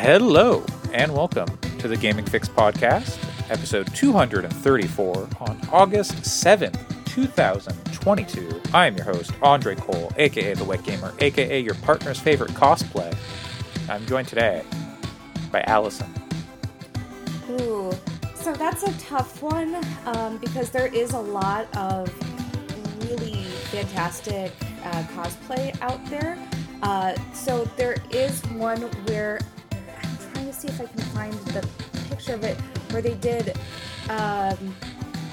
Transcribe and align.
Hello, 0.00 0.64
and 0.94 1.14
welcome 1.14 1.46
to 1.78 1.86
the 1.86 1.94
Gaming 1.94 2.24
Fix 2.24 2.48
Podcast, 2.48 3.22
episode 3.50 3.94
234 3.94 5.28
on 5.40 5.60
August 5.70 6.14
7th, 6.22 7.04
2022. 7.04 8.62
I 8.72 8.86
am 8.86 8.96
your 8.96 9.04
host, 9.04 9.32
Andre 9.42 9.74
Cole, 9.74 10.10
aka 10.16 10.54
The 10.54 10.64
Wet 10.64 10.84
Gamer, 10.84 11.12
aka 11.18 11.60
your 11.60 11.74
partner's 11.74 12.18
favorite 12.18 12.52
cosplay. 12.52 13.14
I'm 13.90 14.06
joined 14.06 14.26
today 14.26 14.64
by 15.52 15.60
Allison. 15.66 16.10
Ooh, 17.50 17.92
so 18.34 18.54
that's 18.54 18.84
a 18.84 18.92
tough 19.00 19.42
one 19.42 19.84
um, 20.06 20.38
because 20.38 20.70
there 20.70 20.86
is 20.86 21.12
a 21.12 21.20
lot 21.20 21.66
of 21.76 22.08
really 23.10 23.44
fantastic 23.68 24.50
uh, 24.82 25.02
cosplay 25.14 25.78
out 25.82 26.02
there. 26.06 26.38
Uh, 26.82 27.14
so 27.34 27.66
there 27.76 27.96
is 28.10 28.42
one 28.46 28.80
where 29.04 29.38
see 30.60 30.68
if 30.68 30.80
I 30.80 30.86
can 30.86 31.00
find 31.16 31.32
the 31.54 31.66
picture 32.08 32.34
of 32.34 32.44
it 32.44 32.56
where 32.90 33.02
they 33.02 33.14
did 33.14 33.56
um, 34.08 34.74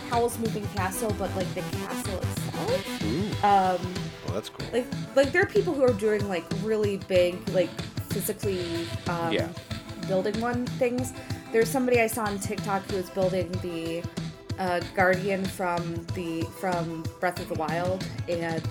Howl's 0.10 0.38
Moving 0.40 0.66
Castle, 0.70 1.14
but 1.20 1.36
like 1.36 1.52
the 1.54 1.62
castle 1.78 2.18
itself. 2.20 3.04
Ooh, 3.04 3.26
Um, 3.46 3.94
well, 4.26 4.34
that's 4.34 4.50
cool. 4.50 4.66
like 4.72 4.86
like 5.16 5.32
there 5.32 5.42
are 5.44 5.48
people 5.48 5.74
who 5.74 5.84
are 5.84 5.94
doing 5.94 6.28
like 6.30 6.46
really 6.64 6.98
big 7.08 7.48
like 7.50 7.70
physically 8.10 8.88
um, 9.08 9.32
Yeah. 9.34 9.48
building 10.08 10.40
one 10.42 10.66
things 10.80 11.14
there's 11.52 11.70
somebody 11.70 12.02
i 12.02 12.08
saw 12.08 12.24
on 12.26 12.40
tiktok 12.40 12.84
who 12.90 12.98
was 12.98 13.10
building 13.12 13.50
the 13.62 14.04
uh, 14.60 14.80
guardian 14.96 15.46
from 15.46 15.82
the 16.16 16.42
from 16.60 17.04
breath 17.20 17.40
of 17.40 17.48
the 17.50 17.54
wild 17.56 18.04
and 18.28 18.64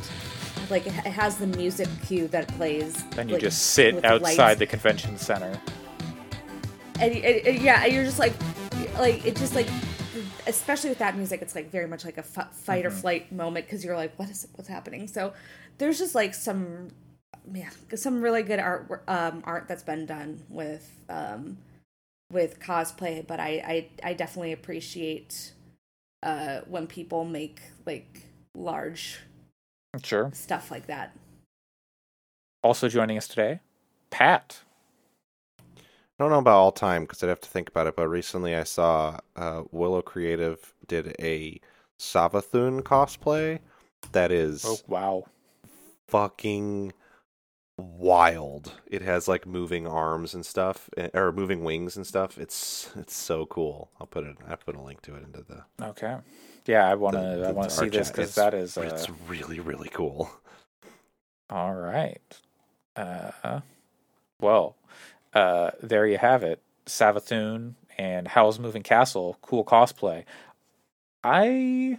like 0.68 0.86
it 0.86 0.92
it 1.06 1.12
has 1.12 1.36
the 1.36 1.46
music 1.46 1.88
cue 2.06 2.26
that 2.28 2.48
plays 2.48 3.02
Then 3.10 3.28
you 3.28 3.34
like, 3.34 3.42
just 3.42 3.62
sit 3.72 4.04
outside 4.04 4.38
lights. 4.38 4.58
the 4.58 4.66
convention 4.66 5.16
center. 5.16 5.58
And, 7.00 7.12
and- 7.14 7.46
and 7.46 7.58
yeah 7.62 7.84
and 7.84 7.92
you're 7.92 8.04
just 8.04 8.18
like 8.18 8.32
like 8.98 9.24
it 9.26 9.36
just 9.36 9.54
like 9.54 9.68
especially 10.46 10.88
with 10.90 10.98
that 10.98 11.16
music 11.16 11.42
it's 11.42 11.54
like 11.54 11.70
very 11.70 11.86
much 11.86 12.04
like 12.04 12.16
a 12.16 12.20
f- 12.20 12.54
fight 12.54 12.86
or 12.86 12.90
flight 12.90 13.30
moment 13.32 13.66
because 13.66 13.84
you're 13.84 13.96
like 13.96 14.16
what 14.18 14.30
is 14.30 14.46
what's 14.54 14.68
happening 14.68 15.06
so 15.06 15.32
there's 15.78 15.98
just 15.98 16.14
like 16.14 16.32
some 16.34 16.88
man 17.46 17.70
some 17.94 18.22
really 18.22 18.42
good 18.42 18.58
art 18.58 19.02
um 19.08 19.42
art 19.44 19.66
that's 19.68 19.82
been 19.82 20.06
done 20.06 20.42
with 20.48 20.90
um 21.10 21.58
with 22.32 22.58
cosplay 22.60 23.24
but 23.26 23.38
i 23.38 23.88
i, 24.02 24.10
I 24.10 24.14
definitely 24.14 24.52
appreciate 24.52 25.52
uh 26.22 26.60
when 26.66 26.86
people 26.86 27.24
make 27.24 27.60
like 27.84 28.22
large 28.54 29.20
Sure. 30.02 30.30
stuff 30.34 30.70
like 30.70 30.86
that 30.86 31.16
Also 32.62 32.88
joining 32.88 33.16
us 33.16 33.28
today, 33.28 33.60
Pat. 34.10 34.60
I 36.18 36.24
don't 36.24 36.30
know 36.30 36.38
about 36.38 36.56
all 36.56 36.72
time 36.72 37.02
because 37.02 37.22
I'd 37.22 37.28
have 37.28 37.40
to 37.40 37.48
think 37.48 37.68
about 37.68 37.86
it, 37.86 37.96
but 37.96 38.08
recently 38.08 38.54
I 38.54 38.64
saw 38.64 39.18
uh, 39.36 39.64
Willow 39.70 40.00
Creative 40.02 40.74
did 40.86 41.14
a 41.20 41.60
Savathun 41.98 42.80
cosplay 42.82 43.58
that 44.12 44.32
is 44.32 44.64
Oh, 44.64 44.78
wow. 44.88 45.24
fucking 46.08 46.94
wild. 47.78 48.72
It 48.86 49.02
has 49.02 49.28
like 49.28 49.46
moving 49.46 49.86
arms 49.86 50.32
and 50.34 50.44
stuff, 50.46 50.88
eh, 50.96 51.10
or 51.12 51.32
moving 51.32 51.64
wings 51.64 51.96
and 51.96 52.06
stuff. 52.06 52.38
It's 52.38 52.90
it's 52.96 53.14
so 53.14 53.44
cool. 53.46 53.90
I'll 54.00 54.06
put 54.06 54.24
it. 54.24 54.36
I 54.48 54.54
put 54.56 54.74
a 54.76 54.80
link 54.80 55.02
to 55.02 55.16
it 55.16 55.22
into 55.22 55.42
the. 55.42 55.64
Okay. 55.84 56.16
Yeah, 56.66 56.88
I 56.88 56.94
want 56.94 57.16
to. 57.16 57.44
I 57.46 57.50
want 57.52 57.68
to 57.68 57.76
see 57.76 57.88
this 57.90 58.08
because 58.08 58.34
that 58.36 58.54
is. 58.54 58.78
Uh, 58.78 58.82
It's 58.82 59.08
really 59.28 59.60
really 59.60 59.90
cool. 59.90 60.30
All 61.50 61.74
right. 61.74 62.40
Uh, 62.96 63.60
well, 64.40 64.74
uh, 65.36 65.70
there 65.82 66.06
you 66.06 66.16
have 66.18 66.42
it. 66.42 66.60
Savathun 66.86 67.74
and 67.98 68.28
Howl's 68.28 68.58
Moving 68.58 68.82
Castle, 68.82 69.36
cool 69.42 69.64
cosplay. 69.64 70.24
I, 71.22 71.98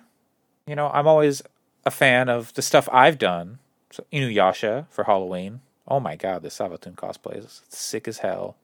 you 0.66 0.76
know, 0.76 0.90
I'm 0.94 1.08
always 1.08 1.42
a 1.86 1.92
fan 1.92 2.30
of 2.30 2.54
the 2.56 2.62
stuff 2.62 2.90
I've 2.92 3.18
done. 3.18 3.60
So 3.92 4.06
Inuyasha 4.12 4.88
for 4.90 5.04
Halloween. 5.04 5.62
Oh 5.88 6.00
my 6.00 6.16
god, 6.16 6.42
the 6.42 6.50
Savathun 6.50 6.96
cosplay 6.96 7.38
is 7.38 7.62
sick 7.70 8.08
as 8.08 8.20
hell. 8.20 8.56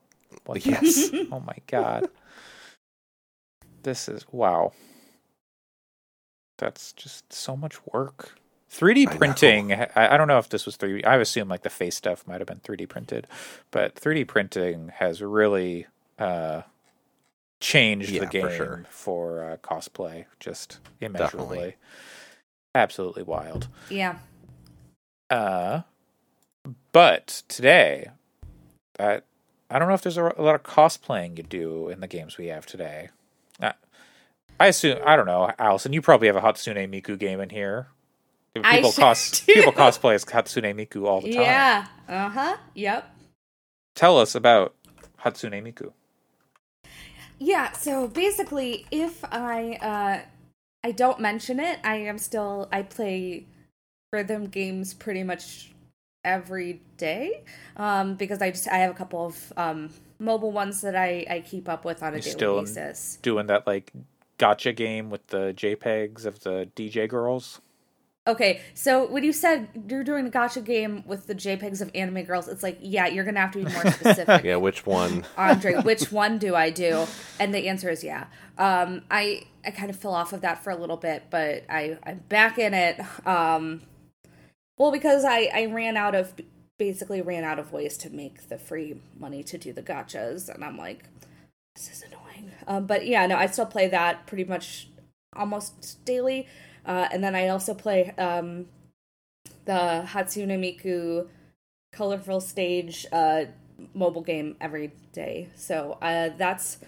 What- 0.46 0.64
Yes. 0.66 1.10
oh 1.32 1.40
my 1.40 1.56
god. 1.66 2.08
This 3.84 4.08
is 4.08 4.24
wow. 4.32 4.72
That's 6.58 6.92
just 6.92 7.32
so 7.32 7.56
much 7.56 7.76
work. 7.92 8.38
3D 8.74 9.08
I 9.08 9.18
know. 9.18 9.18
printing. 9.18 9.72
I, 9.72 9.88
I 10.14 10.16
don't 10.16 10.28
know 10.28 10.38
if 10.38 10.48
this 10.48 10.66
was 10.66 10.76
3D. 10.76 11.06
I 11.06 11.16
assume 11.16 11.48
like 11.48 11.62
the 11.62 11.70
face 11.70 11.96
stuff 11.96 12.26
might 12.26 12.40
have 12.40 12.48
been 12.48 12.60
3D 12.60 12.88
printed, 12.88 13.26
but 13.70 13.94
3D 13.96 14.26
printing 14.28 14.88
has 14.96 15.22
really 15.22 15.86
uh, 16.18 16.62
changed 17.60 18.10
Yeah, 18.10 18.20
the 18.20 18.26
for 18.26 18.32
game 18.32 18.50
sure. 18.50 18.84
for 18.90 19.44
uh, 19.44 19.56
cosplay 19.58 20.26
just 20.40 20.80
immeasurably. 21.00 21.56
Definitely. 21.58 21.76
Absolutely 22.74 23.22
wild. 23.22 23.68
yeah 23.88 24.16
Uh, 25.30 25.82
but 26.92 27.42
today, 27.48 28.10
I, 28.98 29.20
I 29.70 29.78
don't 29.78 29.88
know 29.88 29.94
if 29.94 30.02
there's 30.02 30.16
a, 30.18 30.32
a 30.36 30.42
lot 30.42 30.54
of 30.56 30.62
cosplaying 30.64 31.36
you 31.36 31.44
do 31.44 31.88
in 31.88 32.00
the 32.00 32.06
games 32.08 32.36
we 32.38 32.46
have 32.48 32.66
today. 32.66 33.10
Uh, 33.60 33.72
I 34.58 34.66
assume 34.68 34.98
I 35.06 35.16
don't 35.16 35.26
know, 35.26 35.52
Allison. 35.58 35.92
You 35.92 36.02
probably 36.02 36.26
have 36.28 36.36
a 36.36 36.40
Hatsune 36.40 36.88
Miku 36.90 37.18
game 37.18 37.40
in 37.40 37.50
here. 37.50 37.88
People 38.62 38.92
cos 38.92 39.40
do. 39.46 39.54
people 39.54 39.72
cosplay 39.72 40.14
as 40.14 40.24
Hatsune 40.24 40.74
Miku 40.74 41.06
all 41.06 41.20
the 41.20 41.32
time. 41.32 41.42
yeah 41.42 41.86
uh-huh 42.08 42.56
yep 42.74 43.10
Tell 43.96 44.18
us 44.18 44.34
about 44.34 44.74
Hatsune 45.24 45.62
Miku. 45.62 45.92
Yeah, 47.38 47.72
so 47.72 48.08
basically 48.08 48.86
if 48.90 49.24
I 49.24 49.74
uh 49.80 50.26
I 50.86 50.90
don't 50.92 51.20
mention 51.20 51.60
it, 51.60 51.78
I 51.84 51.96
am 51.96 52.18
still 52.18 52.68
I 52.72 52.82
play 52.82 53.46
rhythm 54.12 54.46
games 54.46 54.94
pretty 54.94 55.22
much 55.22 55.72
every 56.24 56.80
day. 56.96 57.42
Um 57.76 58.14
because 58.14 58.40
I 58.40 58.50
just 58.50 58.68
I 58.68 58.78
have 58.78 58.90
a 58.90 58.94
couple 58.94 59.26
of 59.26 59.52
um 59.56 59.90
mobile 60.18 60.52
ones 60.52 60.80
that 60.82 60.94
I 60.96 61.26
I 61.28 61.40
keep 61.40 61.68
up 61.68 61.84
with 61.84 62.02
on 62.02 62.14
a 62.14 62.16
You 62.16 62.22
daily 62.22 62.32
still- 62.32 62.60
basis. 62.60 63.18
Doing 63.22 63.46
that 63.48 63.66
like 63.66 63.92
gacha 64.38 64.74
game 64.74 65.10
with 65.10 65.26
the 65.28 65.52
JPEGs 65.56 66.24
of 66.26 66.40
the 66.40 66.68
DJ 66.76 67.08
girls. 67.08 67.60
Okay, 68.26 68.62
so 68.72 69.06
when 69.06 69.22
you 69.22 69.34
said 69.34 69.68
you're 69.86 70.02
doing 70.02 70.26
a 70.26 70.30
gacha 70.30 70.64
game 70.64 71.04
with 71.06 71.26
the 71.26 71.34
JPEGs 71.34 71.82
of 71.82 71.90
anime 71.94 72.24
girls, 72.24 72.48
it's 72.48 72.62
like, 72.62 72.78
yeah, 72.80 73.06
you're 73.06 73.24
gonna 73.24 73.40
have 73.40 73.52
to 73.52 73.58
be 73.58 73.70
more 73.70 73.86
specific. 73.92 74.44
Yeah, 74.44 74.56
which 74.56 74.86
one? 74.86 75.26
Andre, 75.36 75.74
which 75.82 76.10
one 76.10 76.38
do 76.38 76.54
I 76.54 76.70
do? 76.70 77.06
And 77.38 77.54
the 77.54 77.68
answer 77.68 77.90
is 77.90 78.02
yeah. 78.02 78.26
Um, 78.56 79.02
I 79.10 79.42
I 79.64 79.72
kind 79.72 79.90
of 79.90 79.96
fell 79.96 80.14
off 80.14 80.32
of 80.32 80.40
that 80.40 80.64
for 80.64 80.70
a 80.70 80.76
little 80.76 80.96
bit, 80.96 81.24
but 81.28 81.64
I 81.68 81.98
I'm 82.02 82.22
back 82.30 82.58
in 82.58 82.72
it. 82.72 82.98
Um, 83.26 83.82
well, 84.78 84.90
because 84.90 85.24
I 85.26 85.50
I 85.54 85.66
ran 85.66 85.98
out 85.98 86.14
of 86.14 86.32
basically 86.78 87.20
ran 87.20 87.44
out 87.44 87.58
of 87.58 87.72
ways 87.72 87.98
to 87.98 88.10
make 88.10 88.48
the 88.48 88.56
free 88.56 89.00
money 89.18 89.42
to 89.44 89.58
do 89.58 89.72
the 89.72 89.82
gachas, 89.82 90.48
and 90.48 90.64
I'm 90.64 90.78
like, 90.78 91.04
this 91.74 91.90
is 91.90 92.02
annoying. 92.02 92.52
Um, 92.66 92.86
but 92.86 93.06
yeah, 93.06 93.26
no, 93.26 93.36
I 93.36 93.46
still 93.46 93.66
play 93.66 93.86
that 93.88 94.26
pretty 94.26 94.44
much 94.44 94.88
almost 95.36 96.02
daily. 96.06 96.46
Uh, 96.86 97.08
and 97.12 97.22
then 97.22 97.34
I 97.34 97.48
also 97.48 97.74
play 97.74 98.10
um, 98.18 98.66
the 99.64 100.04
Hatsune 100.06 100.58
Miku 100.58 101.26
colorful 101.92 102.40
stage 102.40 103.06
uh, 103.12 103.44
mobile 103.94 104.22
game 104.22 104.56
every 104.60 104.92
day. 105.12 105.48
So 105.54 105.98
uh, 106.02 106.30
that's 106.36 106.78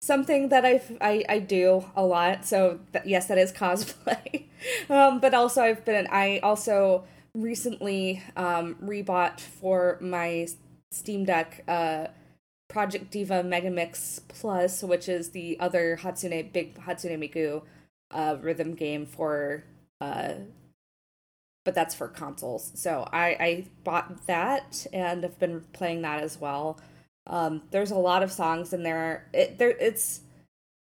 something 0.00 0.48
that 0.48 0.64
I, 0.64 0.80
I 1.00 1.24
I 1.28 1.38
do 1.38 1.84
a 1.96 2.04
lot. 2.04 2.44
So 2.44 2.80
th- 2.92 3.04
yes, 3.06 3.26
that 3.26 3.38
is 3.38 3.52
cosplay. 3.62 4.46
um, 4.88 5.20
but 5.20 5.34
also 5.34 5.62
I've 5.62 5.84
been 5.84 6.06
I 6.10 6.38
also 6.40 7.04
recently 7.34 8.22
um, 8.36 8.76
rebought 8.82 9.40
for 9.40 9.98
my 10.00 10.48
Steam 10.90 11.24
Deck 11.24 11.64
uh, 11.68 12.08
Project 12.68 13.10
Diva 13.10 13.42
Megamix 13.42 14.20
Plus, 14.28 14.82
which 14.82 15.08
is 15.08 15.30
the 15.30 15.58
other 15.60 15.98
Hatsune 16.02 16.52
big 16.52 16.76
Hatsune 16.80 17.18
Miku 17.18 17.62
uh, 18.10 18.36
rhythm 18.40 18.74
game 18.74 19.06
for 19.06 19.64
uh, 20.00 20.34
but 21.64 21.74
that's 21.74 21.94
for 21.94 22.08
consoles. 22.08 22.72
So 22.74 23.06
I, 23.12 23.26
I 23.38 23.64
bought 23.84 24.26
that 24.26 24.86
and 24.92 25.24
I've 25.24 25.38
been 25.38 25.62
playing 25.72 26.02
that 26.02 26.22
as 26.22 26.40
well. 26.40 26.80
Um, 27.26 27.62
there's 27.70 27.90
a 27.90 27.96
lot 27.96 28.22
of 28.22 28.32
songs 28.32 28.72
in 28.72 28.82
there. 28.82 29.28
It 29.32 29.58
there 29.58 29.70
it's 29.70 30.22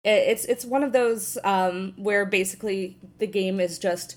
it, 0.03 0.09
it's 0.09 0.45
it's 0.45 0.65
one 0.65 0.83
of 0.83 0.93
those 0.93 1.37
um, 1.43 1.93
where 1.97 2.25
basically 2.25 2.97
the 3.19 3.27
game 3.27 3.59
is 3.59 3.79
just 3.79 4.15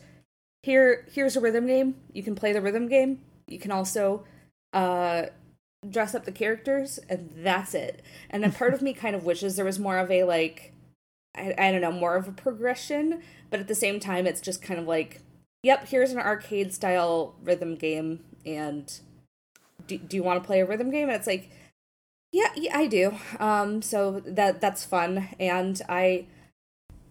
here. 0.62 1.06
Here's 1.12 1.36
a 1.36 1.40
rhythm 1.40 1.66
game. 1.66 1.96
You 2.12 2.22
can 2.22 2.34
play 2.34 2.52
the 2.52 2.62
rhythm 2.62 2.88
game. 2.88 3.20
You 3.48 3.58
can 3.58 3.72
also 3.72 4.24
uh, 4.72 5.24
dress 5.90 6.14
up 6.14 6.24
the 6.24 6.32
characters, 6.32 6.98
and 7.08 7.30
that's 7.36 7.74
it. 7.74 8.02
And 8.30 8.44
a 8.44 8.50
part 8.50 8.74
of 8.74 8.80
me 8.80 8.94
kind 8.94 9.16
of 9.16 9.24
wishes 9.24 9.56
there 9.56 9.64
was 9.64 9.78
more 9.78 9.98
of 9.98 10.10
a 10.10 10.24
like 10.24 10.72
I, 11.34 11.54
I 11.58 11.72
don't 11.72 11.80
know 11.80 11.92
more 11.92 12.16
of 12.16 12.28
a 12.28 12.32
progression, 12.32 13.22
but 13.50 13.60
at 13.60 13.68
the 13.68 13.74
same 13.74 14.00
time, 14.00 14.26
it's 14.26 14.40
just 14.40 14.62
kind 14.62 14.78
of 14.80 14.86
like 14.86 15.20
yep, 15.64 15.88
here's 15.88 16.12
an 16.12 16.18
arcade 16.18 16.74
style 16.74 17.34
rhythm 17.42 17.74
game, 17.74 18.22
and 18.44 19.00
do, 19.86 19.96
do 19.98 20.16
you 20.16 20.22
want 20.22 20.42
to 20.42 20.46
play 20.46 20.60
a 20.60 20.66
rhythm 20.66 20.90
game? 20.90 21.08
And 21.08 21.16
it's 21.16 21.26
like, 21.26 21.50
Yeah, 22.32 22.50
yeah, 22.54 22.76
I 22.76 22.86
do. 22.86 23.14
Um, 23.40 23.82
so 23.82 24.20
that 24.26 24.60
that's 24.60 24.84
fun, 24.84 25.28
and 25.40 25.80
I 25.88 26.26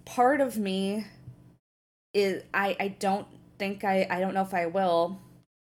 part 0.05 0.41
of 0.41 0.57
me 0.57 1.05
is 2.13 2.43
I 2.53 2.75
I 2.79 2.87
don't 2.89 3.27
think 3.57 3.83
I 3.83 4.07
I 4.09 4.19
don't 4.19 4.33
know 4.33 4.41
if 4.41 4.53
I 4.53 4.67
will, 4.67 5.19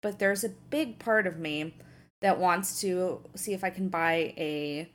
but 0.03 0.19
there's 0.19 0.45
a 0.45 0.51
big 0.71 0.99
part 0.99 1.27
of 1.27 1.39
me 1.39 1.75
that 2.23 2.39
wants 2.39 2.81
to 2.81 3.21
see 3.37 3.53
if 3.53 3.63
I 3.63 3.71
can 3.71 3.89
buy 3.89 4.35
a 4.37 4.89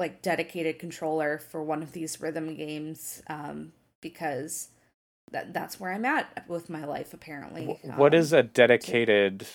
like 0.00 0.20
dedicated 0.22 0.80
controller 0.80 1.38
for 1.38 1.62
one 1.62 1.82
of 1.82 1.92
these 1.92 2.20
rhythm 2.20 2.56
games 2.56 3.22
um, 3.28 3.72
because 4.00 4.70
that 5.30 5.54
that's 5.54 5.78
where 5.78 5.92
I'm 5.92 6.04
at 6.04 6.44
with 6.48 6.68
my 6.68 6.84
life 6.84 7.14
apparently. 7.14 7.78
What 7.84 8.12
Um, 8.14 8.20
is 8.20 8.32
a 8.32 8.42
dedicated 8.42 9.46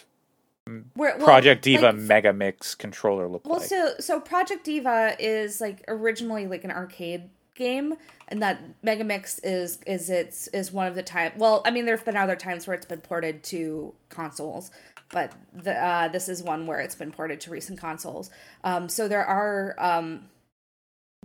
where- 0.95 1.17
well, 1.17 1.25
Project 1.25 1.63
Diva 1.63 1.87
like, 1.87 1.95
Mega 1.95 2.31
Mix 2.33 2.73
controller 2.75 3.27
look 3.27 3.45
Well, 3.45 3.59
like? 3.59 3.67
so 3.67 3.95
so 3.99 4.19
Project 4.19 4.63
Diva 4.63 5.15
is 5.19 5.59
like 5.59 5.83
originally 5.87 6.47
like 6.47 6.63
an 6.63 6.71
arcade 6.71 7.29
game, 7.55 7.95
and 8.27 8.41
that 8.41 8.81
Megamix 8.83 9.39
is 9.43 9.79
is 9.85 10.09
it's 10.09 10.47
is 10.47 10.71
one 10.71 10.87
of 10.87 10.95
the 10.95 11.03
time. 11.03 11.33
Well, 11.37 11.61
I 11.65 11.71
mean, 11.71 11.85
there've 11.85 12.03
been 12.05 12.17
other 12.17 12.35
times 12.35 12.67
where 12.67 12.73
it's 12.75 12.85
been 12.85 13.01
ported 13.01 13.43
to 13.45 13.93
consoles, 14.09 14.71
but 15.09 15.33
the 15.53 15.73
uh, 15.73 16.07
this 16.07 16.27
is 16.29 16.41
one 16.41 16.65
where 16.67 16.79
it's 16.79 16.95
been 16.95 17.11
ported 17.11 17.39
to 17.41 17.51
recent 17.51 17.79
consoles. 17.79 18.29
Um, 18.63 18.89
so 18.89 19.07
there 19.07 19.25
are 19.25 19.75
um, 19.77 20.29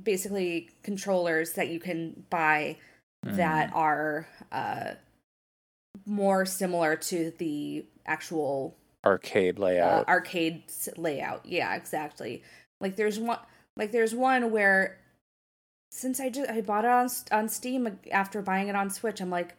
basically 0.02 0.70
controllers 0.82 1.52
that 1.52 1.68
you 1.68 1.80
can 1.80 2.24
buy 2.30 2.76
that 3.22 3.70
are 3.74 4.26
uh, 4.50 4.92
more 6.06 6.46
similar 6.46 6.96
to 6.96 7.32
the 7.38 7.84
actual 8.06 8.76
Arcade 9.04 9.58
uh, 9.58 9.62
layout. 9.62 10.08
arcade 10.08 10.62
layout. 10.96 11.46
Yeah, 11.46 11.74
exactly. 11.74 12.42
Like 12.80 12.96
there's 12.96 13.18
one 13.18 13.38
like 13.76 13.92
there's 13.92 14.14
one 14.14 14.50
where 14.50 14.98
since 15.90 16.20
I 16.20 16.28
just 16.28 16.50
I 16.50 16.60
bought 16.60 16.84
it 16.84 16.90
on 16.90 17.08
on 17.32 17.48
Steam 17.48 17.98
after 18.12 18.42
buying 18.42 18.68
it 18.68 18.76
on 18.76 18.90
Switch, 18.90 19.20
I'm 19.20 19.30
like 19.30 19.54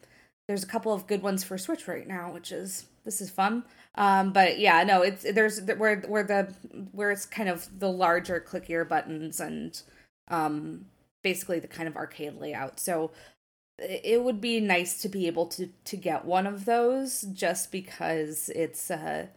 there's 0.48 0.64
a 0.64 0.68
couple 0.68 0.94
of 0.94 1.08
good 1.08 1.24
ones 1.24 1.44
for 1.44 1.58
Switch 1.58 1.88
right 1.88 2.08
now, 2.08 2.32
which 2.32 2.52
is 2.52 2.86
this 3.04 3.20
is 3.20 3.30
fun. 3.30 3.64
Um 3.96 4.32
but 4.32 4.60
yeah, 4.60 4.84
no, 4.84 5.02
it's 5.02 5.24
there's 5.24 5.60
where 5.62 6.02
where 6.02 6.24
the 6.24 6.54
where 6.92 7.12
it's 7.12 7.26
kind 7.26 7.50
of 7.50 7.80
the 7.80 7.92
larger 7.92 8.40
clickier 8.40 8.88
buttons 8.88 9.40
and 9.40 9.82
um 10.32 10.86
basically 11.24 11.60
the 11.60 11.68
kind 11.68 11.88
of 11.88 11.96
arcade 11.96 12.40
layout. 12.40 12.80
So 12.80 13.12
it 13.78 14.24
would 14.24 14.42
be 14.42 14.60
nice 14.60 15.02
to 15.02 15.10
be 15.10 15.28
able 15.28 15.48
to 15.48 15.70
to 15.86 15.98
get 15.98 16.26
one 16.26 16.48
of 16.48 16.66
those 16.66 17.22
just 17.34 17.72
because 17.72 18.50
it's 18.50 18.92
uh 18.92 19.28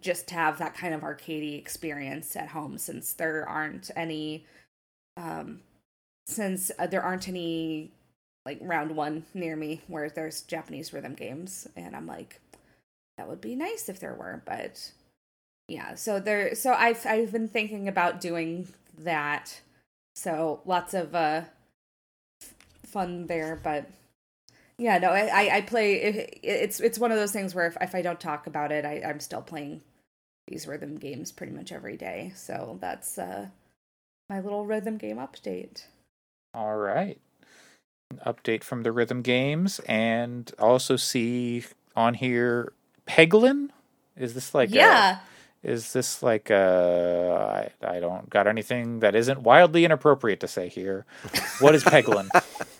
just 0.00 0.28
to 0.28 0.34
have 0.34 0.58
that 0.58 0.74
kind 0.74 0.94
of 0.94 1.02
arcadey 1.02 1.58
experience 1.58 2.34
at 2.34 2.48
home 2.48 2.78
since 2.78 3.12
there 3.12 3.46
aren't 3.48 3.90
any 3.94 4.46
um 5.16 5.60
since 6.26 6.70
uh, 6.78 6.86
there 6.86 7.02
aren't 7.02 7.28
any 7.28 7.92
like 8.46 8.58
round 8.62 8.96
one 8.96 9.24
near 9.34 9.54
me 9.54 9.82
where 9.86 10.08
there's 10.08 10.42
Japanese 10.42 10.92
rhythm 10.92 11.14
games 11.14 11.68
and 11.76 11.94
I'm 11.94 12.06
like 12.06 12.40
that 13.16 13.28
would 13.28 13.40
be 13.40 13.54
nice 13.54 13.88
if 13.88 14.00
there 14.00 14.14
were 14.14 14.42
but 14.46 14.92
yeah 15.68 15.94
so 15.94 16.18
there 16.18 16.54
so 16.54 16.72
I've 16.72 17.04
I've 17.06 17.32
been 17.32 17.48
thinking 17.48 17.86
about 17.86 18.20
doing 18.20 18.68
that 19.04 19.60
so 20.14 20.60
lots 20.64 20.94
of 20.94 21.14
uh 21.14 21.42
fun 22.84 23.26
there 23.26 23.58
but 23.62 23.90
yeah, 24.78 24.96
no, 24.96 25.10
I 25.10 25.56
I- 25.56 25.60
play. 25.60 25.96
It, 25.96 26.38
it's 26.42 26.80
it's 26.80 26.98
one 26.98 27.12
of 27.12 27.18
those 27.18 27.32
things 27.32 27.54
where 27.54 27.66
if, 27.66 27.76
if 27.82 27.94
I 27.94 28.00
don't 28.00 28.18
talk 28.18 28.46
about 28.46 28.72
it, 28.72 28.86
I 28.86 29.02
I'm 29.06 29.20
still 29.20 29.42
playing 29.42 29.82
these 30.48 30.66
rhythm 30.66 30.96
games 30.96 31.32
pretty 31.32 31.52
much 31.52 31.70
every 31.70 31.98
day. 31.98 32.32
So 32.34 32.78
that's 32.80 33.18
uh 33.18 33.48
my 34.30 34.40
little 34.40 34.64
rhythm 34.64 34.96
game 34.96 35.18
update. 35.18 35.84
All 36.54 36.78
right. 36.78 37.18
An 38.10 38.20
update 38.26 38.64
from 38.64 38.82
the 38.82 38.90
rhythm 38.90 39.20
games, 39.20 39.80
and 39.80 40.50
also 40.58 40.96
see 40.96 41.62
on 41.94 42.14
here 42.14 42.72
Peglin. 43.06 43.68
Is 44.16 44.32
this 44.32 44.54
like 44.54 44.70
a- 44.70 44.76
yeah, 44.76 45.18
is 45.62 45.92
this 45.92 46.22
like 46.22 46.50
uh 46.50 47.64
i 47.82 48.00
don't 48.00 48.30
got 48.30 48.46
anything 48.46 49.00
that 49.00 49.14
isn't 49.14 49.42
wildly 49.42 49.84
inappropriate 49.84 50.40
to 50.40 50.48
say 50.48 50.68
here. 50.68 51.04
What 51.60 51.74
is 51.74 51.84
Peglin? 51.84 52.28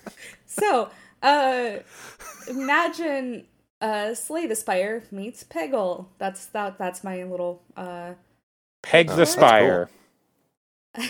so 0.45 0.89
uh 1.21 1.77
imagine 2.47 3.45
uh 3.81 4.13
Slay 4.15 4.47
the 4.47 4.55
Spire 4.55 5.03
meets 5.11 5.43
Peggle. 5.43 6.07
That's 6.17 6.47
that 6.47 6.77
that's 6.77 7.03
my 7.03 7.23
little 7.23 7.61
uh 7.77 8.13
Peg 8.81 9.09
Oh, 9.09 9.11
the 9.11 9.17
that's 9.19 9.31
Spire. 9.31 9.89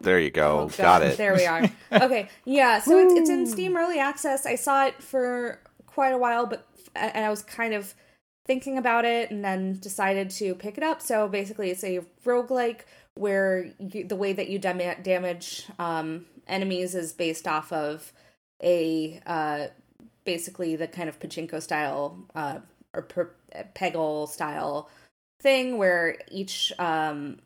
There 0.00 0.18
you 0.18 0.30
go. 0.30 0.60
Oh, 0.60 0.68
Got 0.68 1.02
it. 1.02 1.18
There 1.18 1.34
we 1.34 1.44
are. 1.44 1.70
Okay, 1.92 2.28
yeah. 2.46 2.80
So 2.80 2.98
it's 2.98 3.12
it's 3.12 3.30
in 3.30 3.46
Steam 3.54 3.76
Early 3.76 3.98
Access. 3.98 4.46
I 4.46 4.54
saw 4.54 4.86
it 4.86 5.02
for 5.02 5.60
quite 5.86 6.12
a 6.14 6.18
while, 6.18 6.46
but 6.46 6.66
and 6.96 7.24
I 7.24 7.28
was 7.28 7.42
kind 7.42 7.74
of 7.74 7.94
thinking 8.46 8.78
about 8.78 9.04
it, 9.04 9.30
and 9.30 9.44
then 9.44 9.78
decided 9.78 10.30
to 10.30 10.54
pick 10.54 10.76
it 10.76 10.84
up. 10.84 11.00
So 11.00 11.28
basically, 11.28 11.70
it's 11.70 11.84
a 11.84 12.00
roguelike 12.24 12.80
where 13.14 13.72
you, 13.78 14.04
the 14.06 14.16
way 14.16 14.32
that 14.32 14.48
you 14.48 14.58
dam- 14.58 15.02
damage 15.02 15.66
um, 15.78 16.26
enemies 16.46 16.94
is 16.94 17.12
based 17.12 17.46
off 17.46 17.72
of 17.72 18.12
a 18.62 19.20
uh, 19.26 19.66
basically 20.24 20.76
the 20.76 20.86
kind 20.86 21.08
of 21.08 21.18
pachinko 21.20 21.62
style 21.62 22.18
uh, 22.34 22.58
or 22.92 23.02
per- 23.02 23.34
peggle 23.74 24.28
style 24.28 24.88
thing 25.40 25.78
where 25.78 26.18
each 26.30 26.72
um, 26.78 27.38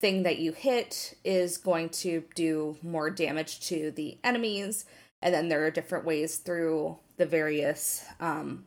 thing 0.00 0.22
that 0.24 0.38
you 0.38 0.52
hit 0.52 1.14
is 1.24 1.58
going 1.58 1.88
to 1.88 2.24
do 2.34 2.76
more 2.82 3.10
damage 3.10 3.60
to 3.60 3.90
the 3.92 4.18
enemies 4.24 4.84
and 5.22 5.34
then 5.34 5.48
there 5.48 5.64
are 5.64 5.70
different 5.70 6.04
ways 6.04 6.36
through 6.36 6.96
the 7.16 7.26
various 7.26 8.04
um 8.20 8.64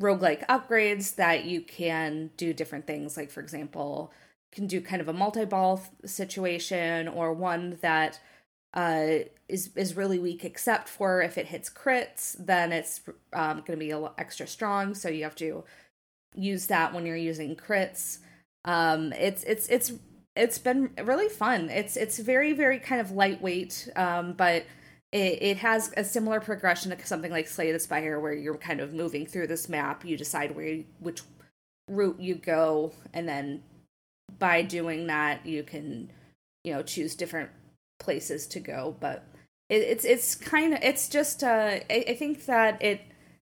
roguelike 0.00 0.46
upgrades 0.46 1.14
that 1.16 1.44
you 1.44 1.60
can 1.60 2.30
do 2.36 2.52
different 2.52 2.86
things. 2.86 3.16
Like 3.16 3.30
for 3.30 3.40
example 3.40 4.12
you 4.52 4.56
can 4.56 4.66
do 4.66 4.80
kind 4.80 5.00
of 5.00 5.08
a 5.08 5.12
multi-ball 5.12 5.78
th- 5.78 5.88
situation 6.10 7.08
or 7.08 7.32
one 7.32 7.78
that 7.82 8.20
uh 8.74 9.18
is 9.48 9.70
is 9.76 9.96
really 9.96 10.18
weak 10.18 10.44
except 10.44 10.88
for 10.88 11.22
if 11.22 11.38
it 11.38 11.46
hits 11.46 11.70
crits 11.70 12.34
then 12.44 12.72
it's 12.72 13.00
um 13.32 13.58
going 13.58 13.72
to 13.72 13.76
be 13.76 13.90
a 13.90 13.98
lot 13.98 14.14
extra 14.18 14.46
strong. 14.46 14.94
So 14.94 15.08
you 15.08 15.22
have 15.24 15.36
to 15.36 15.64
use 16.34 16.66
that 16.66 16.92
when 16.92 17.06
you're 17.06 17.16
using 17.16 17.56
crits. 17.56 18.18
Um 18.64 19.12
it's 19.14 19.44
it's 19.44 19.68
it's 19.68 19.92
it's 20.36 20.58
been 20.58 20.90
really 21.04 21.28
fun. 21.28 21.70
It's 21.70 21.96
it's 21.96 22.18
very 22.18 22.52
very 22.52 22.78
kind 22.80 23.00
of 23.00 23.12
lightweight 23.12 23.88
um 23.96 24.32
but 24.34 24.64
it, 25.14 25.42
it 25.42 25.56
has 25.58 25.92
a 25.96 26.02
similar 26.02 26.40
progression 26.40 26.90
to 26.90 27.06
something 27.06 27.30
like 27.30 27.46
slay 27.46 27.70
the 27.70 27.78
spire 27.78 28.18
where 28.18 28.34
you're 28.34 28.56
kind 28.56 28.80
of 28.80 28.92
moving 28.92 29.26
through 29.26 29.46
this 29.46 29.68
map. 29.68 30.04
You 30.04 30.16
decide 30.16 30.56
where 30.56 30.66
you, 30.66 30.84
which 30.98 31.22
route 31.88 32.18
you 32.18 32.34
go 32.34 32.92
and 33.12 33.28
then 33.28 33.62
by 34.38 34.62
doing 34.62 35.06
that 35.06 35.44
you 35.44 35.62
can 35.62 36.10
you 36.64 36.72
know 36.72 36.82
choose 36.82 37.14
different 37.14 37.50
places 38.00 38.48
to 38.48 38.60
go. 38.60 38.96
But 38.98 39.24
it, 39.68 39.82
it's 39.82 40.04
it's 40.04 40.34
kind 40.34 40.74
of 40.74 40.80
it's 40.82 41.08
just 41.08 41.44
uh 41.44 41.78
I, 41.88 42.04
I 42.08 42.14
think 42.16 42.46
that 42.46 42.82
it 42.82 43.02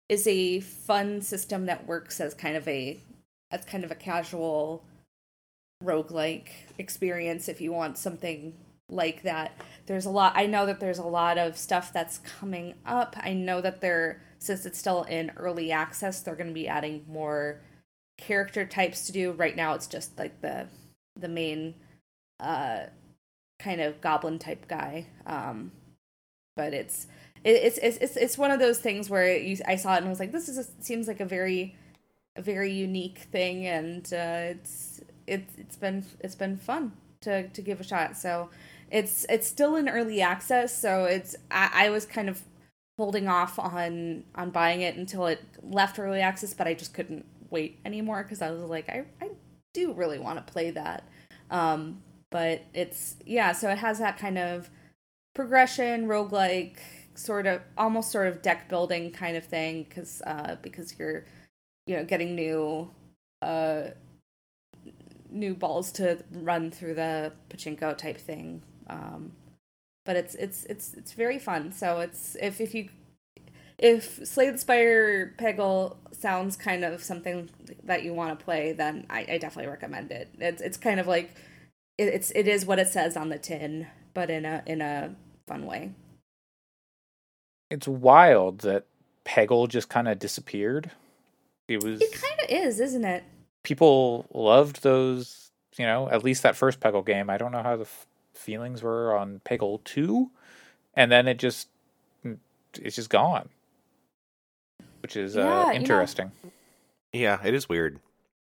is 0.09 0.25
a 0.25 0.61
fun 0.61 1.21
system 1.21 1.67
that 1.67 1.85
works 1.85 2.19
as 2.19 2.33
kind 2.33 2.57
of 2.57 2.67
a 2.67 2.99
as 3.51 3.63
kind 3.65 3.83
of 3.83 3.91
a 3.91 3.95
casual 3.95 4.83
roguelike 5.83 6.49
experience 6.79 7.47
if 7.47 7.61
you 7.61 7.71
want 7.71 7.99
something 7.99 8.55
like 8.89 9.23
that. 9.23 9.59
There's 9.85 10.05
a 10.05 10.09
lot 10.09 10.33
I 10.35 10.45
know 10.45 10.65
that 10.65 10.79
there's 10.79 10.99
a 10.99 11.03
lot 11.03 11.37
of 11.37 11.57
stuff 11.57 11.93
that's 11.93 12.19
coming 12.19 12.75
up. 12.85 13.15
I 13.19 13.33
know 13.33 13.61
that 13.61 13.81
they're 13.81 14.21
since 14.39 14.65
it's 14.65 14.79
still 14.79 15.03
in 15.03 15.31
early 15.37 15.71
access, 15.71 16.21
they're 16.21 16.35
going 16.35 16.47
to 16.47 16.53
be 16.53 16.67
adding 16.67 17.05
more 17.07 17.61
character 18.17 18.65
types 18.65 19.05
to 19.07 19.11
do. 19.11 19.31
Right 19.31 19.55
now 19.55 19.73
it's 19.73 19.87
just 19.87 20.17
like 20.17 20.41
the 20.41 20.67
the 21.15 21.27
main 21.27 21.75
uh 22.39 22.81
kind 23.59 23.81
of 23.81 24.01
goblin 24.01 24.39
type 24.39 24.67
guy. 24.67 25.07
Um 25.25 25.71
but 26.55 26.73
it's 26.73 27.07
it, 27.43 27.51
it's 27.51 27.77
it's 27.79 27.97
it's 27.97 28.17
it's 28.17 28.37
one 28.37 28.51
of 28.51 28.59
those 28.59 28.79
things 28.79 29.09
where 29.09 29.37
you 29.37 29.57
I 29.67 29.75
saw 29.75 29.93
it 29.95 29.97
and 29.97 30.07
I 30.07 30.09
was 30.09 30.19
like 30.19 30.31
this 30.31 30.49
is 30.49 30.57
a, 30.57 30.65
seems 30.83 31.07
like 31.07 31.19
a 31.19 31.25
very 31.25 31.75
a 32.35 32.41
very 32.41 32.71
unique 32.71 33.19
thing 33.31 33.65
and 33.65 34.05
uh 34.13 34.55
it's 34.55 35.01
it's 35.27 35.53
it's 35.57 35.75
been 35.75 36.05
it's 36.19 36.35
been 36.35 36.57
fun 36.57 36.93
to 37.21 37.47
to 37.49 37.61
give 37.61 37.79
a 37.79 37.83
shot. 37.83 38.17
So 38.17 38.49
it's 38.91 39.25
it's 39.29 39.47
still 39.47 39.75
in 39.75 39.87
early 39.89 40.21
access, 40.21 40.75
so 40.75 41.05
it's 41.05 41.35
I, 41.51 41.85
I 41.85 41.89
was 41.89 42.05
kind 42.05 42.29
of 42.29 42.41
holding 42.97 43.27
off 43.27 43.57
on 43.59 44.23
on 44.35 44.49
buying 44.49 44.81
it 44.81 44.95
until 44.95 45.27
it 45.27 45.41
left 45.61 45.99
early 45.99 46.21
access, 46.21 46.53
but 46.53 46.67
I 46.67 46.73
just 46.73 46.93
couldn't 46.93 47.25
wait 47.49 47.79
anymore 47.85 48.23
because 48.23 48.41
I 48.41 48.51
was 48.51 48.61
like 48.61 48.89
I 48.89 49.05
I 49.21 49.29
do 49.73 49.93
really 49.93 50.19
want 50.19 50.45
to 50.45 50.51
play 50.51 50.71
that. 50.71 51.07
Um 51.49 52.01
but 52.31 52.63
it's 52.73 53.15
yeah, 53.25 53.53
so 53.53 53.69
it 53.69 53.77
has 53.79 53.99
that 53.99 54.17
kind 54.17 54.37
of 54.37 54.69
progression 55.33 56.07
roguelike 56.07 56.77
sort 57.15 57.47
of 57.47 57.61
almost 57.77 58.11
sort 58.11 58.27
of 58.27 58.41
deck 58.41 58.69
building 58.69 59.11
kind 59.11 59.37
of 59.37 59.45
thing 59.45 59.83
because 59.83 60.21
uh 60.25 60.55
because 60.61 60.97
you're 60.97 61.25
you 61.85 61.95
know 61.95 62.03
getting 62.03 62.35
new 62.35 62.89
uh 63.41 63.83
new 65.31 65.53
balls 65.53 65.91
to 65.93 66.17
run 66.31 66.71
through 66.71 66.95
the 66.95 67.31
pachinko 67.49 67.97
type 67.97 68.17
thing. 68.17 68.61
Um, 68.89 69.33
but 70.05 70.15
it's 70.17 70.35
it's 70.35 70.65
it's 70.65 70.93
it's 70.95 71.13
very 71.13 71.39
fun. 71.39 71.71
So 71.73 72.01
it's 72.01 72.35
if 72.41 72.61
if 72.61 72.75
you 72.75 72.89
if 73.79 74.25
Slay 74.27 74.49
the 74.51 74.57
Spire 74.57 75.35
Peggle 75.39 75.97
sounds 76.13 76.57
kind 76.57 76.85
of 76.85 77.03
something 77.03 77.49
that 77.83 78.03
you 78.03 78.13
want 78.13 78.37
to 78.39 78.43
play, 78.45 78.73
then 78.73 79.07
I, 79.09 79.25
I 79.29 79.37
definitely 79.39 79.71
recommend 79.71 80.11
it. 80.11 80.29
It's 80.39 80.61
it's 80.61 80.77
kind 80.77 80.99
of 80.99 81.07
like 81.07 81.35
it, 81.97 82.05
it's 82.09 82.31
it 82.31 82.47
is 82.47 82.65
what 82.65 82.79
it 82.79 82.89
says 82.89 83.17
on 83.17 83.29
the 83.29 83.39
tin, 83.39 83.87
but 84.13 84.29
in 84.31 84.45
a 84.45 84.63
in 84.67 84.81
a 84.81 85.15
fun 85.47 85.65
way. 85.65 85.93
It's 87.69 87.87
wild 87.87 88.59
that 88.61 88.85
Peggle 89.25 89.69
just 89.69 89.89
kind 89.89 90.07
of 90.07 90.19
disappeared. 90.19 90.91
It 91.67 91.79
was 91.83 92.01
It 92.01 92.11
kind 92.13 92.39
of 92.43 92.65
is, 92.67 92.79
isn't 92.79 93.05
it? 93.05 93.23
people 93.63 94.27
loved 94.33 94.83
those, 94.83 95.51
you 95.77 95.85
know, 95.85 96.09
at 96.09 96.23
least 96.23 96.43
that 96.43 96.57
first 96.57 96.79
Peggle 96.81 97.05
game. 97.05 97.29
I 97.29 97.37
don't 97.37 97.51
know 97.53 97.63
how 97.63 97.77
the 97.77 97.83
f- 97.83 98.07
feelings 98.39 98.81
were 98.81 99.15
on 99.15 99.41
Peggle 99.45 99.83
2 99.83 100.31
and 100.95 101.11
then 101.11 101.27
it 101.27 101.37
just 101.37 101.67
it's 102.75 102.95
just 102.95 103.09
gone. 103.09 103.49
Which 105.01 105.15
is 105.15 105.35
Yeah, 105.35 105.43
uh 105.43 105.59
you 105.59 105.65
know- 105.67 105.73
interesting. 105.73 106.31
Yeah, 107.11 107.39
it 107.43 107.53
is 107.53 107.67
weird. 107.67 107.99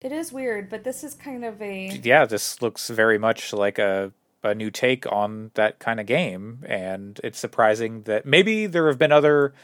It 0.00 0.12
is 0.12 0.32
weird, 0.32 0.68
but 0.68 0.84
this 0.84 1.02
is 1.02 1.14
kind 1.14 1.44
of 1.44 1.60
a 1.62 2.00
yeah, 2.02 2.24
this 2.26 2.60
looks 2.62 2.88
very 2.90 3.18
much 3.18 3.52
like 3.52 3.78
a 3.78 4.12
a 4.42 4.54
new 4.54 4.70
take 4.70 5.10
on 5.10 5.50
that 5.54 5.78
kind 5.78 5.98
of 5.98 6.04
game, 6.06 6.58
and 6.68 7.18
it's 7.24 7.38
surprising 7.38 8.02
that 8.02 8.26
maybe 8.26 8.66
there 8.66 8.86
have 8.88 8.98
been 8.98 9.10
other 9.12 9.54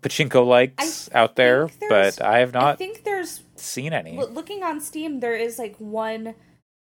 pachinko 0.00 0.44
likes 0.44 1.08
out 1.14 1.36
there, 1.36 1.68
but 1.88 2.20
I 2.20 2.38
have 2.38 2.52
not 2.52 2.62
I 2.62 2.66
not 2.70 2.78
think 2.78 3.04
there's 3.04 3.42
seen 3.54 3.92
any. 3.92 4.16
Looking 4.18 4.64
on 4.64 4.80
Steam, 4.80 5.20
there 5.20 5.36
is 5.36 5.58
like 5.60 5.76
one 5.78 6.34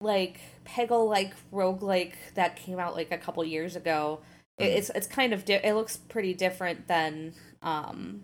like 0.05 0.39
Peggle 0.65 1.09
like 1.09 1.33
roguelike 1.51 2.13
that 2.35 2.55
came 2.55 2.79
out 2.79 2.95
like 2.95 3.11
a 3.11 3.17
couple 3.17 3.43
years 3.43 3.75
ago. 3.75 4.21
It, 4.57 4.71
Hmm. 4.71 4.77
it's 4.77 4.89
it's 4.91 5.07
kind 5.07 5.33
of 5.33 5.43
di- 5.43 5.55
it 5.63 5.73
looks 5.73 5.97
pretty 5.97 6.33
different 6.33 6.87
than 6.87 7.33
um 7.61 8.23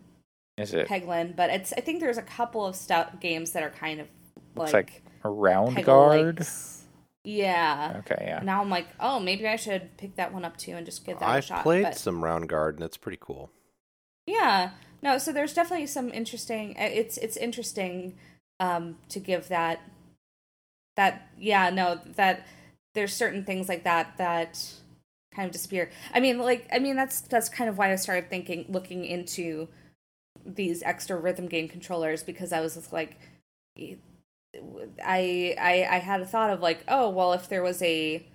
Is 0.58 0.74
it 0.74 0.88
Peglin, 0.88 1.36
but 1.36 1.50
it's 1.50 1.74
I 1.74 1.82
think 1.82 2.00
there's 2.00 2.18
a 2.18 2.22
couple 2.22 2.66
of 2.66 2.76
stuff 2.76 3.20
games 3.20 3.52
that 3.52 3.64
are 3.64 3.70
kind 3.72 4.00
of 4.00 4.08
like, 4.56 4.74
like 4.74 5.02
a 5.24 5.30
round 5.30 5.76
Peggle 5.76 5.86
guard? 5.86 6.40
likes. 6.40 6.78
Yeah. 7.24 7.98
Okay, 8.00 8.24
yeah. 8.28 8.40
Now 8.44 8.62
I'm 8.62 8.70
like, 8.70 8.88
oh, 9.00 9.20
maybe 9.20 9.48
I 9.48 9.56
should 9.56 9.96
pick 9.98 10.16
that 10.16 10.34
one 10.34 10.44
up 10.46 10.58
too 10.58 10.72
and 10.72 10.86
just 10.86 11.06
give 11.06 11.20
that 11.20 11.26
a 11.30 11.32
I've 11.34 11.44
shot. 11.44 11.64
played 11.64 11.84
but- 11.84 11.98
some 11.98 12.22
Roundguard 12.22 12.76
and 12.76 12.84
it's 12.84 12.98
pretty 12.98 13.20
cool. 13.22 13.52
Yeah. 14.26 14.72
No, 15.04 15.18
so 15.18 15.32
there's 15.34 15.54
definitely 15.54 15.88
some 15.88 16.12
interesting 16.12 16.76
uh, 16.80 16.84
it's 16.84 17.18
it's 17.18 17.38
interesting 17.38 18.16
um 18.60 18.98
to 19.10 19.20
give 19.20 19.48
that 19.50 19.82
that 20.98 21.30
yeah, 21.38 21.70
no, 21.70 22.00
that 22.16 22.46
there's 22.94 23.14
certain 23.14 23.44
things 23.44 23.70
like 23.70 23.84
that 23.84 24.18
that 24.18 24.64
kind 25.34 25.46
of 25.46 25.52
disappear. 25.52 25.90
I 26.14 26.20
mean, 26.20 26.40
like 26.40 26.68
I 26.72 26.80
mean 26.80 26.96
that's 26.96 27.22
that's 27.22 27.50
kind 27.50 27.70
of 27.70 27.78
why 27.78 27.92
I 27.92 27.96
started 27.96 28.30
thinking 28.30 28.66
looking 28.70 29.06
into 29.06 29.68
these 30.46 30.82
extra 30.84 31.18
rhythm 31.18 31.48
game 31.48 31.68
controllers 31.68 32.24
because 32.24 32.52
I 32.52 32.62
was 32.62 32.76
just 32.76 32.92
like 32.94 33.18
I 33.78 35.56
I 35.60 35.88
I 35.90 35.98
had 36.00 36.22
a 36.22 36.26
thought 36.26 36.50
of 36.50 36.62
like, 36.62 36.84
oh, 36.88 37.10
well 37.10 37.34
if 37.34 37.48
there 37.50 37.64
was 37.64 37.82
a 37.82 38.26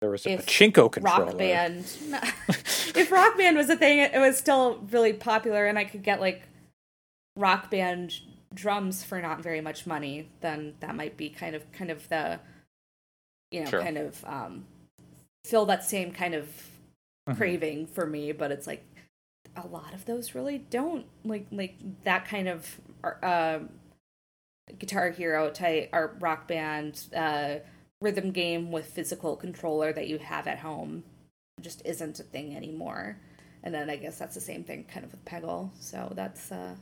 There 0.00 0.10
was 0.10 0.26
a 0.26 0.32
if 0.32 0.46
pachinko 0.46 0.90
controller. 0.92 1.26
rock 1.26 1.38
band 1.38 1.84
if 2.48 3.10
rock 3.10 3.36
band 3.38 3.56
was 3.56 3.70
a 3.70 3.76
thing 3.76 3.98
it 3.98 4.18
was 4.18 4.36
still 4.36 4.78
really 4.90 5.12
popular 5.12 5.66
and 5.66 5.78
i 5.78 5.84
could 5.84 6.02
get 6.02 6.20
like 6.20 6.42
rock 7.36 7.70
band 7.70 8.20
drums 8.54 9.02
for 9.02 9.20
not 9.20 9.42
very 9.42 9.60
much 9.60 9.86
money 9.86 10.28
then 10.40 10.74
that 10.80 10.94
might 10.94 11.16
be 11.16 11.28
kind 11.28 11.54
of 11.56 11.70
kind 11.72 11.90
of 11.90 12.08
the 12.08 12.38
you 13.50 13.60
know 13.64 13.70
Sure. 13.70 13.82
kind 13.82 13.98
of 13.98 14.24
um 14.24 14.66
fill 15.44 15.66
that 15.66 15.84
same 15.84 16.12
kind 16.12 16.34
of 16.34 16.48
Mhm. 17.28 17.36
craving 17.36 17.86
for 17.86 18.06
me 18.06 18.32
but 18.32 18.50
it's 18.50 18.66
like 18.66 18.84
a 19.56 19.66
lot 19.66 19.94
of 19.94 20.04
those 20.06 20.34
really 20.34 20.58
don't 20.58 21.06
like 21.24 21.46
like 21.52 21.76
that 22.04 22.24
kind 22.26 22.48
of 22.48 22.80
uh, 23.22 23.60
guitar 24.78 25.10
hero 25.10 25.50
type 25.50 25.88
or 25.92 26.16
rock 26.20 26.48
band 26.48 27.06
uh 27.14 27.56
rhythm 28.00 28.30
game 28.32 28.72
with 28.72 28.86
physical 28.86 29.36
controller 29.36 29.92
that 29.92 30.08
you 30.08 30.18
have 30.18 30.46
at 30.46 30.58
home 30.58 31.04
just 31.60 31.82
isn't 31.84 32.18
a 32.18 32.24
thing 32.24 32.56
anymore. 32.56 33.16
And 33.62 33.72
then 33.72 33.88
I 33.88 33.94
guess 33.94 34.18
that's 34.18 34.34
the 34.34 34.40
same 34.40 34.64
thing 34.64 34.84
kind 34.92 35.04
of 35.06 35.12
with 35.12 35.24
Peggle. 35.24 35.70
So 35.78 36.12
that's 36.16 36.50
uh 36.50 36.74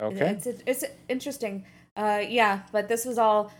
Okay. 0.00 0.30
it's 0.30 0.46
it's 0.66 0.84
interesting. 1.08 1.64
Uh 1.96 2.22
yeah, 2.26 2.60
but 2.72 2.88
this 2.88 3.04
was 3.04 3.18
all 3.18 3.52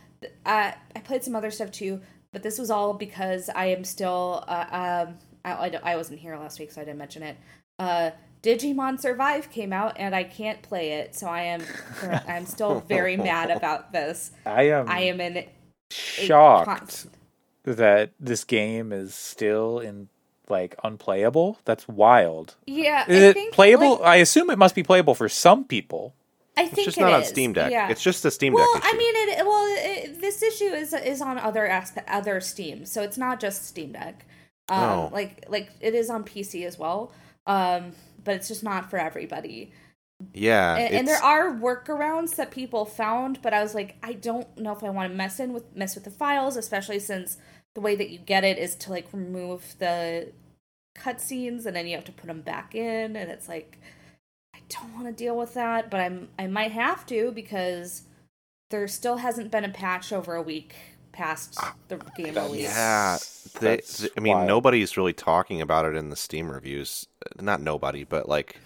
uh, 0.44 0.72
I 0.94 1.00
played 1.00 1.22
some 1.22 1.36
other 1.36 1.50
stuff 1.50 1.70
too, 1.70 2.00
but 2.32 2.42
this 2.42 2.58
was 2.58 2.70
all 2.70 2.94
because 2.94 3.48
I 3.54 3.66
am 3.66 3.84
still 3.84 4.44
uh, 4.46 4.66
um 5.08 5.18
I, 5.44 5.52
I, 5.52 5.92
I 5.92 5.96
wasn't 5.96 6.20
here 6.20 6.36
last 6.36 6.58
week 6.58 6.72
so 6.72 6.80
I 6.80 6.84
didn't 6.84 6.98
mention 6.98 7.22
it. 7.22 7.36
Uh 7.78 8.10
Digimon 8.42 9.00
Survive 9.00 9.50
came 9.50 9.72
out 9.72 9.94
and 9.98 10.14
I 10.14 10.22
can't 10.24 10.62
play 10.62 10.92
it, 10.92 11.14
so 11.14 11.26
I 11.26 11.42
am 11.42 11.62
I'm 12.28 12.46
still 12.46 12.80
very 12.80 13.16
mad 13.16 13.50
about 13.50 13.92
this. 13.98 14.30
I 14.44 14.64
am 14.68 14.88
I 14.88 15.00
am 15.00 15.20
in 15.20 15.46
shocked 15.90 17.06
that 17.64 18.12
this 18.20 18.44
game 18.44 18.92
is 18.92 19.14
still 19.14 19.78
in 19.80 20.08
like 20.48 20.76
unplayable. 20.84 21.58
That's 21.64 21.88
wild. 21.88 22.54
Yeah, 22.66 23.04
Is 23.08 23.22
I 23.22 23.26
it 23.26 23.32
think, 23.34 23.54
playable? 23.54 23.92
like, 23.92 24.02
I 24.02 24.16
assume 24.16 24.50
it 24.50 24.58
must 24.58 24.74
be 24.74 24.82
playable 24.82 25.14
for 25.14 25.28
some 25.28 25.64
people. 25.64 26.14
I 26.56 26.64
It's 26.64 26.74
think 26.74 26.86
just 26.86 26.98
it 26.98 27.00
not 27.00 27.12
on 27.12 27.22
is, 27.22 27.28
Steam 27.28 27.52
Deck. 27.52 27.70
Yeah. 27.70 27.88
It's 27.88 28.02
just 28.02 28.24
a 28.24 28.30
Steam 28.30 28.52
well, 28.52 28.66
Deck 28.74 28.84
issue. 28.84 28.88
I 28.94 28.96
mean, 28.96 29.16
it. 29.16 29.46
Well, 29.46 29.66
it, 29.78 30.20
this 30.20 30.42
issue 30.42 30.64
is 30.74 30.92
is 30.94 31.20
on 31.20 31.38
other 31.38 31.66
aspect, 31.66 32.08
other 32.08 32.40
Steam, 32.40 32.86
so 32.86 33.02
it's 33.02 33.18
not 33.18 33.40
just 33.40 33.66
Steam 33.66 33.92
Deck. 33.92 34.26
Um, 34.68 34.78
Oh. 34.78 35.10
like 35.12 35.44
like 35.48 35.70
it 35.80 35.94
is 35.94 36.10
on 36.10 36.24
PC 36.24 36.66
as 36.66 36.78
well. 36.78 37.12
Um, 37.46 37.92
but 38.24 38.34
it's 38.36 38.48
just 38.48 38.64
not 38.64 38.90
for 38.90 38.98
everybody. 38.98 39.72
yeah, 40.32 40.76
And, 40.76 40.94
and 40.94 41.08
there 41.08 41.22
are 41.22 41.52
workarounds 41.54 42.36
that 42.36 42.50
people 42.50 42.84
found, 42.86 43.40
but 43.42 43.52
I 43.54 43.62
was 43.62 43.74
like, 43.74 43.96
I 44.02 44.14
don't 44.14 44.56
know 44.58 44.72
if 44.72 44.82
I 44.82 44.90
want 44.90 45.10
to 45.10 45.16
mess 45.16 45.38
in 45.40 45.52
with 45.52 45.74
mess 45.76 45.94
with 45.94 46.04
the 46.04 46.10
files, 46.10 46.56
especially 46.56 46.98
since 46.98 47.38
the 47.74 47.80
way 47.82 47.94
that 47.96 48.10
you 48.10 48.18
get 48.18 48.42
it 48.44 48.58
is 48.58 48.74
to 48.76 48.90
like 48.90 49.06
remove 49.12 49.76
the 49.78 50.32
cutscenes 50.98 51.66
and 51.66 51.76
then 51.76 51.86
you 51.86 51.94
have 51.96 52.04
to 52.06 52.12
put 52.12 52.26
them 52.28 52.40
back 52.40 52.74
in, 52.74 53.16
and 53.16 53.30
it's 53.30 53.48
like 53.48 53.78
don't 54.68 54.94
want 54.94 55.06
to 55.06 55.12
deal 55.12 55.36
with 55.36 55.54
that, 55.54 55.90
but 55.90 56.00
I'm 56.00 56.28
I 56.38 56.46
might 56.46 56.72
have 56.72 57.06
to 57.06 57.30
because 57.32 58.02
there 58.70 58.86
still 58.88 59.18
hasn't 59.18 59.50
been 59.50 59.64
a 59.64 59.68
patch 59.68 60.12
over 60.12 60.34
a 60.34 60.42
week 60.42 60.74
past 61.12 61.58
the 61.88 61.96
game 62.16 62.34
That's- 62.34 62.46
release. 62.50 62.62
Yeah, 62.64 63.18
they, 63.60 63.76
That's 63.76 63.98
th- 64.00 64.12
I 64.16 64.20
mean, 64.20 64.34
wild. 64.36 64.48
nobody's 64.48 64.96
really 64.96 65.12
talking 65.12 65.60
about 65.62 65.84
it 65.86 65.94
in 65.96 66.10
the 66.10 66.16
Steam 66.16 66.50
reviews. 66.50 67.06
Not 67.40 67.60
nobody, 67.62 68.04
but 68.04 68.28
like, 68.28 68.56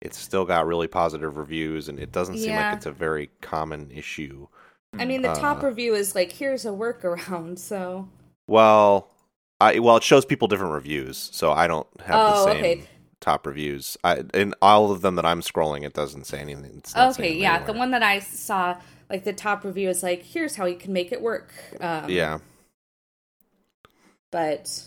it's 0.00 0.16
still 0.18 0.44
got 0.46 0.66
really 0.66 0.86
positive 0.86 1.36
reviews, 1.36 1.88
and 1.88 1.98
it 1.98 2.10
doesn't 2.12 2.38
seem 2.38 2.50
Yeah. 2.50 2.68
like 2.68 2.76
it's 2.78 2.86
a 2.86 2.92
very 2.92 3.30
common 3.42 3.90
issue. 3.90 4.46
I 4.98 5.04
mean, 5.04 5.22
the 5.22 5.34
top 5.34 5.62
Uh, 5.62 5.66
review 5.66 5.94
is 5.94 6.14
like, 6.14 6.32
here's 6.32 6.64
a 6.64 6.70
workaround, 6.70 7.58
so 7.58 8.08
Well, 8.46 9.10
I 9.60 9.78
well, 9.80 9.96
it 9.98 10.02
shows 10.02 10.24
people 10.24 10.48
different 10.48 10.72
reviews, 10.72 11.28
so 11.32 11.52
I 11.52 11.66
don't 11.66 11.86
have 12.06 12.16
Oh, 12.18 12.46
the 12.46 12.52
same 12.52 12.56
okay. 12.64 12.84
Top 13.20 13.46
reviews. 13.46 13.96
I 14.04 14.24
in 14.34 14.54
all 14.62 14.92
of 14.92 15.02
them 15.02 15.16
that 15.16 15.26
I'm 15.26 15.40
scrolling, 15.42 15.84
it 15.84 15.94
doesn't 15.94 16.26
say 16.26 16.40
anything. 16.40 16.82
Okay, 16.96 17.12
saying 17.12 17.38
yeah, 17.38 17.58
anywhere. 17.58 17.66
the 17.66 17.72
one 17.72 17.92
that 17.92 18.02
I 18.02 18.18
saw, 18.20 18.76
like 19.10 19.24
the 19.24 19.32
top 19.32 19.64
review 19.64 19.88
is 19.88 20.02
like, 20.02 20.22
here's 20.22 20.56
how 20.56 20.66
you 20.66 20.76
can 20.76 20.92
make 20.92 21.12
it 21.12 21.22
work. 21.22 21.52
Um, 21.80 22.10
Yeah, 22.10 22.38
but 24.32 24.84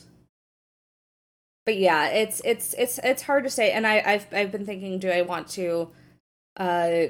but 1.66 1.78
yeah, 1.78 2.08
it's 2.10 2.42
it's 2.46 2.74
it's 2.76 3.00
it's 3.04 3.22
hard 3.24 3.44
to 3.46 3.50
say, 3.50 3.72
and 3.72 3.88
I 3.88 4.02
I've 4.06 4.28
I've 4.34 4.52
been 4.52 4.66
thinking, 4.66 5.00
do 5.00 5.10
I 5.10 5.22
want 5.24 5.48
to 5.50 5.90
uh 6.58 7.08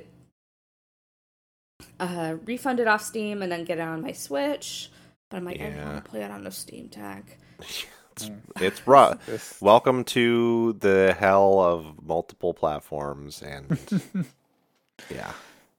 uh 2.00 2.36
refund 2.46 2.80
it 2.80 2.88
off 2.88 3.02
Steam 3.04 3.42
and 3.42 3.52
then 3.52 3.66
get 3.66 3.80
it 3.80 3.82
on 3.82 4.02
my 4.02 4.12
Switch? 4.12 4.92
But 5.30 5.38
I'm 5.38 5.46
like, 5.46 5.62
I 5.62 5.70
Yeah. 5.70 5.84
want 5.84 6.04
to 6.04 6.10
play 6.12 6.24
it 6.24 6.32
on 6.32 6.46
a 6.48 6.52
Steam 6.52 6.88
Deck. 6.88 7.38
it's 8.14 8.32
it's 8.58 8.88
rough. 8.88 9.62
Welcome 9.62 10.04
to 10.06 10.74
the 10.74 11.16
hell 11.18 11.60
of 11.60 12.04
multiple 12.06 12.54
platforms, 12.54 13.42
and 13.42 13.78
yeah, 15.10 15.34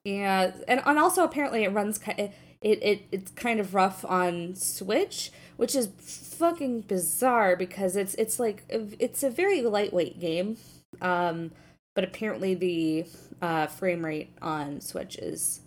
Yeah, 0.04 0.52
and 0.66 0.82
and 0.84 0.98
also 0.98 1.24
apparently 1.24 1.64
it 1.64 1.72
runs 1.72 1.98
kind 1.98 2.18
it, 2.18 2.32
it 2.60 3.02
it's 3.12 3.30
kind 3.32 3.60
of 3.60 3.74
rough 3.74 4.04
on 4.04 4.54
Switch, 4.54 5.30
which 5.56 5.74
is 5.74 5.88
fucking 5.98 6.82
bizarre 6.82 7.56
because 7.56 7.96
it's 7.96 8.14
it's 8.14 8.38
like 8.38 8.64
it's 8.68 9.22
a 9.22 9.30
very 9.30 9.62
lightweight 9.62 10.18
game, 10.18 10.56
um, 11.00 11.52
but 11.94 12.04
apparently 12.04 12.54
the 12.54 13.06
uh, 13.40 13.66
frame 13.66 14.04
rate 14.04 14.32
on 14.42 14.80
Switch 14.80 15.16
is 15.16 15.60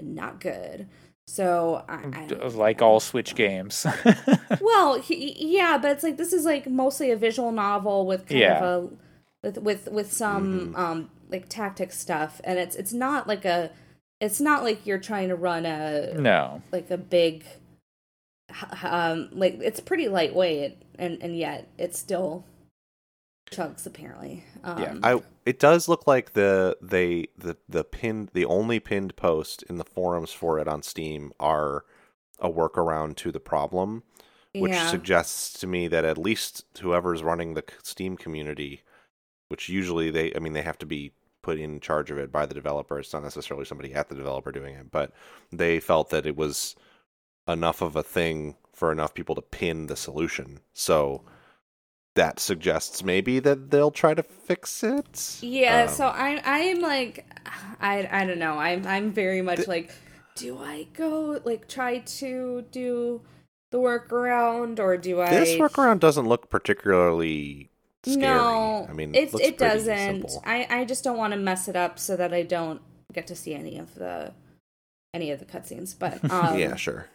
not 0.00 0.40
good. 0.40 0.88
So 1.28 1.84
I, 1.88 2.28
I 2.40 2.46
like 2.48 2.80
all 2.82 3.00
Switch 3.00 3.34
games. 3.34 3.84
well, 4.60 5.00
he, 5.00 5.34
yeah, 5.56 5.76
but 5.76 5.90
it's 5.90 6.02
like 6.04 6.16
this 6.16 6.32
is 6.32 6.44
like 6.44 6.68
mostly 6.68 7.10
a 7.10 7.16
visual 7.16 7.52
novel 7.52 8.06
with 8.06 8.28
kind 8.28 8.40
Yeah. 8.40 8.64
of 8.64 8.84
a 8.84 8.88
with 9.42 9.58
with 9.58 9.88
with 9.88 10.12
some 10.12 10.68
Mm-hmm. 10.68 10.76
um 10.76 11.10
like 11.28 11.48
tactic 11.48 11.92
stuff, 11.92 12.40
and 12.44 12.58
it's 12.58 12.76
it's 12.76 12.92
not 12.92 13.26
like 13.26 13.44
a 13.44 13.70
it's 14.20 14.40
not 14.40 14.62
like 14.62 14.86
you're 14.86 14.98
trying 14.98 15.28
to 15.28 15.34
run 15.36 15.66
a 15.66 16.14
No. 16.14 16.62
like 16.72 16.90
a 16.90 16.96
big 16.96 17.44
um 18.84 19.28
like 19.32 19.58
it's 19.60 19.80
pretty 19.80 20.08
lightweight 20.08 20.78
and 20.98 21.18
and 21.20 21.36
yet 21.36 21.66
it's 21.76 21.98
still 21.98 22.44
chunks 23.50 23.84
apparently 23.86 24.44
um 24.62 24.80
Yeah, 24.80 24.94
I 25.02 25.22
it 25.46 25.60
does 25.60 25.88
look 25.88 26.06
like 26.06 26.32
the 26.32 26.76
they 26.82 27.28
the 27.38 27.56
the 27.68 27.84
pinned 27.84 28.30
the 28.34 28.44
only 28.44 28.80
pinned 28.80 29.14
post 29.16 29.62
in 29.70 29.78
the 29.78 29.84
forums 29.84 30.32
for 30.32 30.58
it 30.58 30.66
on 30.66 30.82
Steam 30.82 31.32
are 31.38 31.84
a 32.40 32.50
workaround 32.50 33.16
to 33.16 33.32
the 33.32 33.40
problem, 33.40 34.02
which 34.54 34.72
yeah. 34.72 34.88
suggests 34.88 35.58
to 35.60 35.66
me 35.66 35.88
that 35.88 36.04
at 36.04 36.18
least 36.18 36.64
whoever's 36.80 37.22
running 37.22 37.54
the 37.54 37.64
Steam 37.82 38.16
community, 38.16 38.82
which 39.48 39.68
usually 39.68 40.10
they 40.10 40.34
I 40.34 40.40
mean 40.40 40.52
they 40.52 40.62
have 40.62 40.78
to 40.78 40.86
be 40.86 41.12
put 41.42 41.60
in 41.60 41.78
charge 41.78 42.10
of 42.10 42.18
it 42.18 42.32
by 42.32 42.44
the 42.44 42.54
developer. 42.54 42.98
It's 42.98 43.12
not 43.12 43.22
necessarily 43.22 43.64
somebody 43.64 43.94
at 43.94 44.08
the 44.08 44.16
developer 44.16 44.50
doing 44.50 44.74
it, 44.74 44.90
but 44.90 45.12
they 45.52 45.78
felt 45.78 46.10
that 46.10 46.26
it 46.26 46.36
was 46.36 46.74
enough 47.46 47.80
of 47.80 47.94
a 47.94 48.02
thing 48.02 48.56
for 48.72 48.90
enough 48.90 49.14
people 49.14 49.36
to 49.36 49.42
pin 49.42 49.86
the 49.86 49.94
solution. 49.94 50.58
So 50.74 51.22
that 52.16 52.40
suggests 52.40 53.02
maybe 53.04 53.38
that 53.38 53.70
they'll 53.70 53.90
try 53.90 54.12
to 54.14 54.22
fix 54.22 54.82
it. 54.82 55.38
Yeah, 55.40 55.84
Um, 55.84 55.88
so 55.88 56.08
I'm 56.08 56.40
I'm 56.44 56.80
like 56.80 57.24
I 57.80 58.08
I 58.10 58.26
don't 58.26 58.38
know. 58.38 58.58
I'm 58.58 58.86
I'm 58.86 59.12
very 59.12 59.42
much 59.42 59.66
like 59.66 59.92
do 60.34 60.58
I 60.58 60.88
go 60.92 61.40
like 61.44 61.68
try 61.68 61.98
to 61.98 62.64
do 62.70 63.22
the 63.70 63.78
workaround 63.78 64.78
or 64.78 64.96
do 64.96 65.20
I 65.20 65.30
this 65.30 65.54
workaround 65.58 66.00
doesn't 66.00 66.26
look 66.26 66.50
particularly 66.50 67.70
scary. 68.04 68.20
No. 68.20 68.86
I 68.88 68.92
mean, 68.92 69.14
it's 69.14 69.34
it 69.40 69.58
doesn't. 69.58 70.28
simple. 70.28 70.42
I 70.44 70.66
I 70.68 70.84
just 70.84 71.04
don't 71.04 71.16
want 71.16 71.32
to 71.32 71.38
mess 71.38 71.68
it 71.68 71.76
up 71.76 71.98
so 71.98 72.16
that 72.16 72.34
I 72.34 72.42
don't 72.42 72.80
get 73.12 73.26
to 73.28 73.36
see 73.36 73.54
any 73.54 73.78
of 73.78 73.94
the 73.94 74.32
any 75.14 75.30
of 75.30 75.38
the 75.38 75.46
cutscenes. 75.46 75.96
But 75.98 76.22
um 76.30 76.58
yeah, 76.58 76.76
sure. 76.76 77.06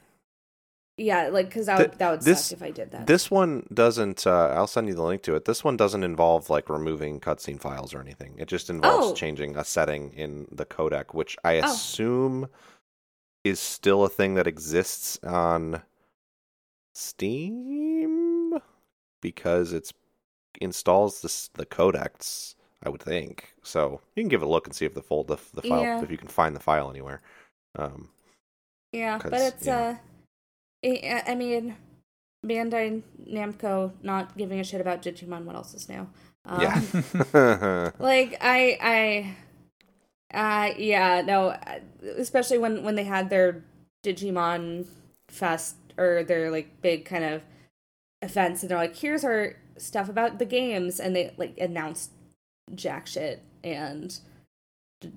Yeah, 0.98 1.30
like 1.30 1.50
cuz 1.52 1.66
that 1.66 1.78
would 1.80 1.94
that 2.00 2.12
would 2.12 2.22
this- 2.22 2.46
suck 2.46 2.58
if 2.58 2.64
I 2.64 2.72
did 2.72 2.92
that. 2.92 3.08
This 3.08 3.32
one 3.32 3.66
doesn't. 3.74 4.28
Uh, 4.28 4.48
I'll 4.56 4.68
send 4.68 4.88
you 4.88 4.94
the 4.94 5.04
link 5.04 5.22
to 5.24 5.36
it. 5.36 5.46
This 5.46 5.64
one 5.64 5.78
doesn't 5.78 6.04
involve 6.04 6.50
like 6.50 6.70
removing 6.70 7.20
cutscene 7.20 7.60
files 7.60 7.94
or 7.94 8.02
anything. 8.02 8.36
It 8.38 8.48
just 8.48 8.70
involves 8.70 9.08
Oh. 9.08 9.14
changing 9.16 9.56
a 9.58 9.64
setting 9.64 10.14
in 10.14 10.48
the 10.52 10.66
codec, 10.66 11.14
which 11.14 11.38
I 11.44 11.60
Oh. 11.60 11.66
assume 11.72 12.50
is 13.44 13.60
still 13.60 14.04
a 14.04 14.10
thing 14.10 14.36
that 14.36 14.46
exists 14.48 15.18
on 15.24 15.82
Steam 16.94 18.60
because 19.22 19.74
it's 19.74 19.94
installs 20.60 21.22
this 21.22 21.50
the 21.54 21.66
codecs. 21.66 22.56
I 22.84 22.90
would 22.90 23.02
think 23.02 23.54
so. 23.64 24.02
You 24.16 24.24
can 24.24 24.30
give 24.30 24.42
it 24.42 24.46
a 24.46 24.50
look 24.50 24.66
and 24.68 24.76
see 24.76 24.86
if 24.86 24.94
the 24.96 25.02
fold 25.04 25.28
the, 25.28 25.38
the 25.54 25.62
file 25.62 25.82
Yeah. 25.82 26.04
if 26.04 26.10
you 26.12 26.18
can 26.18 26.28
find 26.28 26.56
the 26.56 26.60
file 26.60 26.90
anywhere. 26.90 27.22
Um, 27.76 28.10
yeah, 28.92 29.20
but 29.24 29.34
it's 29.34 29.66
yeah. 29.68 29.80
uh 29.80 29.96
I 30.84 31.24
I 31.28 31.36
mean 31.36 31.76
Bandai 32.46 33.04
Namco 33.30 33.92
not 34.02 34.38
giving 34.38 34.60
a 34.60 34.64
shit 34.64 34.82
about 34.82 35.02
Digimon 35.02 35.46
what 35.46 35.56
else 35.56 35.74
is 35.74 35.88
new. 35.90 36.08
Um, 36.46 36.62
yeah. 36.62 37.92
like 38.00 38.36
i 38.42 39.36
i 40.34 40.36
uh 40.36 40.74
yeah 40.76 41.22
no 41.22 41.50
uh, 41.50 41.80
especially 42.18 42.58
when 42.58 42.84
when 42.84 42.96
they 42.96 43.04
had 43.04 43.30
their 43.30 43.64
digimon 44.04 44.88
fest 45.28 45.76
or 46.00 46.24
their 46.24 46.50
like 46.50 46.82
big 46.82 47.06
kind 47.06 47.24
of 47.24 47.44
events 48.24 48.64
and 48.64 48.72
they're 48.72 48.78
like 48.78 48.98
here's 48.98 49.24
our 49.24 49.56
stuff 49.78 50.10
about 50.10 50.40
the 50.40 50.46
games 50.46 51.00
and 51.00 51.16
they 51.16 51.32
like 51.38 51.56
announced 51.60 52.12
jack 52.74 53.06
shit 53.06 53.44
and 53.64 54.20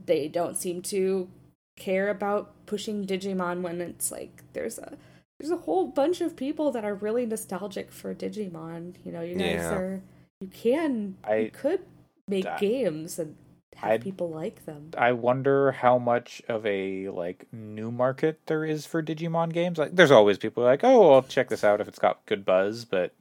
they 0.05 0.29
don't 0.29 0.59
seem 0.59 0.83
to 0.83 1.29
care 1.77 2.11
about 2.11 2.53
pushing 2.67 3.07
digimon 3.07 3.63
when 3.63 3.81
it's 3.81 4.13
like 4.13 4.43
there's 4.53 4.79
a 4.79 4.99
there's 5.45 5.61
a 5.61 5.63
whole 5.65 5.87
bunch 5.87 6.23
of 6.23 6.37
people 6.37 6.71
that 6.73 6.85
are 6.87 6.95
really 6.95 7.27
nostalgic 7.27 7.93
for 7.93 8.15
digimon 8.15 8.95
you 9.05 9.13
know 9.13 9.21
you 9.21 9.35
guys 9.37 9.57
Yeah. 9.57 9.75
are 9.75 10.01
you 10.41 10.49
can 10.49 11.17
I- 11.23 11.37
you 11.37 11.51
could 11.51 11.81
make 12.27 12.47
I- 12.47 12.59
games 12.59 13.19
and 13.19 13.37
have 13.77 13.91
I'd- 13.93 14.05
people 14.05 14.31
like 14.31 14.65
them 14.65 14.91
I 14.97 15.13
wonder 15.13 15.73
how 15.73 15.99
much 15.99 16.41
of 16.49 16.65
a 16.65 17.09
like 17.11 17.45
new 17.53 17.91
market 17.91 18.41
there 18.47 18.65
is 18.65 18.87
for 18.87 19.03
Digimon 19.03 19.53
games. 19.53 19.79
Like, 19.79 19.95
there's 19.97 20.13
always 20.13 20.39
people 20.39 20.63
like, 20.63 20.85
"Oh, 20.85 21.13
I'll 21.13 21.23
check 21.23 21.49
this 21.49 21.65
out 21.65 21.81
if 21.81 21.89
it's 21.89 21.99
got 21.99 22.25
good 22.27 22.45
buzz," 22.45 22.85
but 22.85 23.13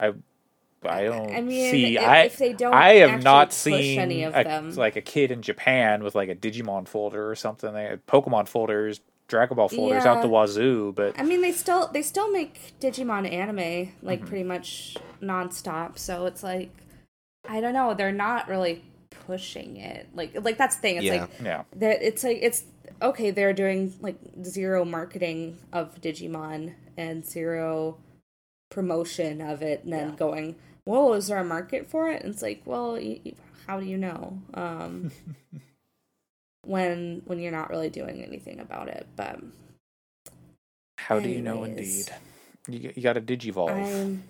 I, 0.00 0.12
I 0.84 1.04
don't 1.04 1.30
I 1.32 1.40
mean, 1.40 1.70
see. 1.70 1.96
if, 1.96 2.02
I 2.02 2.18
if 2.22 2.36
they 2.38 2.52
don't, 2.52 2.74
I 2.74 2.94
have 2.96 3.22
not 3.22 3.52
seen 3.52 4.00
any 4.00 4.24
of 4.24 4.34
a- 4.34 4.42
them. 4.42 4.74
like 4.74 4.96
a 4.96 5.00
kid 5.00 5.30
in 5.30 5.42
Japan 5.42 6.02
with 6.02 6.16
like 6.16 6.28
a 6.28 6.34
Digimon 6.34 6.88
folder 6.88 7.30
or 7.30 7.36
something. 7.36 7.72
They 7.72 7.84
had 7.84 8.04
Pokemon 8.06 8.48
folders, 8.48 9.00
Dragon 9.28 9.56
Ball 9.56 9.68
folders 9.68 10.04
out 10.04 10.22
the 10.22 10.28
wazoo. 10.28 10.92
But 10.94 11.18
I 11.18 11.22
mean, 11.22 11.40
they 11.40 11.52
still 11.52 11.88
they 11.88 12.02
still 12.02 12.30
make 12.30 12.78
Digimon 12.80 13.30
anime 13.30 13.92
like 14.02 14.20
Mm-hmm. 14.20 14.28
pretty 14.28 14.44
much 14.44 14.96
nonstop. 15.22 15.98
So 15.98 16.26
it's 16.26 16.42
like 16.42 16.70
I 17.48 17.60
don't 17.60 17.74
know. 17.74 17.94
They're 17.94 18.12
not 18.12 18.48
really 18.48 18.82
pushing 19.10 19.76
it. 19.76 20.08
Like 20.14 20.36
like 20.44 20.58
that's 20.58 20.76
the 20.76 20.82
thing. 20.82 20.96
It's 20.96 21.06
Yeah. 21.06 21.20
like 21.22 21.30
yeah, 21.42 21.62
that. 21.76 22.02
It's 22.06 22.22
like 22.24 22.38
it's 22.42 22.64
okay. 23.02 23.30
They're 23.30 23.52
doing 23.52 23.94
like 24.00 24.16
zero 24.44 24.84
marketing 24.84 25.58
of 25.72 26.00
Digimon 26.00 26.74
and 26.96 27.24
zero 27.24 27.98
promotion 28.70 29.40
of 29.40 29.62
it, 29.62 29.84
and 29.84 29.92
then 29.92 30.10
Yeah. 30.10 30.16
going, 30.16 30.56
"Whoa, 30.84 31.12
is 31.14 31.28
there 31.28 31.38
a 31.38 31.44
market 31.44 31.88
for 31.88 32.10
it?" 32.10 32.22
And 32.22 32.32
it's 32.32 32.42
like, 32.42 32.62
well, 32.64 32.98
how 33.66 33.80
do 33.80 33.86
you 33.86 33.96
know? 33.98 34.38
Um, 34.54 35.10
when 36.66 37.22
when 37.26 37.38
you're 37.38 37.52
not 37.52 37.70
really 37.70 37.90
doing 37.90 38.22
anything 38.22 38.60
about 38.60 38.88
it, 38.88 39.06
but. 39.16 39.40
how 40.98 41.20
do 41.20 41.28
you 41.28 41.40
know? 41.42 41.64
Indeed, 41.64 42.10
you 42.68 42.92
you 42.94 43.02
got 43.02 43.14
to 43.14 43.20
digivolve. 43.20 43.70
I'm, 43.70 44.24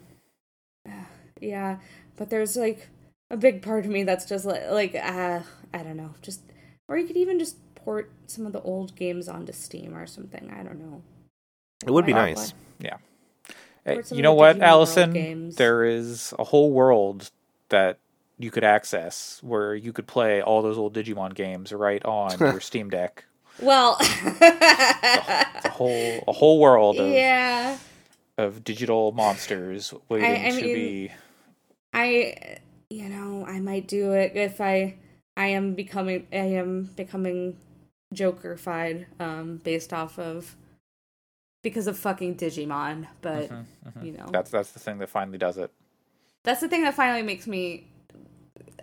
yeah, 1.40 1.78
but 2.16 2.30
there's 2.30 2.56
like 2.56 2.88
a 3.30 3.36
big 3.36 3.62
part 3.62 3.84
of 3.84 3.90
me 3.90 4.02
that's 4.04 4.24
just 4.26 4.44
like, 4.44 4.70
like 4.70 4.94
uh, 4.94 5.40
I 5.72 5.82
don't 5.82 5.96
know, 5.96 6.14
just 6.22 6.42
or 6.88 6.98
you 6.98 7.06
could 7.06 7.16
even 7.16 7.38
just 7.38 7.56
port 7.74 8.10
some 8.26 8.46
of 8.46 8.52
the 8.52 8.62
old 8.62 8.96
games 8.96 9.28
onto 9.28 9.52
Steam 9.52 9.94
or 9.94 10.06
something. 10.06 10.50
I 10.50 10.62
don't 10.62 10.78
know. 10.80 11.02
it 11.86 11.90
would 11.90 12.06
be 12.06 12.12
nice. 12.14 12.54
Or 13.86 14.02
some 14.02 14.16
you 14.16 14.22
know 14.22 14.34
what, 14.34 14.60
Allison? 14.60 15.50
There 15.50 15.84
is 15.84 16.32
a 16.38 16.44
whole 16.44 16.72
world 16.72 17.30
that 17.68 17.98
you 18.38 18.50
could 18.50 18.64
access 18.64 19.38
where 19.42 19.74
you 19.74 19.92
could 19.92 20.06
play 20.06 20.42
all 20.42 20.62
those 20.62 20.76
old 20.78 20.94
Digimon 20.94 21.34
games 21.34 21.72
right 21.72 22.04
on 22.04 22.38
your 22.38 22.60
Steam 22.70 22.90
Deck. 22.90 23.24
Well, 23.60 23.96
It's 24.00 25.64
a 25.64 25.70
whole 25.70 26.24
a 26.26 26.32
whole 26.32 26.58
world 26.60 26.98
of, 26.98 27.08
yeah, 27.12 27.78
of 28.36 28.64
digital 28.64 29.12
monsters 29.12 29.94
waiting 30.08 30.28
I 30.46 30.50
to 30.50 30.62
mean- 30.64 30.74
be. 30.74 31.12
I 31.92 32.58
you 32.90 33.08
know 33.08 33.44
I 33.46 33.60
might 33.60 33.86
do 33.86 34.12
it 34.12 34.32
if 34.34 34.60
I 34.60 34.96
I 35.36 35.46
am 35.48 35.74
becoming 35.74 36.26
I 36.32 36.36
am 36.38 36.90
becoming 36.96 37.56
Jokerfied 38.12 39.06
um 39.20 39.58
based 39.62 39.92
off 39.92 40.18
of 40.18 40.56
because 41.62 41.86
of 41.86 41.96
fucking 41.96 42.34
Digimon, 42.36 43.06
but 43.22 43.48
Mhm, 43.50 43.64
mhm. 43.86 44.04
you 44.04 44.12
know 44.12 44.26
That's 44.32 44.50
that's 44.50 44.72
the 44.72 44.80
thing 44.80 44.98
that 44.98 45.08
finally 45.08 45.38
does 45.38 45.56
it. 45.58 45.70
that's 46.42 46.60
the 46.60 46.68
thing 46.68 46.82
that 46.82 46.94
finally 46.94 47.22
makes 47.22 47.46
me 47.46 47.86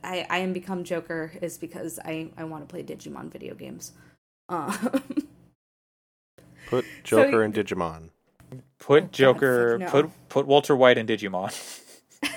I 0.03 0.25
I 0.29 0.39
am 0.39 0.53
become 0.53 0.83
Joker 0.83 1.31
is 1.41 1.57
because 1.57 1.99
I 2.03 2.29
I 2.37 2.43
want 2.45 2.67
to 2.67 2.71
play 2.71 2.83
Digimon 2.83 3.31
video 3.31 3.53
games. 3.55 3.91
Um, 4.49 4.73
Put 6.67 6.85
Joker 7.03 7.29
you- 7.37 7.41
and 7.41 7.53
Digimon. 7.53 8.09
Put 8.79 9.03
Oh, 9.03 9.09
Joker, 9.11 9.79
fuck 9.79 9.79
no. 9.79 9.89
put 9.89 10.11
put 10.29 10.47
Walter 10.47 10.75
White 10.75 10.97
in 10.97 11.07
Digimon. 11.07 11.51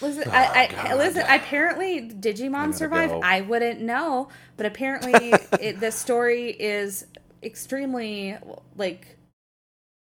listen, 0.00 0.24
Oh, 0.26 0.30
I, 0.32 0.66
I 0.66 0.68
God. 0.72 0.98
listen. 0.98 1.24
Apparently, 1.28 2.08
Digimon 2.10 2.52
gotta 2.52 2.72
survived. 2.72 3.12
go. 3.12 3.20
I 3.22 3.40
wouldn't 3.42 3.80
know, 3.80 4.28
but 4.56 4.66
apparently, 4.66 5.32
it, 5.60 5.80
the 5.80 5.92
story 5.92 6.50
is 6.50 7.06
extremely 7.42 8.36
like 8.76 9.16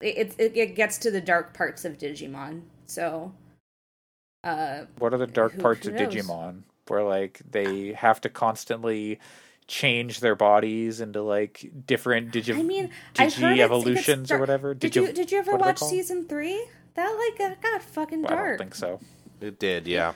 it, 0.00 0.34
it 0.38 0.56
it 0.56 0.74
gets 0.76 0.98
to 0.98 1.10
the 1.10 1.20
dark 1.20 1.54
parts 1.54 1.84
of 1.84 1.98
Digimon. 1.98 2.62
So, 2.86 3.32
uh, 4.44 4.86
What 4.98 5.14
are 5.14 5.18
the 5.18 5.26
dark 5.26 5.52
Who- 5.52 5.62
parts 5.62 5.86
who 5.86 5.92
of? 5.92 5.98
Digimon 6.00 6.62
where 6.88 7.02
like 7.02 7.40
they 7.50 7.92
have 7.94 8.20
to 8.20 8.28
constantly 8.28 9.18
change 9.66 10.20
their 10.20 10.34
bodies 10.34 11.00
into 11.00 11.22
like 11.22 11.70
different 11.86 12.30
digi 12.30 12.54
I 12.58 12.62
mean, 12.62 12.90
I've 13.18 13.34
heard 13.34 13.56
digi 13.56 13.60
evolutions 13.60 14.24
it's 14.24 14.32
or 14.32 14.38
whatever? 14.38 14.74
Did 14.74 14.92
Digi- 14.92 15.06
you 15.06 15.12
did 15.14 15.32
you 15.32 15.38
ever 15.38 15.52
what 15.52 15.60
are 15.62 15.64
they 15.64 15.68
watch 15.70 15.80
season 15.80 16.28
three? 16.28 16.66
That 16.94 17.08
like 17.08 17.38
got, 17.38 17.62
got 17.62 17.82
fucking 17.82 18.22
Well, 18.22 18.32
I 18.32 18.36
dark. 18.36 18.48
don't 18.50 18.58
think 18.58 18.74
so. 18.74 19.00
It 19.40 19.58
did, 19.58 19.86
yeah. 19.86 20.12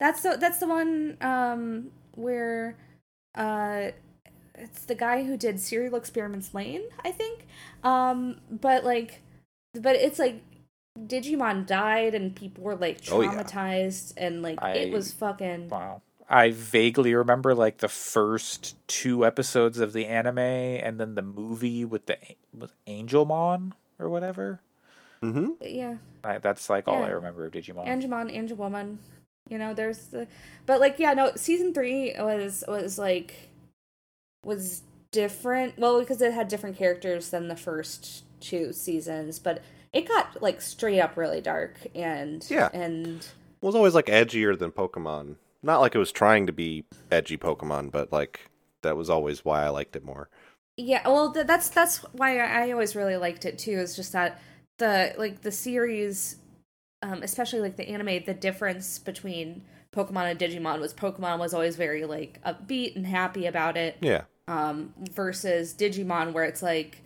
That's 0.00 0.22
the 0.22 0.36
that's 0.40 0.58
the 0.58 0.66
one 0.66 1.16
um 1.20 1.92
where 2.16 2.76
uh 3.36 3.90
it's 4.56 4.84
the 4.86 4.94
guy 4.96 5.22
who 5.24 5.36
did 5.36 5.60
Serial 5.60 5.94
Experiments 5.94 6.52
Lain, 6.52 6.82
I 7.04 7.12
think. 7.12 7.46
Um 7.84 8.40
but 8.50 8.84
like 8.84 9.22
but 9.80 9.94
it's 9.94 10.18
like 10.18 10.42
Digimon 10.98 11.66
died 11.66 12.14
and 12.14 12.34
people 12.34 12.64
were 12.64 12.76
like 12.76 13.00
Oh, 13.10 13.20
yeah. 13.22 13.30
traumatized 13.32 14.12
and 14.16 14.42
like 14.42 14.62
I- 14.62 14.72
it 14.74 14.92
was 14.92 15.12
fucking 15.12 15.68
Wow. 15.68 16.02
I 16.28 16.50
vaguely 16.50 17.14
remember 17.14 17.54
like 17.54 17.78
the 17.78 17.88
first 17.88 18.76
two 18.86 19.26
episodes 19.26 19.78
of 19.78 19.92
the 19.92 20.06
anime 20.06 20.38
and 20.38 20.98
then 20.98 21.14
the 21.14 21.22
movie 21.22 21.84
with 21.84 22.06
the 22.06 22.16
with 22.56 22.72
Angelmon 22.86 23.72
or 23.98 24.08
whatever. 24.08 24.60
Mm-hmm. 25.22 25.50
Yeah. 25.62 25.96
I, 26.24 26.38
that's 26.38 26.70
like 26.70 26.88
all 26.88 27.02
I 27.02 27.08
remember 27.08 27.44
of 27.46 27.52
Digimon. 27.52 27.86
Angelmon, 27.86 28.34
Angelwoman. 28.34 28.96
You 29.48 29.58
know, 29.58 29.74
there's 29.74 30.06
the 30.06 30.26
but 30.66 30.80
like 30.80 30.98
yeah, 30.98 31.12
no, 31.14 31.32
season 31.36 31.74
three 31.74 32.14
was 32.18 32.64
was 32.68 32.98
like 32.98 33.50
was 34.44 34.82
different. 35.10 35.78
Well, 35.78 36.00
because 36.00 36.22
it 36.22 36.32
had 36.32 36.48
different 36.48 36.76
characters 36.76 37.30
than 37.30 37.48
the 37.48 37.56
first 37.56 38.24
two 38.40 38.72
seasons, 38.72 39.38
but 39.38 39.62
it 39.92 40.08
got 40.08 40.40
like 40.42 40.60
straight 40.60 41.00
up 41.00 41.16
really 41.16 41.40
dark 41.40 41.76
and 41.94 42.44
Yeah. 42.50 42.68
and 42.72 43.16
It 43.18 43.26
was 43.66 43.74
always 43.74 43.94
like 43.94 44.06
edgier 44.06 44.58
than 44.58 44.70
Pokemon. 44.72 45.36
Not 45.62 45.80
like 45.80 45.94
it 45.94 45.98
was 45.98 46.12
trying 46.12 46.46
to 46.46 46.52
be 46.52 46.84
edgy 47.10 47.36
Pokemon, 47.36 47.90
but 47.92 48.10
like 48.12 48.48
that 48.82 48.96
was 48.96 49.08
always 49.10 49.44
why 49.44 49.64
I 49.64 49.68
liked 49.68 49.94
it 49.94 50.04
more. 50.04 50.28
Yeah, 50.76 51.06
well, 51.06 51.32
th- 51.32 51.46
that's 51.46 51.68
that's 51.68 51.98
why 52.12 52.38
I 52.38 52.64
I 52.66 52.72
always 52.72 52.96
really 52.96 53.16
liked 53.16 53.44
it 53.44 53.58
too. 53.58 53.72
Is 53.78 53.94
just 53.94 54.12
that 54.12 54.40
the 54.78 55.14
like 55.18 55.42
the 55.42 55.52
series, 55.52 56.36
um, 57.02 57.22
especially 57.22 57.60
like 57.60 57.76
the 57.76 57.88
anime, 57.88 58.24
the 58.24 58.34
difference 58.34 58.98
between 58.98 59.62
Pokemon 59.94 60.30
and 60.30 60.40
Digimon 60.40 60.80
was 60.80 60.94
Pokemon 60.94 61.38
was 61.38 61.52
always 61.54 61.76
very 61.76 62.06
like 62.06 62.40
upbeat 62.44 62.96
and 62.96 63.06
happy 63.06 63.46
about 63.46 63.76
it, 63.76 63.98
Yeah. 64.00 64.22
um, 64.48 64.94
versus 65.12 65.74
Digimon 65.74 66.32
where 66.32 66.44
it's 66.44 66.62
like 66.62 67.01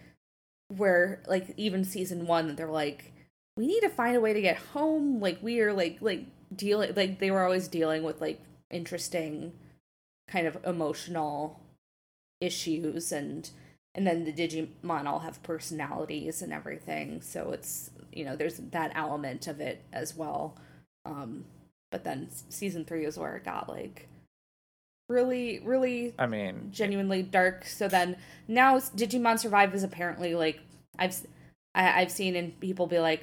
where 0.68 1.22
like 1.26 1.54
even 1.56 1.84
season 1.84 2.26
one 2.26 2.56
they're 2.56 2.66
like 2.66 3.12
we 3.56 3.66
need 3.66 3.80
to 3.80 3.88
find 3.88 4.16
a 4.16 4.20
way 4.20 4.32
to 4.32 4.40
get 4.40 4.58
home. 4.58 5.20
Like 5.20 5.38
we 5.42 5.60
are 5.60 5.72
like 5.72 5.98
like 6.00 6.26
dealing 6.54 6.94
like 6.94 7.18
they 7.18 7.30
were 7.30 7.42
always 7.42 7.68
dealing 7.68 8.02
with 8.02 8.20
like 8.20 8.40
interesting 8.70 9.52
kind 10.28 10.46
of 10.46 10.58
emotional 10.64 11.60
issues 12.40 13.12
and 13.12 13.50
and 13.94 14.06
then 14.06 14.24
the 14.24 14.32
digimon 14.32 15.06
all 15.06 15.20
have 15.20 15.42
personalities 15.42 16.42
and 16.42 16.52
everything 16.52 17.22
so 17.22 17.52
it's 17.52 17.90
you 18.12 18.24
know 18.24 18.36
there's 18.36 18.58
that 18.58 18.92
element 18.94 19.46
of 19.46 19.60
it 19.60 19.82
as 19.92 20.14
well 20.14 20.54
um 21.06 21.44
but 21.90 22.04
then 22.04 22.28
season 22.50 22.84
three 22.84 23.06
is 23.06 23.16
where 23.16 23.36
it 23.36 23.44
got 23.44 23.68
like 23.68 24.08
really 25.08 25.60
really 25.60 26.14
I 26.18 26.26
mean, 26.26 26.70
genuinely 26.72 27.22
dark 27.22 27.64
so 27.64 27.88
then 27.88 28.16
now 28.48 28.78
digimon 28.78 29.38
survive 29.38 29.74
is 29.74 29.84
apparently 29.84 30.34
like 30.34 30.60
i've 30.98 31.16
I've 31.74 32.10
seen 32.10 32.34
and 32.36 32.58
people 32.58 32.86
be 32.86 32.98
like 32.98 33.22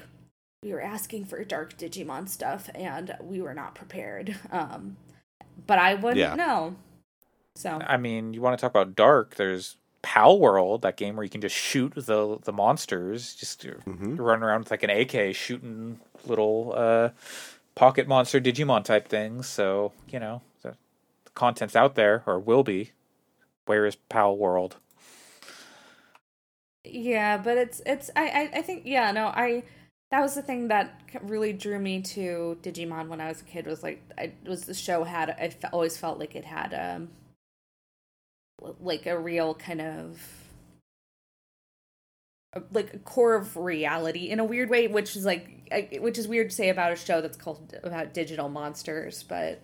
we 0.61 0.71
were 0.71 0.81
asking 0.81 1.25
for 1.25 1.43
dark 1.43 1.77
digimon 1.77 2.29
stuff 2.29 2.69
and 2.73 3.17
we 3.21 3.41
were 3.41 3.53
not 3.53 3.75
prepared 3.75 4.35
um 4.51 4.95
but 5.67 5.77
i 5.79 5.95
wouldn't 5.95 6.19
Yeah. 6.19 6.35
know 6.35 6.75
so 7.55 7.79
I 7.85 7.97
mean, 7.97 8.33
you 8.33 8.41
want 8.41 8.57
to 8.57 8.61
talk 8.61 8.71
about 8.71 8.95
dark? 8.95 9.35
There's 9.35 9.77
Palworld, 10.03 10.81
that 10.81 10.97
game 10.97 11.15
where 11.15 11.23
you 11.23 11.29
can 11.29 11.41
just 11.41 11.55
shoot 11.55 11.93
the 11.95 12.39
the 12.43 12.51
monsters, 12.51 13.35
just 13.35 13.61
Mhm. 13.63 14.17
run 14.17 14.43
around 14.43 14.61
with 14.61 14.71
like 14.71 14.83
an 14.83 14.89
AK 14.89 15.33
shooting 15.35 15.99
little 16.25 16.73
uh, 16.75 17.09
pocket 17.75 18.07
monster 18.07 18.41
Digimon 18.41 18.83
type 18.83 19.07
things. 19.07 19.47
So 19.47 19.93
you 20.09 20.19
know 20.19 20.41
the, 20.61 20.71
the 20.71 20.77
content's 21.35 21.75
out 21.75 21.95
there 21.95 22.23
or 22.25 22.39
will 22.39 22.63
be. 22.63 22.91
Where 23.65 23.85
is 23.85 23.97
Palworld? 24.09 24.73
Yeah, 26.85 27.37
but 27.37 27.57
it's 27.57 27.81
it's 27.85 28.11
I, 28.15 28.27
I 28.53 28.59
I 28.59 28.61
think 28.63 28.83
yeah 28.85 29.11
no 29.11 29.27
I 29.27 29.63
that 30.11 30.21
was 30.21 30.35
the 30.35 30.41
thing 30.43 30.67
that 30.69 31.01
really 31.23 31.53
drew 31.53 31.79
me 31.79 32.01
to 32.01 32.57
Digimon 32.61 33.07
when 33.09 33.21
I 33.21 33.29
was 33.29 33.41
a 33.41 33.45
kid 33.45 33.67
was 33.67 33.83
like 33.83 34.01
I 34.17 34.33
was 34.45 34.63
the 34.65 34.73
show 34.73 35.03
had 35.03 35.31
I 35.31 35.53
always 35.71 35.97
felt 35.97 36.19
like 36.19 36.35
it 36.35 36.45
had 36.45 36.73
um 36.73 37.09
like 38.81 39.05
a 39.07 39.17
real 39.19 39.55
kind 39.55 39.81
of 39.81 40.21
like 42.71 42.93
a 42.93 42.99
core 42.99 43.35
of 43.35 43.57
reality 43.57 44.29
in 44.29 44.39
a 44.39 44.45
weird 44.45 44.69
way 44.69 44.87
which 44.87 45.15
is 45.15 45.25
like 45.25 45.49
which 46.01 46.17
is 46.17 46.27
weird 46.27 46.49
to 46.51 46.55
say 46.55 46.69
about 46.69 46.91
a 46.91 46.95
show 46.95 47.21
that's 47.21 47.37
called 47.37 47.75
about 47.83 48.13
digital 48.13 48.49
monsters 48.49 49.23
but 49.23 49.61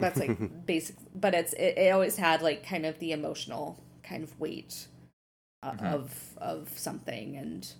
but 0.00 0.14
that's 0.14 0.20
like 0.20 0.38
basic 0.66 0.96
but 1.14 1.34
it's 1.34 1.52
it, 1.54 1.78
it 1.78 1.92
always 1.92 2.16
had 2.16 2.42
like 2.42 2.64
kind 2.66 2.86
of 2.86 2.98
the 3.00 3.12
emotional 3.12 3.78
kind 4.02 4.22
of 4.24 4.38
weight 4.40 4.88
uh, 5.62 5.72
Mhm. 5.72 5.86
of 5.94 6.34
of 6.38 6.70
something. 6.78 7.36
And 7.36 7.72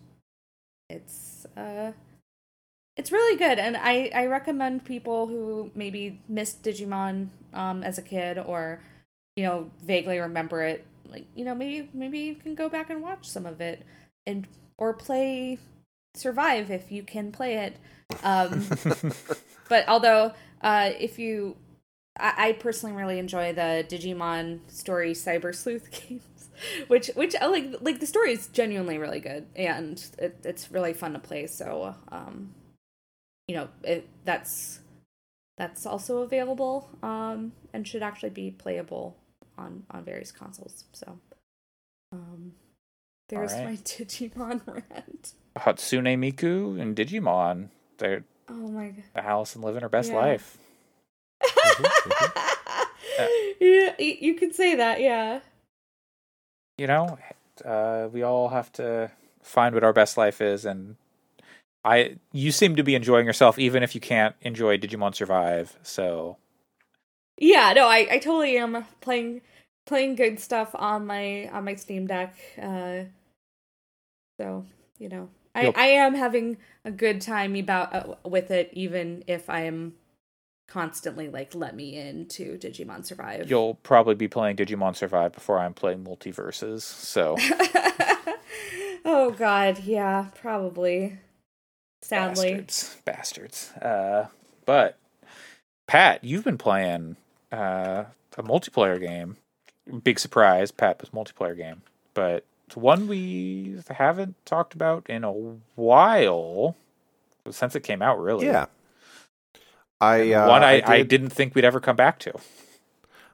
it's 0.90 1.46
uh 1.56 1.92
it's 2.96 3.12
really 3.12 3.36
good. 3.38 3.58
And 3.58 3.76
i 3.76 4.10
i 4.14 4.26
recommend 4.26 4.84
people 4.84 5.26
who 5.28 5.70
maybe 5.74 6.20
missed 6.28 6.62
digimon 6.62 7.28
um 7.54 7.82
as 7.82 7.98
a 7.98 8.02
kid 8.02 8.38
or 8.38 8.80
you 9.36 9.44
know 9.44 9.70
vaguely 9.84 10.18
remember 10.18 10.62
it 10.62 10.86
like 11.08 11.26
you 11.34 11.44
know 11.44 11.54
maybe 11.54 11.88
maybe 11.94 12.18
you 12.20 12.34
can 12.34 12.54
go 12.54 12.68
back 12.68 12.90
and 12.90 13.02
watch 13.02 13.28
some 13.28 13.46
of 13.46 13.60
it 13.60 13.84
and 14.26 14.46
or 14.78 14.92
play 14.94 15.58
survive 16.14 16.70
if 16.70 16.92
you 16.92 17.02
can 17.02 17.32
play 17.32 17.54
it. 17.56 17.76
Um 18.22 18.74
but 19.68 19.88
although 19.88 20.32
uh 20.62 20.90
if 20.98 21.18
you 21.18 21.56
I, 22.18 22.48
I 22.48 22.52
personally 22.52 22.94
really 22.94 23.18
enjoy 23.18 23.52
the 23.52 23.84
digimon 23.88 24.60
story 24.68 25.12
cyber 25.12 25.54
sleuth 25.54 25.90
games 26.08 26.48
which 26.88 27.08
which 27.14 27.34
I 27.40 27.46
like 27.46 27.76
like 27.80 28.00
the 28.00 28.06
story 28.06 28.32
is 28.32 28.48
genuinely 28.48 28.98
really 28.98 29.20
good 29.20 29.46
and 29.54 30.04
it, 30.18 30.38
it's 30.44 30.70
really 30.70 30.92
fun 30.92 31.12
to 31.12 31.18
play 31.18 31.46
so 31.46 31.94
um 32.10 32.54
you 33.46 33.54
know 33.54 33.68
it 33.84 34.08
that's 34.24 34.80
that's 35.56 35.86
also 35.86 36.18
available 36.18 36.88
um 37.02 37.52
and 37.72 37.86
should 37.86 38.02
actually 38.02 38.30
be 38.30 38.50
playable 38.50 39.16
on 39.56 39.84
on 39.90 40.04
various 40.04 40.32
consoles 40.32 40.84
so 40.92 41.18
um 42.12 42.52
there's 43.28 43.52
Alright. 43.52 43.64
my 43.64 43.76
digimon 43.76 44.60
rant 44.66 45.32
Hatsune 45.56 46.16
Miku 46.18 46.80
and 46.80 46.96
Digimon. 46.96 47.70
They're 47.98 48.24
oh 48.48 48.54
my 48.54 48.90
god 48.90 49.24
Allison 49.24 49.62
living 49.62 49.82
her 49.82 49.88
best 49.88 50.10
Yeah. 50.10 50.16
life. 50.16 50.58
yeah 53.60 53.94
y- 53.98 54.18
you 54.20 54.34
could 54.34 54.54
say 54.54 54.74
that 54.76 55.00
yeah 55.00 55.40
You 56.78 56.86
know, 56.86 57.18
uh, 57.64 58.08
we 58.12 58.22
all 58.22 58.48
have 58.50 58.70
to 58.74 59.10
find 59.42 59.74
what 59.74 59.82
our 59.82 59.92
best 59.92 60.16
life 60.16 60.40
is, 60.40 60.64
and 60.64 60.94
I. 61.84 62.18
You 62.32 62.52
seem 62.52 62.76
to 62.76 62.84
be 62.84 62.94
enjoying 62.94 63.26
yourself, 63.26 63.58
even 63.58 63.82
if 63.82 63.94
you 63.96 64.00
can't 64.00 64.36
enjoy 64.42 64.78
Digimon 64.78 65.12
Survive. 65.14 65.76
So 65.82 66.36
Yeah, 67.36 67.72
no, 67.74 67.88
I, 67.88 68.06
I 68.12 68.18
totally 68.18 68.56
am 68.58 68.84
playing 69.00 69.40
playing 69.86 70.14
good 70.14 70.38
stuff 70.38 70.70
on 70.74 71.06
my 71.06 71.48
on 71.52 71.64
my 71.64 71.74
Steam 71.74 72.06
Deck. 72.06 72.36
Uh, 72.60 73.10
so 74.40 74.64
you 74.98 75.08
know, 75.08 75.28
I 75.54 75.62
You'll- 75.64 75.74
I 75.76 75.86
am 75.86 76.14
having 76.14 76.58
a 76.84 76.90
good 76.92 77.20
time 77.20 77.56
about 77.56 77.92
uh, 77.94 78.14
with 78.24 78.50
it, 78.52 78.70
even 78.72 79.24
if 79.26 79.50
I 79.50 79.62
am 79.62 79.94
constantly 80.68 81.28
like 81.28 81.54
let 81.54 81.74
me 81.74 81.96
into 81.96 82.58
Digimon 82.58 83.04
Survive. 83.04 83.50
you'll 83.50 83.74
probably 83.74 84.14
be 84.14 84.28
playing 84.28 84.56
Digimon 84.56 84.94
Survive 84.94 85.32
before 85.32 85.58
I'm 85.58 85.74
playing 85.74 86.04
MultiVersus. 86.04 86.82
So 86.82 87.36
oh 89.04 89.30
God, 89.32 89.80
yeah, 89.80 90.26
probably. 90.40 91.18
Sadly, 92.00 92.52
bastards, 92.52 92.96
bastards. 93.04 93.72
Uh, 93.72 94.28
but 94.66 94.96
Pat, 95.88 96.22
you've 96.22 96.44
been 96.44 96.58
playing 96.58 97.16
uh, 97.50 98.04
a 98.36 98.42
multiplayer 98.42 99.00
game. 99.00 99.36
Big 100.04 100.20
surprise, 100.20 100.70
Pat 100.70 101.00
was 101.00 101.10
multiplayer 101.10 101.56
game, 101.56 101.82
but 102.14 102.44
it's 102.66 102.76
one 102.76 103.08
we 103.08 103.78
haven't 103.88 104.36
talked 104.44 104.74
about 104.74 105.08
in 105.08 105.24
a 105.24 105.32
while 105.74 106.76
since 107.50 107.74
it 107.74 107.80
came 107.80 108.02
out. 108.02 108.20
Really, 108.20 108.46
Yeah. 108.46 108.66
I 110.00 110.32
uh, 110.32 110.48
one 110.48 110.62
I, 110.62 110.80
I, 110.80 110.84
I, 110.86 110.96
did, 110.98 111.08
didn't 111.08 111.30
think 111.30 111.54
we'd 111.54 111.64
ever 111.64 111.80
come 111.80 111.96
back 111.96 112.18
to. 112.20 112.32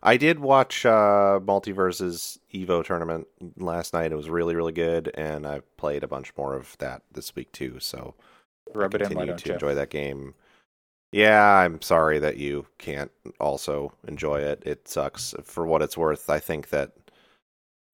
I 0.02 0.16
did 0.18 0.38
watch 0.38 0.84
uh, 0.84 1.40
MultiVersus's 1.42 2.38
Evo 2.52 2.84
tournament 2.84 3.26
last 3.56 3.94
night. 3.94 4.12
It 4.12 4.16
was 4.16 4.28
really 4.30 4.54
really 4.54 4.72
good, 4.72 5.10
and 5.14 5.46
I've 5.46 5.76
played 5.76 6.02
a 6.04 6.08
bunch 6.08 6.32
more 6.36 6.54
of 6.54 6.76
that 6.78 7.02
this 7.12 7.34
week 7.34 7.52
too. 7.52 7.78
So 7.80 8.14
Rub 8.74 8.94
it 8.94 9.02
in, 9.02 9.14
why 9.14 9.26
continue 9.26 9.26
don't 9.26 9.38
to 9.38 9.48
you? 9.48 9.52
enjoy 9.54 9.74
that 9.74 9.90
game. 9.90 10.34
Yeah, 11.12 11.42
I'm 11.44 11.80
sorry 11.80 12.18
that 12.18 12.38
you 12.38 12.66
can't 12.78 13.10
also 13.38 13.92
enjoy 14.08 14.40
it. 14.40 14.62
It 14.66 14.88
sucks. 14.88 15.34
For 15.44 15.64
what 15.64 15.80
it's 15.80 15.96
worth, 15.96 16.28
I 16.28 16.40
think 16.40 16.70
that 16.70 16.92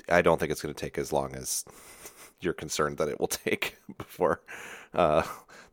I 0.09 0.23
don't 0.23 0.39
think 0.39 0.51
it's 0.51 0.63
going 0.63 0.75
to 0.75 0.81
take 0.81 0.97
as 0.99 1.13
long 1.13 1.35
as 1.35 1.65
you're 2.41 2.55
concerned 2.55 2.99
that 2.99 3.09
it 3.09 3.21
will 3.21 3.29
take 3.29 3.77
before 3.99 4.41
uh, 4.95 5.23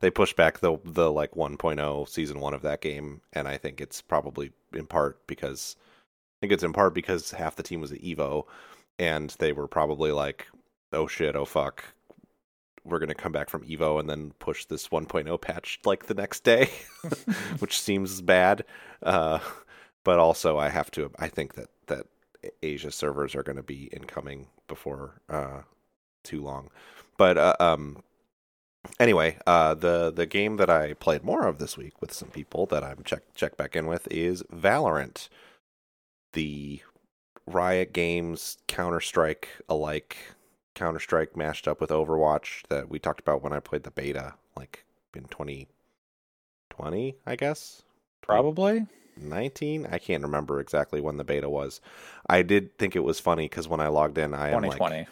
they 0.00 0.10
pushed 0.10 0.36
back 0.36 0.60
the 0.60 0.78
the 0.84 1.10
like 1.10 1.32
1.0 1.32 2.08
season 2.08 2.40
one 2.40 2.54
of 2.54 2.62
that 2.62 2.80
game, 2.80 3.20
and 3.32 3.48
I 3.48 3.56
think 3.56 3.80
it's 3.80 4.00
probably 4.00 4.52
in 4.72 4.86
part 4.86 5.26
because 5.26 5.76
I 5.78 6.38
think 6.40 6.52
it's 6.52 6.62
in 6.62 6.72
part 6.72 6.94
because 6.94 7.30
half 7.32 7.56
the 7.56 7.62
team 7.62 7.80
was 7.80 7.92
at 7.92 8.02
Evo, 8.02 8.44
and 8.98 9.34
they 9.38 9.52
were 9.52 9.68
probably 9.68 10.12
like, 10.12 10.46
"Oh 10.92 11.06
shit, 11.06 11.36
oh 11.36 11.44
fuck, 11.44 11.84
we're 12.84 13.00
gonna 13.00 13.14
come 13.14 13.32
back 13.32 13.50
from 13.50 13.64
Evo 13.64 13.98
and 14.00 14.08
then 14.08 14.32
push 14.38 14.64
this 14.66 14.88
1.0 14.88 15.40
patch 15.40 15.80
like 15.84 16.06
the 16.06 16.14
next 16.14 16.44
day," 16.44 16.70
which 17.58 17.80
seems 17.80 18.20
bad. 18.20 18.64
Uh, 19.02 19.40
but 20.04 20.18
also 20.18 20.58
I 20.58 20.68
have 20.68 20.90
to. 20.92 21.10
I 21.18 21.28
think 21.28 21.54
that 21.54 21.68
that 21.86 22.06
Asia 22.62 22.90
servers 22.90 23.34
are 23.34 23.42
going 23.42 23.56
to 23.56 23.62
be 23.62 23.90
incoming 23.92 24.46
before 24.68 25.20
uh, 25.28 25.62
too 26.22 26.42
long. 26.42 26.70
But 27.16 27.36
uh, 27.36 27.56
um, 27.58 28.02
anyway, 28.98 29.38
uh, 29.46 29.74
the 29.74 30.10
the 30.10 30.26
game 30.26 30.56
that 30.56 30.70
I 30.70 30.94
played 30.94 31.24
more 31.24 31.46
of 31.46 31.58
this 31.58 31.76
week 31.76 32.00
with 32.00 32.12
some 32.12 32.28
people 32.28 32.66
that 32.66 32.82
I'm 32.82 33.02
check 33.04 33.22
check 33.34 33.56
back 33.56 33.76
in 33.76 33.86
with 33.86 34.08
is 34.10 34.42
Valorant, 34.54 35.28
the 36.32 36.82
Riot 37.46 37.92
Games 37.92 38.58
Counter 38.66 39.00
Strike 39.00 39.48
alike 39.68 40.16
Counter 40.74 41.00
Strike 41.00 41.36
mashed 41.36 41.66
up 41.66 41.80
with 41.80 41.90
Overwatch 41.90 42.62
that 42.68 42.88
we 42.88 42.98
talked 42.98 43.20
about 43.20 43.42
when 43.42 43.52
I 43.52 43.60
played 43.60 43.82
the 43.84 43.90
beta, 43.90 44.34
like 44.56 44.84
in 45.14 45.24
2020, 45.24 47.16
I 47.26 47.36
guess. 47.36 47.82
Probably. 48.22 48.86
19 49.20 49.88
i 49.90 49.98
can't 49.98 50.22
remember 50.22 50.60
exactly 50.60 51.00
when 51.00 51.16
the 51.16 51.24
beta 51.24 51.50
was 51.50 51.80
i 52.28 52.40
did 52.40 52.78
think 52.78 52.94
it 52.94 53.00
was 53.00 53.18
funny 53.18 53.46
because 53.46 53.66
when 53.66 53.80
i 53.80 53.88
logged 53.88 54.16
in 54.16 54.32
i 54.32 54.50
am 54.50 54.62
2020. 54.62 54.96
like 54.96 55.08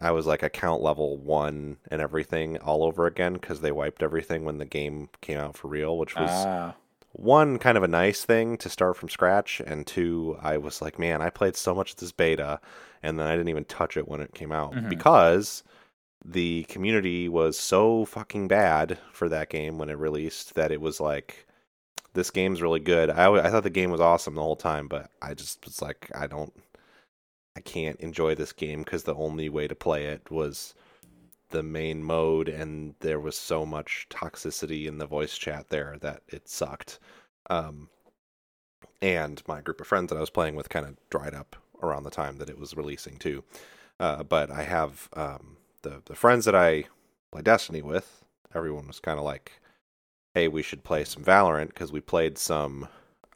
i 0.00 0.10
was 0.10 0.26
like 0.26 0.42
account 0.42 0.82
level 0.82 1.16
one 1.16 1.76
and 1.90 2.00
everything 2.00 2.56
all 2.58 2.82
over 2.82 3.06
again 3.06 3.34
because 3.34 3.60
they 3.60 3.72
wiped 3.72 4.02
everything 4.02 4.44
when 4.44 4.58
the 4.58 4.64
game 4.64 5.08
came 5.20 5.38
out 5.38 5.56
for 5.56 5.68
real 5.68 5.96
which 5.98 6.14
was 6.14 6.30
ah, 6.30 6.74
one 7.12 7.58
kind 7.58 7.76
of 7.76 7.82
a 7.82 7.88
nice 7.88 8.24
thing 8.24 8.56
to 8.56 8.68
start 8.68 8.96
from 8.96 9.08
scratch 9.08 9.60
and 9.66 9.86
two 9.86 10.36
i 10.40 10.56
was 10.56 10.80
like 10.80 10.98
man 10.98 11.20
i 11.20 11.28
played 11.30 11.56
so 11.56 11.74
much 11.74 11.90
of 11.92 11.96
this 11.96 12.12
beta 12.12 12.60
and 13.02 13.18
then 13.18 13.26
i 13.26 13.32
didn't 13.32 13.48
even 13.48 13.64
touch 13.64 13.96
it 13.96 14.06
when 14.08 14.20
it 14.20 14.34
came 14.34 14.52
out 14.52 14.72
Mhm. 14.72 14.88
because 14.88 15.62
the 16.24 16.64
community 16.64 17.28
was 17.28 17.58
so 17.58 18.04
fucking 18.04 18.46
bad 18.46 18.98
for 19.12 19.28
that 19.30 19.48
game 19.48 19.78
when 19.78 19.88
it 19.88 19.98
released 19.98 20.54
that 20.54 20.70
it 20.70 20.80
was 20.80 21.00
like 21.00 21.46
this 22.12 22.30
game's 22.30 22.60
really 22.62 22.80
good 22.80 23.08
i, 23.10 23.32
I 23.32 23.50
thought 23.50 23.62
the 23.62 23.70
game 23.70 23.90
was 23.90 24.00
awesome 24.02 24.34
the 24.34 24.42
whole 24.42 24.56
time 24.56 24.86
but 24.86 25.10
i 25.22 25.32
just 25.34 25.64
was 25.64 25.80
like 25.80 26.10
i 26.14 26.26
don't 26.26 26.52
i 27.56 27.60
can't 27.60 28.00
enjoy 28.00 28.34
this 28.34 28.52
game 28.52 28.82
because 28.82 29.04
the 29.04 29.14
only 29.14 29.48
way 29.48 29.66
to 29.68 29.74
play 29.74 30.06
it 30.06 30.30
was 30.30 30.74
the 31.50 31.62
main 31.62 32.02
mode 32.02 32.48
and 32.48 32.94
there 33.00 33.20
was 33.20 33.36
so 33.36 33.66
much 33.66 34.06
toxicity 34.08 34.86
in 34.86 34.98
the 34.98 35.06
voice 35.06 35.36
chat 35.36 35.68
there 35.68 35.96
that 36.00 36.22
it 36.28 36.48
sucked. 36.48 36.98
Um, 37.48 37.88
and 39.02 39.42
my 39.48 39.60
group 39.60 39.80
of 39.80 39.86
friends 39.86 40.10
that 40.10 40.16
i 40.16 40.20
was 40.20 40.30
playing 40.30 40.54
with 40.54 40.68
kind 40.68 40.86
of 40.86 40.96
dried 41.10 41.34
up 41.34 41.56
around 41.82 42.04
the 42.04 42.10
time 42.10 42.38
that 42.38 42.50
it 42.50 42.58
was 42.58 42.76
releasing 42.76 43.16
too. 43.16 43.42
Uh, 43.98 44.22
but 44.22 44.50
i 44.50 44.62
have 44.62 45.08
um, 45.14 45.56
the, 45.82 46.02
the 46.06 46.14
friends 46.14 46.44
that 46.44 46.54
i 46.54 46.84
play 47.32 47.42
destiny 47.42 47.82
with 47.82 48.24
everyone 48.54 48.86
was 48.86 49.00
kind 49.00 49.18
of 49.18 49.24
like 49.24 49.60
hey 50.34 50.48
we 50.48 50.62
should 50.62 50.84
play 50.84 51.04
some 51.04 51.24
valorant 51.24 51.68
because 51.68 51.92
we 51.92 52.00
played 52.00 52.38
some 52.38 52.88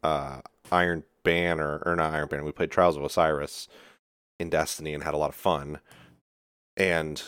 uh, 0.02 0.40
iron 0.70 1.02
banner 1.22 1.82
or 1.84 1.96
not 1.96 2.14
iron 2.14 2.28
banner 2.28 2.44
we 2.44 2.52
played 2.52 2.70
trials 2.70 2.96
of 2.96 3.02
osiris 3.02 3.68
in 4.38 4.50
destiny 4.50 4.94
and 4.94 5.04
had 5.04 5.14
a 5.14 5.18
lot 5.18 5.30
of 5.30 5.34
fun 5.34 5.78
and 6.76 7.22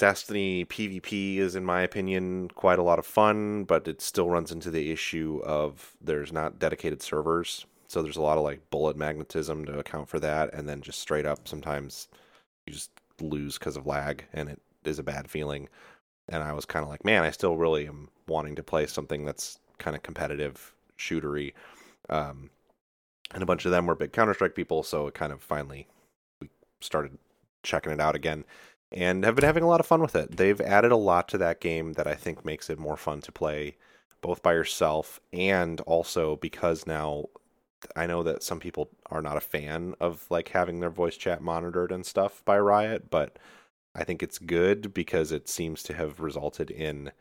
Destiny 0.00 0.64
PvP 0.64 1.36
is, 1.36 1.54
in 1.54 1.62
my 1.62 1.82
opinion, 1.82 2.48
quite 2.48 2.78
a 2.78 2.82
lot 2.82 2.98
of 2.98 3.04
fun, 3.04 3.64
but 3.64 3.86
it 3.86 4.00
still 4.00 4.30
runs 4.30 4.50
into 4.50 4.70
the 4.70 4.90
issue 4.90 5.42
of 5.44 5.92
there's 6.00 6.32
not 6.32 6.58
dedicated 6.58 7.02
servers. 7.02 7.66
So 7.86 8.00
there's 8.00 8.16
a 8.16 8.22
lot 8.22 8.38
of 8.38 8.44
like 8.44 8.70
bullet 8.70 8.96
magnetism 8.96 9.66
to 9.66 9.78
account 9.78 10.08
for 10.08 10.18
that. 10.18 10.54
And 10.54 10.66
then 10.66 10.80
just 10.80 11.00
straight 11.00 11.26
up, 11.26 11.46
sometimes 11.46 12.08
you 12.66 12.72
just 12.72 12.90
lose 13.20 13.58
because 13.58 13.76
of 13.76 13.86
lag, 13.86 14.24
and 14.32 14.48
it 14.48 14.62
is 14.86 14.98
a 14.98 15.02
bad 15.02 15.28
feeling. 15.28 15.68
And 16.30 16.42
I 16.42 16.54
was 16.54 16.64
kind 16.64 16.82
of 16.82 16.88
like, 16.88 17.04
man, 17.04 17.22
I 17.22 17.30
still 17.30 17.58
really 17.58 17.86
am 17.86 18.08
wanting 18.26 18.54
to 18.56 18.62
play 18.62 18.86
something 18.86 19.26
that's 19.26 19.58
kind 19.76 19.94
of 19.94 20.02
competitive, 20.02 20.72
shootery. 20.98 21.52
Um, 22.08 22.48
and 23.34 23.42
a 23.42 23.46
bunch 23.46 23.66
of 23.66 23.70
them 23.70 23.84
were 23.84 23.94
big 23.94 24.14
Counter 24.14 24.32
Strike 24.32 24.54
people, 24.54 24.82
so 24.82 25.08
it 25.08 25.14
kind 25.14 25.30
of 25.30 25.42
finally 25.42 25.88
started 26.80 27.18
checking 27.62 27.92
it 27.92 28.00
out 28.00 28.14
again 28.14 28.44
and 28.92 29.24
have 29.24 29.34
been 29.36 29.44
having 29.44 29.62
a 29.62 29.68
lot 29.68 29.80
of 29.80 29.86
fun 29.86 30.00
with 30.00 30.16
it. 30.16 30.36
They've 30.36 30.60
added 30.60 30.92
a 30.92 30.96
lot 30.96 31.28
to 31.28 31.38
that 31.38 31.60
game 31.60 31.92
that 31.94 32.06
I 32.06 32.14
think 32.14 32.44
makes 32.44 32.68
it 32.70 32.78
more 32.78 32.96
fun 32.96 33.20
to 33.22 33.32
play 33.32 33.76
both 34.20 34.42
by 34.42 34.52
yourself 34.52 35.20
and 35.32 35.80
also 35.82 36.36
because 36.36 36.86
now 36.86 37.26
I 37.96 38.06
know 38.06 38.22
that 38.22 38.42
some 38.42 38.60
people 38.60 38.90
are 39.10 39.22
not 39.22 39.36
a 39.36 39.40
fan 39.40 39.94
of 40.00 40.26
like 40.30 40.48
having 40.48 40.80
their 40.80 40.90
voice 40.90 41.16
chat 41.16 41.40
monitored 41.40 41.92
and 41.92 42.04
stuff 42.04 42.42
by 42.44 42.58
Riot, 42.58 43.10
but 43.10 43.38
I 43.94 44.04
think 44.04 44.22
it's 44.22 44.38
good 44.38 44.92
because 44.92 45.32
it 45.32 45.48
seems 45.48 45.82
to 45.84 45.94
have 45.94 46.20
resulted 46.20 46.70
in 46.70 47.12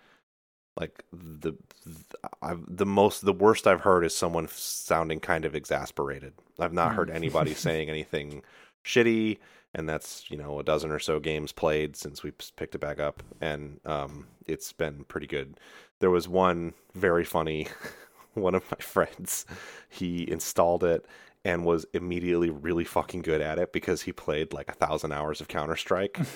like 0.77 1.03
the 1.11 1.53
the, 1.85 2.19
I've, 2.41 2.63
the 2.67 2.85
most 2.85 3.25
the 3.25 3.33
worst 3.33 3.67
I've 3.67 3.81
heard 3.81 4.03
is 4.03 4.15
someone 4.15 4.47
sounding 4.49 5.19
kind 5.19 5.45
of 5.45 5.55
exasperated. 5.55 6.33
I've 6.59 6.73
not 6.73 6.93
heard 6.93 7.09
mm. 7.09 7.15
anybody 7.15 7.53
saying 7.55 7.89
anything 7.89 8.43
shitty 8.83 9.37
and 9.73 9.87
that's 9.87 10.29
you 10.29 10.37
know 10.37 10.59
a 10.59 10.63
dozen 10.63 10.91
or 10.91 10.99
so 10.99 11.19
games 11.19 11.51
played 11.51 11.95
since 11.95 12.23
we 12.23 12.31
picked 12.55 12.75
it 12.75 12.79
back 12.79 12.99
up 12.99 13.21
and 13.41 13.79
um, 13.85 14.27
it's 14.47 14.71
been 14.73 15.03
pretty 15.05 15.27
good. 15.27 15.59
There 15.99 16.09
was 16.09 16.27
one 16.27 16.73
very 16.95 17.25
funny 17.25 17.67
one 18.33 18.55
of 18.55 18.69
my 18.71 18.77
friends 18.79 19.45
he 19.89 20.29
installed 20.29 20.83
it 20.83 21.05
and 21.45 21.65
was 21.65 21.85
immediately 21.93 22.49
really 22.49 22.83
fucking 22.83 23.21
good 23.21 23.41
at 23.41 23.57
it 23.59 23.71
because 23.71 24.01
he 24.01 24.11
played 24.11 24.51
like 24.51 24.69
a 24.69 24.73
thousand 24.73 25.13
hours 25.13 25.39
of 25.39 25.47
counter-strike. 25.47 26.19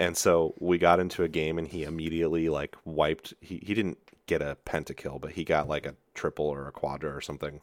And 0.00 0.16
so 0.16 0.54
we 0.58 0.78
got 0.78 1.00
into 1.00 1.22
a 1.22 1.28
game 1.28 1.58
and 1.58 1.66
he 1.66 1.84
immediately 1.84 2.48
like 2.48 2.76
wiped 2.84 3.34
he, 3.40 3.62
he 3.64 3.74
didn't 3.74 3.98
get 4.26 4.42
a 4.42 4.56
pentakill 4.66 5.20
but 5.20 5.32
he 5.32 5.44
got 5.44 5.68
like 5.68 5.86
a 5.86 5.94
triple 6.14 6.46
or 6.46 6.66
a 6.66 6.72
quadra 6.72 7.14
or 7.14 7.20
something. 7.20 7.60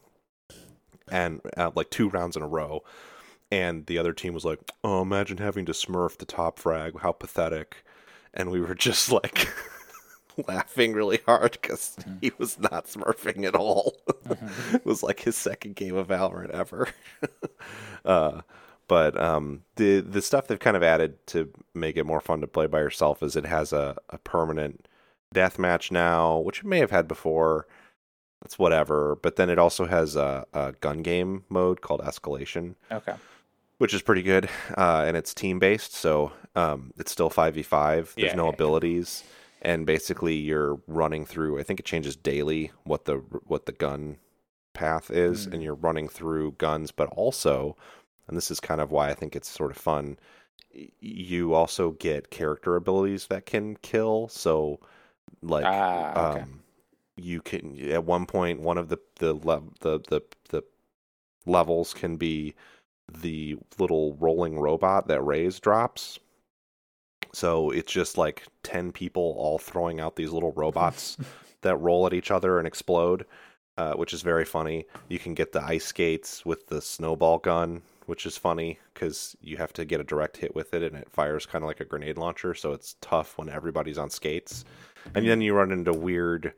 And 1.10 1.42
uh, 1.58 1.72
like 1.76 1.90
two 1.90 2.10
rounds 2.10 2.36
in 2.36 2.44
a 2.44 2.48
row 2.48 2.84
and 3.52 3.86
the 3.86 3.98
other 3.98 4.14
team 4.14 4.34
was 4.34 4.46
like, 4.46 4.60
"Oh, 4.84 5.02
imagine 5.02 5.38
having 5.38 5.66
to 5.66 5.72
smurf 5.72 6.18
the 6.18 6.26
top 6.26 6.60
frag. 6.60 7.00
How 7.00 7.12
pathetic!" 7.12 7.84
And 8.34 8.52
we 8.52 8.62
were 8.62 8.76
just 8.90 9.12
like 9.12 9.50
laughing 10.48 10.94
really 10.94 11.20
hard 11.26 11.58
because 11.62 11.96
he 12.22 12.32
was 12.38 12.60
not 12.60 12.86
smurfing 12.88 13.46
at 13.46 13.56
all. 13.56 13.96
it 14.74 14.86
was 14.86 15.04
like 15.04 15.22
his 15.22 15.36
second 15.36 15.76
game 15.76 15.96
of 15.96 16.08
Valorant 16.08 16.52
ever. 16.52 16.90
uh, 18.06 18.42
but 18.88 19.20
um, 19.20 19.64
the 19.76 20.00
the 20.02 20.22
stuff 20.22 20.48
they've 20.48 20.60
kind 20.60 20.78
of 20.78 20.84
added 20.84 21.26
to 21.28 21.52
make 21.74 21.98
it 21.98 22.06
more 22.06 22.22
fun 22.22 22.42
to 22.42 22.48
play 22.48 22.68
by 22.68 22.80
yourself 22.80 23.24
is 23.24 23.36
it 23.36 23.46
has 23.46 23.74
a, 23.74 23.96
a 24.10 24.18
permanent 24.20 24.88
death 25.34 25.58
match 25.58 25.92
now, 25.92 26.38
which 26.38 26.60
it 26.60 26.66
may 26.66 26.80
have 26.80 26.92
had 26.92 27.08
before. 27.08 27.68
That's 28.42 28.60
whatever. 28.60 29.16
But 29.16 29.38
then 29.38 29.50
it 29.50 29.58
also 29.58 29.86
has 29.86 30.16
a, 30.16 30.46
a 30.54 30.74
gun 30.74 31.02
game 31.02 31.46
mode 31.50 31.82
called 31.82 32.02
Escalation 32.02 32.76
okay. 32.92 33.16
Which 33.78 33.94
is 33.94 34.02
pretty 34.02 34.24
good. 34.24 34.50
Uh, 34.78 35.04
and 35.08 35.18
it's 35.18 35.34
team 35.34 35.60
based, 35.60 35.94
so 35.94 36.32
um, 36.56 36.92
it's 36.98 37.12
still 37.12 37.30
five 37.30 37.56
v 37.56 37.64
five. 37.64 38.14
There's 38.16 38.32
Yeah, 38.32 38.36
no 38.36 38.50
abilities, 38.50 39.24
and 39.62 39.86
basically 39.86 40.36
you're 40.36 40.80
running 40.88 41.26
through. 41.26 41.60
I 41.60 41.64
think 41.64 41.80
it 41.80 41.86
changes 41.86 42.16
daily 42.16 42.72
what 42.84 43.06
the 43.06 43.16
what 43.46 43.66
the 43.66 43.72
gun 43.72 44.18
path 44.74 45.10
is, 45.12 45.48
Mm. 45.48 45.54
and 45.54 45.64
you're 45.64 45.76
running 45.76 46.08
through 46.10 46.54
guns, 46.58 46.92
but 46.92 47.08
also, 47.10 47.76
and 48.28 48.36
this 48.38 48.52
is 48.52 48.60
kind 48.60 48.82
of 48.82 48.92
why 48.92 49.10
I 49.10 49.14
think 49.14 49.36
it's 49.36 49.50
sort 49.50 49.72
of 49.72 49.78
fun. 49.78 50.18
You 51.00 51.54
also 51.54 51.92
get 51.92 52.30
character 52.32 52.76
abilities 52.76 53.28
that 53.28 53.46
can 53.46 53.78
kill. 53.78 54.28
So, 54.28 54.80
like, 55.42 55.64
Ah, 55.66 56.32
okay. 56.32 56.42
um, 56.42 56.60
you 57.16 57.42
can 57.42 57.80
at 57.92 58.04
one 58.04 58.26
point 58.26 58.60
one 58.60 58.78
of 58.78 58.90
the 58.90 58.98
the 59.20 59.34
le- 59.34 59.64
the 59.80 60.00
the 60.10 60.22
the 60.50 60.64
levels 61.46 61.94
can 61.94 62.18
be 62.18 62.56
the 63.14 63.58
little 63.78 64.16
rolling 64.16 64.60
robot 64.60 65.08
that 65.08 65.22
Raze 65.22 65.60
drops. 65.60 66.20
So 67.34 67.70
it's 67.70 67.92
just 67.92 68.18
like 68.18 68.44
10 68.64 68.92
people 68.92 69.36
all 69.38 69.58
throwing 69.58 70.00
out 70.00 70.16
these 70.16 70.32
little 70.32 70.54
robots 70.54 71.18
that 71.62 71.78
roll 71.78 72.06
at 72.06 72.14
each 72.14 72.32
other 72.32 72.60
and 72.60 72.68
explode, 72.68 73.26
uh, 73.78 73.94
which 73.94 74.14
is 74.14 74.22
very 74.22 74.46
funny. 74.46 74.86
You 75.10 75.20
can 75.20 75.34
get 75.34 75.52
the 75.52 75.64
ice 75.64 75.86
skates 75.86 76.46
with 76.46 76.68
the 76.68 76.82
snowball 76.82 77.40
gun, 77.40 77.82
which 78.06 78.26
is 78.26 78.38
funny 78.38 78.80
because 78.94 79.36
you 79.42 79.58
have 79.58 79.74
to 79.74 79.86
get 79.86 80.00
a 80.00 80.06
direct 80.06 80.38
hit 80.38 80.56
with 80.56 80.74
it 80.74 80.84
and 80.84 80.96
it 80.96 81.12
fires 81.12 81.46
kind 81.46 81.64
of 81.64 81.68
like 81.68 81.82
a 81.82 81.86
grenade 81.86 82.18
launcher. 82.18 82.54
So 82.54 82.72
it's 82.72 82.96
tough 83.02 83.38
when 83.38 83.50
everybody's 83.50 83.98
on 83.98 84.10
skates. 84.10 84.64
And 85.14 85.28
then 85.28 85.42
you 85.42 85.54
run 85.54 85.72
into 85.72 85.94
weird 85.94 86.54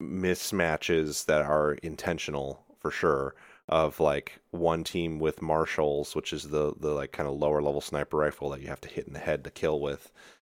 mismatches 0.00 1.24
that 1.24 1.42
are 1.42 1.72
intentional 1.82 2.64
for 2.80 2.90
sure 2.90 3.34
of 3.68 4.00
like 4.00 4.38
one 4.50 4.82
team 4.84 5.18
with 5.18 5.42
marshals 5.42 6.14
which 6.16 6.32
is 6.32 6.44
the 6.50 6.72
the 6.80 6.90
like 6.90 7.12
kind 7.12 7.28
of 7.28 7.34
lower 7.38 7.60
level 7.60 7.80
sniper 7.80 8.16
rifle 8.16 8.48
that 8.50 8.60
you 8.60 8.68
have 8.68 8.80
to 8.80 8.88
hit 8.88 9.06
in 9.06 9.12
the 9.12 9.18
head 9.18 9.44
to 9.44 9.50
kill 9.50 9.78
with 9.80 10.10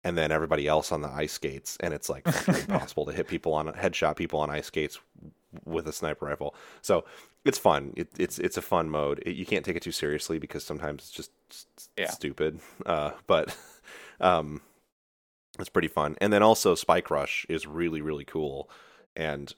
and 0.05 0.17
then 0.17 0.31
everybody 0.31 0.67
else 0.67 0.93
on 0.93 1.01
the 1.03 1.09
ice 1.09 1.33
skates 1.33 1.77
and 1.81 1.93
it's 1.95 2.09
like 2.09 2.27
impossible 2.49 3.05
to 3.07 3.13
hit 3.13 3.27
people 3.27 3.53
on 3.55 3.67
headshot 3.69 4.17
people 4.17 4.39
on 4.41 4.51
ice 4.51 4.67
skates 4.67 4.99
with 5.65 5.89
a 5.89 5.93
sniper 5.93 6.27
rifle. 6.27 6.55
So 6.83 7.05
it's 7.47 7.57
fun. 7.59 7.95
It, 7.97 8.09
it's 8.19 8.39
it's 8.39 8.59
a 8.59 8.63
fun 8.63 8.91
mode. 8.91 9.23
It, 9.25 9.35
you 9.35 9.47
can't 9.47 9.65
take 9.65 9.77
it 9.77 9.83
too 9.83 9.93
seriously 9.93 10.39
because 10.39 10.63
sometimes 10.63 11.05
it's 11.05 11.11
just 11.11 11.31
s- 11.51 11.67
Yeah. 11.97 12.11
stupid. 12.11 12.61
Uh 12.87 13.13
but 13.27 13.57
um 14.21 14.61
it's 15.59 15.69
pretty 15.71 15.89
fun. 15.89 16.17
And 16.21 16.33
then 16.33 16.43
also 16.43 16.75
spike 16.75 17.11
rush 17.11 17.45
is 17.49 17.67
really 17.67 18.01
really 18.03 18.25
cool. 18.25 18.71
And 19.17 19.53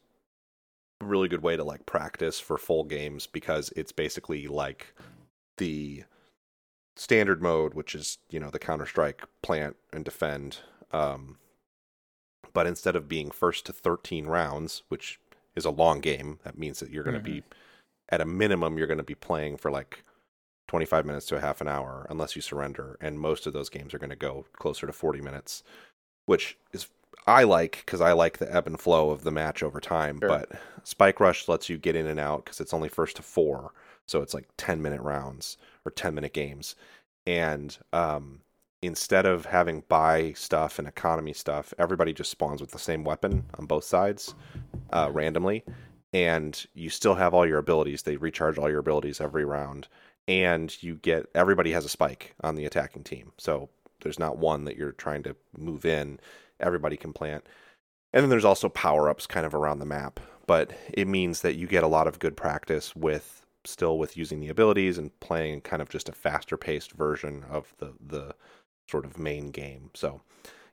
really 1.01 1.29
good 1.29 1.43
way 1.43 1.57
to 1.57 1.65
like 1.65 1.87
practice 1.87 2.39
for 2.41 2.59
full 2.59 2.85
games 2.85 3.27
because 3.27 3.73
it's 3.77 3.93
basically 3.93 4.47
like 4.47 4.95
the 5.59 6.05
standard 6.97 7.43
mode, 7.43 7.75
which 7.75 7.95
is 7.95 8.19
you 8.31 8.41
know 8.41 8.51
the 8.51 8.59
Counter 8.59 8.87
Strike 8.87 9.25
plant 9.43 9.77
and 9.93 10.05
defend. 10.05 10.59
Um, 10.93 11.39
but 12.53 12.67
instead 12.67 12.97
of 12.97 13.09
being 13.09 13.31
first 13.31 13.67
to 13.67 13.73
13 13.73 14.27
rounds, 14.27 14.83
which 14.89 15.21
is 15.55 15.65
a 15.65 15.71
long 15.71 16.01
game, 16.01 16.41
that 16.43 16.59
means 16.59 16.81
that 16.81 16.91
you're 16.91 17.05
going 17.05 17.15
to 17.15 17.23
be 17.23 17.43
at 18.11 18.21
a 18.21 18.27
minimum 18.27 18.77
you're 18.77 18.87
going 18.87 18.99
to 18.99 19.05
be 19.05 19.15
playing 19.15 19.57
for 19.57 19.71
like 19.71 20.03
25 20.69 21.07
minutes 21.07 21.27
to 21.27 21.37
a 21.37 21.41
half 21.41 21.61
an 21.61 21.69
hour 21.69 22.07
unless 22.11 22.37
you 22.37 22.43
surrender 22.43 22.97
and 23.01 23.19
most 23.19 23.47
of 23.47 23.53
those 23.53 23.69
games 23.69 23.95
are 23.95 23.99
going 23.99 24.11
to 24.11 24.17
go 24.17 24.45
closer 24.53 24.87
to 24.87 24.93
40 24.93 25.21
minutes 25.21 25.63
which 26.27 26.59
is 26.73 26.89
I 27.27 27.45
like 27.45 27.83
because 27.85 28.01
I 28.01 28.13
like 28.13 28.39
the 28.39 28.53
ebb 28.53 28.67
and 28.67 28.81
flow 28.81 29.11
of 29.11 29.23
the 29.23 29.31
match 29.31 29.63
over 29.63 29.81
time. 29.81 30.19
Sure. 30.21 30.29
But 30.29 30.53
Spike 30.85 31.21
Rush 31.21 31.49
lets 31.49 31.69
you 31.69 31.79
get 31.79 31.97
in 31.97 32.07
and 32.07 32.21
out 32.21 32.45
because 32.45 32.61
it's 32.61 32.75
only 32.75 32.89
first 32.89 33.17
to 33.17 33.23
four, 33.23 33.73
so 34.07 34.23
it's 34.23 34.35
like 34.35 34.49
ten 34.57 34.83
minute 34.83 35.01
rounds 35.01 35.57
or 35.85 35.93
ten 35.93 36.15
minute 36.15 36.33
games. 36.33 36.75
And 37.27 37.77
um, 37.93 38.41
instead 38.83 39.27
of 39.27 39.45
having 39.45 39.85
buy 39.89 40.33
stuff 40.33 40.79
and 40.79 40.89
economy 40.89 41.33
stuff, 41.33 41.75
everybody 41.79 42.13
just 42.13 42.31
spawns 42.31 42.61
with 42.61 42.71
the 42.71 42.79
same 42.79 43.05
weapon 43.05 43.45
on 43.59 43.67
both 43.67 43.85
sides 43.85 44.35
uh, 44.93 45.11
randomly, 45.13 45.65
and 46.13 46.67
you 46.75 46.91
still 46.91 47.15
have 47.15 47.35
all 47.35 47.47
your 47.47 47.59
abilities. 47.59 48.03
They 48.03 48.17
recharge 48.17 48.59
all 48.59 48.71
your 48.71 48.81
abilities 48.81 49.21
every 49.21 49.45
round, 49.45 49.89
and 50.27 50.83
you 50.83 50.97
get 50.97 51.27
everybody 51.35 51.73
has 51.73 51.85
a 51.85 51.91
spike 51.91 52.35
on 52.43 52.55
the 52.55 52.65
attacking 52.65 53.05
team. 53.05 53.33
So 53.39 53.69
there's 54.03 54.19
not 54.19 54.39
one 54.39 54.65
that 54.65 54.77
you're 54.77 54.93
trying 54.93 55.23
to 55.25 55.37
move 55.57 55.85
in 55.85 56.19
everybody 56.61 56.97
can 56.97 57.13
plant. 57.13 57.47
And 58.13 58.23
then 58.23 58.31
there's 58.31 58.45
also 58.45 58.69
power 58.69 59.09
ups 59.09 59.27
kind 59.27 59.47
of 59.47 59.55
around 59.55 59.79
the 59.79 59.87
map, 59.87 60.21
but 60.47 60.73
it 60.93 61.07
means 61.07 61.43
that 61.43 61.57
you 61.57 61.67
get 61.67 61.85
a 61.85 61.89
lot 61.89 62.07
of 62.07 62.19
good 62.19 62.37
practice 62.37 62.95
with 62.97 63.45
still 63.65 63.99
with 63.99 64.17
using 64.17 64.41
the 64.41 64.49
abilities 64.49 64.99
and 64.99 65.19
playing 65.21 65.61
kind 65.61 65.83
of 65.83 65.89
just 65.89 66.09
a 66.09 66.13
faster 66.13 66.57
paced 66.57 66.93
version 66.93 67.45
of 67.51 67.75
the 67.79 67.93
the 68.05 68.35
sort 68.89 69.05
of 69.05 69.19
main 69.19 69.51
game. 69.51 69.91
So 69.95 70.23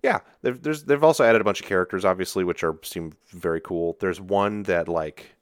yeah, 0.04 0.19
they've, 0.41 0.62
there's 0.62 0.84
they've 0.84 1.04
also 1.04 1.23
added 1.23 1.41
a 1.41 1.43
bunch 1.43 1.62
of 1.62 1.67
characters, 1.67 2.06
obviously, 2.06 2.43
which 2.43 2.63
are 2.63 2.78
seem 2.84 3.13
very 3.28 3.62
cool. 3.62 3.97
There's 4.00 4.21
one 4.21 4.63
that 4.63 4.88
like 4.88 5.36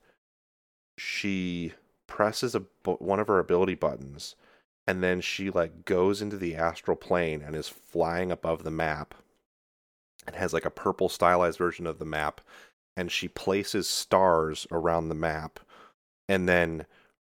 she 0.97 1.73
presses 2.07 2.55
a 2.55 2.63
one 2.83 3.19
of 3.19 3.27
her 3.27 3.39
ability 3.39 3.75
buttons, 3.75 4.35
and 4.87 5.03
then 5.03 5.21
she 5.21 5.49
like 5.49 5.85
goes 5.85 6.21
into 6.21 6.37
the 6.37 6.55
astral 6.55 6.97
plane 6.97 7.41
and 7.41 7.55
is 7.55 7.67
flying 7.67 8.31
above 8.31 8.63
the 8.63 8.71
map 8.71 9.15
it 10.27 10.35
has 10.35 10.53
like 10.53 10.65
a 10.65 10.71
purple 10.71 11.09
stylized 11.09 11.57
version 11.57 11.87
of 11.87 11.99
the 11.99 12.05
map 12.05 12.41
and 12.97 13.11
she 13.11 13.27
places 13.27 13.87
stars 13.89 14.65
around 14.71 15.09
the 15.09 15.15
map 15.15 15.59
and 16.27 16.47
then 16.47 16.85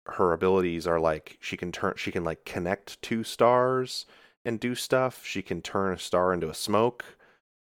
her 0.08 0.34
abilities 0.34 0.88
are 0.88 0.99
like 0.99 1.38
she 1.39 1.56
can 1.56 1.71
turn 1.71 1.93
she 1.95 2.12
can 2.12 2.23
like 2.23 2.43
connect 2.45 3.01
two 3.01 3.23
stars 3.23 4.06
and 4.43 4.60
do 4.60 4.73
stuff. 4.75 5.25
She 5.25 5.41
can 5.41 5.62
turn 5.62 5.93
a 5.93 5.99
star 5.99 6.34
into 6.34 6.49
a 6.49 6.54
smoke 6.54 7.06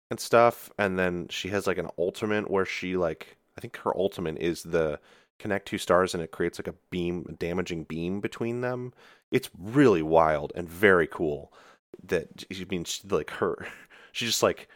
and 0.09 0.19
stuff 0.19 0.71
and 0.77 0.97
then 0.97 1.27
she 1.29 1.49
has 1.49 1.67
like 1.67 1.77
an 1.77 1.89
ultimate 1.97 2.49
where 2.49 2.65
she 2.65 2.97
like 2.97 3.37
i 3.57 3.61
think 3.61 3.77
her 3.77 3.95
ultimate 3.97 4.37
is 4.37 4.63
the 4.63 4.99
connect 5.39 5.67
two 5.67 5.77
stars 5.77 6.13
and 6.13 6.21
it 6.21 6.31
creates 6.31 6.59
like 6.59 6.67
a 6.67 6.75
beam 6.89 7.25
a 7.29 7.33
damaging 7.33 7.83
beam 7.83 8.19
between 8.19 8.61
them. 8.61 8.93
It's 9.31 9.49
really 9.57 10.03
wild 10.03 10.51
and 10.55 10.69
very 10.69 11.07
cool 11.07 11.51
that 12.03 12.43
i 12.51 12.65
mean 12.69 12.83
she, 12.83 13.07
like 13.07 13.29
her 13.29 13.67
she 14.11 14.25
just 14.25 14.43
like 14.43 14.67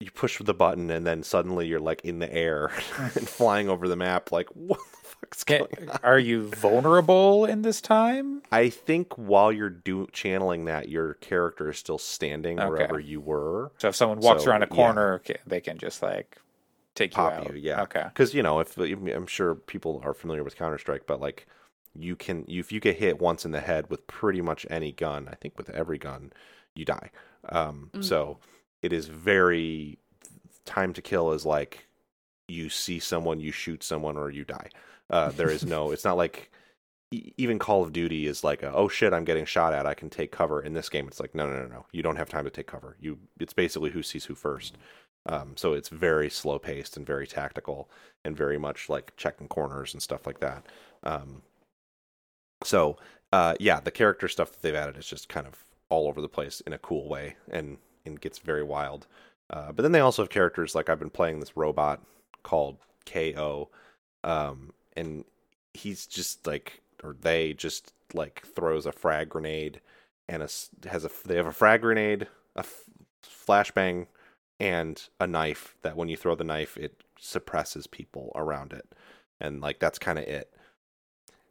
you 0.00 0.10
push 0.10 0.38
the 0.38 0.54
button 0.54 0.90
and 0.90 1.06
then 1.06 1.22
suddenly 1.22 1.66
you're 1.66 1.80
like 1.80 2.02
in 2.04 2.18
the 2.18 2.32
air 2.32 2.70
and 2.98 3.28
flying 3.28 3.68
over 3.68 3.88
the 3.88 3.96
map 3.96 4.30
like 4.30 4.48
what 4.50 4.78
the 4.78 4.96
fuck's 5.08 5.42
Can, 5.44 5.60
going 5.74 5.88
on 5.90 5.98
are 6.02 6.18
you 6.18 6.48
vulnerable 6.48 7.44
in 7.46 7.62
this 7.62 7.80
time? 7.80 8.42
i 8.52 8.68
think 8.68 9.14
while 9.16 9.50
you're 9.50 9.70
do 9.70 10.06
channeling 10.12 10.66
that 10.66 10.88
your 10.90 11.14
character 11.14 11.70
is 11.70 11.78
still 11.78 11.98
standing 11.98 12.60
Okay. 12.60 12.68
wherever 12.68 13.00
you 13.00 13.20
were 13.20 13.72
So 13.78 13.88
if 13.88 13.96
someone 13.96 14.20
walks 14.20 14.44
So, 14.44 14.50
around 14.50 14.62
a 14.62 14.68
yeah. 14.70 14.74
corner, 14.76 15.20
ca- 15.26 15.38
they 15.46 15.60
can 15.60 15.78
just 15.78 16.02
like 16.02 16.36
take 16.94 17.12
you 17.12 17.16
pop 17.16 17.32
out. 17.32 17.46
you 17.54 17.58
yeah 17.60 17.82
Okay. 17.82 18.04
because 18.04 18.34
you 18.34 18.42
know 18.42 18.60
if 18.60 18.76
i'm 18.78 19.26
sure 19.26 19.54
people 19.54 20.00
are 20.04 20.14
familiar 20.14 20.44
with 20.44 20.56
counter-strike 20.56 21.06
but 21.06 21.20
like 21.20 21.46
you 21.94 22.14
can 22.16 22.44
if 22.48 22.70
you 22.70 22.80
get 22.80 22.96
hit 22.96 23.18
once 23.20 23.44
in 23.46 23.52
the 23.52 23.60
head 23.60 23.88
with 23.90 24.06
pretty 24.06 24.42
much 24.42 24.66
any 24.68 24.92
gun 24.92 25.28
i 25.30 25.34
think 25.34 25.56
with 25.56 25.70
every 25.70 25.96
gun 25.98 26.32
you 26.74 26.84
die 26.84 27.10
um 27.50 27.90
Mm. 27.94 28.04
so 28.04 28.38
it 28.82 28.92
is 28.92 29.06
very 29.08 29.98
time 30.64 30.92
to 30.92 31.02
kill 31.02 31.32
is 31.32 31.46
like 31.46 31.86
you 32.48 32.68
see 32.68 32.98
someone 32.98 33.40
you 33.40 33.52
shoot 33.52 33.82
someone 33.82 34.16
or 34.16 34.30
you 34.30 34.44
die. 34.44 34.68
Uh 35.10 35.30
there 35.30 35.50
is 35.50 35.64
no 35.64 35.90
it's 35.92 36.04
not 36.04 36.16
like 36.16 36.50
even 37.12 37.58
call 37.58 37.82
of 37.84 37.92
duty 37.92 38.26
is 38.26 38.42
like 38.42 38.64
a, 38.64 38.72
oh 38.74 38.88
shit 38.88 39.14
i'm 39.14 39.24
getting 39.24 39.44
shot 39.44 39.72
at 39.72 39.86
i 39.86 39.94
can 39.94 40.10
take 40.10 40.32
cover. 40.32 40.60
In 40.60 40.74
this 40.74 40.88
game 40.88 41.06
it's 41.06 41.20
like 41.20 41.34
no 41.34 41.46
no 41.46 41.62
no 41.62 41.68
no 41.68 41.86
you 41.92 42.02
don't 42.02 42.16
have 42.16 42.28
time 42.28 42.44
to 42.44 42.50
take 42.50 42.66
cover. 42.66 42.96
You 43.00 43.18
it's 43.40 43.52
basically 43.52 43.90
who 43.90 44.02
sees 44.02 44.24
who 44.24 44.34
first. 44.34 44.76
Um, 45.28 45.56
so 45.56 45.72
it's 45.72 45.88
very 45.88 46.30
slow 46.30 46.58
paced 46.58 46.96
and 46.96 47.04
very 47.04 47.26
tactical 47.26 47.90
and 48.24 48.36
very 48.36 48.58
much 48.58 48.88
like 48.88 49.12
checking 49.16 49.48
corners 49.48 49.92
and 49.92 50.00
stuff 50.02 50.26
like 50.26 50.38
that. 50.40 50.64
Um, 51.02 51.42
so 52.62 52.96
uh, 53.32 53.54
yeah, 53.58 53.80
the 53.80 53.90
character 53.90 54.28
stuff 54.28 54.52
that 54.52 54.62
they've 54.62 54.74
added 54.74 54.96
is 54.96 55.06
just 55.06 55.28
kind 55.28 55.46
of 55.46 55.64
all 55.88 56.08
over 56.08 56.20
the 56.20 56.28
place 56.28 56.60
in 56.60 56.72
a 56.72 56.78
cool 56.78 57.08
way. 57.08 57.36
And 57.50 57.78
and 58.06 58.20
gets 58.20 58.38
very 58.38 58.62
wild. 58.62 59.06
Uh, 59.50 59.72
but 59.72 59.82
then 59.82 59.92
they 59.92 60.00
also 60.00 60.22
have 60.22 60.30
characters 60.30 60.74
like 60.74 60.88
I've 60.88 60.98
been 60.98 61.10
playing 61.10 61.40
this 61.40 61.56
robot 61.56 62.00
called 62.42 62.78
KAY/O, 63.04 63.68
um, 64.24 64.72
and 64.96 65.24
he's 65.74 66.06
just 66.06 66.46
like 66.46 66.80
or 67.04 67.14
they 67.20 67.52
just 67.52 67.92
like 68.14 68.42
throws 68.54 68.86
a 68.86 68.92
frag 68.92 69.28
grenade 69.28 69.80
and 70.28 70.42
a 70.42 70.48
has 70.88 71.04
a 71.04 71.10
they 71.26 71.36
have 71.36 71.46
a 71.46 71.52
frag 71.52 71.82
grenade, 71.82 72.26
a 72.56 72.60
f- 72.60 72.84
flashbang, 73.24 74.06
and 74.58 75.08
a 75.20 75.26
knife 75.26 75.76
that 75.82 75.96
when 75.96 76.08
you 76.08 76.16
throw 76.16 76.34
the 76.34 76.44
knife 76.44 76.76
it 76.76 77.02
suppresses 77.18 77.86
people 77.86 78.32
around 78.34 78.72
it 78.72 78.86
and 79.40 79.60
like 79.60 79.78
that's 79.78 79.98
kind 79.98 80.18
of 80.18 80.24
it 80.24 80.52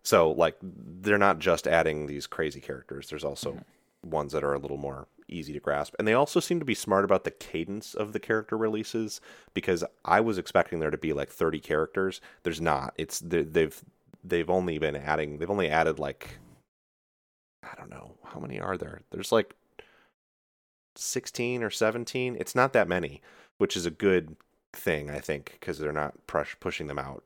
so 0.03 0.31
like 0.31 0.55
they're 0.61 1.17
not 1.17 1.39
just 1.39 1.67
adding 1.67 2.05
these 2.05 2.27
crazy 2.27 2.61
characters 2.61 3.09
there's 3.09 3.23
also 3.23 3.53
Mhm. 3.53 3.63
ones 4.03 4.31
that 4.33 4.43
are 4.43 4.53
a 4.53 4.59
little 4.59 4.77
more 4.77 5.07
easy 5.27 5.53
to 5.53 5.59
grasp. 5.59 5.93
And 5.97 6.07
they 6.07 6.13
also 6.13 6.39
seem 6.39 6.59
to 6.59 6.65
be 6.65 6.75
smart 6.75 7.05
about 7.05 7.23
the 7.23 7.31
cadence 7.31 7.93
of 7.93 8.13
the 8.13 8.19
character 8.19 8.57
releases 8.57 9.19
because 9.53 9.83
i 10.03 10.19
was 10.19 10.37
expecting 10.37 10.79
there 10.79 10.91
to 10.91 10.97
be 10.97 11.13
like 11.13 11.29
30 11.29 11.59
characters. 11.59 12.21
There's 12.43 12.61
not. 12.61 12.93
It's 12.97 13.19
they- 13.19 13.43
they've 13.43 13.83
they've 14.23 14.49
only 14.49 14.77
been 14.79 14.95
adding 14.95 15.37
they've 15.37 15.49
only 15.51 15.69
added 15.69 15.99
like 15.99 16.39
i 17.63 17.75
don't 17.77 17.89
know 17.91 18.15
how 18.23 18.39
many 18.39 18.59
are 18.59 18.77
there? 18.77 19.01
There's 19.11 19.31
like 19.31 19.55
16 20.95 21.61
or 21.61 21.69
17 21.69 22.37
it's 22.39 22.55
not 22.55 22.71
that 22.73 22.87
many 22.87 23.21
which 23.57 23.75
is 23.75 23.85
a 23.85 23.91
good 23.91 24.37
thing 24.71 25.09
i 25.09 25.19
think 25.19 25.57
because 25.59 25.77
they're 25.77 25.91
not 25.91 26.25
prush- 26.25 26.55
pushing 26.61 26.87
them 26.87 26.97
out 26.97 27.23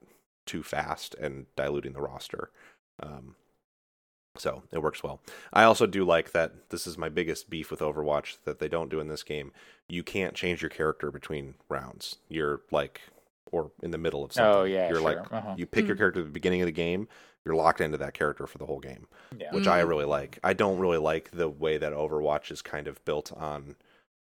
too 0.48 0.64
fast 0.64 1.14
and 1.22 1.46
diluting 1.56 1.94
the 1.94 2.02
roster. 2.02 2.50
Um, 3.04 3.36
so 4.40 4.64
it 4.72 4.82
works 4.82 5.04
well 5.04 5.20
i 5.54 5.64
also 5.64 5.86
do 5.86 6.04
like 6.06 6.32
that 6.32 6.70
this 6.70 6.88
is 6.88 6.98
my 6.98 7.10
biggest 7.10 7.50
beef 7.50 7.70
with 7.70 7.80
overwatch 7.82 8.38
that 8.46 8.60
they 8.60 8.68
don't 8.70 8.90
do 8.90 9.00
in 9.00 9.08
this 9.08 9.24
game 9.24 9.52
you 9.88 10.02
can't 10.04 10.34
change 10.34 10.62
your 10.62 10.70
character 10.70 11.12
between 11.12 11.54
rounds 11.68 12.16
you're 12.30 12.62
like 12.72 13.02
or 13.52 13.72
in 13.82 13.92
the 13.92 13.98
middle 13.98 14.24
of 14.24 14.32
something 14.32 14.54
Oh 14.62 14.64
yeah, 14.64 14.88
you're 14.90 15.00
sure. 15.02 15.16
like 15.16 15.34
uh-huh. 15.34 15.56
you 15.58 15.66
pick 15.66 15.86
your 15.88 15.96
Mm. 15.96 16.00
character 16.00 16.20
at 16.22 16.26
the 16.28 16.32
beginning 16.32 16.62
of 16.62 16.66
the 16.68 16.72
game 16.72 17.08
you're 17.46 17.56
locked 17.56 17.82
into 17.82 17.98
that 17.98 18.14
character 18.14 18.46
for 18.48 18.58
the 18.60 18.66
whole 18.66 18.80
game 18.80 19.08
yeah. 19.38 19.52
which 19.52 19.66
I 19.68 19.82
Mm. 19.82 19.88
really 19.90 20.06
like. 20.06 20.40
I 20.44 20.54
don't 20.54 20.78
really 20.78 20.98
like 20.98 21.32
the 21.32 21.50
way 21.50 21.78
that 21.78 21.94
Overwatch 21.94 22.52
is 22.52 22.62
kind 22.62 22.88
of 22.88 23.04
built 23.06 23.32
on 23.34 23.76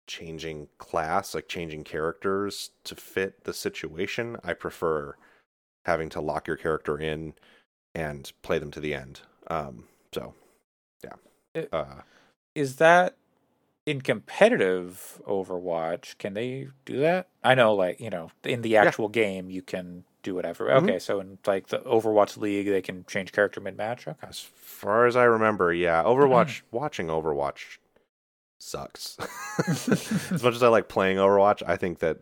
changing 0.06 0.68
class, 0.78 1.34
like 1.34 1.48
changing 1.48 1.84
characters 1.84 2.70
to 2.84 2.94
fit 2.94 3.44
the 3.44 3.52
situation. 3.54 4.36
I 4.44 4.52
prefer 4.54 5.16
having 5.84 6.08
to 6.10 6.20
lock 6.20 6.46
your 6.46 6.56
character 6.56 6.98
in 6.98 7.34
and 7.94 8.30
play 8.42 8.58
them 8.58 8.70
to 8.72 8.80
the 8.80 8.94
end. 8.94 9.20
Um, 9.48 9.84
so, 10.16 10.34
yeah. 11.04 11.12
It- 11.54 11.68
Uh, 11.72 12.02
Is 12.54 12.76
that 12.76 13.16
in 13.86 14.00
competitive 14.00 15.20
Overwatch? 15.28 16.16
Can 16.18 16.34
they 16.34 16.68
do 16.84 16.98
that? 17.00 17.28
I 17.44 17.54
know, 17.54 17.74
like 17.74 18.00
you 18.00 18.10
know, 18.10 18.30
in 18.44 18.62
the 18.62 18.76
actual 18.76 19.08
game, 19.08 19.50
you 19.50 19.62
can 19.62 20.04
do 20.22 20.34
whatever. 20.34 20.66
Mhm. 20.66 20.82
Okay, 20.82 20.98
so 20.98 21.20
in 21.20 21.38
like 21.46 21.68
the 21.68 21.78
Overwatch 21.80 22.36
League, 22.36 22.66
they 22.66 22.82
can 22.82 23.04
change 23.06 23.30
character 23.32 23.60
mid 23.60 23.76
match. 23.76 24.08
Okay, 24.08 24.26
as 24.26 24.40
far 24.40 25.06
as 25.06 25.14
I 25.16 25.24
remember, 25.24 25.72
yeah, 25.72 26.02
Overwatch, 26.02 26.62
watching 26.72 27.06
Overwatch 27.08 27.78
sucks. 28.58 29.16
as 29.68 29.88
much 30.42 30.54
as 30.54 30.62
I 30.62 30.68
like 30.68 30.88
playing 30.88 31.18
Overwatch, 31.18 31.62
I 31.66 31.76
think 31.76 31.98
that 32.00 32.18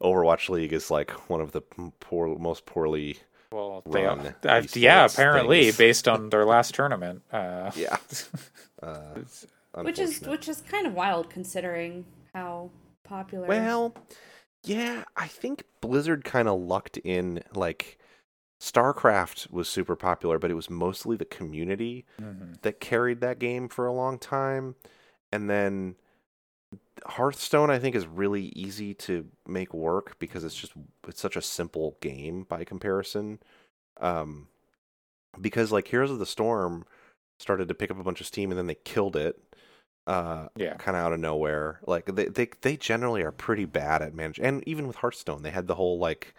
Overwatch 0.00 0.48
League 0.50 0.72
is 0.72 0.90
like 0.90 1.10
one 1.30 1.40
of 1.40 1.52
the 1.52 1.62
poor, 2.00 2.38
most 2.38 2.66
poorly 2.66 3.18
well, 3.52 3.82
they 3.90 4.04
Run 4.04 4.20
are, 4.20 4.26
uh, 4.28 4.60
esports 4.60 4.76
yeah, 4.76 5.04
apparently 5.06 5.64
things. 5.64 5.76
based 5.78 6.08
on 6.08 6.30
their 6.30 6.44
last 6.44 6.74
tournament. 6.74 7.22
Uh, 7.32 7.70
Yeah. 7.76 7.96
Uh, 8.82 9.20
which 9.82 9.98
is 10.00 10.20
which 10.22 10.48
is 10.48 10.60
kind 10.62 10.86
of 10.88 10.92
wild 10.94 11.30
considering 11.30 12.04
how 12.34 12.68
popular. 13.04 13.46
well, 13.46 13.94
yeah, 14.64 15.04
I 15.16 15.28
think 15.28 15.62
Blizzard 15.80 16.24
kind 16.24 16.48
of 16.48 16.60
lucked 16.60 16.96
in 16.98 17.42
like 17.54 17.96
StarCraft 18.60 19.50
was 19.50 19.68
super 19.68 19.96
popular, 19.96 20.38
but 20.38 20.50
it 20.50 20.54
was 20.54 20.68
mostly 20.70 21.16
the 21.16 21.24
community 21.24 22.04
Mhm. 22.20 22.60
that 22.62 22.80
carried 22.80 23.20
that 23.20 23.38
game 23.38 23.68
for 23.68 23.86
a 23.86 23.92
long 23.92 24.18
time. 24.18 24.74
And 25.32 25.48
then 25.48 25.96
Hearthstone, 27.06 27.70
I 27.70 27.78
think, 27.78 27.96
is 27.96 28.06
really 28.06 28.52
easy 28.54 28.94
to 28.94 29.26
make 29.46 29.74
work 29.74 30.18
because 30.18 30.44
it's 30.44 30.54
just 30.54 30.72
it's 31.08 31.20
such 31.20 31.36
a 31.36 31.42
simple 31.42 31.96
game 32.00 32.44
by 32.44 32.64
comparison. 32.64 33.40
Um, 34.00 34.48
because 35.40 35.72
like 35.72 35.88
Heroes 35.88 36.10
of 36.10 36.18
the 36.18 36.26
Storm 36.26 36.84
started 37.38 37.68
to 37.68 37.74
pick 37.74 37.90
up 37.90 37.98
a 37.98 38.04
bunch 38.04 38.20
of 38.20 38.26
steam 38.26 38.50
and 38.50 38.58
then 38.58 38.66
they 38.66 38.76
killed 38.76 39.16
it. 39.16 39.40
Uh, 40.06 40.48
Yeah. 40.56 40.74
kind 40.78 40.96
of 40.96 41.04
out 41.04 41.12
of 41.12 41.20
nowhere. 41.20 41.80
Like 41.86 42.06
they, 42.06 42.26
they 42.26 42.48
they 42.62 42.76
generally 42.76 43.22
are 43.22 43.32
pretty 43.32 43.64
bad 43.66 44.02
at 44.02 44.14
managing. 44.14 44.44
And 44.44 44.66
even 44.68 44.86
with 44.88 44.96
Hearthstone, 44.96 45.42
they 45.42 45.50
had 45.50 45.66
the 45.68 45.76
whole 45.76 45.98
like 45.98 46.34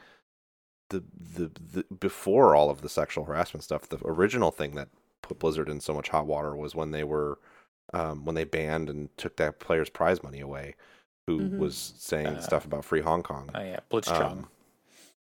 the, 0.89 1.03
the 1.17 1.51
the 1.73 1.85
before 1.95 2.55
all 2.55 2.69
of 2.69 2.81
the 2.81 2.89
sexual 2.89 3.25
harassment 3.25 3.63
stuff. 3.63 3.89
The 3.89 3.99
original 4.05 4.51
thing 4.51 4.75
that 4.75 4.89
put 5.21 5.39
Blizzard 5.39 5.69
in 5.69 5.79
so 5.81 5.93
much 5.93 6.09
hot 6.09 6.27
water 6.27 6.55
was 6.55 6.75
when 6.75 6.91
they 6.91 7.03
were 7.03 7.39
um, 7.93 8.25
when 8.25 8.35
they 8.35 8.43
banned 8.43 8.89
and 8.89 9.09
took 9.17 9.35
that 9.37 9.59
player's 9.59 9.89
prize 9.89 10.23
money 10.23 10.39
away, 10.39 10.75
who 11.27 11.39
Mhm. 11.39 11.57
was 11.57 11.93
saying 11.97 12.27
Uh, 12.27 12.41
stuff 12.41 12.65
about 12.65 12.85
free 12.85 13.01
Hong 13.01 13.23
Kong. 13.23 13.49
Oh 13.53 13.61
yeah, 13.61 13.79
Blitzchung. 13.91 14.31
Um, 14.31 14.47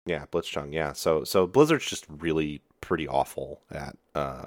yeah, 0.06 0.26
Blitzchung. 0.32 0.72
Yeah, 0.72 0.92
so 0.92 1.24
so 1.24 1.46
Blizzard's 1.46 1.86
just 1.86 2.06
really 2.08 2.60
pretty 2.80 3.06
awful 3.08 3.60
at 3.70 3.96
uh, 4.14 4.46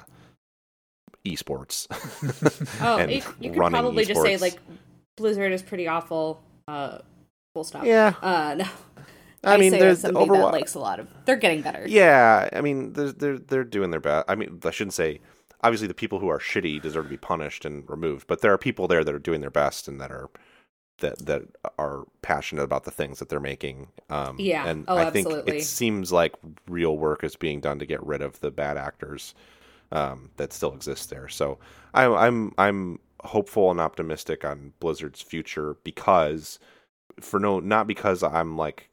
esports. 1.26 1.88
Oh, 2.82 2.98
and 3.00 3.12
you, 3.12 3.22
you 3.40 3.50
could 3.52 3.58
running 3.60 3.80
probably 3.80 4.06
just 4.06 4.22
say 4.22 4.38
like 4.38 4.58
Blizzard 5.18 5.52
is 5.52 5.62
pretty 5.62 5.88
awful. 5.88 6.42
Uh, 6.68 7.00
full 7.54 7.64
stop. 7.64 7.86
yeah, 7.86 8.14
Uh, 8.22 8.56
no. 8.60 8.66
I, 9.44 9.58
mean, 9.60 9.72
there's 9.72 9.98
as 9.98 10.02
somebody 10.02 10.28
Overwatch. 10.30 10.38
that 10.38 10.52
likes 10.54 10.74
a 10.76 10.80
lot 10.80 11.00
of. 11.00 11.08
They're 11.26 11.36
getting 11.36 11.62
better. 11.62 11.86
Yeah, 11.88 12.50
I 12.54 12.62
mean, 12.62 12.94
they're 12.94 13.12
they're 13.12 13.38
they're 13.38 13.64
doing 13.66 13.92
their 13.92 14.00
best. 14.00 14.26
I 14.30 14.36
mean, 14.36 14.60
I 14.64 14.72
shouldn't 14.72 14.94
say. 14.94 15.20
Obviously, 15.64 15.88
the 15.88 15.96
people 15.96 16.20
who 16.20 16.30
are 16.30 16.40
shitty 16.40 16.82
deserve 16.82 17.06
to 17.06 17.10
be 17.10 17.18
punished 17.18 17.66
and 17.66 17.90
removed, 17.90 18.28
but 18.28 18.42
there 18.42 18.54
are 18.54 18.58
people 18.60 18.88
there 18.88 19.04
that 19.04 19.16
are 19.16 19.20
doing 19.20 19.42
their 19.42 19.50
best 19.50 19.88
and 19.88 20.02
that 20.02 20.12
are 20.12 20.30
that 21.00 21.26
that 21.26 21.44
are 21.80 22.06
passionate 22.22 22.64
about 22.64 22.84
the 22.86 22.92
things 22.92 23.20
that 23.20 23.30
they're 23.30 23.40
making. 23.40 23.88
Um, 24.10 24.38
Yeah. 24.40 24.64
and 24.64 24.88
Oh, 24.88 24.98
I 24.98 25.06
think 25.06 25.28
absolutely. 25.28 25.58
it 25.58 25.62
seems 25.62 26.12
like 26.12 26.34
real 26.68 26.98
work 26.98 27.24
is 27.24 27.36
being 27.36 27.62
done 27.62 27.80
to 27.80 27.86
get 27.86 28.06
rid 28.06 28.22
of 28.22 28.40
the 28.42 28.52
bad 28.52 28.78
actors 28.78 29.36
um, 29.92 30.32
that 30.38 30.54
still 30.54 30.74
exist 30.74 31.10
there. 31.10 31.30
So 31.30 31.60
I'm 31.94 32.14
I'm 32.14 32.54
I'm 32.58 33.00
hopeful 33.24 33.72
and 33.72 33.80
optimistic 33.82 34.46
on 34.46 34.74
Blizzard's 34.80 35.22
future 35.22 35.78
because 35.84 36.60
for 37.22 37.40
no 37.40 37.60
not 37.60 37.88
because 37.88 38.24
I'm 38.24 38.58
like 38.58 38.90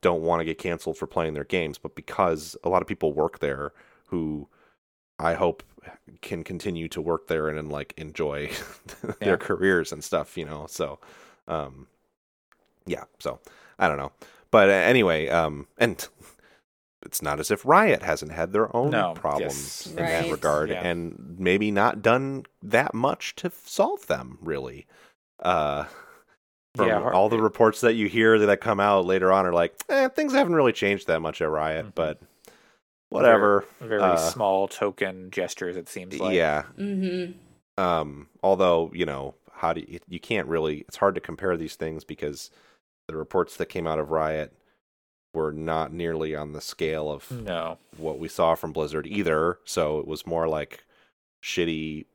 don't 0.00 0.22
want 0.22 0.40
to 0.40 0.44
get 0.44 0.58
canceled 0.58 0.96
for 0.98 1.06
playing 1.06 1.34
their 1.34 1.44
games, 1.44 1.78
but 1.78 1.94
because 1.94 2.56
a 2.64 2.68
lot 2.68 2.82
of 2.82 2.88
people 2.88 3.12
work 3.12 3.38
there 3.40 3.72
who 4.06 4.48
I 5.18 5.34
hope 5.34 5.62
can 6.20 6.44
continue 6.44 6.88
to 6.88 7.00
work 7.00 7.26
there 7.28 7.48
and, 7.48 7.58
and 7.58 7.70
like 7.70 7.94
enjoy 7.96 8.50
their 9.20 9.30
Yeah. 9.30 9.36
careers 9.36 9.92
and 9.92 10.02
stuff, 10.04 10.36
you 10.36 10.44
know. 10.44 10.66
So, 10.68 10.98
um, 11.48 11.86
yeah. 12.86 13.04
So 13.18 13.40
I 13.78 13.88
don't 13.88 13.98
know, 13.98 14.12
but 14.50 14.68
uh, 14.68 14.72
anyway, 14.72 15.28
um, 15.28 15.66
and 15.78 16.06
it's 17.04 17.22
not 17.22 17.40
as 17.40 17.50
if 17.50 17.64
Riot 17.64 18.02
hasn't 18.02 18.32
had 18.32 18.52
their 18.52 18.74
own 18.76 18.90
No, 18.90 19.14
problems 19.14 19.84
yes. 19.86 19.86
in 19.86 19.96
that 19.96 20.30
regard, 20.30 20.70
Yeah. 20.70 20.86
and 20.86 21.36
maybe 21.38 21.70
not 21.70 22.02
done 22.02 22.44
that 22.62 22.94
much 22.94 23.34
to 23.36 23.50
solve 23.64 24.06
them 24.06 24.38
really. 24.40 24.86
Uh, 25.40 25.84
from 26.76 26.88
Yeah, 26.88 27.10
all 27.10 27.28
the 27.30 27.40
reports 27.40 27.80
that 27.80 27.94
you 27.94 28.06
hear 28.08 28.38
that 28.38 28.60
come 28.60 28.80
out 28.80 29.06
later 29.06 29.32
on 29.32 29.46
are 29.46 29.52
like, 29.52 29.74
eh, 29.88 30.08
things 30.08 30.32
haven't 30.34 30.54
really 30.54 30.72
changed 30.72 31.06
that 31.06 31.20
much 31.22 31.40
at 31.40 31.48
Riot, 31.48 31.86
Mhm. 31.86 31.94
but 31.94 32.20
whatever. 33.10 33.64
Very 33.80 34.00
uh, 34.02 34.16
small 34.16 34.68
token 34.68 35.30
gestures. 35.30 35.76
It 35.76 35.88
seems 35.88 36.18
like. 36.18 36.34
yeah. 36.34 36.64
Mm-hmm. 36.78 37.32
Um, 37.82 38.28
although 38.42 38.90
you 38.94 39.04
know 39.06 39.34
how 39.52 39.72
do 39.72 39.84
you, 39.86 39.98
you 40.08 40.20
can't 40.20 40.46
really. 40.48 40.78
It's 40.88 40.96
hard 40.96 41.14
to 41.14 41.20
compare 41.20 41.56
these 41.56 41.76
things 41.76 42.04
because 42.04 42.50
the 43.08 43.16
reports 43.16 43.56
that 43.56 43.66
came 43.66 43.86
out 43.86 43.98
of 43.98 44.10
Riot 44.10 44.52
were 45.34 45.52
not 45.52 45.92
nearly 45.92 46.34
on 46.34 46.52
the 46.52 46.60
scale 46.62 47.10
of 47.10 47.30
No. 47.30 47.78
what 47.98 48.18
we 48.18 48.26
saw 48.28 48.54
from 48.54 48.72
Blizzard 48.72 49.06
either. 49.06 49.58
So 49.64 49.98
it 49.98 50.06
was 50.06 50.26
more 50.26 50.48
like 50.48 50.84
shitty 51.44 52.06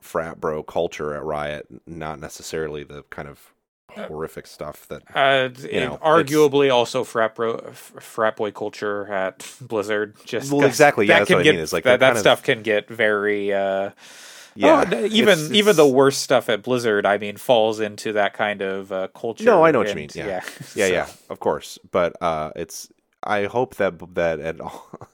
frat 0.00 0.40
bro 0.40 0.62
culture 0.62 1.14
at 1.14 1.22
Riot, 1.22 1.66
not 1.86 2.18
necessarily 2.18 2.82
the 2.82 3.04
kind 3.04 3.28
of 3.28 3.52
horrific 3.96 4.46
stuff 4.46 4.86
that. 4.88 5.02
Uh, 5.14 5.48
You 5.70 5.80
know, 5.80 5.98
arguably 6.02 6.72
also 6.72 7.04
frat 7.04 7.34
bro, 7.34 7.58
frat 7.72 8.36
boy 8.36 8.50
culture 8.52 9.06
at 9.12 9.50
Blizzard. 9.60 10.14
Just 10.24 10.52
Well, 10.52 10.64
exactly, 10.66 11.06
yeah, 11.06 11.14
that 11.14 11.18
that's 11.20 11.28
can 11.28 11.36
what 11.36 11.40
I 11.40 11.44
get, 11.44 11.52
mean, 11.54 11.60
is, 11.60 11.72
like, 11.72 11.84
that, 11.84 12.00
that 12.00 12.06
kind 12.06 12.16
of- 12.16 12.20
stuff 12.20 12.42
can 12.42 12.62
get 12.62 12.88
very. 12.88 13.52
Uh, 13.52 13.90
Yeah, 14.58 14.84
oh, 14.90 15.04
even 15.06 15.32
it's- 15.38 15.50
even 15.50 15.76
the 15.76 15.86
worst 15.86 16.22
stuff 16.22 16.48
at 16.48 16.62
Blizzard, 16.62 17.04
I 17.04 17.18
mean, 17.18 17.36
falls 17.36 17.78
into 17.78 18.12
that 18.14 18.32
kind 18.32 18.62
of 18.62 18.90
uh, 18.90 19.08
culture. 19.08 19.44
No, 19.44 19.62
I 19.64 19.70
know 19.70 19.80
what 19.80 19.88
you 19.90 19.94
mean, 19.94 20.08
yeah. 20.14 20.26
yeah, 20.26 20.40
yeah, 20.74 20.86
So, 20.86 20.92
yeah, 20.92 21.06
of 21.28 21.40
course. 21.40 21.78
But 21.90 22.16
uh, 22.22 22.52
it's. 22.56 22.88
I 23.22 23.44
hope 23.44 23.74
that 23.76 23.98
that 24.14 24.40
at 24.40 24.60
all. 24.60 24.88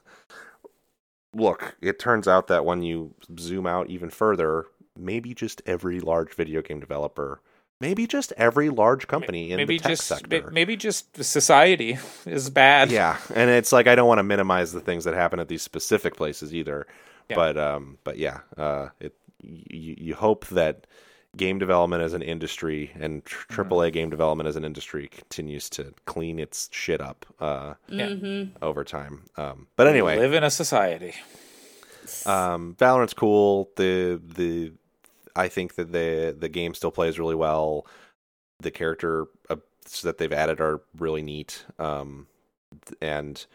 Look, 1.33 1.75
it 1.81 1.97
turns 1.99 2.27
out 2.27 2.47
that 2.47 2.63
when 2.63 2.83
you 2.83 3.15
zoom 3.39 3.65
out 3.65 3.89
even 3.89 4.09
further, 4.11 4.65
maybe 4.97 5.33
just 5.33 5.61
every 5.65 5.99
large 5.99 6.33
video 6.35 6.61
game 6.61 6.79
developer, 6.79 7.41
maybe 7.83 8.07
just 8.07 8.31
every 8.37 8.69
large 8.69 9.07
company 9.07 9.51
in 9.51 9.57
maybe 9.57 9.77
the 9.77 9.83
tech 9.83 9.91
just 9.91 10.05
sector. 10.07 10.49
maybe 10.51 10.75
just 10.77 11.23
society 11.23 11.97
is 12.25 12.49
bad. 12.49 12.89
yeah, 12.91 13.17
and 13.35 13.49
it's 13.49 13.71
like 13.71 13.87
I 13.87 13.95
don't 13.95 14.07
want 14.07 14.19
to 14.19 14.23
minimize 14.23 14.71
the 14.71 14.81
things 14.81 15.03
that 15.03 15.13
happen 15.13 15.39
at 15.39 15.47
these 15.49 15.61
specific 15.61 16.15
places 16.15 16.53
either. 16.53 16.87
Yeah. 17.29 17.35
But 17.35 17.57
um, 17.57 17.97
but 18.03 18.17
yeah, 18.17 18.39
uh, 18.57 18.89
it 18.99 19.13
you, 19.41 19.95
you 19.97 20.15
hope 20.15 20.45
that 20.47 20.87
game 21.35 21.57
development 21.59 22.03
as 22.03 22.13
an 22.13 22.21
industry 22.21 22.91
and 22.99 23.25
tr- 23.25 23.47
Mm-hmm. 23.53 23.73
AAA 23.73 23.91
game 23.93 24.09
development 24.09 24.47
as 24.47 24.55
an 24.55 24.63
industry 24.63 25.07
continues 25.09 25.69
to 25.71 25.93
clean 26.05 26.37
its 26.39 26.69
shit 26.71 27.01
up 27.01 27.25
uh, 27.39 27.73
Yeah. 27.89 28.07
Mm-hmm. 28.07 28.63
over 28.63 28.83
time. 28.83 29.23
Um, 29.37 29.67
but 29.75 29.87
anyway, 29.87 30.17
live 30.19 30.33
in 30.33 30.43
a 30.43 30.51
society. 30.51 31.13
um, 32.25 32.75
Valorant's 32.79 33.13
cool. 33.13 33.69
The 33.77 34.21
the 34.35 34.73
I 35.35 35.47
think 35.47 35.75
that 35.75 35.91
the 35.91 36.35
the 36.37 36.49
game 36.49 36.73
still 36.73 36.91
plays 36.91 37.19
really 37.19 37.35
well. 37.35 37.87
The 38.59 38.71
character 38.71 39.27
uh, 39.49 39.57
that 40.03 40.17
they've 40.17 40.31
added 40.33 40.59
are 40.59 40.81
really 40.97 41.21
neat. 41.21 41.65
Um, 41.79 42.27
and 43.01 43.45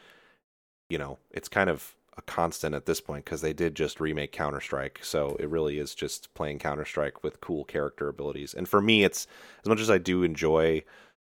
you 0.89 0.99
know, 0.99 1.19
it's 1.31 1.49
kind 1.49 1.71
of 1.71 1.95
a 2.17 2.23
constant 2.23 2.75
at 2.75 2.87
this 2.87 3.01
point 3.01 3.25
because 3.25 3.41
they 3.41 3.53
did 3.53 3.75
just 3.75 4.01
remake 4.01 4.33
Counter 4.33 4.61
Strike, 4.61 5.01
so 5.03 5.37
it 5.39 5.49
really 5.49 5.79
is 5.79 5.95
just 5.95 6.33
playing 6.35 6.59
Counter 6.59 6.85
Strike 6.85 7.23
with 7.23 7.41
cool 7.41 7.65
character 7.65 8.09
abilities. 8.09 8.55
And 8.55 8.69
for 8.69 8.81
me, 8.81 9.05
it's 9.05 9.27
as 9.65 9.69
much 9.69 9.81
as 9.81 9.91
I 9.91 9.99
do 9.99 10.23
enjoy 10.23 10.83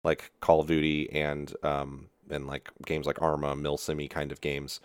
like 0.05 0.31
Call 0.41 0.61
of 0.61 0.69
Duty 0.69 1.11
and 1.13 1.55
um 1.63 2.09
and 2.31 2.47
like 2.47 2.71
games 2.87 3.07
like 3.07 3.21
Arma, 3.23 3.55
Milsimi 3.55 4.09
kind 4.09 4.33
of 4.33 4.41
games. 4.41 4.81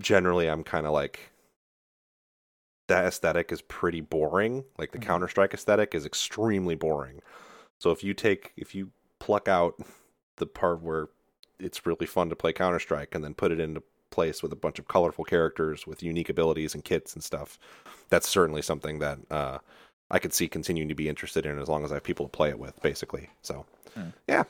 Generally, 0.00 0.48
I'm 0.48 0.62
kind 0.64 0.86
of 0.86 0.92
like 0.92 1.30
that 2.88 3.04
aesthetic 3.06 3.50
is 3.52 3.62
pretty 3.62 4.00
boring. 4.00 4.64
Like 4.78 4.92
the 4.92 4.98
Mhm. 4.98 5.02
Counter 5.02 5.28
Strike 5.28 5.54
aesthetic 5.54 5.94
is 5.94 6.06
extremely 6.06 6.74
boring. 6.74 7.20
So 7.78 7.90
if 7.90 8.02
you 8.04 8.14
take 8.14 8.52
if 8.56 8.74
you 8.74 8.90
pluck 9.18 9.48
out 9.48 9.80
the 10.36 10.46
part 10.46 10.82
where 10.82 11.08
it's 11.58 11.86
really 11.86 12.06
fun 12.06 12.28
to 12.28 12.36
play 12.36 12.52
Counter 12.52 12.78
Strike 12.78 13.14
and 13.14 13.24
then 13.24 13.34
put 13.34 13.50
it 13.52 13.58
into 13.60 13.82
place 14.10 14.42
with 14.42 14.52
a 14.52 14.56
bunch 14.56 14.78
of 14.78 14.86
colorful 14.88 15.24
characters 15.24 15.86
with 15.86 16.02
unique 16.02 16.28
abilities 16.28 16.74
and 16.74 16.84
kits 16.84 17.14
and 17.14 17.24
stuff, 17.24 17.58
that's 18.08 18.28
certainly 18.28 18.62
something 18.62 18.98
that 19.00 19.18
uh, 19.30 19.58
I 20.10 20.18
could 20.18 20.32
see 20.32 20.48
continuing 20.48 20.88
to 20.88 20.94
be 20.94 21.08
interested 21.08 21.44
in 21.44 21.58
as 21.58 21.68
long 21.68 21.84
as 21.84 21.90
I 21.90 21.94
have 21.96 22.04
people 22.04 22.26
to 22.26 22.30
play 22.30 22.50
it 22.50 22.58
with, 22.58 22.80
basically. 22.82 23.30
So, 23.42 23.66
Hmm. 23.94 24.10
yeah, 24.28 24.44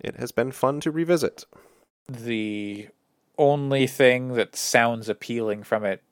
it 0.00 0.16
has 0.16 0.32
been 0.32 0.52
fun 0.52 0.80
to 0.80 0.90
revisit. 0.90 1.44
the 2.08 2.88
only 3.38 3.86
thing 3.86 4.34
that 4.34 4.56
sounds 4.56 5.08
appealing 5.08 5.62
from 5.62 5.84
it 5.84 6.02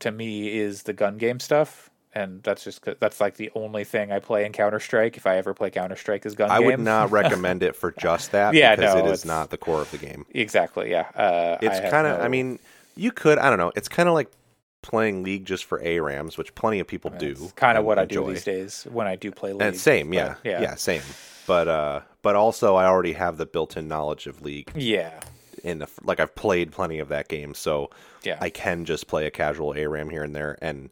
to 0.00 0.10
me 0.10 0.56
is 0.58 0.84
the 0.84 0.92
gun 0.92 1.18
game 1.18 1.40
stuff 1.40 1.90
and 2.14 2.42
that's 2.42 2.62
just 2.64 2.84
that's 3.00 3.20
like 3.20 3.36
the 3.36 3.50
only 3.54 3.84
thing 3.84 4.12
I 4.12 4.20
play 4.20 4.46
in 4.46 4.52
Counter 4.52 4.78
Strike 4.80 5.16
if 5.16 5.26
I 5.26 5.36
ever 5.36 5.52
play 5.52 5.70
Counter 5.70 5.96
Strike 5.96 6.24
is 6.24 6.34
gun 6.34 6.50
I 6.50 6.58
game. 6.58 6.66
would 6.66 6.80
not 6.80 7.10
recommend 7.12 7.62
it 7.62 7.74
for 7.76 7.92
just 7.92 8.32
that 8.32 8.54
Yeah, 8.54 8.76
because 8.76 8.94
no, 8.94 9.06
it 9.06 9.10
is 9.10 9.24
not 9.24 9.50
the 9.50 9.58
core 9.58 9.80
of 9.82 9.90
the 9.90 9.98
game. 9.98 10.24
exactly 10.30 10.90
yeah 10.90 11.08
uh, 11.14 11.58
It's 11.60 11.80
kind 11.90 12.06
of, 12.06 12.20
I 12.20 12.28
mean, 12.28 12.58
you 12.96 13.10
could, 13.10 13.38
I 13.38 13.50
don't 13.50 13.58
know, 13.58 13.72
it's 13.74 13.88
kind 13.88 14.08
of 14.08 14.14
like 14.14 14.30
playing 14.82 15.22
League 15.22 15.44
just 15.44 15.64
for 15.64 15.80
ARAMs, 15.80 16.38
which 16.38 16.54
plenty 16.54 16.78
of 16.78 16.86
people 16.86 17.10
do. 17.10 17.50
kind 17.56 17.76
of 17.76 17.84
what 17.84 17.98
I 17.98 18.04
do 18.04 18.24
these 18.26 18.44
days 18.44 18.86
when 18.90 19.06
I 19.06 19.16
do 19.16 19.30
play 19.32 19.52
League. 19.52 19.62
And 19.62 19.76
same, 19.76 20.12
yeah, 20.12 20.36
yeah, 20.44 20.60
yeah, 20.62 20.74
same. 20.76 21.02
But 21.46 21.68
uh, 21.68 22.00
but 22.22 22.36
also 22.36 22.76
I 22.76 22.86
already 22.86 23.12
have 23.14 23.36
the 23.36 23.46
built-in 23.46 23.88
knowledge 23.88 24.26
of 24.26 24.40
League 24.42 24.70
yeah, 24.74 25.20
in 25.64 25.78
the 25.80 25.88
like 26.04 26.20
I've 26.20 26.34
played 26.36 26.70
plenty 26.70 26.98
of 27.00 27.08
that 27.08 27.28
game, 27.28 27.54
so 27.54 27.90
yeah. 28.22 28.38
I 28.40 28.50
can 28.50 28.84
just 28.84 29.06
play 29.08 29.26
a 29.26 29.30
casual 29.30 29.72
ARAM 29.74 30.10
here 30.10 30.22
and 30.22 30.34
there 30.36 30.56
and 30.62 30.90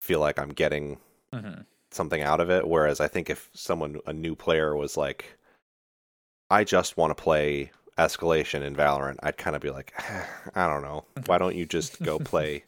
feel 0.00 0.20
like 0.20 0.38
I'm 0.38 0.50
getting 0.50 0.98
Mhm. 1.34 1.64
something 1.90 2.22
out 2.22 2.40
of 2.40 2.50
it. 2.50 2.66
Whereas 2.68 3.00
I 3.00 3.08
think 3.08 3.30
if 3.30 3.50
someone 3.54 4.00
a 4.06 4.12
new 4.12 4.34
player 4.36 4.76
was 4.76 4.96
like, 4.96 5.38
I 6.50 6.64
just 6.64 6.96
want 6.96 7.16
to 7.16 7.22
play 7.22 7.70
escalation 7.98 8.62
in 8.62 8.74
Valorant, 8.76 9.16
I'd 9.22 9.36
kind 9.36 9.56
of 9.56 9.62
be 9.62 9.70
like, 9.70 9.92
I 10.54 10.66
don't 10.68 10.82
know, 10.82 11.04
why 11.26 11.38
don't 11.38 11.56
you 11.56 11.66
just 11.66 12.02
go 12.02 12.18
play 12.32 12.64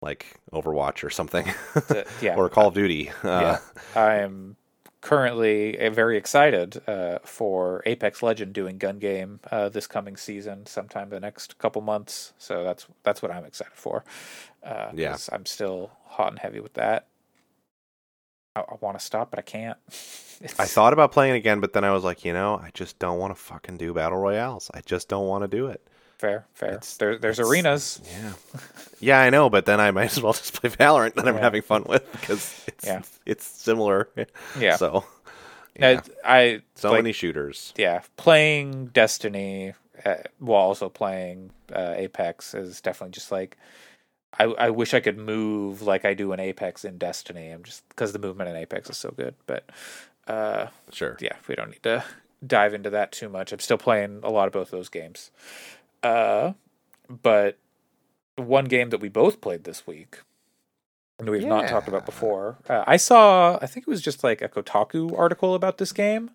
like 0.00 0.36
Overwatch 0.52 1.02
or 1.04 1.10
something, 1.10 1.44
The- 1.74 2.06
yeah. 2.22 2.34
or 2.38 2.48
Call 2.48 2.68
of 2.68 2.74
Duty? 2.74 3.10
Uh, 3.24 3.58
yeah. 3.94 4.00
I'm 4.00 4.56
currently 5.00 5.78
uh, 5.78 5.90
very 5.90 6.16
excited 6.16 6.82
uh, 6.88 7.18
for 7.24 7.82
Apex 7.86 8.22
Legend 8.22 8.52
doing 8.52 8.78
gun 8.78 8.98
game 8.98 9.40
uh, 9.50 9.68
this 9.68 9.86
coming 9.86 10.16
season, 10.16 10.66
sometime 10.66 11.10
the 11.10 11.20
next 11.20 11.58
couple 11.58 11.82
months. 11.82 12.32
So 12.38 12.64
that's 12.64 12.86
that's 13.02 13.22
what 13.22 13.30
I'm 13.30 13.44
excited 13.44 13.74
for. 13.74 14.04
Uh, 14.62 14.90
Yeah. 14.94 15.16
I'm 15.32 15.46
still 15.46 15.90
hot 16.06 16.28
and 16.28 16.38
heavy 16.38 16.60
with 16.60 16.74
that. 16.74 17.06
I, 18.56 18.60
I 18.60 18.74
want 18.80 18.98
to 18.98 19.04
stop, 19.04 19.30
but 19.30 19.38
I 19.38 19.42
can't. 19.42 19.78
I 20.58 20.66
thought 20.66 20.92
about 20.92 21.12
playing 21.12 21.34
it 21.34 21.38
again, 21.38 21.60
but 21.60 21.72
then 21.72 21.84
I 21.84 21.92
was 21.92 22.04
like, 22.04 22.24
you 22.24 22.32
know, 22.32 22.54
I 22.62 22.70
just 22.72 22.98
don't 22.98 23.18
want 23.18 23.34
to 23.34 23.40
fucking 23.42 23.76
do 23.76 23.92
battle 23.92 24.18
royales. 24.18 24.70
I 24.72 24.80
just 24.82 25.08
don't 25.08 25.26
want 25.26 25.42
to 25.42 25.48
do 25.48 25.66
it. 25.66 25.86
Fair, 26.18 26.46
fair. 26.54 26.70
It's- 26.70 26.96
there, 26.96 27.16
there's 27.18 27.38
it's- 27.38 27.50
arenas. 27.50 28.00
Yeah, 28.10 28.32
yeah, 29.00 29.20
I 29.20 29.30
know, 29.30 29.48
but 29.50 29.66
then 29.66 29.80
I 29.80 29.90
might 29.90 30.10
as 30.16 30.20
well 30.22 30.32
just 30.42 30.52
play 30.60 30.70
Valorant 30.70 31.14
that 31.14 31.26
I'm 31.28 31.36
Yeah. 31.36 31.40
having 31.40 31.62
fun 31.62 31.84
with 31.84 32.10
because 32.12 32.64
it's 32.66 32.86
Yeah. 32.86 33.02
it's 33.26 33.46
similar. 33.46 34.08
Yeah. 34.58 34.76
So 34.76 35.04
I- 35.80 35.90
yeah. 35.92 36.00
I 36.24 36.62
so 36.74 36.90
like, 36.90 36.98
many 37.04 37.12
shooters. 37.12 37.72
yeah, 37.76 38.02
playing 38.16 38.86
Destiny 38.86 39.74
uh, 40.04 40.14
while 40.38 40.62
also 40.62 40.88
playing 40.88 41.50
uh, 41.72 41.94
Apex 41.96 42.54
is 42.54 42.80
definitely 42.80 43.12
just 43.12 43.30
like 43.32 43.56
I, 44.38 44.44
I 44.44 44.70
wish 44.70 44.92
I 44.94 45.00
could 45.00 45.16
move 45.18 45.82
like 45.82 46.04
I 46.04 46.14
do 46.14 46.32
in 46.32 46.38
Apex 46.40 46.84
in 46.84 46.98
Destiny. 46.98 47.48
I'm 47.50 47.62
just 47.64 47.88
because 47.88 48.12
the 48.12 48.18
movement 48.18 48.50
in 48.50 48.56
Apex 48.56 48.90
is 48.90 48.96
so 48.98 49.10
good, 49.16 49.34
but 49.46 49.68
uh, 50.26 50.66
Sure. 50.92 51.16
yeah, 51.20 51.36
we 51.48 51.54
don't 51.54 51.70
need 51.70 51.82
to 51.84 52.04
dive 52.46 52.74
into 52.74 52.90
that 52.90 53.10
too 53.10 53.28
much. 53.28 53.52
I'm 53.52 53.58
still 53.58 53.78
playing 53.78 54.20
a 54.22 54.30
lot 54.30 54.46
of 54.46 54.52
both 54.52 54.70
those 54.70 54.88
games. 54.90 55.30
Uh, 56.02 56.52
but 57.08 57.58
one 58.36 58.66
game 58.66 58.90
that 58.90 58.98
we 59.00 59.08
both 59.08 59.40
played 59.40 59.64
this 59.64 59.86
week, 59.86 60.20
and 61.18 61.28
we've 61.28 61.44
not 61.44 61.68
talked 61.68 61.88
about 61.88 62.06
before. 62.06 62.58
Uh, 62.68 62.84
I 62.86 62.96
saw, 62.96 63.58
I 63.60 63.66
think 63.66 63.86
it 63.86 63.90
was 63.90 64.00
just 64.02 64.22
like 64.22 64.40
a 64.42 64.48
Kotaku 64.48 65.16
article 65.18 65.54
about 65.54 65.78
this 65.78 65.92
game. 65.92 66.30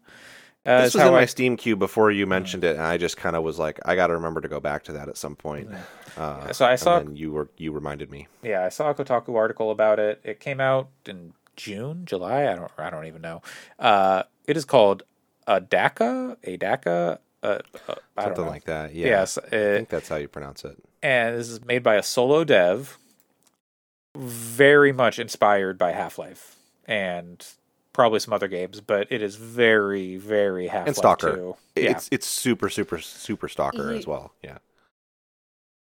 Uh, 0.66 0.84
This 0.84 0.94
was 0.94 1.02
how 1.04 1.10
in 1.10 1.16
I- 1.16 1.20
my 1.22 1.26
Steam 1.26 1.58
queue 1.58 1.76
before 1.76 2.10
you 2.12 2.26
mentioned 2.26 2.64
it, 2.64 2.76
and 2.78 2.86
I 2.86 2.98
just 2.98 3.18
kind 3.18 3.36
of 3.36 3.44
was 3.44 3.60
like, 3.60 3.80
I 3.86 3.96
got 3.96 4.08
to 4.08 4.14
remember 4.14 4.40
to 4.42 4.48
go 4.48 4.60
back 4.62 4.84
to 4.86 4.94
that 4.94 5.10
at 5.10 5.18
some 5.18 5.36
point. 5.36 5.70
Uh, 6.18 6.52
So 6.54 6.66
I 6.66 6.72
and 6.72 6.80
saw- 6.80 7.00
then 7.00 7.16
you 7.16 7.32
were 7.32 7.50
you 7.58 7.72
reminded 7.72 8.10
me. 8.12 8.28
yeah, 8.42 8.64
I 8.66 8.70
saw 8.70 8.90
a 8.90 8.94
Kotaku 8.96 9.36
article 9.36 9.72
about 9.72 10.00
it. 10.00 10.22
It 10.24 10.40
came 10.40 10.60
out 10.62 10.88
in 11.06 11.34
June, 11.56 12.06
July. 12.06 12.52
I 12.52 12.56
don't, 12.56 12.72
I 12.78 12.90
don't 12.90 13.06
even 13.06 13.22
know. 13.22 13.42
Uh, 13.78 14.24
it 14.48 14.56
is 14.58 14.64
called 14.66 15.04
Adaka, 15.48 16.38
Adaka. 16.46 17.20
Uh, 17.44 17.60
uh, 17.90 17.96
Something 18.22 18.46
know. 18.46 18.50
like 18.50 18.64
that. 18.64 18.96
Yeah. 18.96 19.08
Yes, 19.08 19.38
I 19.38 19.50
think 19.50 19.90
that's 19.90 20.08
how 20.10 20.16
you 20.16 20.28
pronounce 20.28 20.64
it. 20.64 20.78
and 21.04 21.38
this 21.38 21.50
is 21.50 21.64
made 21.66 21.84
by 21.84 21.96
a 21.96 22.04
solo 22.04 22.44
dev, 22.44 22.98
very 24.16 24.92
much 24.92 25.20
inspired 25.20 25.78
by 25.78 25.92
Half 25.92 26.18
Life 26.18 26.56
and 26.86 27.46
probably 27.94 28.20
some 28.20 28.34
other 28.34 28.48
games, 28.48 28.82
but 28.82 29.08
it 29.12 29.22
is 29.22 29.36
very, 29.36 30.18
very 30.18 30.68
Half 30.68 30.82
Life 30.82 30.88
And 30.88 30.96
Stalker. 30.96 31.36
2. 31.36 31.56
Yeah, 31.76 31.92
It's 31.92 32.10
it's 32.12 32.28
super 32.28 32.70
super 32.70 33.00
super 33.00 33.48
stalker 33.48 33.92
Ye- 33.92 33.98
as 34.00 34.08
well. 34.08 34.34
Yeah. 34.44 34.60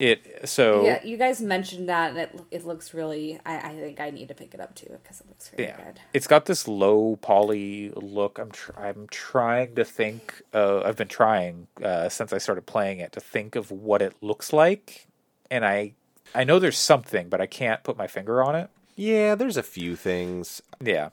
It 0.01 0.49
so 0.49 0.83
Yeah, 0.85 1.03
you 1.03 1.15
guys 1.17 1.39
mentioned 1.41 1.87
that, 1.87 2.09
and 2.11 2.17
it 2.19 2.31
it 2.49 2.65
looks 2.65 2.93
really. 2.93 3.39
I, 3.45 3.69
I 3.69 3.75
think 3.75 3.99
I 3.99 4.09
need 4.09 4.27
to 4.29 4.33
pick 4.33 4.53
it 4.53 4.59
up 4.59 4.73
too 4.75 4.97
because 5.01 5.21
it 5.21 5.27
looks 5.29 5.51
really 5.53 5.65
Yeah. 5.69 5.77
good. 5.77 5.99
it's 6.13 6.27
got 6.27 6.45
this 6.45 6.67
low 6.67 7.17
poly 7.17 7.91
look. 7.95 8.39
I'm 8.39 8.51
tr- 8.51 8.77
I'm 8.77 9.07
trying 9.07 9.75
to 9.75 9.85
think. 9.85 10.41
Uh, 10.53 10.81
I've 10.81 10.97
been 10.97 11.07
trying 11.07 11.67
uh, 11.83 12.09
since 12.09 12.33
I 12.33 12.39
started 12.39 12.65
playing 12.65 12.99
it 12.99 13.11
to 13.13 13.19
think 13.19 13.55
of 13.55 13.71
what 13.71 14.01
it 14.01 14.15
looks 14.21 14.51
like, 14.51 15.07
and 15.51 15.63
I 15.65 15.93
I 16.33 16.43
know 16.45 16.57
there's 16.59 16.77
something, 16.79 17.29
but 17.29 17.39
I 17.41 17.45
can't 17.45 17.83
put 17.83 17.97
my 17.97 18.07
finger 18.07 18.43
on 18.43 18.55
it. 18.55 18.69
Yeah, 18.95 19.35
there's 19.35 19.57
a 19.57 19.63
few 19.63 19.95
things. 19.95 20.61
Yeah, 20.83 21.09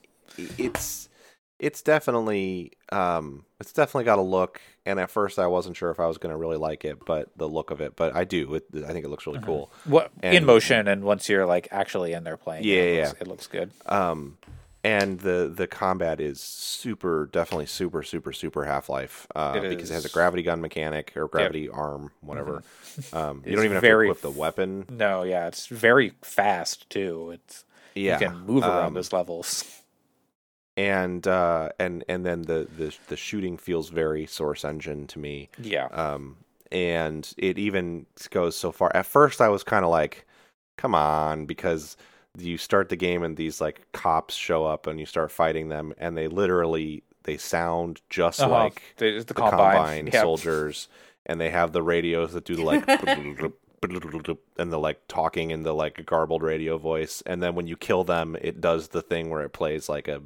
It's 0.57 1.09
it's 1.59 1.83
definitely 1.83 2.73
um 2.91 3.45
it's 3.61 3.73
definitely 3.73 4.05
got 4.05 4.19
a 4.19 4.23
look 4.23 4.61
and 4.89 4.99
at 4.99 5.11
first 5.11 5.39
I 5.39 5.47
wasn't 5.47 5.77
sure 5.77 5.91
if 5.91 6.01
I 6.01 6.07
was 6.07 6.19
going 6.19 6.33
to 6.33 6.37
really 6.37 6.57
like 6.57 6.85
it, 6.85 7.05
but 7.05 7.29
the 7.37 7.49
look 7.49 7.71
of 7.71 7.81
it, 7.81 7.95
but 7.95 8.17
I 8.17 8.25
do. 8.25 8.55
It, 8.55 8.65
I 8.77 8.93
think 8.93 9.05
it 9.05 9.09
looks 9.09 9.27
really 9.27 9.41
cool. 9.41 9.71
what 9.85 10.11
in 10.23 10.47
motion, 10.47 10.89
and 10.89 11.05
once 11.05 11.29
you're 11.29 11.47
like 11.47 11.69
actually 11.71 12.15
in 12.15 12.25
there 12.25 12.39
playing, 12.39 12.65
Yeah, 12.65 12.77
it 12.77 12.97
yeah, 12.97 13.07
looks, 13.09 13.21
it 13.21 13.27
looks 13.29 13.47
good. 13.47 13.71
Um, 13.87 14.39
and 14.83 15.21
the 15.21 15.53
the 15.55 15.67
combat 15.67 16.21
is 16.21 16.41
super, 16.41 17.29
definitely 17.31 17.67
super, 17.67 18.03
super, 18.03 18.33
super 18.33 18.65
Half 18.65 18.89
Life 18.89 19.27
uh, 19.37 19.61
because 19.61 19.91
it 19.91 19.95
has 19.95 20.05
a 20.07 20.09
gravity 20.09 20.43
gun 20.43 20.61
mechanic 20.61 21.13
or 21.17 21.29
gravity 21.29 21.69
arm, 21.69 22.11
whatever. 22.21 22.63
Um, 23.13 23.45
you 23.47 23.55
don't 23.55 23.65
even 23.65 23.77
have 23.77 23.81
very 23.83 24.09
to 24.09 24.11
equip 24.11 24.23
the 24.23 24.31
weapon. 24.41 24.85
No, 24.89 25.23
yeah, 25.23 25.47
it's 25.47 25.69
very 25.69 26.15
fast 26.21 26.91
too. 26.91 27.31
It's 27.31 27.65
Yeah, 27.95 28.19
you 28.19 28.27
can 28.27 28.41
move 28.41 28.65
around 28.65 28.87
um, 28.87 28.95
those 28.95 29.13
levels. 29.13 29.78
And 30.79 31.27
uh, 31.29 31.71
and 31.81 32.05
and 32.09 32.27
then 32.27 32.45
the, 32.45 32.69
the 32.77 32.97
the 33.09 33.17
shooting 33.19 33.59
feels 33.59 33.91
very 33.91 34.27
Source 34.27 34.65
Engine 34.65 35.07
to 35.09 35.21
me. 35.21 35.51
Yeah, 35.59 35.89
Um, 35.91 36.39
and 36.73 37.33
it 37.39 37.59
even 37.59 38.07
goes 38.31 38.57
so 38.57 38.73
far. 38.73 38.95
At 38.97 39.07
first, 39.07 39.43
I 39.43 39.49
was 39.51 39.65
kind 39.65 39.85
of 39.85 39.91
like, 39.91 40.27
"Come 40.79 40.95
on," 40.95 41.47
because 41.47 41.97
you 42.39 42.59
start 42.59 42.89
the 42.91 42.97
game 42.97 43.23
and 43.25 43.37
these 43.37 43.61
like 43.61 43.91
cops 43.93 44.35
show 44.37 44.65
up 44.67 44.87
and 44.87 45.01
you 45.01 45.07
start 45.07 45.33
fighting 45.33 45.69
them, 45.69 45.95
and 45.99 46.17
they 46.17 46.29
literally 46.29 47.03
they 47.25 47.37
sound 47.39 48.03
just 48.11 48.47
Uh-huh. 48.47 48.47
like 48.47 48.97
the, 48.97 49.23
the 49.25 49.35
the 49.35 49.43
combine, 49.43 49.91
combine, 50.03 50.13
Yep. 50.13 50.35
soldiers, 50.35 50.89
and 51.27 51.41
they 51.41 51.51
have 51.51 51.73
the 51.73 51.83
radios 51.83 52.33
that 52.35 52.45
do 52.45 52.57
the 52.57 52.63
like 52.63 52.89
and 54.59 54.73
the 54.73 54.79
like 54.79 55.01
talking 55.09 55.51
in 55.51 55.63
the 55.63 55.75
like 55.75 56.05
garbled 56.07 56.43
radio 56.43 56.79
voice, 56.79 57.23
and 57.27 57.43
then 57.43 57.55
when 57.55 57.67
you 57.67 57.77
kill 57.77 58.05
them, 58.05 58.37
it 58.41 58.61
does 58.61 58.89
the 58.89 59.03
thing 59.03 59.31
where 59.31 59.43
it 59.43 59.53
plays 59.53 59.89
like 59.89 60.09
a 60.09 60.23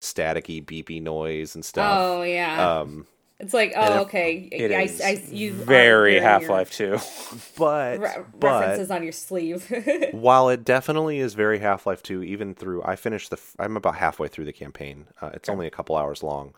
staticky 0.00 0.64
beepy 0.64 1.02
noise 1.02 1.54
and 1.54 1.64
stuff. 1.64 2.16
Oh 2.16 2.22
yeah, 2.22 2.70
Um, 2.82 3.06
it's 3.38 3.54
like 3.54 3.72
oh 3.76 4.02
okay. 4.02 4.48
It 4.52 4.70
I, 4.72 4.82
is 4.82 5.00
I, 5.04 5.24
you 5.30 5.54
very 5.54 6.20
Half 6.20 6.48
Life 6.48 6.70
Two. 6.72 6.98
but 7.56 8.00
re- 8.00 8.24
but 8.38 8.40
references 8.40 8.90
on 8.90 9.02
your 9.02 9.12
sleeve. 9.12 9.70
while 10.10 10.48
it 10.48 10.64
definitely 10.64 11.18
is 11.20 11.34
very 11.34 11.58
Half 11.60 11.86
Life 11.86 12.02
2, 12.02 12.22
even 12.22 12.54
through 12.54 12.82
I 12.84 12.96
finished 12.96 13.30
the 13.30 13.38
I'm 13.58 13.76
about 13.76 13.96
halfway 13.96 14.28
through 14.28 14.46
the 14.46 14.52
campaign. 14.52 15.06
Uh, 15.20 15.30
it's 15.34 15.48
Okay. 15.48 15.60
only 15.60 15.66
a 15.66 15.70
couple 15.70 15.96
hours 15.96 16.22
long. 16.22 16.54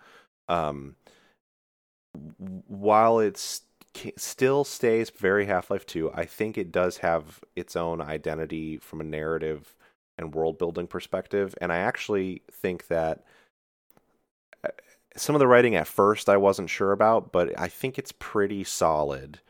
Um, 0.48 0.96
while 2.66 3.18
it's 3.20 3.62
still 4.16 4.64
stays 4.64 5.10
very 5.10 5.46
Half 5.46 5.70
Life 5.70 5.86
2, 5.86 6.10
I 6.12 6.24
think 6.24 6.56
it 6.58 6.72
does 6.72 6.98
have 6.98 7.40
its 7.56 7.76
own 7.76 8.00
identity 8.00 8.78
from 8.78 9.00
a 9.00 9.04
narrative 9.04 9.74
and 10.22 10.34
world 10.34 10.58
building 10.58 10.88
perspective, 10.88 11.54
and 11.60 11.72
I 11.72 11.78
actually 11.78 12.42
think 12.52 12.88
that. 12.88 13.24
uh, 14.64 14.68
Some 15.16 15.34
of 15.36 15.40
the 15.40 15.46
writing 15.48 15.76
at 15.76 15.86
first 15.88 16.28
I 16.28 16.36
wasn't 16.38 16.70
sure 16.70 16.92
about, 16.92 17.32
but 17.32 17.58
I 17.60 17.68
think 17.68 17.98
it's 17.98 18.12
pretty 18.12 18.64
solid. 18.64 19.40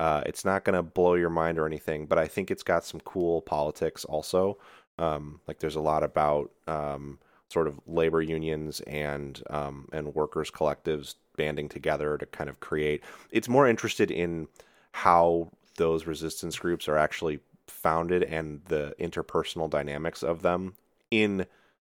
Uh, 0.00 0.22
it's 0.26 0.44
not 0.44 0.64
going 0.64 0.76
to 0.76 0.82
blow 0.82 1.14
your 1.14 1.30
mind 1.30 1.58
or 1.58 1.66
anything, 1.66 2.06
but 2.06 2.18
I 2.18 2.26
think 2.28 2.50
it's 2.50 2.64
got 2.64 2.84
some 2.84 3.00
cool 3.00 3.42
politics 3.42 4.04
also. 4.06 4.58
Um, 4.98 5.40
like 5.48 5.60
there's 5.60 5.76
a 5.76 5.80
lot 5.80 6.02
about 6.04 6.50
um, 6.68 7.18
sort 7.50 7.68
of 7.68 7.80
labor 7.86 8.22
unions 8.22 8.80
and 8.82 9.42
um, 9.50 9.88
and 9.92 10.14
workers 10.14 10.50
collectives 10.50 11.16
banding 11.36 11.68
together 11.68 12.18
to 12.18 12.26
kind 12.26 12.50
of 12.50 12.60
create. 12.60 13.02
It's 13.30 13.48
more 13.48 13.68
interested 13.68 14.10
in 14.10 14.48
how 14.92 15.50
those 15.76 16.06
resistance 16.06 16.58
groups 16.58 16.88
are 16.88 16.98
actually 16.98 17.40
founded 17.68 18.22
and 18.22 18.62
the 18.66 18.94
interpersonal 19.00 19.68
dynamics 19.70 20.22
of 20.22 20.42
them. 20.42 20.74
In 21.10 21.46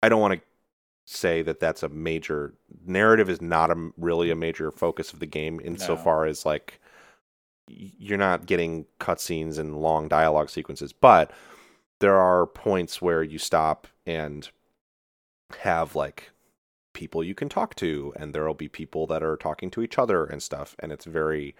I 0.02 0.08
don't 0.08 0.20
want 0.20 0.34
to 0.34 0.40
say 1.06 1.42
that 1.42 1.60
that's 1.60 1.82
a 1.82 1.88
major 1.88 2.54
narrative 2.86 3.28
is 3.28 3.40
not 3.40 3.70
a 3.70 3.90
really 3.96 4.30
a 4.30 4.36
major 4.36 4.70
focus 4.70 5.12
of 5.12 5.20
the 5.20 5.26
game 5.26 5.60
insofar 5.62 6.24
as 6.24 6.46
like 6.46 6.80
you're 7.68 8.18
not 8.18 8.46
getting 8.46 8.86
cutscenes 9.00 9.58
and 9.58 9.80
long 9.80 10.08
dialogue 10.08 10.50
sequences, 10.50 10.92
but 10.92 11.30
there 12.00 12.16
are 12.16 12.46
points 12.46 13.00
where 13.00 13.22
you 13.22 13.38
stop 13.38 13.86
and 14.06 14.50
have 15.60 15.94
like 15.94 16.30
people 16.92 17.24
you 17.24 17.34
can 17.34 17.48
talk 17.48 17.74
to, 17.76 18.12
and 18.16 18.34
there'll 18.34 18.54
be 18.54 18.68
people 18.68 19.06
that 19.06 19.22
are 19.22 19.36
talking 19.36 19.70
to 19.70 19.82
each 19.82 19.98
other 19.98 20.24
and 20.24 20.42
stuff, 20.42 20.76
and 20.78 20.92
it's 20.92 21.04
very 21.04 21.54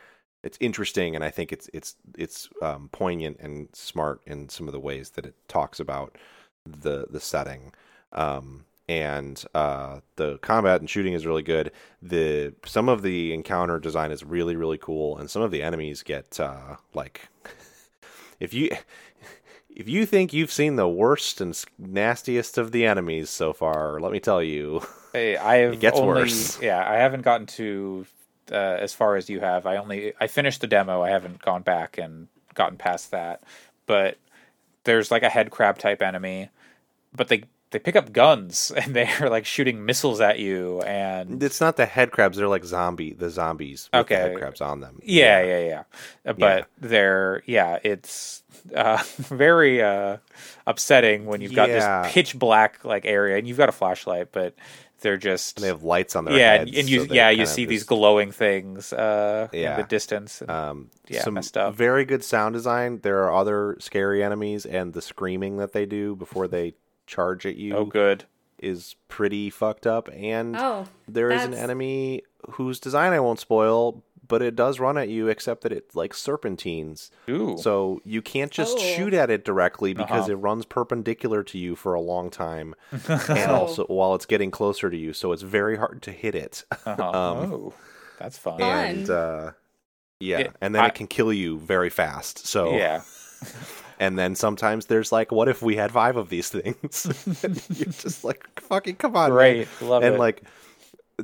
it's 0.44 0.58
interesting, 0.60 1.14
and 1.16 1.24
I 1.24 1.30
think 1.30 1.52
it's 1.52 1.68
it's 1.72 1.96
it's 2.16 2.48
um, 2.62 2.88
poignant 2.92 3.38
and 3.40 3.68
smart 3.72 4.20
in 4.26 4.48
some 4.48 4.68
of 4.68 4.72
the 4.72 4.80
ways 4.80 5.10
that 5.10 5.26
it 5.26 5.34
talks 5.48 5.80
about 5.80 6.16
the 6.66 7.06
the 7.10 7.20
setting. 7.20 7.72
Um, 8.12 8.64
and 8.86 9.42
uh, 9.54 10.00
the 10.16 10.38
combat 10.38 10.80
and 10.80 10.90
shooting 10.90 11.14
is 11.14 11.26
really 11.26 11.42
good. 11.42 11.72
The 12.02 12.54
some 12.66 12.88
of 12.90 13.00
the 13.02 13.32
encounter 13.32 13.78
design 13.80 14.12
is 14.12 14.22
really 14.22 14.56
really 14.56 14.78
cool, 14.78 15.16
and 15.16 15.30
some 15.30 15.42
of 15.42 15.50
the 15.50 15.62
enemies 15.62 16.02
get 16.02 16.38
uh, 16.38 16.76
like 16.92 17.28
if 18.40 18.52
you 18.52 18.70
if 19.74 19.88
you 19.88 20.06
think 20.06 20.32
you've 20.32 20.52
seen 20.52 20.76
the 20.76 20.88
worst 20.88 21.40
and 21.40 21.60
nastiest 21.78 22.58
of 22.58 22.72
the 22.72 22.84
enemies 22.86 23.30
so 23.30 23.52
far, 23.52 23.98
let 24.00 24.12
me 24.12 24.20
tell 24.20 24.42
you, 24.42 24.82
Hey, 25.12 25.36
I 25.36 25.56
have 25.64 25.74
It 25.74 25.80
gets 25.80 25.98
only, 25.98 26.08
worse. 26.08 26.60
Yeah, 26.60 26.88
I 26.88 26.96
haven't 26.96 27.22
gotten 27.22 27.46
to 27.58 28.06
uh, 28.52 28.54
as 28.80 28.92
far 28.94 29.16
as 29.16 29.28
you 29.30 29.40
have. 29.40 29.66
I 29.66 29.76
only 29.76 30.12
I 30.20 30.26
finished 30.26 30.60
the 30.60 30.66
demo. 30.66 31.02
I 31.02 31.10
haven't 31.10 31.40
gone 31.42 31.62
back 31.62 31.98
and 31.98 32.28
gotten 32.54 32.76
past 32.78 33.10
that. 33.10 33.42
But 33.86 34.16
there's 34.84 35.10
like 35.10 35.22
a 35.22 35.28
head 35.28 35.50
crab 35.50 35.78
type 35.78 36.02
enemy, 36.02 36.50
but 37.14 37.28
they 37.28 37.44
they 37.70 37.78
pick 37.80 37.96
up 37.96 38.12
guns 38.12 38.70
and 38.76 38.94
they're 38.94 39.28
like 39.30 39.44
shooting 39.46 39.84
missiles 39.84 40.20
at 40.20 40.38
you 40.38 40.80
and 40.82 41.42
It's 41.42 41.60
not 41.60 41.76
the 41.76 41.86
head 41.86 42.12
crabs; 42.12 42.36
they're 42.36 42.46
like 42.48 42.64
zombie, 42.64 43.12
the 43.14 43.30
zombies 43.30 43.88
with 43.92 44.06
the 44.08 44.14
Okay. 44.14 44.22
head 44.22 44.36
crabs 44.38 44.60
on 44.60 44.80
them. 44.80 45.00
yeah 45.02 45.42
yeah 45.42 45.58
yeah, 45.66 45.82
Uh, 46.24 46.32
but 46.34 46.38
Yeah. 46.38 46.64
they're 46.80 47.42
yeah 47.46 47.78
it's 47.82 48.42
uh 48.74 49.02
very 49.18 49.82
uh 49.82 50.18
upsetting 50.66 51.26
when 51.26 51.40
you've 51.40 51.54
got 51.54 51.68
Yeah. 51.68 52.02
this 52.06 52.12
pitch 52.14 52.38
black 52.38 52.84
like 52.84 53.04
area 53.04 53.36
and 53.38 53.46
you've 53.48 53.58
got 53.58 53.68
a 53.68 53.72
flashlight 53.72 54.28
but 54.32 54.54
they're 55.04 55.16
just 55.16 55.56
and 55.58 55.62
they 55.64 55.68
have 55.68 55.84
lights 55.84 56.16
on 56.16 56.24
their 56.24 56.36
yeah 56.36 56.52
heads. 56.58 56.70
and, 56.70 56.78
and 56.80 56.88
you 56.90 57.06
so 57.06 57.14
yeah 57.14 57.30
you 57.30 57.36
kind 57.36 57.48
of 57.48 57.54
see 57.54 57.64
these 57.66 57.84
glowing 57.84 58.32
things 58.32 58.92
uh 58.92 59.46
in 59.52 59.60
Yeah. 59.62 59.76
the 59.76 59.84
distance 59.84 60.40
and- 60.40 60.50
um, 60.50 60.90
yeah, 61.06 61.22
some 61.22 61.34
messed 61.34 61.56
up. 61.56 61.74
very 61.76 62.04
good 62.04 62.24
sound 62.24 62.54
design. 62.54 62.98
There 63.02 63.22
are 63.24 63.32
other 63.34 63.76
scary 63.78 64.24
enemies, 64.24 64.64
and 64.66 64.92
the 64.94 65.02
screaming 65.02 65.58
that 65.58 65.72
they 65.72 65.86
do 65.86 66.16
before 66.16 66.48
they 66.48 66.74
charge 67.06 67.44
at 67.46 67.54
you 67.56 67.76
oh 67.76 67.84
good 67.84 68.24
is 68.58 68.96
pretty 69.08 69.50
fucked 69.50 69.86
up. 69.86 70.08
And 70.12 70.56
Oh, 70.56 70.86
there 71.06 71.30
is 71.30 71.44
an 71.44 71.52
enemy 71.54 72.22
whose 72.52 72.80
design 72.80 73.12
I 73.12 73.20
won't 73.20 73.38
spoil, 73.38 74.02
but 74.26 74.40
it 74.42 74.56
does 74.56 74.80
run 74.80 74.96
at 74.96 75.08
you, 75.08 75.28
except 75.28 75.62
that 75.62 75.72
it 75.72 75.94
like 75.94 76.14
serpentines. 76.14 77.10
Ooh. 77.28 77.56
So 77.58 78.00
you 78.04 78.22
can't 78.22 78.50
just 78.50 78.76
Oh. 78.78 78.80
shoot 78.80 79.12
at 79.14 79.30
it 79.30 79.44
directly 79.44 79.92
because 79.94 80.22
Uh-huh. 80.24 80.32
it 80.32 80.36
runs 80.36 80.64
perpendicular 80.64 81.42
to 81.44 81.58
you 81.58 81.76
for 81.76 81.94
a 81.94 82.00
long 82.00 82.30
time, 82.30 82.74
and 83.08 83.50
Oh. 83.50 83.54
also 83.54 83.84
while 83.86 84.14
it's 84.14 84.26
getting 84.26 84.50
closer 84.50 84.88
to 84.90 84.96
you, 84.96 85.12
so 85.12 85.32
it's 85.32 85.42
very 85.42 85.76
hard 85.76 86.02
to 86.02 86.10
hit 86.12 86.34
it. 86.34 86.64
uh-huh. 86.86 87.02
um, 87.02 87.52
oh 87.52 87.72
that's 88.18 88.38
fun 88.38 88.58
Fun. 88.60 88.70
and 88.70 89.10
uh, 89.10 89.50
yeah, 90.20 90.38
It- 90.38 90.52
and 90.60 90.74
then 90.74 90.82
I- 90.84 90.86
it 90.88 90.94
can 90.94 91.06
kill 91.06 91.32
you 91.32 91.58
very 91.58 91.90
fast. 91.90 92.46
So 92.46 92.72
yeah 92.76 93.02
and 94.00 94.18
then 94.18 94.34
sometimes 94.34 94.86
there's 94.86 95.12
like, 95.12 95.30
what 95.32 95.48
if 95.48 95.60
we 95.62 95.76
had 95.76 95.92
five 95.92 96.16
of 96.16 96.28
these 96.30 96.48
things? 96.48 97.04
And 97.44 97.62
You're 97.78 97.86
just 97.92 98.24
like, 98.24 98.48
fucking 98.60 98.96
come 98.96 99.16
on, 99.16 99.30
man. 99.30 99.36
great 99.36 99.68
love 99.82 100.02
and 100.02 100.14
it 100.14 100.18
like 100.18 100.42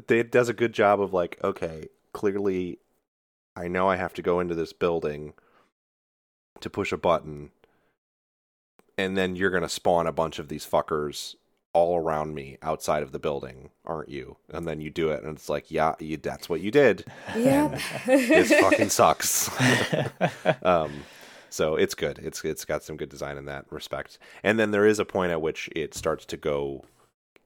it 0.08 0.30
does 0.30 0.48
a 0.48 0.52
good 0.52 0.72
job 0.72 1.00
of 1.00 1.12
like 1.14 1.38
okay 1.42 1.88
clearly 2.12 2.78
i 3.60 3.68
know 3.68 3.88
i 3.88 3.96
have 3.96 4.14
to 4.14 4.22
go 4.22 4.40
into 4.40 4.54
this 4.54 4.72
building 4.72 5.32
to 6.60 6.70
push 6.70 6.92
a 6.92 6.96
button 6.96 7.50
and 8.98 9.16
then 9.16 9.34
you're 9.34 9.50
going 9.50 9.62
to 9.62 9.68
spawn 9.68 10.06
a 10.06 10.12
bunch 10.12 10.38
of 10.38 10.48
these 10.48 10.66
fuckers 10.66 11.34
all 11.72 11.96
around 11.96 12.34
me 12.34 12.58
outside 12.62 13.02
of 13.02 13.12
the 13.12 13.18
building 13.18 13.70
aren't 13.86 14.08
you? 14.08 14.36
And 14.52 14.66
then 14.66 14.80
you 14.80 14.90
do 14.90 15.10
it 15.10 15.22
and 15.22 15.36
it's 15.36 15.48
like 15.48 15.70
yeah 15.70 15.94
you, 16.00 16.16
that's 16.16 16.48
what 16.48 16.60
you 16.60 16.70
did. 16.70 17.04
Yep. 17.36 17.80
this 18.06 18.52
fucking 18.52 18.90
sucks. 18.90 19.50
Um 20.62 21.04
so 21.48 21.74
it's 21.76 21.94
good. 21.94 22.18
It's 22.18 22.44
it's 22.44 22.64
got 22.64 22.82
some 22.82 22.96
good 22.96 23.08
design 23.08 23.36
in 23.36 23.44
that 23.46 23.66
respect. 23.70 24.18
And 24.42 24.58
then 24.58 24.70
there 24.70 24.86
is 24.86 24.98
a 24.98 25.04
point 25.04 25.32
at 25.32 25.42
which 25.42 25.68
it 25.74 25.94
starts 25.94 26.24
to 26.26 26.36
go 26.36 26.84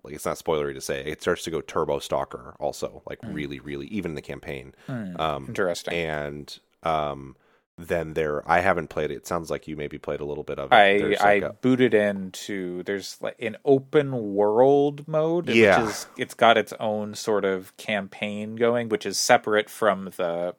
like 0.04 0.14
it's 0.14 0.24
not 0.26 0.36
spoilery 0.36 0.74
to 0.74 0.80
say 0.80 1.02
it 1.04 1.20
starts 1.22 1.42
to 1.44 1.50
go 1.50 1.60
turbo 1.60 1.98
stalker 1.98 2.54
also 2.60 3.02
like 3.08 3.18
really 3.24 3.58
really 3.60 3.86
even 3.86 4.12
in 4.12 4.14
the 4.14 4.22
campaign. 4.22 4.74
Hmm, 4.86 5.18
um 5.20 5.44
interesting. 5.48 5.94
and 5.94 6.58
um 6.82 7.36
then 7.76 8.12
there 8.14 8.48
i 8.48 8.60
haven't 8.60 8.88
played 8.88 9.10
it. 9.10 9.16
It 9.16 9.26
sounds 9.26 9.50
like 9.50 9.66
you 9.66 9.76
maybe 9.76 9.98
played 9.98 10.20
a 10.20 10.24
little 10.24 10.44
bit 10.44 10.60
of 10.60 10.70
it. 10.70 10.74
I 10.76 10.98
There's 10.98 11.18
I 11.20 11.34
like 11.34 11.42
a- 11.42 11.52
booted 11.60 11.92
into 11.94 12.82
there's 12.84 13.16
like 13.20 13.34
an 13.40 13.56
open 13.64 14.34
world 14.34 15.08
mode, 15.08 15.48
Yeah. 15.48 15.80
which 15.82 15.90
is 15.90 16.06
it's 16.16 16.34
got 16.34 16.56
its 16.56 16.72
own 16.78 17.14
sort 17.14 17.44
of 17.44 17.76
campaign 17.76 18.54
going, 18.56 18.88
which 18.90 19.04
is 19.06 19.18
separate 19.18 19.68
from 19.68 20.04
the 20.16 20.54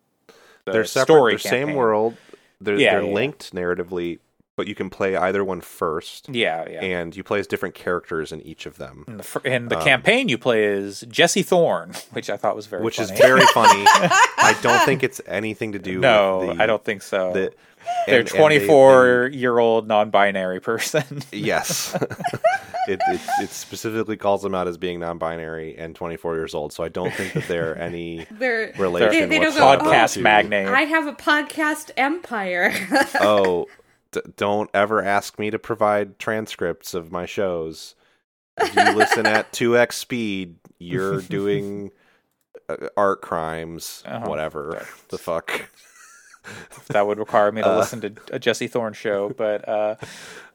the 0.65 0.71
they're 0.71 0.83
separate 0.85 1.05
story 1.05 1.31
they're 1.33 1.39
same 1.39 1.73
world. 1.75 2.17
They're, 2.59 2.77
Yeah, 2.77 2.95
they're 2.99 3.07
yeah. 3.07 3.13
linked 3.13 3.53
narratively 3.53 4.19
but 4.57 4.67
you 4.67 4.75
can 4.75 4.89
play 4.89 5.15
either 5.15 5.43
one 5.43 5.59
first 5.61 6.29
Yeah, 6.29 6.65
yeah. 6.69 6.81
and 6.83 7.15
you 7.15 7.23
play 7.23 7.39
as 7.39 7.47
different 7.47 7.75
characters 7.75 8.31
in 8.31 8.41
each 8.41 8.65
of 8.65 8.77
them 8.77 9.03
In 9.07 9.17
the, 9.17 9.23
fir- 9.23 9.41
in 9.43 9.67
the 9.67 9.77
Um, 9.77 9.83
campaign, 9.83 10.29
you 10.29 10.37
play 10.37 10.65
as 10.65 11.01
Jesse 11.09 11.43
Thorne, 11.43 11.91
which 12.13 12.29
I 12.29 12.37
thought 12.37 12.55
was 12.55 12.65
very 12.67 12.79
funny. 12.79 12.85
which 12.85 12.95
funny. 12.97 13.11
is 13.11 13.19
very 13.19 13.45
funny. 13.47 13.83
I 13.87 14.57
don't 14.61 14.85
think 14.85 15.03
it's 15.03 15.19
anything 15.27 15.73
to 15.73 15.79
do. 15.79 15.99
no, 15.99 16.39
with 16.47 16.57
the, 16.57 16.63
I 16.63 16.65
don't 16.67 16.83
think 16.83 17.01
so. 17.01 17.33
The, 17.33 17.53
They're 18.07 18.19
and- 18.21 18.27
and 18.27 18.27
they- 18.29 18.37
24 18.37 19.29
year 19.33 19.59
old 19.59 19.87
non 19.87 20.09
binary 20.09 20.59
person. 20.61 21.21
yes, 21.31 21.93
it, 22.87 22.99
it 23.07 23.21
it 23.41 23.49
specifically 23.49 24.15
calls 24.17 24.41
them 24.41 24.55
out 24.55 24.67
as 24.67 24.77
being 24.77 24.99
non-binary 24.99 25.75
and 25.77 25.95
24 25.95 26.35
years 26.35 26.53
old. 26.55 26.71
So 26.73 26.83
I 26.83 26.89
don't 26.89 27.13
think 27.13 27.33
that 27.33 27.47
they're 27.47 27.77
any 27.77 28.25
They're 28.31 28.73
relation 28.77 29.29
they 29.29 29.37
don't 29.39 29.53
go, 29.55 29.65
whatsoever. 29.67 29.83
podcast 29.95 30.13
to- 30.13 30.21
magnate. 30.21 30.67
I 30.67 30.81
have 30.81 31.07
a 31.07 31.13
podcast 31.13 31.91
empire. 31.97 32.73
Oh, 33.21 33.67
d- 34.11 34.21
don't 34.37 34.69
ever 34.73 35.01
ask 35.03 35.37
me 35.39 35.49
to 35.51 35.59
provide 35.59 36.19
transcripts 36.19 36.93
of 36.93 37.11
my 37.11 37.25
shows. 37.25 37.95
If 38.59 38.75
you 38.75 38.95
listen 38.95 39.25
at 39.25 39.51
2x 39.53 39.93
speed, 39.93 40.55
you're 40.79 41.21
doing 41.21 41.91
uh, 42.69 42.87
art 42.95 43.21
crimes, 43.21 44.03
Uh-huh. 44.05 44.27
whatever 44.29 44.69
That's- 44.73 45.01
the 45.09 45.17
fuck. 45.17 45.69
that 46.87 47.05
would 47.07 47.17
require 47.17 47.51
me 47.51 47.61
to 47.61 47.69
Uh, 47.69 47.77
listen 47.77 48.01
to 48.01 48.13
a 48.31 48.39
Jesse 48.39 48.67
Thorn 48.67 48.93
show, 48.93 49.29
but 49.29 49.67
uh, 49.67 49.95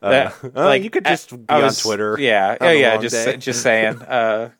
Uh, 0.02 0.10
that, 0.10 0.34
uh, 0.44 0.64
like, 0.64 0.82
you 0.82 0.88
could 0.88 1.06
I- 1.06 1.10
just 1.10 1.30
be 1.30 1.44
I 1.48 1.60
on 1.62 1.72
Twitter. 1.74 2.16
Yeah, 2.18 2.56
on 2.60 2.68
a 2.68 2.74
yeah, 2.80 2.96
just 2.96 3.14
day. 3.14 3.36
just 3.36 3.60
saying. 3.62 4.00
Uh, 4.00 4.50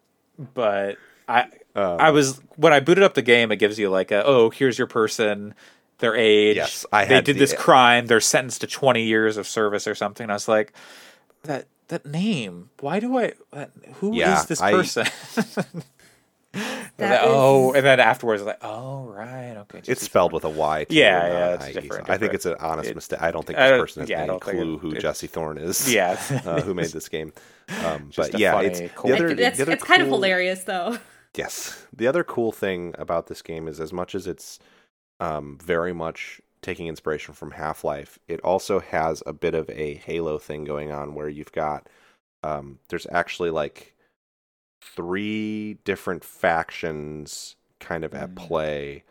but 0.54 0.98
I 1.26 1.44
Um, 1.74 1.96
I 1.98 2.10
was 2.10 2.40
when 2.56 2.72
I 2.74 2.80
booted 2.80 3.04
up 3.04 3.14
the 3.14 3.22
game, 3.22 3.50
it 3.52 3.56
gives 3.56 3.78
you 3.78 3.88
like 3.88 4.10
a 4.10 4.22
oh 4.26 4.50
here's 4.50 4.76
your 4.76 4.86
person, 4.86 5.54
their 6.00 6.16
age. 6.16 6.56
Yes, 6.56 6.84
I 6.92 7.04
they 7.04 7.14
had 7.16 7.24
did 7.24 7.36
the- 7.36 7.40
this 7.40 7.54
crime. 7.54 8.06
They're 8.06 8.20
sentenced 8.20 8.60
to 8.62 8.66
twenty 8.66 9.04
years 9.04 9.36
of 9.36 9.46
service 9.46 9.86
or 9.86 9.94
something. 9.94 10.28
I 10.30 10.34
was 10.34 10.48
like, 10.48 10.72
that 11.44 11.66
that 11.88 12.04
name. 12.06 12.70
Why 12.80 13.00
do 13.00 13.18
I? 13.18 13.32
That, 13.52 13.70
who 13.94 14.12
is 14.12 14.18
Yeah, 14.18 14.42
this 14.44 14.60
I- 14.60 14.70
person? 14.72 15.06
And 16.52 16.62
That 16.96 17.20
then- 17.20 17.20
oh, 17.22 17.70
is- 17.70 17.76
and 17.76 17.86
then 17.86 18.00
afterwards, 18.00 18.42
like, 18.42 18.58
oh 18.62 19.04
right, 19.06 19.54
okay. 19.58 19.82
It's 19.86 20.02
spelled 20.02 20.32
with 20.32 20.44
a 20.44 20.48
Y. 20.48 20.84
Too, 20.84 20.96
Yeah, 20.96 21.26
yeah, 21.28 21.48
an 21.48 21.54
it's 21.54 21.68
IE, 21.68 21.72
different, 21.74 22.06
so 22.08 22.12
I 22.12 22.18
think 22.18 22.34
it's 22.34 22.44
an 22.44 22.56
honest 22.58 22.90
It- 22.90 22.94
mistake. 22.96 23.22
I 23.22 23.30
don't 23.30 23.46
think 23.46 23.56
this 23.56 23.80
person 23.80 24.00
has 24.02 24.10
yeah, 24.10 24.22
any 24.24 24.38
clue 24.40 24.74
it- 24.74 24.80
who 24.80 24.88
it's- 24.88 25.02
Jesse 25.02 25.28
Thorn 25.28 25.58
is. 25.58 25.94
Yeah. 25.94 26.20
uh, 26.44 26.60
who 26.60 26.74
made 26.74 26.86
this 26.90 27.08
game? 27.08 27.32
Um, 27.84 28.10
but 28.16 28.36
yeah, 28.38 28.52
funny, 28.52 28.66
it's 28.66 28.92
cool- 28.96 29.10
the 29.10 29.14
other. 29.16 29.34
That's, 29.34 29.56
the 29.58 29.62
other 29.62 29.72
it's 29.72 29.84
kind 29.84 30.02
of 30.02 30.08
hilarious, 30.08 30.64
though. 30.64 30.98
Yes, 31.36 31.86
the 31.96 32.08
other 32.08 32.24
cool 32.24 32.50
thing 32.50 32.96
about 32.98 33.28
this 33.28 33.40
game 33.42 33.68
is 33.68 33.78
as 33.78 33.92
much 33.92 34.16
as 34.16 34.26
it's 34.26 34.58
um, 35.20 35.58
very 35.62 35.92
much 35.92 36.40
taking 36.62 36.88
inspiration 36.88 37.34
from 37.34 37.52
Half 37.52 37.84
Life, 37.84 38.18
it 38.28 38.40
also 38.40 38.80
has 38.80 39.22
a 39.26 39.32
bit 39.32 39.54
of 39.54 39.68
a 39.70 39.94
Halo 39.94 40.38
thing 40.38 40.64
going 40.64 40.90
on 40.90 41.14
where 41.14 41.28
you've 41.28 41.52
got 41.52 41.88
um, 42.42 42.78
there's 42.88 43.06
actually 43.12 43.50
like 43.50 43.94
three 44.82 45.74
different 45.84 46.24
factions 46.24 47.56
kind 47.80 48.04
of 48.04 48.14
at 48.14 48.30
Mm. 48.30 48.36
play, 48.36 49.04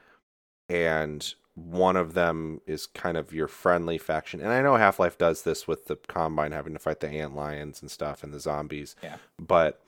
and 0.68 1.34
one 1.56 1.96
of 1.96 2.14
them 2.14 2.62
is 2.66 2.88
kind 2.88 3.18
of 3.18 3.34
your 3.34 3.48
friendly 3.48 3.98
faction. 3.98 4.40
And 4.40 4.50
I 4.50 4.62
know 4.62 4.76
Half 4.78 5.00
Life 5.00 5.18
does 5.18 5.44
this 5.44 5.68
with 5.68 5.86
the 5.86 5.96
Combine 5.96 6.54
having 6.54 6.74
to 6.74 6.80
fight 6.80 7.02
the 7.02 7.10
ant 7.10 7.36
lions 7.36 7.82
and 7.82 7.92
stuff 7.92 8.24
and 8.24 8.34
the 8.34 8.40
zombies. 8.40 8.96
Yeah. 9.04 9.18
But 9.38 9.82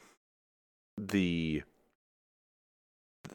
the 0.98 1.64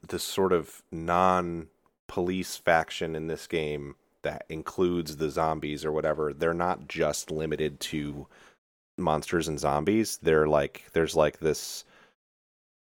the 0.07 0.19
sort 0.19 0.53
of 0.53 0.83
non 0.93 1.69
police 2.07 2.57
faction 2.57 3.15
in 3.17 3.27
this 3.27 3.47
game 3.47 3.97
that 4.23 4.45
includes 4.49 5.17
the 5.17 5.31
zombies 5.31 5.85
or 5.85 5.93
whatever, 5.93 6.33
they're 6.33 6.55
not 6.55 6.89
just 6.89 7.31
limited 7.31 7.79
to 7.79 8.27
monsters 8.99 9.49
and 9.49 9.59
zombies. 9.59 10.19
They're 10.23 10.49
like 10.49 10.85
there's 10.93 11.15
like 11.15 11.39
this 11.39 11.85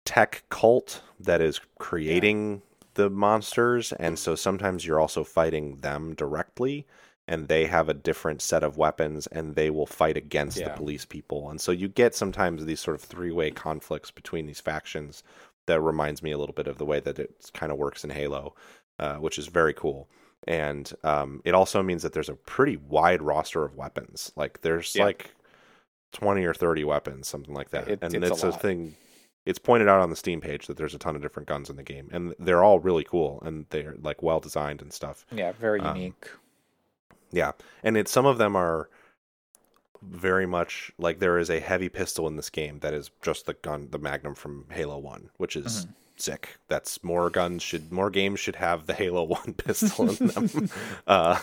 tech 0.05 0.45
cult 0.51 1.03
that 1.19 1.41
is 1.41 1.61
creating 1.79 2.63
the 2.95 3.11
monsters 3.11 3.93
and 3.93 4.19
so 4.19 4.35
sometimes 4.35 4.87
you're 4.87 5.01
also 5.01 5.25
fighting 5.25 5.81
them 5.81 6.15
directly 6.15 6.87
and 7.29 7.49
they 7.49 7.67
have 7.67 7.89
a 7.89 7.95
different 7.95 8.41
set 8.41 8.63
of 8.63 8.77
weapons 8.77 9.27
and 9.27 9.57
they 9.57 9.69
will 9.69 9.87
fight 9.87 10.17
against 10.17 10.59
the 10.59 10.71
police 10.71 11.05
people. 11.05 11.51
And 11.51 11.61
so 11.61 11.73
you 11.73 11.89
get 11.89 12.15
sometimes 12.15 12.65
these 12.65 12.81
sort 12.81 12.95
of 12.95 13.03
three-way 13.03 13.51
conflicts 13.51 14.13
between 14.13 14.47
these 14.47 14.61
factions 14.61 15.25
that 15.67 15.81
reminds 15.81 16.23
me 16.23 16.31
a 16.31 16.39
little 16.39 16.55
bit 16.55 16.69
of 16.69 16.79
the 16.79 16.85
way 16.85 17.01
that 17.01 17.19
it 17.19 17.51
kind 17.53 17.73
of 17.73 17.79
works 17.79 18.05
in 18.05 18.11
halo 18.11 18.55
uh, 18.99 19.17
which 19.17 19.39
is 19.39 19.47
very 19.47 19.75
cool. 19.75 20.09
And 20.49 20.93
um, 21.03 21.41
it 21.45 21.55
also 21.55 21.83
means 21.83 22.03
that 22.03 22.13
there's 22.13 22.29
a 22.29 22.35
pretty 22.35 22.77
wide 22.77 23.21
roster 23.23 23.65
of 23.65 23.75
weapons. 23.77 24.31
Like 24.37 24.61
there's 24.61 24.95
Yeah. 24.95 25.05
like 25.05 25.35
20 26.13 26.45
or 26.45 26.55
30 26.55 26.85
weapons 26.85 27.27
something 27.29 27.55
like 27.55 27.71
that. 27.71 27.89
It- 27.89 27.99
and 28.03 28.15
it's 28.15 28.31
a 28.31 28.33
it's 28.33 28.43
a, 28.43 28.51
lot. 28.51 28.63
thing 28.63 28.97
it's 29.45 29.59
pointed 29.59 29.89
out 29.89 30.01
on 30.01 30.11
the 30.11 30.17
steam 30.17 30.41
page 30.41 30.67
that 30.67 30.77
there's 30.77 30.95
a 30.95 30.99
ton 30.99 31.15
of 31.17 31.23
different 31.23 31.49
guns 31.49 31.69
in 31.71 31.77
the 31.77 31.83
game. 31.83 32.09
And 32.13 32.35
they're 32.39 32.63
all 32.65 32.79
really 32.81 33.05
cool 33.05 33.43
and 33.45 33.67
they're 33.71 33.95
like 34.01 34.23
well 34.23 34.41
designed 34.41 34.83
and 34.83 34.93
stuff. 34.93 35.25
Yeah, 35.33 35.53
very 35.53 35.81
Um, 35.81 35.97
unique. 35.97 36.29
yeah, 37.33 37.53
and 37.83 37.97
it 37.97 38.09
some 38.09 38.27
of 38.27 38.39
them 38.39 38.57
are 38.57 38.89
very 40.03 40.47
much 40.47 40.93
like 40.99 41.19
there 41.19 41.39
is 41.39 41.49
a 41.51 41.59
heavy 41.61 41.89
pistol 41.89 42.27
in 42.29 42.37
this 42.37 42.51
game 42.51 42.79
that 42.81 42.93
is 42.95 43.11
just 43.23 43.47
the 43.47 43.55
gun, 43.55 43.89
the 43.91 43.99
Magnum 43.99 44.35
from 44.35 44.67
Halo 44.71 44.99
One, 44.99 45.31
which 45.39 45.57
is 45.57 45.87
sick. 46.21 46.59
That's 46.69 47.03
more 47.05 47.31
guns 47.31 47.63
should 47.63 47.93
more 47.93 48.11
games 48.11 48.41
should 48.41 48.57
have 48.57 48.87
the 48.87 48.95
Halo 48.95 49.23
One 49.27 49.55
pistol 49.55 50.11
in 50.11 50.27
them. 50.29 50.71
uh, 51.07 51.39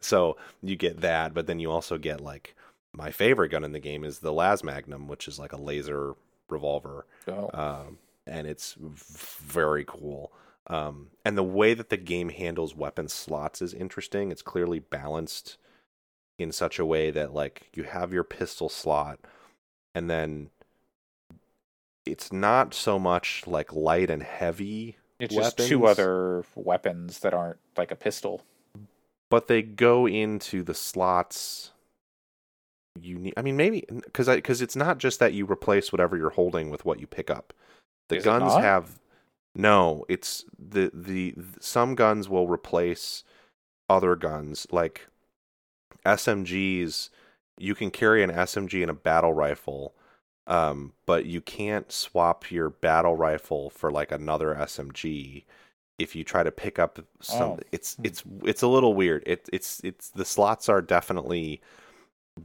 so 0.00 0.36
you 0.62 0.76
get 0.76 1.00
that, 1.00 1.34
but 1.34 1.46
then 1.46 1.58
you 1.60 1.70
also 1.70 1.98
get 1.98 2.20
like 2.20 2.54
my 2.92 3.10
favorite 3.10 3.50
gun 3.50 3.64
in 3.64 3.72
the 3.72 3.78
game 3.80 4.04
is 4.04 4.18
the 4.18 4.32
Las 4.32 4.64
Magnum, 4.64 5.06
which 5.08 5.28
is 5.28 5.38
like 5.38 5.52
a 5.52 5.60
laser 5.60 6.14
revolver, 6.48 7.06
Oh. 7.28 7.50
um, 7.54 7.98
and 8.26 8.46
it's 8.46 8.74
very 8.80 9.84
cool. 9.86 10.32
Um, 10.66 11.08
and 11.24 11.36
the 11.38 11.42
way 11.42 11.74
that 11.74 11.88
the 11.90 11.96
game 11.96 12.28
handles 12.28 12.74
weapon 12.74 13.08
slots 13.08 13.62
is 13.62 13.72
interesting. 13.74 14.30
It's 14.32 14.42
clearly 14.42 14.78
balanced 14.80 15.56
in 16.38 16.52
such 16.52 16.78
a 16.78 16.84
way 16.86 17.10
that 17.10 17.34
like 17.34 17.68
you 17.74 17.84
have 17.84 18.12
your 18.12 18.24
pistol 18.24 18.68
slot, 18.68 19.20
and 19.94 20.08
then 20.10 20.50
it's 22.06 22.32
not 22.32 22.74
so 22.74 22.98
much 22.98 23.44
like 23.46 23.72
light 23.72 24.10
and 24.10 24.22
heavy 24.22 24.96
It's 25.18 25.34
just 25.34 25.58
two 25.58 25.86
other 25.86 26.44
weapons 26.54 27.20
that 27.20 27.34
aren't 27.34 27.58
like 27.76 27.90
a 27.90 27.96
pistol. 27.96 28.42
but 29.30 29.48
they 29.48 29.62
go 29.62 30.06
into 30.08 30.62
the 30.62 30.74
slots 30.74 31.70
you 33.00 33.18
need 33.18 33.32
i 33.36 33.42
mean 33.42 33.56
maybe 33.56 33.84
because 34.04 34.26
because 34.26 34.60
it's 34.60 34.74
not 34.74 34.98
just 34.98 35.20
that 35.20 35.32
you 35.32 35.46
replace 35.46 35.92
whatever 35.92 36.16
you're 36.16 36.30
holding 36.30 36.70
with 36.70 36.84
what 36.84 36.98
you 37.00 37.06
pick 37.06 37.30
up. 37.30 37.52
The 38.08 38.16
Is 38.16 38.24
guns 38.24 38.52
have 38.54 38.98
no 39.54 40.04
it's 40.08 40.44
the 40.58 40.90
the 40.92 41.34
some 41.60 41.94
guns 41.94 42.28
will 42.28 42.48
replace 42.48 43.22
other 43.88 44.16
guns. 44.16 44.66
Like 44.72 45.06
smgs 46.04 47.10
you 47.58 47.74
can 47.74 47.90
carry 47.90 48.22
an 48.24 48.30
smg 48.30 48.80
and 48.82 48.90
a 48.90 48.94
battle 48.94 49.32
rifle 49.34 49.94
um, 50.50 50.92
but 51.06 51.24
you 51.24 51.40
can't 51.40 51.90
swap 51.92 52.50
your 52.50 52.68
battle 52.70 53.16
rifle 53.16 53.70
for 53.70 53.90
like 53.90 54.10
another 54.12 54.54
smg 54.60 55.44
if 55.98 56.14
you 56.16 56.24
try 56.24 56.42
to 56.42 56.50
pick 56.50 56.78
up 56.78 56.98
some 57.20 57.42
Oh. 57.52 57.58
it's 57.72 57.96
it's 58.02 58.22
it's 58.44 58.62
a 58.62 58.66
little 58.68 58.94
weird 58.94 59.22
it 59.26 59.48
it's 59.52 59.80
it's 59.84 60.08
the 60.10 60.24
slots 60.24 60.68
are 60.68 60.82
definitely 60.82 61.60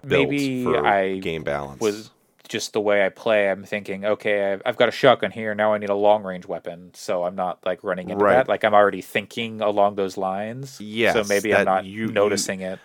built 0.05 0.29
Maybe 0.29 0.63
for 0.63 0.85
I 0.85 1.19
game 1.19 1.43
balance 1.43 1.79
was 1.81 2.11
just 2.47 2.73
the 2.73 2.81
way 2.81 3.03
I 3.03 3.09
play. 3.09 3.49
I'm 3.49 3.63
thinking, 3.63 4.05
okay, 4.05 4.53
I've, 4.53 4.61
I've 4.67 4.77
got 4.77 4.87
a 4.87 4.91
shotgun 4.91 5.31
here. 5.31 5.55
Now 5.55 5.73
I 5.73 5.79
need 5.79 5.89
a 5.89 5.95
long 5.95 6.21
range 6.23 6.45
weapon, 6.45 6.91
so 6.93 7.23
I'm 7.23 7.33
not 7.35 7.57
like 7.65 7.83
running 7.83 8.11
into 8.11 8.23
Right. 8.23 8.35
that. 8.35 8.47
Like 8.47 8.63
I'm 8.63 8.75
already 8.75 9.01
thinking 9.01 9.61
along 9.61 9.95
those 9.95 10.15
lines. 10.15 10.79
Yeah. 10.79 11.13
so 11.13 11.23
maybe 11.23 11.55
I'm 11.55 11.65
not 11.65 11.85
you- 11.85 12.05
you- 12.05 12.11
noticing 12.11 12.61
it. 12.61 12.79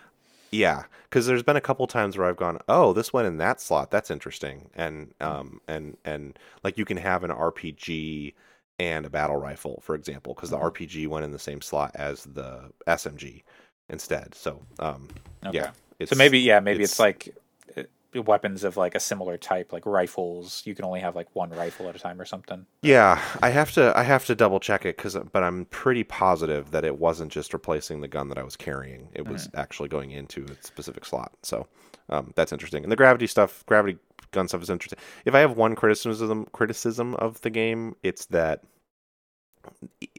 Yeah, 0.51 0.85
because 1.05 1.27
there's 1.27 1.43
been 1.45 1.57
a 1.57 1.61
couple 1.61 1.87
times 1.87 2.19
where 2.19 2.27
I've 2.29 2.37
gone, 2.37 2.59
oh, 2.69 2.93
this 2.93 3.13
went 3.13 3.29
in 3.29 3.37
that 3.39 3.61
slot. 3.61 3.91
That's 3.91 4.11
interesting, 4.11 4.69
and 4.75 5.15
um 5.21 5.61
and 5.69 5.97
and 6.05 6.39
like 6.65 6.77
you 6.77 6.85
can 6.85 6.97
have 6.97 7.23
an 7.25 7.31
RPG 7.31 8.35
and 8.81 9.07
a 9.07 9.11
battle 9.11 9.37
rifle, 9.37 9.81
for 9.85 9.95
example, 9.95 10.35
because 10.35 10.51
the 10.51 10.57
Mhm. 10.57 10.73
RPG 10.73 11.07
went 11.07 11.25
in 11.25 11.31
the 11.33 11.39
same 11.39 11.61
slot 11.61 11.93
as 11.95 12.25
the 12.25 12.73
SMG 12.87 13.43
instead. 13.89 14.35
So 14.35 14.61
um 14.81 15.09
Okay. 15.45 15.59
yeah, 15.59 15.71
So 16.07 16.17
maybe 16.17 16.41
yeah, 16.41 16.59
maybe 16.61 16.83
it's, 16.83 16.95
it's- 16.95 17.01
like 17.01 17.35
uh, 17.77 17.83
weapons 18.15 18.65
of 18.65 18.77
like 18.77 18.95
a 18.95 19.01
similar 19.01 19.37
type, 19.39 19.73
like 19.73 19.87
rifles. 19.87 20.63
You 20.65 20.75
can 20.75 20.85
only 20.85 21.01
have 21.01 21.15
like 21.15 21.29
one 21.35 21.51
rifle 21.51 21.89
at 21.89 21.97
a 21.97 21.99
time 21.99 22.21
or 22.21 22.25
something. 22.25 22.67
Yeah, 22.83 23.21
I 23.43 23.51
have 23.51 23.73
to 23.73 23.93
I 23.97 24.03
have 24.03 24.25
to 24.27 24.35
double 24.35 24.61
check 24.61 24.85
it 24.85 24.97
because 24.97 25.17
but 25.33 25.43
I'm 25.43 25.67
pretty 25.67 26.05
positive 26.05 26.71
that 26.73 26.85
it 26.85 26.99
wasn't 26.99 27.31
just 27.33 27.53
replacing 27.53 28.01
the 28.01 28.09
gun 28.09 28.29
that 28.29 28.39
I 28.39 28.43
was 28.43 28.57
carrying. 28.57 29.09
It 29.15 29.29
was 29.29 29.49
actually 29.55 29.89
going 29.89 30.11
into 30.11 30.45
a 30.45 30.67
specific 30.67 31.05
slot. 31.05 31.33
So 31.43 31.67
um, 32.09 32.33
that's 32.35 32.53
interesting. 32.53 32.83
And 32.83 32.91
the 32.91 32.97
gravity 32.97 33.27
stuff, 33.27 33.65
gravity 33.67 33.99
gun 34.33 34.49
stuff 34.49 34.63
is 34.63 34.71
interesting. 34.71 34.99
If 35.25 35.35
I 35.35 35.41
have 35.41 35.57
one 35.57 35.75
criticism 35.77 36.47
criticism 36.53 37.15
of 37.17 37.41
the 37.43 37.51
game, 37.51 37.95
it's 38.03 38.27
that 38.27 38.63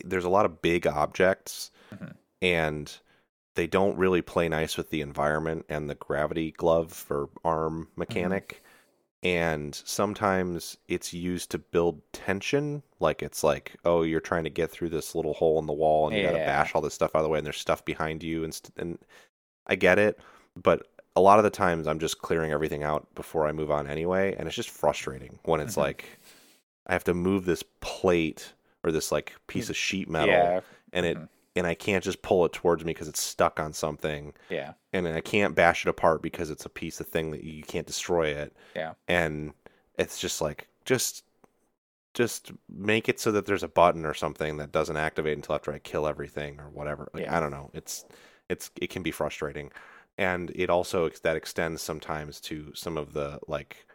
there's 0.06 0.26
a 0.26 0.30
lot 0.30 0.46
of 0.46 0.62
big 0.62 0.86
objects 0.88 1.72
Mhm. 1.94 2.14
and 2.42 2.98
they 3.56 3.68
don't 3.68 3.98
really 3.98 4.22
play 4.22 4.48
nice 4.50 4.78
with 4.78 4.90
the 4.90 5.02
environment 5.02 5.66
and 5.70 5.90
the 5.90 5.96
gravity 5.96 6.52
glove 6.52 7.06
or 7.10 7.30
arm 7.44 7.90
mechanic. 7.96 8.64
And 9.24 9.76
sometimes 9.76 10.78
it's 10.88 11.14
used 11.14 11.52
to 11.52 11.60
build 11.60 12.02
tension 12.12 12.82
like 13.00 13.22
it's 13.22 13.44
like 13.44 13.76
oh 13.86 14.02
you're 14.04 14.20
trying 14.20 14.44
to 14.46 14.50
get 14.50 14.72
through 14.72 14.90
this 14.90 15.14
little 15.16 15.34
hole 15.34 15.60
in 15.60 15.68
the 15.68 15.74
wall 15.74 16.08
and 16.08 16.16
you 16.18 16.24
got 16.24 16.32
to 16.32 16.40
bash 16.40 16.74
all 16.74 16.82
this 16.82 16.94
stuff 16.96 17.16
out 17.16 17.20
of 17.20 17.24
the 17.24 17.30
way 17.30 17.38
and 17.38 17.46
there's 17.46 17.58
stuff 17.58 17.86
behind 17.86 18.24
you 18.24 18.44
and 18.44 18.54
st- 18.54 18.74
and 18.78 18.98
I 19.68 19.76
get 19.76 20.00
it 20.00 20.20
but 20.56 20.88
a 21.16 21.22
lot 21.22 21.38
of 21.40 21.44
the 21.44 21.50
times 21.52 21.88
I'm 21.88 22.00
just 22.00 22.20
clearing 22.20 22.52
everything 22.52 22.84
out 22.84 23.14
before 23.16 23.48
I 23.48 23.52
move 23.52 23.70
on 23.72 23.88
anyway 23.88 24.36
and 24.38 24.48
it's 24.48 24.56
just 24.56 24.70
frustrating 24.72 25.40
when 25.44 25.60
it's 25.60 25.76
Mhm. 25.76 25.82
like 25.84 26.20
I 26.88 26.94
have 26.94 27.04
to 27.06 27.14
move 27.14 27.46
this 27.46 27.64
plate 27.82 28.54
or 28.84 28.92
this 28.92 29.12
like 29.12 29.36
piece 29.48 29.70
of 29.70 29.78
sheet 29.78 30.10
metal 30.10 30.34
Yeah, 30.36 30.62
and 30.94 31.06
it 31.06 31.18
Mhm. 31.18 31.30
And 31.56 31.68
I 31.68 31.74
can't 31.74 32.04
just 32.04 32.22
pull 32.22 32.46
it 32.46 32.54
towards 32.54 32.86
me 32.86 32.94
because 32.94 33.08
it's 33.08 33.22
stuck 33.22 33.60
on 33.60 33.74
something 33.74 34.34
yeah, 34.50 34.74
and 34.94 35.08
I 35.08 35.22
can't 35.22 35.56
bash 35.56 35.86
it 35.86 35.90
apart 35.90 36.22
because 36.22 36.50
it's 36.50 36.66
a 36.66 36.70
piece 36.70 37.00
of 37.00 37.08
thing 37.08 37.32
that 37.32 37.44
you 37.44 37.64
can't 37.64 37.88
destroy 37.88 38.28
it. 38.28 38.56
Yeah. 38.76 38.94
And 39.08 39.54
it's 39.98 40.20
just 40.20 40.42
like 40.42 40.68
just 40.86 41.24
just 42.14 42.52
make 42.70 43.08
it 43.08 43.20
so 43.20 43.32
that 43.32 43.46
there's 43.46 43.64
a 43.64 43.70
button 43.70 44.06
or 44.06 44.14
something 44.14 44.58
that 44.58 44.72
doesn't 44.72 44.98
activate 44.98 45.38
until 45.38 45.56
after 45.56 45.72
I 45.72 45.80
kill 45.80 46.08
everything 46.08 46.60
or 46.60 46.70
whatever. 46.70 47.10
Like 47.14 47.24
Yeah. 47.24 47.38
I 47.38 47.40
don't 47.40 47.52
know. 47.52 47.72
It's 47.74 48.06
it's 48.50 48.72
it 48.82 48.90
can 48.90 49.04
be 49.04 49.12
frustrating. 49.12 49.72
And 50.18 50.52
it 50.56 50.70
also 50.70 51.10
that 51.24 51.36
extends 51.36 51.82
sometimes 51.82 52.40
to 52.42 52.74
some 52.76 52.98
of 52.98 53.14
the 53.14 53.40
like 53.48 53.86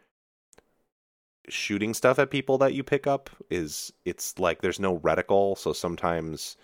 shooting 1.49 1.95
stuff 1.95 2.19
at 2.19 2.31
people 2.31 2.59
that 2.59 2.75
you 2.75 2.83
pick 2.83 3.07
up 3.07 3.31
is 3.51 3.93
it's 4.05 4.39
like 4.39 4.61
there's 4.63 4.81
no 4.81 4.99
reticle, 4.99 5.57
so 5.57 5.73
sometimes 5.73 6.57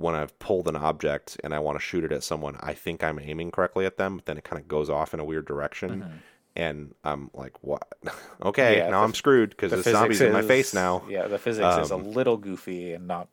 when 0.00 0.14
I've 0.14 0.36
pulled 0.38 0.66
an 0.66 0.76
object 0.76 1.38
and 1.44 1.52
I 1.54 1.58
want 1.58 1.76
to 1.78 1.80
shoot 1.84 2.04
it 2.04 2.10
at 2.12 2.22
someone, 2.24 2.56
I 2.60 2.72
think 2.72 3.04
I'm 3.04 3.18
aiming 3.20 3.50
correctly 3.50 3.84
at 3.84 3.96
them, 3.98 4.16
but 4.16 4.24
then 4.26 4.38
it 4.38 4.44
kind 4.44 4.60
of 4.60 4.66
goes 4.66 4.88
off 4.88 5.12
in 5.14 5.20
a 5.20 5.24
weird 5.24 5.44
direction, 5.46 5.90
Mhm. 6.02 6.10
and 6.56 6.94
I'm 7.04 7.30
like, 7.34 7.52
"What? 7.62 7.86
okay, 8.42 8.78
Yeah, 8.78 8.88
now 8.90 9.00
the- 9.00 9.04
I'm 9.06 9.14
screwed 9.14 9.50
because 9.50 9.70
The 9.70 9.76
physics 9.78 9.98
zombie's 9.98 10.20
in 10.22 10.32
my 10.32 10.42
face 10.42 10.72
now." 10.72 11.04
Yeah, 11.08 11.26
the 11.28 11.38
physics 11.38 11.76
is 11.84 11.90
a 11.90 11.96
Um, 11.96 12.12
little 12.12 12.36
goofy 12.38 12.92
and 12.94 13.06
not 13.06 13.28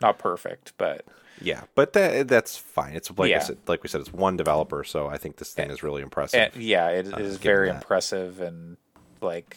not 0.00 0.18
perfect, 0.18 0.72
but 0.78 1.04
Yeah, 1.40 1.62
but 1.74 1.94
that 1.94 2.28
that's 2.28 2.56
fine. 2.56 2.94
It's 2.94 3.10
like 3.18 3.32
I 3.32 3.38
said, 3.40 3.58
like 3.66 3.82
we 3.82 3.88
said, 3.88 4.00
it's 4.00 4.12
one 4.12 4.36
developer, 4.36 4.84
so 4.84 5.08
I 5.08 5.18
think 5.18 5.36
this 5.38 5.52
thing 5.52 5.70
is 5.70 5.82
really 5.82 6.02
impressive. 6.02 6.52
and, 6.54 6.62
yeah, 6.62 6.88
it 6.90 7.12
uh, 7.12 7.16
is 7.16 7.38
very 7.38 7.68
that. 7.68 7.76
impressive 7.76 8.40
and 8.40 8.76
like 9.20 9.56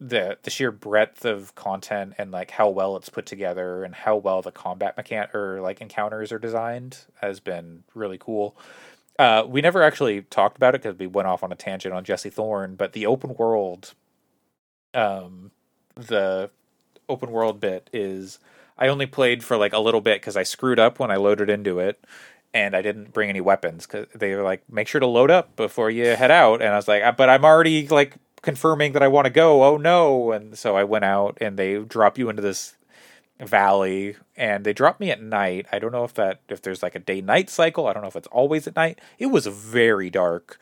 the 0.00 0.38
the 0.42 0.50
sheer 0.50 0.70
breadth 0.70 1.24
of 1.24 1.54
content 1.54 2.14
and 2.18 2.30
like 2.30 2.52
how 2.52 2.68
well 2.68 2.96
it's 2.96 3.08
put 3.08 3.26
together 3.26 3.82
and 3.82 3.94
how 3.94 4.16
well 4.16 4.42
the 4.42 4.52
combat 4.52 4.96
mechan 4.96 5.32
or 5.34 5.60
like 5.60 5.80
encounters 5.80 6.30
are 6.30 6.38
designed 6.38 6.98
has 7.20 7.40
been 7.40 7.82
really 7.94 8.18
cool. 8.18 8.56
Uh, 9.18 9.44
we 9.48 9.60
never 9.60 9.82
actually 9.82 10.22
talked 10.22 10.56
about 10.56 10.76
it 10.76 10.82
because 10.82 10.96
we 10.96 11.08
went 11.08 11.26
off 11.26 11.42
on 11.42 11.50
a 11.50 11.56
tangent 11.56 11.92
on 11.92 12.04
Jesse 12.04 12.30
Thorn, 12.30 12.76
but 12.76 12.92
the 12.92 13.04
open 13.04 13.34
world, 13.34 13.94
um, 14.94 15.50
the 15.96 16.50
open 17.08 17.32
world 17.32 17.58
bit 17.58 17.90
is 17.92 18.38
I 18.78 18.86
only 18.86 19.06
played 19.06 19.42
for 19.42 19.56
like 19.56 19.72
a 19.72 19.80
little 19.80 20.00
bit 20.00 20.20
because 20.20 20.36
I 20.36 20.44
screwed 20.44 20.78
up 20.78 21.00
when 21.00 21.10
I 21.10 21.16
loaded 21.16 21.50
into 21.50 21.80
it 21.80 21.98
and 22.54 22.76
I 22.76 22.82
didn't 22.82 23.12
bring 23.12 23.28
any 23.28 23.40
weapons 23.40 23.86
because 23.86 24.06
they 24.14 24.34
were 24.36 24.44
like, 24.44 24.62
make 24.70 24.86
sure 24.86 25.00
to 25.00 25.06
load 25.06 25.32
up 25.32 25.56
before 25.56 25.90
you 25.90 26.04
head 26.06 26.30
out. 26.30 26.62
And 26.62 26.72
I 26.72 26.76
was 26.76 26.86
like, 26.86 27.02
"Uh, 27.02 27.12
but 27.12 27.28
I'm 27.28 27.44
already 27.44 27.88
like 27.88 28.14
confirming 28.42 28.92
that 28.92 29.02
I 29.02 29.08
want 29.08 29.26
to 29.26 29.30
go. 29.30 29.64
Oh 29.64 29.76
no. 29.76 30.32
And 30.32 30.56
so 30.56 30.76
I 30.76 30.84
went 30.84 31.04
out 31.04 31.38
and 31.40 31.58
they 31.58 31.78
drop 31.78 32.18
you 32.18 32.28
into 32.28 32.42
this 32.42 32.76
valley 33.40 34.16
and 34.36 34.64
they 34.64 34.72
dropped 34.72 35.00
me 35.00 35.10
at 35.10 35.22
night. 35.22 35.66
I 35.70 35.78
don't 35.78 35.92
know 35.92 36.04
if 36.04 36.14
that, 36.14 36.40
if 36.48 36.62
there's 36.62 36.82
like 36.82 36.94
a 36.94 37.00
day 37.00 37.20
night 37.20 37.50
cycle. 37.50 37.86
I 37.86 37.92
don't 37.92 38.02
know 38.02 38.08
if 38.08 38.16
it's 38.16 38.28
always 38.28 38.66
at 38.66 38.76
night. 38.76 39.00
It 39.18 39.26
was 39.26 39.46
very 39.46 40.10
dark. 40.10 40.60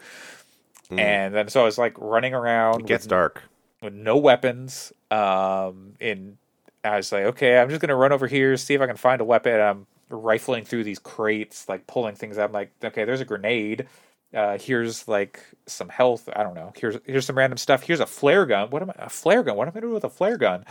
Mm. 0.91 1.01
And 1.01 1.35
then 1.35 1.49
so 1.49 1.63
I 1.63 1.65
was 1.65 1.79
like 1.79 1.95
running 1.99 2.35
around. 2.35 2.81
it 2.81 2.87
gets 2.87 3.05
with 3.05 3.11
dark. 3.11 3.43
with 3.83 3.95
no 3.95 4.17
weapons. 4.17 4.93
Um, 5.11 5.95
and 6.01 6.37
I 6.85 6.97
was 6.97 7.11
like, 7.11 7.25
okay, 7.25 7.59
I'm 7.59 7.69
just 7.69 7.81
gonna 7.81 7.97
run 7.97 8.13
over 8.13 8.27
here, 8.27 8.57
see 8.57 8.75
if 8.75 8.81
I 8.81 8.87
can 8.87 8.97
find 8.97 9.21
a 9.21 9.25
weapon. 9.25 9.61
I'm 9.61 9.87
rifling 10.09 10.65
through 10.65 10.85
these 10.85 10.99
crates, 10.99 11.69
like 11.69 11.87
pulling 11.87 12.15
things 12.15 12.39
out. 12.39 12.51
I'm 12.51 12.53
like, 12.53 12.71
okay, 12.85 13.05
there's 13.05 13.21
a 13.21 13.25
grenade. 13.25 13.87
Uh, 14.35 14.59
here's 14.59 15.09
like 15.09 15.41
some 15.67 15.89
health. 15.89 16.29
I 16.35 16.43
don't 16.43 16.55
know. 16.55 16.73
Here's 16.77 16.97
here's 17.05 17.27
some 17.27 17.39
random 17.39 17.57
stuff. 17.59 17.83
Here's 17.85 18.01
a 18.01 18.07
flare 18.07 18.45
gun. 18.47 18.71
What 18.71 18.83
am 18.83 18.91
I? 18.91 18.95
A 18.99 19.09
flare 19.09 19.43
gun? 19.43 19.57
What 19.57 19.69
am 19.69 19.75
I 19.77 19.81
doing 19.81 19.95
with 19.95 20.05
a 20.05 20.11
flare 20.11 20.37
gun? 20.37 20.65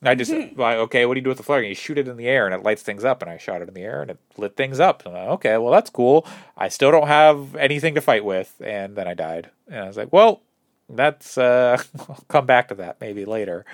And 0.00 0.08
I 0.08 0.14
just 0.14 0.32
like, 0.56 0.76
okay, 0.76 1.06
what 1.06 1.14
do 1.14 1.18
you 1.20 1.24
do 1.24 1.30
with 1.30 1.38
the 1.38 1.44
flare 1.44 1.60
gun? 1.60 1.68
You 1.68 1.74
shoot 1.74 1.98
it 1.98 2.08
in 2.08 2.16
the 2.16 2.28
air 2.28 2.46
and 2.46 2.54
it 2.54 2.62
lights 2.62 2.82
things 2.82 3.04
up. 3.04 3.20
And 3.22 3.30
I 3.30 3.36
shot 3.36 3.62
it 3.62 3.68
in 3.68 3.74
the 3.74 3.82
air 3.82 4.00
and 4.02 4.10
it 4.12 4.18
lit 4.36 4.56
things 4.56 4.80
up. 4.80 5.04
And 5.04 5.14
like, 5.14 5.28
okay, 5.28 5.58
well 5.58 5.72
that's 5.72 5.90
cool. 5.90 6.26
I 6.56 6.68
still 6.68 6.90
don't 6.90 7.08
have 7.08 7.56
anything 7.56 7.94
to 7.96 8.00
fight 8.00 8.24
with. 8.24 8.54
And 8.64 8.96
then 8.96 9.08
I 9.08 9.14
died. 9.14 9.50
And 9.68 9.80
I 9.80 9.86
was 9.86 9.96
like, 9.96 10.12
well, 10.12 10.42
that's 10.88 11.36
uh 11.38 11.82
I'll 12.08 12.24
come 12.28 12.46
back 12.46 12.68
to 12.68 12.74
that 12.76 13.00
maybe 13.00 13.24
later. 13.24 13.64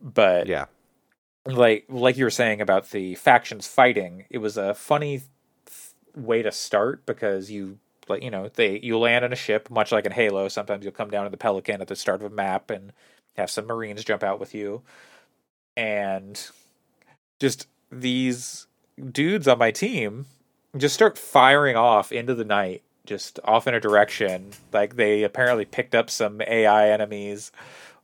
But 0.00 0.46
Yeah, 0.46 0.66
like 1.46 1.86
like 1.88 2.16
you 2.16 2.24
were 2.24 2.30
saying 2.30 2.60
about 2.60 2.90
the 2.90 3.14
factions 3.16 3.66
fighting, 3.66 4.24
it 4.30 4.38
was 4.38 4.56
a 4.56 4.74
funny 4.74 5.22
way 6.14 6.42
to 6.42 6.52
start 6.52 7.06
because 7.06 7.50
you 7.50 7.78
like 8.08 8.22
you 8.22 8.30
know 8.30 8.50
they 8.54 8.78
you 8.80 8.98
land 8.98 9.24
on 9.24 9.32
a 9.32 9.36
ship 9.36 9.70
much 9.70 9.92
like 9.92 10.06
in 10.06 10.12
Halo. 10.12 10.48
Sometimes 10.48 10.84
you'll 10.84 10.92
come 10.92 11.10
down 11.10 11.24
to 11.24 11.30
the 11.30 11.36
Pelican 11.36 11.80
at 11.80 11.88
the 11.88 11.96
start 11.96 12.22
of 12.22 12.32
a 12.32 12.34
map 12.34 12.70
and 12.70 12.92
have 13.36 13.50
some 13.50 13.66
Marines 13.66 14.04
jump 14.04 14.22
out 14.22 14.40
with 14.40 14.54
you, 14.54 14.82
and 15.76 16.50
just 17.40 17.66
these 17.90 18.66
dudes 19.10 19.48
on 19.48 19.58
my 19.58 19.70
team 19.70 20.26
just 20.76 20.94
start 20.94 21.18
firing 21.18 21.76
off 21.76 22.12
into 22.12 22.34
the 22.34 22.44
night, 22.44 22.82
just 23.04 23.38
off 23.44 23.66
in 23.66 23.74
a 23.74 23.80
direction. 23.80 24.50
Like 24.72 24.96
they 24.96 25.22
apparently 25.22 25.64
picked 25.64 25.94
up 25.94 26.10
some 26.10 26.40
AI 26.42 26.88
enemies 26.90 27.52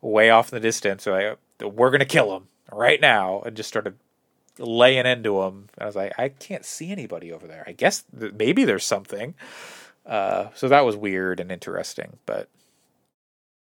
way 0.00 0.30
off 0.30 0.52
in 0.52 0.56
the 0.56 0.60
distance. 0.60 1.04
So 1.04 1.12
like, 1.12 1.72
we're 1.74 1.90
gonna 1.90 2.04
kill 2.04 2.30
them 2.30 2.48
right 2.72 3.00
now, 3.00 3.42
and 3.42 3.56
just 3.56 3.68
started 3.68 3.94
laying 4.58 5.06
into 5.06 5.40
them. 5.40 5.68
I 5.78 5.86
was 5.86 5.96
like, 5.96 6.18
I 6.18 6.28
can't 6.28 6.64
see 6.64 6.90
anybody 6.90 7.32
over 7.32 7.46
there. 7.46 7.64
I 7.66 7.72
guess 7.72 8.04
th- 8.18 8.34
maybe 8.34 8.64
there's 8.64 8.84
something. 8.84 9.34
Uh, 10.08 10.48
so 10.54 10.68
that 10.68 10.84
was 10.86 10.96
weird 10.96 11.38
and 11.38 11.52
interesting, 11.52 12.18
but 12.26 12.48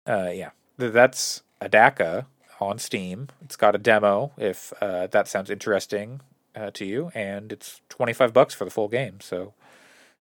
uh, 0.08 0.30
yeah, 0.34 0.52
Th- 0.80 0.92
that's 0.94 1.44
Adaka 1.62 2.26
on 2.62 2.80
Steam. 2.80 3.28
It's 3.44 3.56
got 3.58 3.76
a 3.76 3.78
demo 3.78 4.32
if 4.38 4.72
uh, 4.82 5.08
that 5.08 5.28
sounds 5.28 5.50
interesting 5.50 6.22
uh, 6.56 6.72
to 6.72 6.86
you, 6.86 7.12
and 7.14 7.52
it's 7.52 7.82
twenty 7.90 8.14
five 8.14 8.34
bucks 8.34 8.54
for 8.54 8.64
the 8.64 8.72
full 8.72 8.88
game. 8.88 9.20
So 9.20 9.54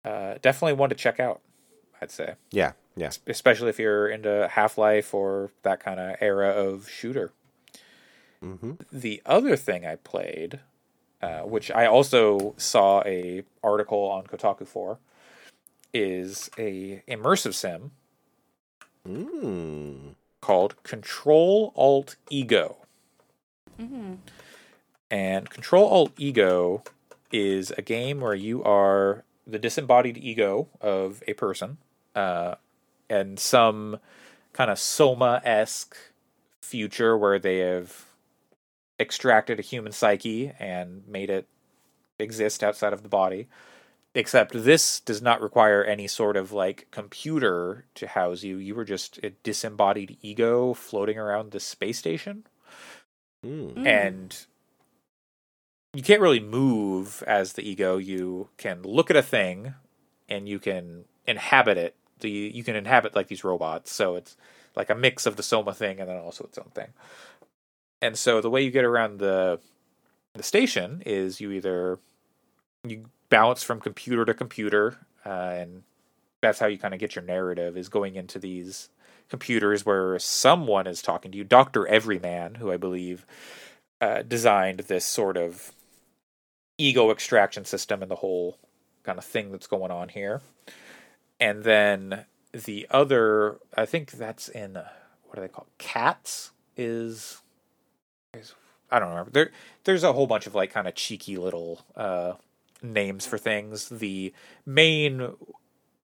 uh, 0.03 0.35
definitely 0.41 0.73
one 0.73 0.89
to 0.89 0.95
check 0.95 1.19
out. 1.19 1.41
I'd 2.01 2.11
say, 2.11 2.35
Yeah, 2.51 2.71
yeah. 2.95 3.11
especially 3.27 3.69
if 3.69 3.77
you're 3.77 4.07
into 4.07 4.47
Half 4.51 4.77
Life 4.77 5.13
or 5.13 5.51
that 5.63 5.79
kind 5.81 5.99
of 5.99 6.15
era 6.21 6.47
of 6.49 6.89
shooter. 6.89 7.33
Mm-hmm. 8.43 8.71
The 8.91 9.21
other 9.25 9.57
thing 9.57 9.85
I 9.85 9.97
played, 9.97 10.61
uh, 11.21 11.41
which 11.41 11.69
I 11.71 11.85
also 11.87 12.55
saw 12.57 13.03
a 13.05 13.43
article 13.61 13.99
on 14.05 14.23
Kotaku 14.27 14.65
for, 14.65 14.99
is 15.93 16.49
a 16.57 17.03
immersive 17.07 17.53
sim 17.53 17.91
Mm. 19.07 20.15
called 20.41 20.81
Control 20.83 21.71
Alt 21.75 22.17
Ego. 22.29 22.77
Mm-hmm. 23.79 24.15
And 25.09 25.49
Control 25.49 25.87
Alt 25.87 26.11
Ego 26.17 26.83
is 27.31 27.71
a 27.71 27.81
game 27.81 28.19
where 28.19 28.35
you 28.35 28.63
are 28.63 29.23
the 29.47 29.57
disembodied 29.59 30.17
ego 30.17 30.67
of 30.81 31.23
a 31.27 31.33
person, 31.33 31.77
uh, 32.15 32.55
and 33.09 33.39
some 33.39 33.99
kind 34.53 34.69
of 34.69 34.77
Soma 34.77 35.41
esque 35.43 35.95
future 36.61 37.17
where 37.17 37.39
they 37.39 37.59
have 37.59 38.05
extracted 38.99 39.59
a 39.59 39.63
human 39.63 39.91
psyche 39.91 40.51
and 40.59 41.07
made 41.07 41.29
it 41.29 41.47
exist 42.19 42.63
outside 42.63 42.93
of 42.93 43.01
the 43.01 43.09
body. 43.09 43.47
Except 44.15 44.53
this 44.53 44.99
does 44.99 45.21
not 45.21 45.41
require 45.41 45.83
any 45.83 46.07
sort 46.07 46.35
of 46.35 46.51
like 46.51 46.87
computer 46.89 47.85
to 47.95 48.07
house 48.07 48.43
you. 48.43 48.57
You 48.57 48.73
were 48.73 48.85
just 48.85 49.19
a 49.23 49.29
disembodied 49.29 50.17
ego 50.21 50.73
floating 50.73 51.17
around 51.17 51.51
the 51.51 51.59
space 51.59 51.99
station. 51.99 52.45
Mm. 53.45 53.85
And 53.85 54.45
you 55.93 56.03
can't 56.03 56.21
really 56.21 56.39
move 56.39 57.23
as 57.27 57.53
the 57.53 57.67
ego. 57.67 57.97
You 57.97 58.49
can 58.57 58.81
look 58.81 59.09
at 59.09 59.15
a 59.15 59.21
thing 59.21 59.75
and 60.27 60.49
you 60.49 60.59
can 60.59 61.05
inhabit 61.27 61.77
it. 61.77 61.95
The 62.19 62.29
you 62.29 62.63
can 62.63 62.75
inhabit 62.75 63.15
like 63.15 63.27
these 63.27 63.43
robots. 63.43 63.91
So 63.91 64.15
it's 64.15 64.35
like 64.75 64.89
a 64.89 64.95
mix 64.95 65.25
of 65.25 65.35
the 65.35 65.43
soma 65.43 65.73
thing 65.73 65.99
and 65.99 66.09
then 66.09 66.17
also 66.17 66.43
its 66.45 66.57
own 66.57 66.71
thing. 66.73 66.89
And 68.01 68.17
so 68.17 68.41
the 68.41 68.49
way 68.49 68.63
you 68.63 68.71
get 68.71 68.85
around 68.85 69.19
the 69.19 69.59
the 70.33 70.43
station 70.43 71.01
is 71.05 71.41
you 71.41 71.51
either 71.51 71.99
you 72.83 73.05
bounce 73.29 73.63
from 73.63 73.79
computer 73.79 74.25
to 74.25 74.33
computer 74.33 74.97
uh, 75.25 75.29
and 75.29 75.83
that's 76.41 76.59
how 76.59 76.67
you 76.67 76.77
kind 76.77 76.93
of 76.93 76.99
get 76.99 77.15
your 77.15 77.23
narrative 77.23 77.77
is 77.77 77.89
going 77.89 78.15
into 78.15 78.39
these 78.39 78.89
computers 79.29 79.85
where 79.85 80.17
someone 80.19 80.87
is 80.87 81.01
talking 81.01 81.31
to 81.31 81.37
you. 81.37 81.43
Dr 81.43 81.87
everyman 81.87 82.55
who 82.55 82.71
i 82.71 82.77
believe 82.77 83.25
uh, 84.01 84.21
designed 84.21 84.79
this 84.81 85.05
sort 85.05 85.37
of 85.37 85.71
ego 86.77 87.11
extraction 87.11 87.65
system 87.65 88.01
and 88.01 88.09
the 88.09 88.15
whole 88.15 88.57
kind 89.03 89.17
of 89.17 89.25
thing 89.25 89.51
that's 89.51 89.67
going 89.67 89.91
on 89.91 90.09
here. 90.09 90.41
And 91.39 91.63
then 91.63 92.25
the 92.51 92.87
other 92.89 93.59
i 93.75 93.85
think 93.85 94.11
that's 94.11 94.47
in 94.49 94.77
uh, 94.77 94.87
what 95.25 95.35
do 95.35 95.41
they 95.41 95.47
called? 95.47 95.67
Cats 95.77 96.51
is, 96.75 97.41
is 98.33 98.55
i 98.89 98.97
don't 98.97 99.09
remember. 99.09 99.31
There 99.31 99.51
there's 99.83 100.03
a 100.03 100.13
whole 100.13 100.27
bunch 100.27 100.47
of 100.47 100.55
like 100.55 100.71
kind 100.71 100.87
of 100.87 100.95
cheeky 100.95 101.37
little 101.37 101.85
uh 101.95 102.33
names 102.81 103.25
for 103.25 103.37
things. 103.37 103.89
The 103.89 104.33
main 104.65 105.33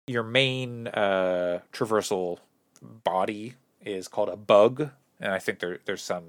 your 0.07 0.23
main 0.23 0.87
uh 0.87 1.59
traversal 1.73 2.37
body 2.81 3.55
is 3.83 4.07
called 4.07 4.29
a 4.29 4.35
bug 4.35 4.91
and 5.19 5.31
i 5.33 5.39
think 5.39 5.57
there 5.57 5.79
there's 5.85 6.03
some 6.03 6.23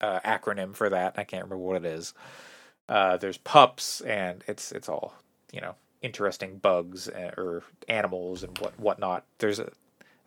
uh, 0.00 0.20
acronym 0.20 0.74
for 0.74 0.88
that. 0.90 1.14
I 1.16 1.24
can't 1.24 1.44
remember 1.44 1.64
what 1.64 1.76
it 1.76 1.84
is. 1.84 2.14
Uh, 2.88 3.16
there's 3.16 3.38
pups 3.38 4.00
and 4.02 4.44
it's 4.46 4.70
it's 4.72 4.88
all 4.88 5.14
you 5.52 5.60
know 5.60 5.74
interesting 6.02 6.58
bugs 6.58 7.08
uh, 7.08 7.32
or 7.36 7.62
animals 7.88 8.42
and 8.42 8.56
what 8.58 8.78
whatnot. 8.78 9.24
There's 9.38 9.58
a 9.58 9.70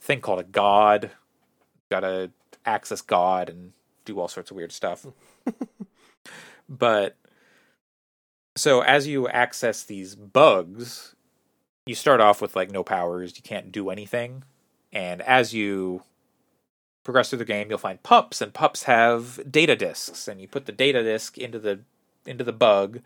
thing 0.01 0.21
called 0.21 0.39
a 0.39 0.43
god. 0.43 1.11
Gotta 1.89 2.31
access 2.65 3.01
god 3.01 3.49
and 3.49 3.73
do 4.05 4.19
all 4.19 4.27
sorts 4.27 4.51
of 4.51 4.57
weird 4.57 4.71
stuff. 4.71 5.05
But 6.71 7.17
so 8.59 8.81
as 8.81 9.07
you 9.07 9.27
access 9.27 9.83
these 9.83 10.15
bugs 10.15 11.15
you 11.85 11.95
start 11.95 12.21
off 12.21 12.41
with 12.41 12.55
like 12.55 12.71
no 12.71 12.83
powers 12.83 13.33
you 13.35 13.43
can't 13.43 13.71
do 13.71 13.89
anything 13.89 14.43
and 14.91 15.21
as 15.21 15.53
you 15.53 16.03
progress 17.03 17.29
through 17.29 17.39
the 17.39 17.45
game 17.45 17.69
you'll 17.69 17.77
find 17.77 18.03
pups 18.03 18.41
and 18.41 18.53
pups 18.53 18.83
have 18.83 19.39
data 19.49 19.75
disks 19.75 20.27
and 20.27 20.41
you 20.41 20.47
put 20.47 20.65
the 20.65 20.71
data 20.71 21.03
disk 21.03 21.37
into 21.37 21.59
the 21.59 21.79
into 22.25 22.43
the 22.43 22.53
bug 22.53 22.99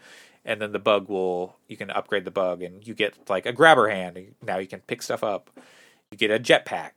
and 0.45 0.62
then 0.62 0.72
the 0.72 0.80
bug 0.80 1.08
will 1.08 1.56
you 1.68 1.78
can 1.78 1.89
upgrade 1.91 2.26
the 2.26 2.32
bug 2.32 2.62
and 2.62 2.86
you 2.88 2.93
get 2.93 3.30
like 3.30 3.45
a 3.45 3.54
grabber 3.54 3.89
hand 3.89 4.36
now 4.41 4.58
you 4.58 4.68
can 4.68 4.82
pick 4.82 5.01
stuff 5.01 5.24
up. 5.24 5.49
You 6.12 6.18
get 6.18 6.32
a 6.32 6.39
jetpack. 6.39 6.91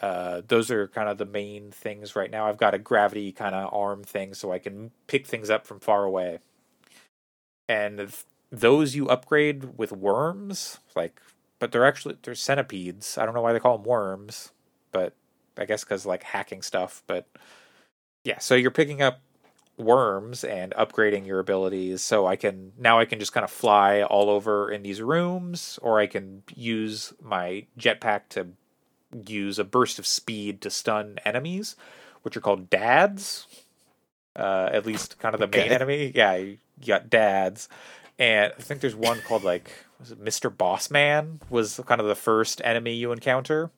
Uh, 0.00 0.42
those 0.46 0.70
are 0.70 0.88
kind 0.88 1.08
of 1.08 1.18
the 1.18 1.24
main 1.24 1.70
things 1.70 2.14
right 2.14 2.30
now. 2.30 2.46
I've 2.46 2.58
got 2.58 2.74
a 2.74 2.78
gravity 2.78 3.32
kind 3.32 3.54
of 3.54 3.72
arm 3.72 4.04
thing 4.04 4.34
so 4.34 4.52
i 4.52 4.58
can 4.58 4.90
pick 5.06 5.26
things 5.26 5.50
up 5.50 5.66
from 5.66 5.80
far 5.80 6.04
away 6.04 6.38
and 7.68 7.98
th- 7.98 8.24
those 8.50 8.94
you 8.94 9.08
upgrade 9.08 9.76
with 9.78 9.92
worms 9.92 10.78
like 10.96 11.20
but 11.58 11.72
they're 11.72 11.84
actually 11.84 12.16
they're 12.22 12.34
centipedes. 12.34 13.18
I 13.18 13.24
don't 13.26 13.34
know 13.34 13.42
why 13.42 13.52
they 13.52 13.58
call 13.60 13.76
them 13.76 13.86
worms 13.86 14.52
but 14.92 15.14
i 15.56 15.64
guess 15.64 15.84
because 15.84 16.06
like 16.06 16.22
hacking 16.22 16.62
stuff 16.62 17.02
but 17.06 17.26
yeah 18.24 18.38
so 18.38 18.54
you're 18.54 18.70
picking 18.70 19.02
up 19.02 19.20
worms 19.76 20.42
and 20.42 20.72
upgrading 20.72 21.24
your 21.26 21.38
abilities 21.38 22.02
so 22.02 22.26
i 22.26 22.34
can 22.34 22.72
now 22.78 22.98
i 22.98 23.04
can 23.04 23.18
just 23.20 23.32
kind 23.32 23.44
of 23.44 23.50
fly 23.50 24.02
all 24.02 24.28
over 24.28 24.70
in 24.70 24.82
these 24.82 25.00
rooms 25.00 25.78
or 25.82 26.00
i 26.00 26.06
can 26.06 26.42
use 26.54 27.12
my 27.22 27.64
jetpack 27.78 28.22
to 28.28 28.48
use 29.26 29.58
a 29.58 29.64
burst 29.64 29.98
of 29.98 30.06
speed 30.06 30.60
to 30.60 30.68
stun 30.68 31.18
enemies 31.24 31.76
which 32.22 32.36
are 32.36 32.40
called 32.40 32.68
dads 32.68 33.46
uh 34.34 34.68
at 34.72 34.84
least 34.84 35.18
kind 35.20 35.34
of 35.34 35.40
the 35.40 35.46
main 35.46 35.70
enemy. 35.72 36.12
Yeah 36.14 36.44
you 36.80 36.86
got 36.86 37.10
dads 37.10 37.68
and 38.18 38.52
i 38.58 38.62
think 38.62 38.80
there's 38.80 38.96
one 38.96 39.20
called 39.20 39.44
like 39.44 39.70
was 40.00 40.10
it 40.10 40.24
mr 40.24 40.50
bossman 40.50 41.38
was 41.50 41.80
kind 41.86 42.00
of 42.00 42.06
the 42.06 42.14
first 42.14 42.60
enemy 42.64 42.94
you 42.94 43.12
encounter 43.12 43.70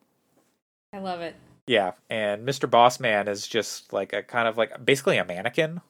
I 0.93 0.99
love 0.99 1.21
it. 1.21 1.35
yeah, 1.67 1.91
and 2.09 2.45
Mr. 2.45 2.69
Bossman 2.69 3.29
is 3.29 3.47
just 3.47 3.93
like 3.93 4.11
a 4.11 4.21
kind 4.23 4.47
of 4.47 4.57
like 4.57 4.83
basically 4.83 5.17
a 5.17 5.25
mannequin. 5.25 5.81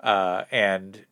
Uh, 0.00 0.44
and 0.50 1.04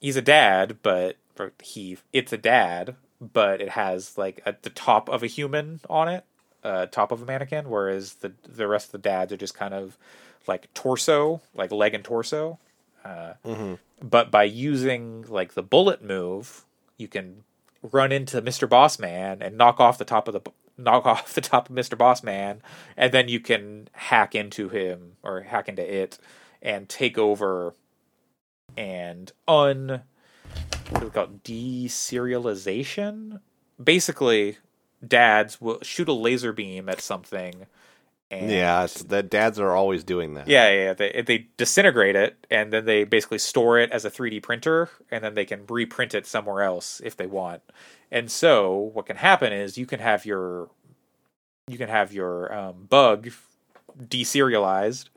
he's 0.00 0.14
a 0.14 0.22
dad, 0.22 0.78
but 0.84 1.16
he 1.60 1.98
it's 2.12 2.32
a 2.32 2.38
dad, 2.38 2.94
but 3.20 3.60
it 3.60 3.70
has 3.70 4.16
like 4.16 4.40
at 4.46 4.62
the 4.62 4.70
top 4.70 5.08
of 5.08 5.24
a 5.24 5.26
human 5.26 5.80
on 5.90 6.06
it, 6.08 6.24
uh, 6.62 6.86
top 6.86 7.10
of 7.10 7.20
a 7.22 7.26
mannequin, 7.26 7.68
whereas 7.68 8.14
the 8.14 8.32
the 8.48 8.68
rest 8.68 8.86
of 8.86 8.92
the 8.92 8.98
dads 8.98 9.32
are 9.32 9.36
just 9.36 9.54
kind 9.54 9.74
of 9.74 9.98
like 10.46 10.72
torso, 10.72 11.40
like 11.52 11.72
leg 11.72 11.94
and 11.94 12.04
torso. 12.04 12.60
Uh, 13.04 13.34
hmm 13.44 13.74
but 14.02 14.30
by 14.30 14.44
using 14.44 15.24
like 15.28 15.54
the 15.54 15.62
bullet 15.62 16.02
move, 16.02 16.64
you 16.96 17.06
can 17.08 17.44
run 17.82 18.12
into 18.12 18.40
Mr. 18.42 18.68
Bossman 18.68 19.38
and 19.40 19.56
knock 19.56 19.78
off 19.80 19.98
the 19.98 20.04
top 20.04 20.26
of 20.28 20.34
the 20.34 20.40
knock 20.78 21.06
off 21.06 21.34
the 21.34 21.40
top 21.40 21.68
of 21.68 21.76
Mr. 21.76 21.96
Bossman, 21.96 22.58
and 22.96 23.12
then 23.12 23.28
you 23.28 23.40
can 23.40 23.88
hack 23.92 24.34
into 24.34 24.68
him 24.68 25.12
or 25.22 25.42
hack 25.42 25.68
into 25.68 25.82
it 25.82 26.18
and 26.62 26.88
take 26.88 27.18
over 27.18 27.74
and 28.76 29.32
un 29.48 30.02
what 30.90 31.00
do 31.00 31.06
we 31.06 31.10
call 31.10 31.24
it? 31.24 31.44
deserialization. 31.44 33.40
Basically, 33.82 34.58
dads 35.06 35.60
will 35.60 35.78
shoot 35.82 36.08
a 36.08 36.12
laser 36.12 36.52
beam 36.52 36.88
at 36.88 37.00
something. 37.00 37.66
And 38.30 38.50
Yeah, 38.50 38.86
the 39.06 39.22
dads 39.22 39.58
are 39.58 39.74
always 39.74 40.04
doing 40.04 40.34
that. 40.34 40.46
yeah, 40.46 40.70
yeah. 40.70 40.92
They 40.94 41.22
they 41.26 41.48
disintegrate 41.56 42.16
it 42.16 42.46
and 42.50 42.72
then 42.72 42.84
they 42.84 43.04
basically 43.04 43.38
store 43.38 43.78
it 43.78 43.90
as 43.90 44.04
a 44.04 44.10
3D 44.10 44.42
printer 44.42 44.88
and 45.10 45.24
then 45.24 45.34
they 45.34 45.44
can 45.44 45.66
reprint 45.68 46.14
it 46.14 46.26
somewhere 46.26 46.62
else 46.62 47.00
if 47.04 47.16
they 47.16 47.26
want. 47.26 47.62
And 48.10 48.30
so 48.30 48.90
what 48.94 49.06
can 49.06 49.16
happen 49.16 49.52
is 49.52 49.76
you 49.78 49.86
can 49.86 50.00
have 50.00 50.24
your 50.24 50.70
you 51.66 51.78
can 51.78 51.88
have 51.88 52.12
your 52.12 52.52
um, 52.54 52.86
bug 52.88 53.30
deserialized 54.00 55.08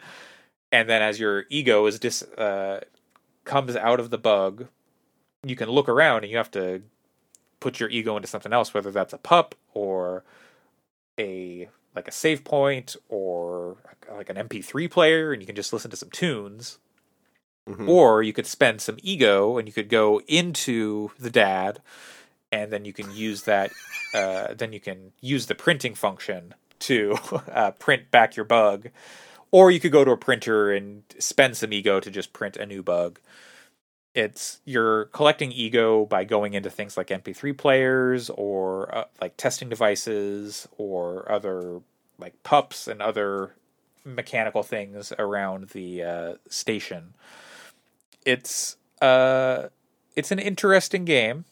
and 0.72 0.89
then 0.89 1.03
as 1.03 1.20
your 1.20 1.45
ego 1.49 1.86
is 1.86 1.99
dis 1.99 2.24
uh, 2.24 2.82
comes 3.45 3.76
out 3.76 3.99
of 3.99 4.09
the 4.09 4.18
bug, 4.18 4.68
you 5.45 5.55
can 5.55 5.70
look 5.70 5.88
around 5.88 6.24
and 6.24 6.32
you 6.32 6.38
have 6.38 6.51
to 6.51 6.82
put 7.59 7.80
your 7.80 7.89
ego 7.89 8.16
into 8.16 8.28
something 8.28 8.51
else, 8.51 8.74
whether 8.74 8.89
that's 8.89 9.14
a 9.14 9.18
pup 9.20 9.53
or 9.74 10.24
a 11.20 11.70
like 11.95 12.07
a 12.07 12.11
save 12.11 12.43
point 12.43 12.95
or 13.09 13.77
like 14.11 14.29
an 14.29 14.37
MP3 14.37 14.89
player, 14.89 15.31
and 15.31 15.41
you 15.41 15.45
can 15.45 15.55
just 15.55 15.73
listen 15.73 15.91
to 15.91 15.97
some 15.97 16.09
tunes. 16.09 16.79
Mhm. 17.67 17.87
Or 17.87 18.21
you 18.21 18.33
could 18.33 18.45
spend 18.47 18.81
some 18.81 18.97
ego 19.01 19.57
and 19.57 19.67
you 19.67 19.73
could 19.73 19.87
go 19.89 20.19
into 20.27 21.11
the 21.17 21.29
dad, 21.29 21.81
and 22.51 22.71
then 22.71 22.83
you 22.85 22.93
can 22.93 23.11
use 23.15 23.43
that. 23.43 23.71
Uh, 24.13 24.53
then 24.53 24.71
you 24.71 24.79
can 24.79 25.11
use 25.21 25.47
the 25.47 25.55
printing 25.55 25.95
function 25.95 26.53
to 26.77 27.15
uh, 27.51 27.71
print 27.71 28.11
back 28.11 28.35
your 28.35 28.45
bug, 28.45 28.89
or 29.49 29.71
you 29.71 29.79
could 29.79 29.91
go 29.91 30.05
to 30.05 30.11
a 30.11 30.17
printer 30.17 30.71
and 30.71 31.01
spend 31.17 31.57
some 31.57 31.73
ego 31.73 31.99
to 31.99 32.11
just 32.11 32.31
print 32.31 32.55
a 32.55 32.63
new 32.67 32.83
bug. 32.83 33.19
It's 34.14 34.59
you're 34.64 35.05
collecting 35.05 35.51
ego 35.51 36.05
by 36.05 36.24
going 36.24 36.53
into 36.53 36.70
things 36.70 36.97
like 36.97 37.07
MP3 37.07 37.57
players 37.57 38.30
or 38.30 38.95
uh, 38.95 39.05
like 39.20 39.38
testing 39.38 39.70
devices 39.70 40.68
or 40.78 41.32
other 41.32 41.82
like 42.20 42.41
pups 42.43 42.88
and 42.88 43.01
other 43.01 43.55
mechanical 44.05 44.64
things 44.64 45.11
around 45.18 45.70
the 45.70 46.03
uh, 46.03 46.34
station. 46.47 47.14
It's 48.26 48.78
uh, 49.01 49.70
it's 50.16 50.32
an 50.32 50.39
interesting 50.39 51.05
game. 51.05 51.45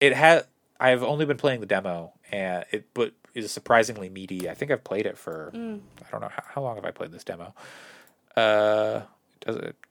It 0.00 0.14
had 0.14 0.46
I've 0.80 1.02
only 1.02 1.26
been 1.26 1.36
playing 1.36 1.60
the 1.60 1.66
demo, 1.66 2.12
and 2.30 2.64
it 2.70 2.86
but 2.94 3.12
is 3.34 3.50
surprisingly 3.52 4.08
meaty. 4.08 4.48
I 4.48 4.54
think 4.54 4.70
I've 4.70 4.84
played 4.84 5.06
it 5.06 5.18
for 5.18 5.52
Mm. 5.54 5.80
I 6.06 6.10
don't 6.10 6.20
know 6.20 6.30
how, 6.34 6.42
how 6.46 6.62
long 6.62 6.76
have 6.76 6.84
I 6.84 6.90
played 6.90 7.12
this 7.12 7.24
demo. 7.24 7.54
Uh, 8.36 9.02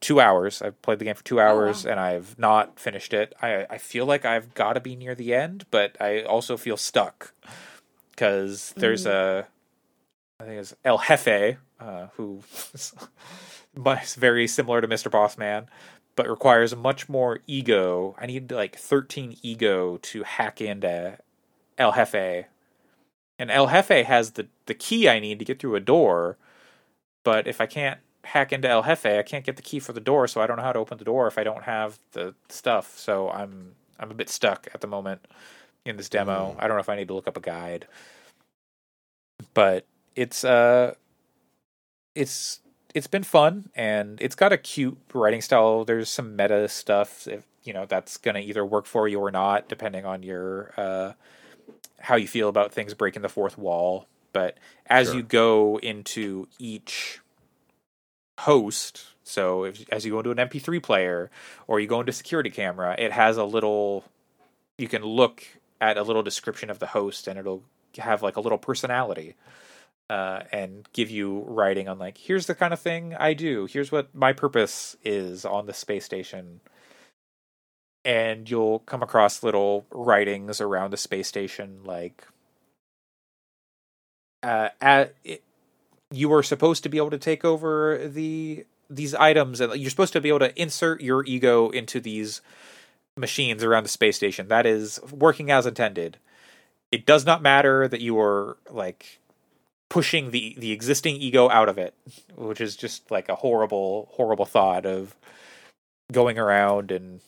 two 0.00 0.20
hours. 0.20 0.62
I've 0.62 0.80
played 0.82 0.98
the 0.98 1.04
game 1.04 1.14
for 1.14 1.24
two 1.24 1.40
hours, 1.40 1.84
and 1.84 2.00
I've 2.00 2.38
not 2.38 2.78
finished 2.78 3.12
it. 3.12 3.34
I 3.40 3.66
I 3.70 3.78
feel 3.78 4.06
like 4.06 4.24
I've 4.24 4.54
got 4.54 4.74
to 4.74 4.80
be 4.80 4.96
near 4.96 5.14
the 5.14 5.34
end, 5.34 5.66
but 5.70 5.96
I 6.00 6.22
also 6.22 6.56
feel 6.56 6.76
stuck 6.76 7.32
because 8.10 8.72
there's 8.76 9.06
a 9.06 9.46
I 10.40 10.44
think 10.44 10.60
it's 10.60 10.74
El 10.84 10.98
Jefe, 10.98 11.58
uh, 11.80 12.06
who 12.14 12.42
is 12.74 12.94
very 14.14 14.46
similar 14.46 14.80
to 14.80 14.86
Mr. 14.86 15.10
Bossman, 15.10 15.66
but 16.14 16.28
requires 16.28 16.76
much 16.76 17.08
more 17.08 17.40
ego. 17.46 18.14
I 18.18 18.26
need 18.26 18.50
like 18.52 18.76
13 18.76 19.38
ego 19.42 19.96
to 19.98 20.22
hack 20.22 20.60
into 20.60 21.18
El 21.76 21.92
Jefe. 21.92 22.46
And 23.38 23.50
El 23.50 23.68
Jefe 23.68 24.04
has 24.04 24.32
the, 24.32 24.46
the 24.66 24.74
key 24.74 25.08
I 25.08 25.18
need 25.18 25.38
to 25.38 25.44
get 25.44 25.60
through 25.60 25.76
a 25.76 25.80
door, 25.80 26.36
but 27.24 27.46
if 27.46 27.60
I 27.60 27.66
can't 27.66 28.00
hack 28.24 28.52
into 28.52 28.68
El 28.68 28.82
Jefe, 28.82 29.06
I 29.06 29.22
can't 29.22 29.44
get 29.44 29.56
the 29.56 29.62
key 29.62 29.80
for 29.80 29.92
the 29.92 30.00
door, 30.00 30.26
so 30.28 30.40
I 30.40 30.46
don't 30.46 30.56
know 30.56 30.62
how 30.62 30.72
to 30.72 30.78
open 30.78 30.98
the 30.98 31.04
door 31.04 31.26
if 31.26 31.38
I 31.38 31.44
don't 31.44 31.64
have 31.64 31.98
the 32.12 32.34
stuff. 32.48 32.98
So 32.98 33.30
I'm 33.30 33.74
I'm 33.98 34.10
a 34.10 34.14
bit 34.14 34.28
stuck 34.28 34.68
at 34.74 34.80
the 34.80 34.86
moment 34.86 35.26
in 35.84 35.96
this 35.96 36.08
demo. 36.08 36.56
I 36.58 36.66
don't 36.68 36.76
know 36.76 36.80
if 36.80 36.88
I 36.88 36.96
need 36.96 37.08
to 37.08 37.14
look 37.14 37.28
up 37.28 37.36
a 37.36 37.40
guide. 37.40 37.86
But 39.54 39.86
it's 40.16 40.44
uh 40.44 40.94
it's 42.14 42.60
it's 42.94 43.06
been 43.06 43.22
fun 43.22 43.70
and 43.74 44.20
it's 44.20 44.34
got 44.34 44.52
a 44.52 44.58
cute 44.58 44.98
writing 45.14 45.40
style. 45.40 45.84
There's 45.84 46.08
some 46.08 46.36
meta 46.36 46.68
stuff 46.68 47.26
if 47.28 47.44
you 47.62 47.72
know 47.72 47.86
that's 47.86 48.16
gonna 48.16 48.40
either 48.40 48.64
work 48.64 48.86
for 48.86 49.08
you 49.08 49.20
or 49.20 49.30
not, 49.30 49.68
depending 49.68 50.04
on 50.04 50.22
your 50.22 50.72
uh 50.76 51.12
how 52.00 52.16
you 52.16 52.28
feel 52.28 52.48
about 52.48 52.72
things 52.72 52.94
breaking 52.94 53.22
the 53.22 53.28
fourth 53.28 53.58
wall. 53.58 54.06
But 54.32 54.58
as 54.86 55.08
Sure. 55.08 55.16
you 55.16 55.22
go 55.22 55.78
into 55.82 56.48
each 56.58 57.20
host, 58.38 59.04
so 59.28 59.64
if, 59.64 59.84
as 59.90 60.06
you 60.06 60.12
go 60.12 60.18
into 60.18 60.30
an 60.30 60.38
MP3 60.38 60.82
player 60.82 61.30
or 61.66 61.80
you 61.80 61.86
go 61.86 62.00
into 62.00 62.12
security 62.12 62.50
camera, 62.50 62.94
it 62.98 63.12
has 63.12 63.36
a 63.36 63.44
little. 63.44 64.04
You 64.78 64.88
can 64.88 65.02
look 65.02 65.44
at 65.80 65.98
a 65.98 66.02
little 66.02 66.22
description 66.22 66.70
of 66.70 66.78
the 66.78 66.86
host, 66.86 67.28
and 67.28 67.38
it'll 67.38 67.62
have 67.98 68.22
like 68.22 68.36
a 68.36 68.40
little 68.40 68.58
personality, 68.58 69.34
uh, 70.08 70.42
and 70.50 70.88
give 70.92 71.10
you 71.10 71.40
writing 71.46 71.88
on 71.88 71.98
like, 71.98 72.16
here's 72.16 72.46
the 72.46 72.54
kind 72.54 72.72
of 72.72 72.80
thing 72.80 73.14
I 73.18 73.34
do. 73.34 73.66
Here's 73.66 73.92
what 73.92 74.14
my 74.14 74.32
purpose 74.32 74.96
is 75.04 75.44
on 75.44 75.66
the 75.66 75.74
space 75.74 76.04
station. 76.04 76.60
And 78.04 78.48
you'll 78.48 78.78
come 78.78 79.02
across 79.02 79.42
little 79.42 79.84
writings 79.90 80.60
around 80.60 80.92
the 80.92 80.96
space 80.96 81.28
station, 81.28 81.80
like 81.84 82.24
uh, 84.42 84.70
at 84.80 85.14
you 86.10 86.28
were 86.28 86.42
supposed 86.42 86.82
to 86.82 86.88
be 86.88 86.96
able 86.96 87.10
to 87.10 87.18
take 87.18 87.44
over 87.44 87.98
the 88.08 88.64
these 88.90 89.14
items 89.14 89.60
and 89.60 89.74
you're 89.76 89.90
supposed 89.90 90.14
to 90.14 90.20
be 90.20 90.30
able 90.30 90.38
to 90.38 90.60
insert 90.60 91.02
your 91.02 91.22
ego 91.26 91.68
into 91.70 92.00
these 92.00 92.40
machines 93.16 93.62
around 93.62 93.82
the 93.82 93.88
space 93.88 94.16
station 94.16 94.48
that 94.48 94.64
is 94.64 94.98
working 95.12 95.50
as 95.50 95.66
intended 95.66 96.16
it 96.90 97.04
does 97.04 97.26
not 97.26 97.42
matter 97.42 97.86
that 97.86 98.00
you 98.00 98.18
are 98.18 98.56
like 98.70 99.18
pushing 99.90 100.30
the 100.30 100.54
the 100.58 100.72
existing 100.72 101.16
ego 101.16 101.50
out 101.50 101.68
of 101.68 101.76
it 101.76 101.92
which 102.36 102.60
is 102.62 102.76
just 102.76 103.10
like 103.10 103.28
a 103.28 103.34
horrible 103.36 104.08
horrible 104.12 104.46
thought 104.46 104.86
of 104.86 105.14
going 106.10 106.38
around 106.38 106.90
and 106.90 107.20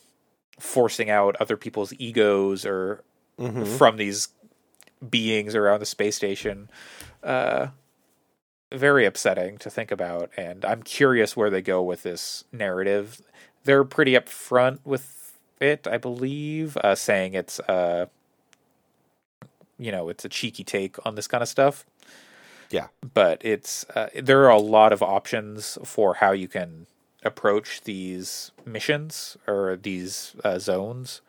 forcing 0.59 1.11
out 1.11 1.37
other 1.41 1.57
people's 1.57 1.93
egos 1.99 2.65
or 2.65 3.03
Mhm. 3.39 3.67
from 3.79 3.97
these 3.97 4.29
beings 5.09 5.55
around 5.55 5.81
the 5.81 5.87
space 5.87 6.15
station. 6.15 6.69
Uh, 7.23 7.69
very 8.73 9.05
upsetting 9.05 9.59
to 9.59 9.71
think 9.71 9.91
about, 9.91 10.31
and 10.37 10.65
I'm 10.65 10.83
curious 10.83 11.37
where 11.37 11.51
they 11.51 11.63
go 11.63 11.83
with 11.83 12.03
this 12.03 12.45
narrative. 12.53 13.21
They're 13.65 13.85
pretty 13.85 14.13
upfront 14.13 14.79
with 14.85 15.39
it, 15.61 15.87
I 15.87 15.99
believe, 15.99 16.77
uh, 16.79 16.95
saying 16.95 17.35
it's 17.35 17.61
uh, 17.61 18.07
you 19.79 19.91
know, 19.91 20.09
it's 20.09 20.25
a 20.25 20.29
cheeky 20.29 20.63
take 20.63 21.05
on 21.07 21.15
this 21.15 21.27
kind 21.27 21.43
of 21.43 21.49
stuff. 21.49 21.87
Yeah. 22.71 22.87
but 23.15 23.45
it's 23.45 23.85
uh, 23.97 24.11
there 24.15 24.45
are 24.45 24.51
a 24.51 24.61
lot 24.61 24.93
of 24.93 25.03
options 25.03 25.77
for 25.85 26.15
how 26.15 26.31
you 26.31 26.47
can 26.47 26.87
approach 27.25 27.83
these 27.83 28.53
missions 28.65 29.37
or 29.49 29.77
these 29.77 30.37
uh, 30.45 30.59
zones 30.61 31.21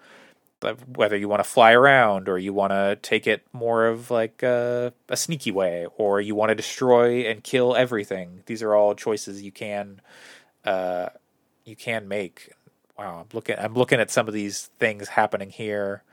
whether 0.96 1.18
you 1.18 1.28
want 1.28 1.44
to 1.44 1.50
fly 1.50 1.72
around 1.72 2.30
or 2.30 2.38
you 2.38 2.54
want 2.54 2.72
to 2.72 2.98
take 3.02 3.26
it 3.28 3.46
more 3.54 3.88
of 3.88 4.12
like 4.12 4.44
a, 4.44 4.94
a 5.10 5.18
sneaky 5.18 5.52
way 5.52 5.88
or 5.98 6.22
you 6.22 6.36
want 6.36 6.50
to 6.50 6.56
destroy 6.56 7.22
and 7.22 7.44
kill 7.44 7.76
everything 7.76 8.44
these 8.46 8.62
are 8.62 8.76
all 8.76 8.94
choices 8.94 9.42
you 9.42 9.52
can 9.52 10.00
uh 10.66 11.08
you 11.66 11.76
can 11.76 12.08
make 12.08 12.52
wow 12.98 13.22
i'm 13.22 13.28
looking 13.34 13.56
i'm 13.58 13.74
looking 13.74 14.00
at 14.00 14.12
some 14.12 14.28
of 14.28 14.34
these 14.34 14.70
things 14.80 15.08
happening 15.10 15.50
here 15.50 16.04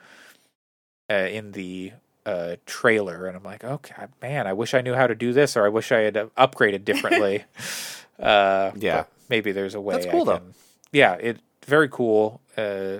uh, 1.11 1.15
in 1.15 1.53
the 1.53 1.93
uh 2.27 2.57
trailer 2.67 3.27
and 3.27 3.37
i'm 3.37 3.43
like 3.43 3.65
okay 3.65 4.07
man 4.23 4.47
i 4.47 4.53
wish 4.53 4.73
i 4.75 4.81
knew 4.81 4.95
how 4.95 5.07
to 5.07 5.15
do 5.15 5.33
this 5.33 5.57
or 5.57 5.67
i 5.67 5.69
wish 5.69 5.93
i 5.93 5.99
had 6.01 6.15
upgraded 6.39 6.85
differently 6.85 7.45
uh 8.19 8.71
Yeah. 8.77 9.05
maybe 9.29 9.53
there's 9.53 9.75
a 9.75 9.81
way 9.81 9.95
That's 9.97 10.07
cool, 10.07 10.23
I 10.31 10.37
though. 10.39 10.43
yeah 10.93 11.13
it 11.15 11.39
very 11.67 11.89
cool 11.89 12.41
uh 12.57 12.99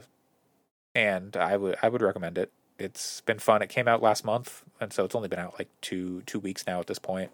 and 0.99 1.37
I 1.37 1.57
would 1.57 1.77
I 1.83 1.89
would 1.89 2.03
recommend 2.03 2.37
it. 2.39 2.51
It's 2.79 3.21
been 3.23 3.39
fun. 3.39 3.63
It 3.63 3.69
came 3.69 3.87
out 3.89 4.03
last 4.03 4.25
month, 4.25 4.63
and 4.81 4.93
so 4.93 5.05
it's 5.05 5.15
only 5.15 5.29
been 5.29 5.39
out 5.39 5.55
like 5.59 5.69
two 5.81 6.23
two 6.27 6.41
weeks 6.41 6.67
now 6.67 6.81
at 6.81 6.89
this 6.89 6.99
point. 6.99 7.31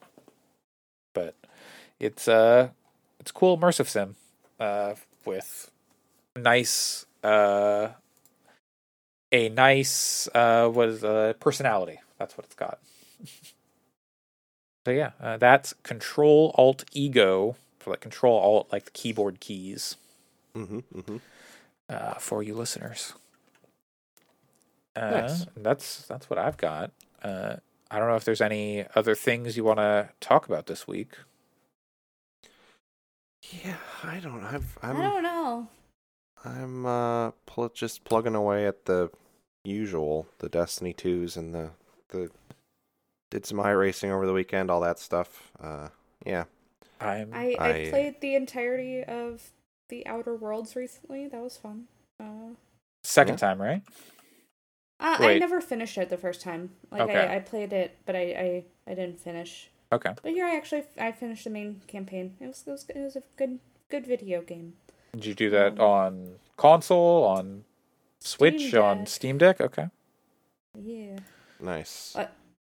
But 1.15 1.35
it's 1.99 2.29
uh 2.29 2.69
it's 3.21 3.33
cool 3.33 3.57
immersive 3.57 3.89
sim 3.89 4.17
uh 4.61 4.95
with 5.25 5.71
nice 6.37 7.07
uh 7.23 7.89
a 9.33 9.49
nice 9.49 10.29
uh 10.35 10.69
what 10.69 10.89
is 10.91 11.03
uh 11.03 11.33
personality. 11.41 12.01
That's 12.19 12.37
what 12.37 12.45
it's 12.47 12.55
got. 12.55 12.79
so 14.87 14.91
yeah, 14.93 15.13
uh, 15.21 15.37
that's 15.39 15.73
Control 15.83 16.55
Alt 16.59 16.85
Ego 16.93 17.57
for 17.79 17.91
like 17.91 18.01
Control 18.01 18.39
Alt 18.39 18.69
like 18.73 18.85
the 18.85 18.91
keyboard 18.91 19.41
keys 19.41 19.97
Mhm. 20.55 20.85
Mhm. 20.95 21.21
uh, 21.89 22.15
for 22.15 22.43
you 22.43 22.55
listeners. 22.55 23.15
Uh, 24.97 25.11
Nice. 25.11 25.47
That's 25.57 26.07
that's 26.07 26.31
what 26.31 26.39
I've 26.39 26.57
got. 26.57 26.93
Uh, 27.23 27.57
I 27.91 27.99
don't 27.99 28.09
know 28.09 28.17
if 28.17 28.25
there's 28.25 28.41
any 28.41 28.85
other 28.95 29.15
things 29.15 29.57
you 29.57 29.65
want 29.65 29.79
to 29.79 30.11
talk 30.21 30.47
about 30.47 30.67
this 30.67 30.87
week. 30.87 31.13
Yeah, 33.65 33.77
I 34.03 34.21
don't. 34.21 34.43
I've, 34.43 34.79
I 34.83 34.91
I'm. 34.91 34.97
don't 34.97 35.23
know. 35.23 35.69
I'm 36.45 36.85
uh 36.87 37.31
pl- 37.47 37.71
just 37.71 38.05
plugging 38.05 38.35
away 38.35 38.67
at 38.67 38.85
the 38.85 39.11
usual, 39.65 40.27
the 40.39 40.49
Destiny 40.49 40.93
twos 40.93 41.37
and 41.37 41.55
the 41.55 41.71
the 42.09 42.31
did 43.31 43.47
some 43.47 43.61
racing 43.61 44.11
over 44.11 44.27
the 44.27 44.33
weekend, 44.33 44.71
all 44.71 44.81
that 44.81 44.99
stuff. 44.99 45.51
Uh, 45.61 45.89
yeah. 46.25 46.45
I'm 47.01 47.31
I, 47.35 47.57
I 47.59 47.69
I- 47.69 47.91
played 47.91 48.21
the 48.21 48.35
entirety 48.35 49.03
of 49.03 49.51
the 49.89 50.07
Outer 50.07 50.37
Worlds 50.37 50.77
recently. 50.77 51.27
That 51.27 51.43
was 51.43 51.57
fun. 51.57 51.85
Uh, 52.21 52.55
second 53.03 53.35
Yeah. 53.35 53.39
time, 53.39 53.61
right? 53.63 53.83
I, 55.01 55.35
I 55.35 55.39
never 55.39 55.61
finished 55.61 55.99
it 55.99 56.09
the 56.09 56.17
first 56.17 56.41
time. 56.41 56.71
Like 56.91 57.03
Okay. 57.03 57.27
I, 57.27 57.37
I 57.37 57.39
played 57.41 57.73
it, 57.73 57.97
but 58.07 58.17
I, 58.17 58.21
I, 58.21 58.65
I 58.91 58.95
didn't 58.95 59.21
finish. 59.21 59.71
Okay. 59.93 60.15
But 60.23 60.33
here 60.33 60.47
I 60.47 60.57
actually 60.57 60.85
I 60.99 61.13
finished 61.13 61.45
the 61.45 61.51
main 61.51 61.83
campaign. 61.87 62.37
It 62.41 62.47
was 62.47 62.65
it 62.67 62.71
was, 62.71 62.87
it 62.89 62.99
was 62.99 63.17
a 63.17 63.23
good 63.37 63.59
good 63.91 64.07
video 64.07 64.41
game. 64.43 64.75
Did 65.13 65.27
you 65.27 65.35
do 65.35 65.51
that 65.51 65.79
on 65.79 66.37
console, 66.57 67.25
on 67.25 67.65
Switch, 68.21 68.69
Steam 68.69 68.83
on 68.83 69.07
Steam 69.07 69.39
Deck? 69.39 69.61
Okay. 69.61 69.89
Yeah. 70.81 71.19
Nice. 71.61 72.17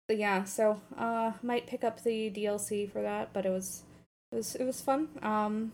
But 0.07 0.17
yeah, 0.17 0.43
so 0.43 0.81
uh 0.97 1.33
might 1.41 1.67
pick 1.67 1.83
up 1.83 2.03
the 2.03 2.29
DLC 2.29 2.91
for 2.91 3.01
that, 3.01 3.31
but 3.33 3.45
it 3.45 3.49
was 3.49 3.83
it 4.31 4.35
was 4.35 4.55
it 4.55 4.65
was 4.65 4.81
fun. 4.81 5.07
Um 5.21 5.71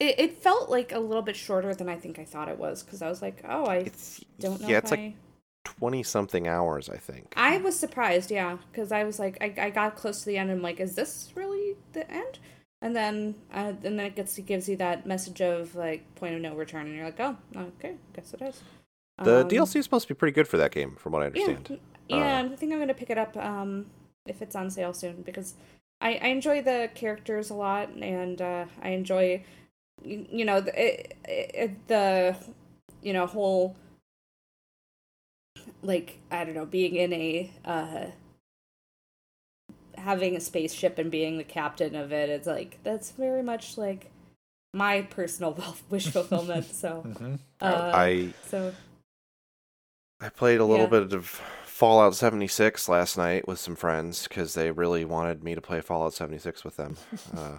it, 0.00 0.18
it 0.18 0.38
felt 0.42 0.68
like 0.68 0.92
a 0.92 0.98
little 0.98 1.22
bit 1.22 1.36
shorter 1.36 1.74
than 1.74 1.88
I 1.88 1.96
think 1.96 2.18
I 2.18 2.24
thought 2.24 2.48
it 2.48 2.58
was 2.58 2.82
because 2.82 3.00
I 3.00 3.08
was 3.08 3.22
like, 3.22 3.42
oh, 3.48 3.64
I 3.64 3.76
It's 3.76 4.20
don't 4.38 4.60
know 4.60 4.68
yeah, 4.68 4.78
if 4.78 4.84
it's 4.84 4.92
I 4.92 4.96
like 4.96 5.14
twenty 5.64 6.02
something 6.02 6.46
hours, 6.48 6.88
I 6.88 6.96
think. 6.98 7.36
I 7.36 7.58
was 7.58 7.78
surprised, 7.78 8.30
yeah, 8.30 8.58
because 8.70 8.92
I 8.92 9.04
was 9.04 9.18
like, 9.18 9.38
I, 9.40 9.66
I 9.66 9.70
got 9.70 9.96
close 9.96 10.20
to 10.20 10.26
the 10.26 10.38
end 10.38 10.50
and 10.50 10.58
I'm 10.58 10.62
like, 10.62 10.78
is 10.80 10.94
this 10.94 11.32
really 11.34 11.76
the 11.92 12.08
end? 12.10 12.38
And 12.80 12.94
then, 12.94 13.34
uh, 13.52 13.72
and 13.82 13.98
then 13.98 14.00
it 14.00 14.14
gets 14.16 14.36
it 14.38 14.46
gives 14.46 14.68
you 14.68 14.76
that 14.76 15.06
message 15.06 15.40
of 15.40 15.74
like 15.74 16.14
point 16.16 16.34
of 16.34 16.40
no 16.42 16.54
return, 16.54 16.86
and 16.86 16.94
you're 16.94 17.06
like, 17.06 17.18
oh, 17.20 17.36
okay, 17.56 17.96
guess 18.14 18.34
it 18.34 18.42
is. 18.42 18.62
The 19.22 19.44
Um, 19.44 19.44
DLC 19.44 19.78
is 19.78 19.86
supposed 19.86 20.06
to 20.08 20.14
be 20.14 20.18
pretty 20.18 20.32
good 20.34 20.46
for 20.48 20.56
that 20.58 20.70
game, 20.70 20.96
from 20.96 21.12
what 21.12 21.22
I 21.22 21.26
Yeah, 21.32 21.56
understand. 21.56 21.70
yeah, 22.08 22.36
Uh, 22.36 22.42
I 22.52 22.56
think 22.56 22.72
I'm 22.72 22.78
gonna 22.78 22.94
pick 22.94 23.10
it 23.10 23.18
up 23.18 23.36
um, 23.36 23.86
if 24.26 24.42
it's 24.42 24.54
on 24.56 24.70
sale 24.70 24.92
soon 24.94 25.22
because 25.22 25.54
I, 26.00 26.14
I 26.16 26.26
enjoy 26.28 26.62
the 26.62 26.90
characters 26.94 27.50
a 27.50 27.54
lot 27.54 27.90
and 27.90 28.40
uh, 28.40 28.66
I 28.82 28.90
enjoy 28.90 29.42
you, 30.04 30.26
you 30.30 30.44
know 30.44 30.60
the 30.60 30.72
it, 30.80 31.16
it, 31.26 31.88
the 31.88 32.36
you 33.02 33.12
know 33.12 33.26
whole 33.26 33.76
like 35.84 36.18
I 36.30 36.44
don't 36.44 36.54
know 36.54 36.66
being 36.66 36.96
in 36.96 37.12
a 37.12 37.50
uh, 37.64 38.06
having 39.96 40.36
a 40.36 40.40
spaceship 40.40 40.98
and 40.98 41.10
being 41.10 41.38
the 41.38 41.44
captain 41.44 41.94
of 41.94 42.12
it. 42.12 42.28
It's 42.30 42.46
like 42.46 42.78
that's 42.82 43.12
very 43.12 43.42
much 43.42 43.78
like 43.78 44.10
my 44.72 45.02
personal 45.02 45.56
wish 45.90 46.08
fulfillment. 46.08 46.66
So 46.74 47.06
hmm 47.18 47.34
uh, 47.60 47.90
I 47.92 48.34
so 48.42 48.74
I 50.20 50.28
played 50.28 50.60
a 50.60 50.64
little 50.64 50.86
Yeah. 50.86 51.00
bit 51.00 51.12
of 51.12 51.26
Fallout 51.64 52.14
76 52.14 52.88
last 52.88 53.16
night 53.18 53.46
with 53.48 53.58
some 53.58 53.76
friends 53.76 54.26
because 54.28 54.54
they 54.54 54.70
really 54.70 55.04
wanted 55.04 55.42
me 55.44 55.54
to 55.54 55.60
play 55.60 55.80
Fallout 55.80 56.14
76 56.14 56.64
with 56.64 56.76
them. 56.76 56.96
uh, 57.36 57.58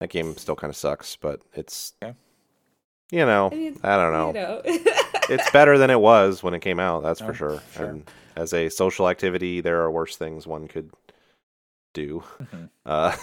that 0.00 0.10
game 0.10 0.36
still 0.36 0.56
kind 0.56 0.70
of 0.70 0.76
sucks, 0.76 1.16
but 1.16 1.42
it's 1.54 1.94
Yeah. 2.02 2.14
you 3.10 3.24
know 3.26 3.48
I 3.52 3.54
mean, 3.54 3.80
I 3.82 3.96
don't 3.96 4.12
know. 4.12 4.28
you 4.28 4.32
know. 4.84 5.03
It's 5.28 5.50
better 5.50 5.78
than 5.78 5.90
it 5.90 6.00
was 6.00 6.42
when 6.42 6.54
it 6.54 6.60
came 6.60 6.80
out. 6.80 7.02
That's 7.02 7.20
Oh, 7.22 7.26
for 7.26 7.34
sure. 7.34 7.62
sure. 7.74 7.86
And 7.86 8.10
as 8.36 8.52
a 8.52 8.68
social 8.68 9.08
activity, 9.08 9.60
there 9.60 9.80
are 9.82 9.90
worse 9.90 10.16
things 10.16 10.46
one 10.46 10.68
could 10.68 10.90
do. 11.92 12.22
Mhm. 12.42 12.68
Uh, 12.86 13.16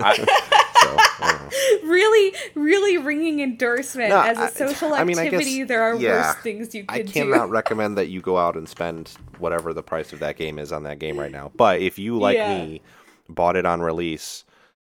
I- 0.00 0.16
so 0.82 0.96
I 0.98 1.80
really, 1.84 2.34
really 2.54 2.96
ringing 2.96 3.40
endorsement 3.40 4.08
No, 4.08 4.22
as 4.22 4.38
a 4.38 4.48
social 4.48 4.94
I 4.94 5.04
mean, 5.04 5.18
I 5.18 5.24
guess- 5.24 5.34
activity. 5.34 5.64
there 5.64 5.82
are 5.82 5.94
yeah. 5.96 6.28
worse 6.32 6.36
things 6.42 6.74
you 6.74 6.84
could 6.84 7.04
do. 7.06 7.10
I 7.10 7.12
cannot 7.24 7.46
do. 7.48 7.52
recommend 7.52 7.98
that 7.98 8.08
you 8.08 8.22
go 8.22 8.38
out 8.38 8.56
and 8.56 8.66
spend 8.66 9.10
whatever 9.38 9.74
the 9.74 9.82
price 9.82 10.14
of 10.14 10.20
that 10.20 10.36
game 10.38 10.58
is 10.58 10.72
on 10.72 10.84
that 10.84 10.98
game 10.98 11.18
right 11.18 11.30
now. 11.30 11.52
But 11.54 11.82
if 11.82 11.98
you, 11.98 12.18
like 12.18 12.36
Yeah. 12.38 12.64
me, 12.64 12.80
bought 13.28 13.54
it 13.56 13.66
on 13.66 13.82
release 13.82 14.44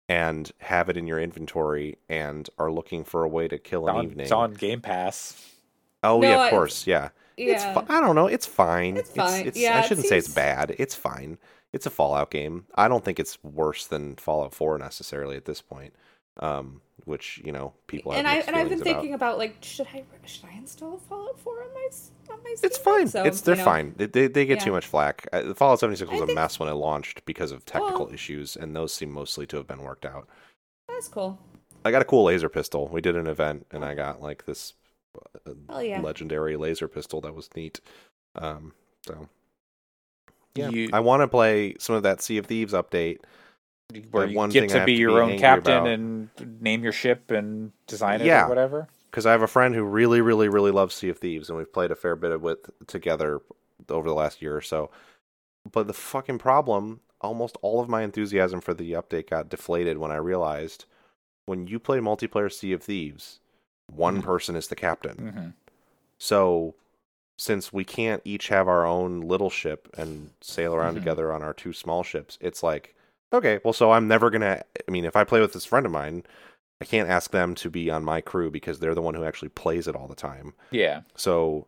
and 0.07 0.49
have 0.59 0.87
it 0.87 0.95
in 0.95 1.05
your 1.05 1.19
inventory 1.19 1.97
and 2.07 2.49
are 2.57 2.71
looking 2.71 3.03
for 3.03 3.23
a 3.25 3.27
way 3.27 3.49
to 3.49 3.57
kill 3.57 3.87
It's 3.87 3.91
an 3.91 3.97
on, 3.97 4.03
evening. 4.05 4.19
it's 4.21 4.31
on 4.31 4.53
Game 4.53 4.79
Pass. 4.79 5.52
Oh 6.03 6.19
No, 6.19 6.27
yeah, 6.29 6.43
of 6.45 6.49
course, 6.49 6.85
yeah. 6.87 7.09
It's 7.37 7.63
yeah, 7.63 7.73
fi- 7.73 7.85
I 7.89 7.99
don't 7.99 8.15
know. 8.15 8.27
It's 8.27 8.45
fine. 8.45 8.95
It's 8.97 9.09
fine. 9.09 9.47
It's, 9.47 9.57
Yeah, 9.57 9.77
I 9.79 9.81
shouldn't 9.81 10.05
say 10.07 10.17
it's 10.19 10.27
bad. 10.27 10.75
It's 10.77 10.93
fine. 10.95 11.39
It's 11.71 11.87
a 11.87 11.89
Fallout 11.89 12.29
game. 12.29 12.65
I 12.75 12.87
don't 12.87 13.03
think 13.03 13.19
it's 13.19 13.43
worse 13.43 13.87
than 13.87 14.15
Fallout 14.17 14.53
4 14.53 14.77
necessarily 14.77 15.35
at 15.35 15.45
this 15.45 15.59
point. 15.61 15.93
Um, 16.39 16.81
which 17.05 17.41
you 17.43 17.51
know 17.51 17.73
people 17.87 18.11
have 18.11 18.19
and 18.19 18.27
I 18.27 18.37
and 18.37 18.55
I've 18.55 18.69
been 18.69 18.81
about. 18.81 18.85
thinking 18.91 19.13
about 19.13 19.37
like 19.37 19.57
should 19.61 19.85
I 19.93 20.03
should 20.25 20.45
I 20.45 20.57
install 20.57 20.97
Fallout 20.97 21.39
Four 21.39 21.61
on 21.61 21.67
my 21.73 21.87
on 22.33 22.39
my? 22.43 22.49
It's 22.51 22.59
Steam 22.59 22.69
Deck? 22.71 22.81
fine. 22.81 23.07
So, 23.07 23.23
it's 23.23 23.41
they're 23.41 23.53
you 23.55 23.59
know, 23.59 23.65
fine. 23.65 23.93
They, 23.97 24.05
they 24.07 24.27
they 24.27 24.45
get 24.45 24.59
too 24.61 24.71
much 24.71 24.85
flack. 24.87 25.27
Uh, 25.33 25.53
Fallout 25.53 25.79
76 25.79 26.09
was 26.09 26.21
I 26.21 26.23
a 26.23 26.25
think- 26.27 26.35
mess 26.35 26.59
when 26.59 26.69
it 26.69 26.73
launched 26.73 27.23
because 27.25 27.51
of 27.51 27.65
technical 27.65 28.05
Well- 28.05 28.13
issues, 28.13 28.55
and 28.55 28.75
those 28.75 28.93
seem 28.93 29.11
mostly 29.11 29.45
to 29.47 29.57
have 29.57 29.67
been 29.67 29.81
worked 29.83 30.05
out. 30.05 30.27
That's 30.87 31.07
cool. 31.07 31.37
I 31.85 31.91
got 31.91 32.01
a 32.01 32.05
cool 32.05 32.23
laser 32.23 32.49
pistol. 32.49 32.87
We 32.87 33.01
did 33.01 33.15
an 33.15 33.27
event, 33.27 33.67
and 33.71 33.83
I 33.85 33.93
got 33.93 34.21
like 34.21 34.45
this 34.45 34.73
Oh 35.69 35.79
yeah. 35.79 36.01
legendary 36.01 36.55
laser 36.57 36.87
pistol 36.87 37.21
that 37.21 37.35
was 37.35 37.49
neat. 37.55 37.79
Um, 38.35 38.73
so 39.05 39.27
yeah, 40.55 40.69
You- 40.69 40.89
I 40.93 40.99
want 40.99 41.21
to 41.21 41.27
play 41.27 41.75
some 41.79 41.95
of 41.95 42.03
that 42.03 42.21
Sea 42.21 42.37
of 42.37 42.45
Thieves 42.47 42.73
update. 42.73 43.19
Where 44.11 44.25
you 44.25 44.35
one 44.37 44.49
get 44.49 44.61
thing 44.61 44.69
to 44.69 44.77
have 44.79 44.85
be 44.87 44.95
to 44.95 44.99
your 44.99 45.25
be 45.25 45.33
own 45.33 45.39
captain 45.39 45.73
about. 45.73 45.87
and 45.87 46.61
name 46.61 46.81
your 46.83 46.93
ship 46.93 47.29
and 47.29 47.71
design 47.85 48.21
it 48.21 48.25
Yeah. 48.25 48.45
or 48.45 48.49
whatever. 48.49 48.87
because 49.11 49.27
I 49.27 49.31
have 49.31 49.43
a 49.43 49.47
friend 49.47 49.75
who 49.75 49.83
really, 49.83 50.21
really, 50.21 50.49
really 50.49 50.71
loves 50.71 50.95
Sea 50.95 51.09
of 51.09 51.19
Thieves, 51.19 51.47
and 51.49 51.57
we've 51.59 51.71
played 51.71 51.91
a 51.91 51.95
fair 51.95 52.15
bit 52.15 52.31
of 52.31 52.43
it 52.45 52.65
together 52.87 53.41
over 53.89 54.07
the 54.07 54.15
last 54.15 54.41
year 54.41 54.55
or 54.57 54.61
so. 54.61 54.89
But 55.71 55.85
the 55.85 55.93
fucking 55.93 56.39
problem, 56.39 57.01
almost 57.21 57.55
all 57.61 57.79
of 57.79 57.87
my 57.89 58.01
enthusiasm 58.01 58.59
for 58.61 58.73
the 58.73 58.93
update 58.93 59.29
got 59.29 59.49
deflated 59.49 59.99
when 59.99 60.09
I 60.11 60.15
realized 60.15 60.85
when 61.45 61.67
you 61.67 61.77
play 61.79 61.99
multiplayer 61.99 62.51
Sea 62.51 62.73
of 62.73 62.81
Thieves, 62.81 63.39
one 63.95 64.21
person 64.21 64.55
is 64.55 64.67
the 64.67 64.75
captain. 64.75 65.15
hmm 65.17 65.49
So 66.17 66.75
since 67.37 67.73
we 67.73 67.83
can't 67.83 68.21
each 68.23 68.47
have 68.49 68.67
our 68.67 68.85
own 68.85 69.21
little 69.21 69.49
ship 69.49 69.87
and 69.97 70.29
sail 70.41 70.73
around 70.75 70.93
Mhm. 70.93 70.99
together 70.99 71.33
on 71.33 71.41
our 71.41 71.53
two 71.53 71.73
small 71.73 72.03
ships, 72.03 72.37
it's 72.39 72.61
like, 72.63 72.95
okay, 73.33 73.59
well, 73.63 73.73
so 73.73 73.91
I'm 73.91 74.07
never 74.07 74.29
gonna. 74.29 74.61
I 74.87 74.91
mean, 74.91 75.03
if 75.05 75.15
I 75.15 75.23
play 75.23 75.41
with 75.41 75.53
this 75.53 75.65
friend 75.65 75.85
of 75.85 75.91
mine, 75.91 76.23
I 76.79 76.85
can't 76.85 77.09
ask 77.09 77.31
them 77.31 77.55
to 77.55 77.69
be 77.69 77.89
on 77.89 78.03
my 78.03 78.21
crew 78.21 78.51
because 78.51 78.79
they're 78.79 78.93
the 78.95 79.01
one 79.01 79.15
who 79.15 79.23
actually 79.23 79.49
plays 79.49 79.87
it 79.87 79.95
all 79.95 80.07
the 80.07 80.15
time. 80.15 80.53
Yeah. 80.71 81.01
So 81.15 81.65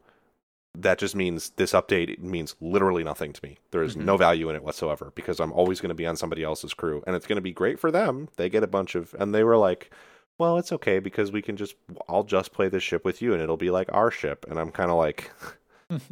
that 0.78 1.00
just 1.00 1.16
means 1.16 1.52
this 1.52 1.72
update 1.72 2.20
means 2.20 2.56
literally 2.60 3.04
nothing 3.04 3.32
to 3.34 3.40
me. 3.44 3.58
There 3.72 3.82
is 3.82 3.96
Mhm. 3.96 4.02
no 4.04 4.18
value 4.18 4.50
in 4.50 4.56
it 4.58 4.64
whatsoever 4.64 5.12
because 5.16 5.40
I'm 5.40 5.54
always 5.54 5.80
going 5.80 5.90
to 5.90 5.96
be 5.96 6.06
on 6.06 6.18
somebody 6.18 6.44
else's 6.44 6.74
crew, 6.74 7.02
and 7.08 7.16
it's 7.16 7.26
going 7.26 7.38
to 7.38 7.42
be 7.42 7.54
great 7.54 7.80
for 7.80 7.92
them. 7.92 8.28
They 8.36 8.50
get 8.50 8.62
a 8.64 8.68
bunch 8.68 8.94
of, 8.94 9.16
and 9.18 9.34
they 9.34 9.44
were 9.46 9.56
like, 9.58 9.90
"Well, 10.38 10.58
it's 10.58 10.72
okay 10.72 11.00
because 11.00 11.32
we 11.32 11.42
can 11.42 11.58
just, 11.58 11.76
I'll 12.10 12.24
just 12.24 12.52
play 12.54 12.70
this 12.70 12.84
ship 12.84 13.06
with 13.06 13.22
you, 13.22 13.34
and 13.34 13.42
it'll 13.42 13.58
be 13.58 13.70
like 13.72 13.90
our 13.94 14.12
ship." 14.12 14.46
And 14.50 14.60
I'm 14.60 14.72
kind 14.72 14.92
of 14.92 14.98
like, 14.98 15.32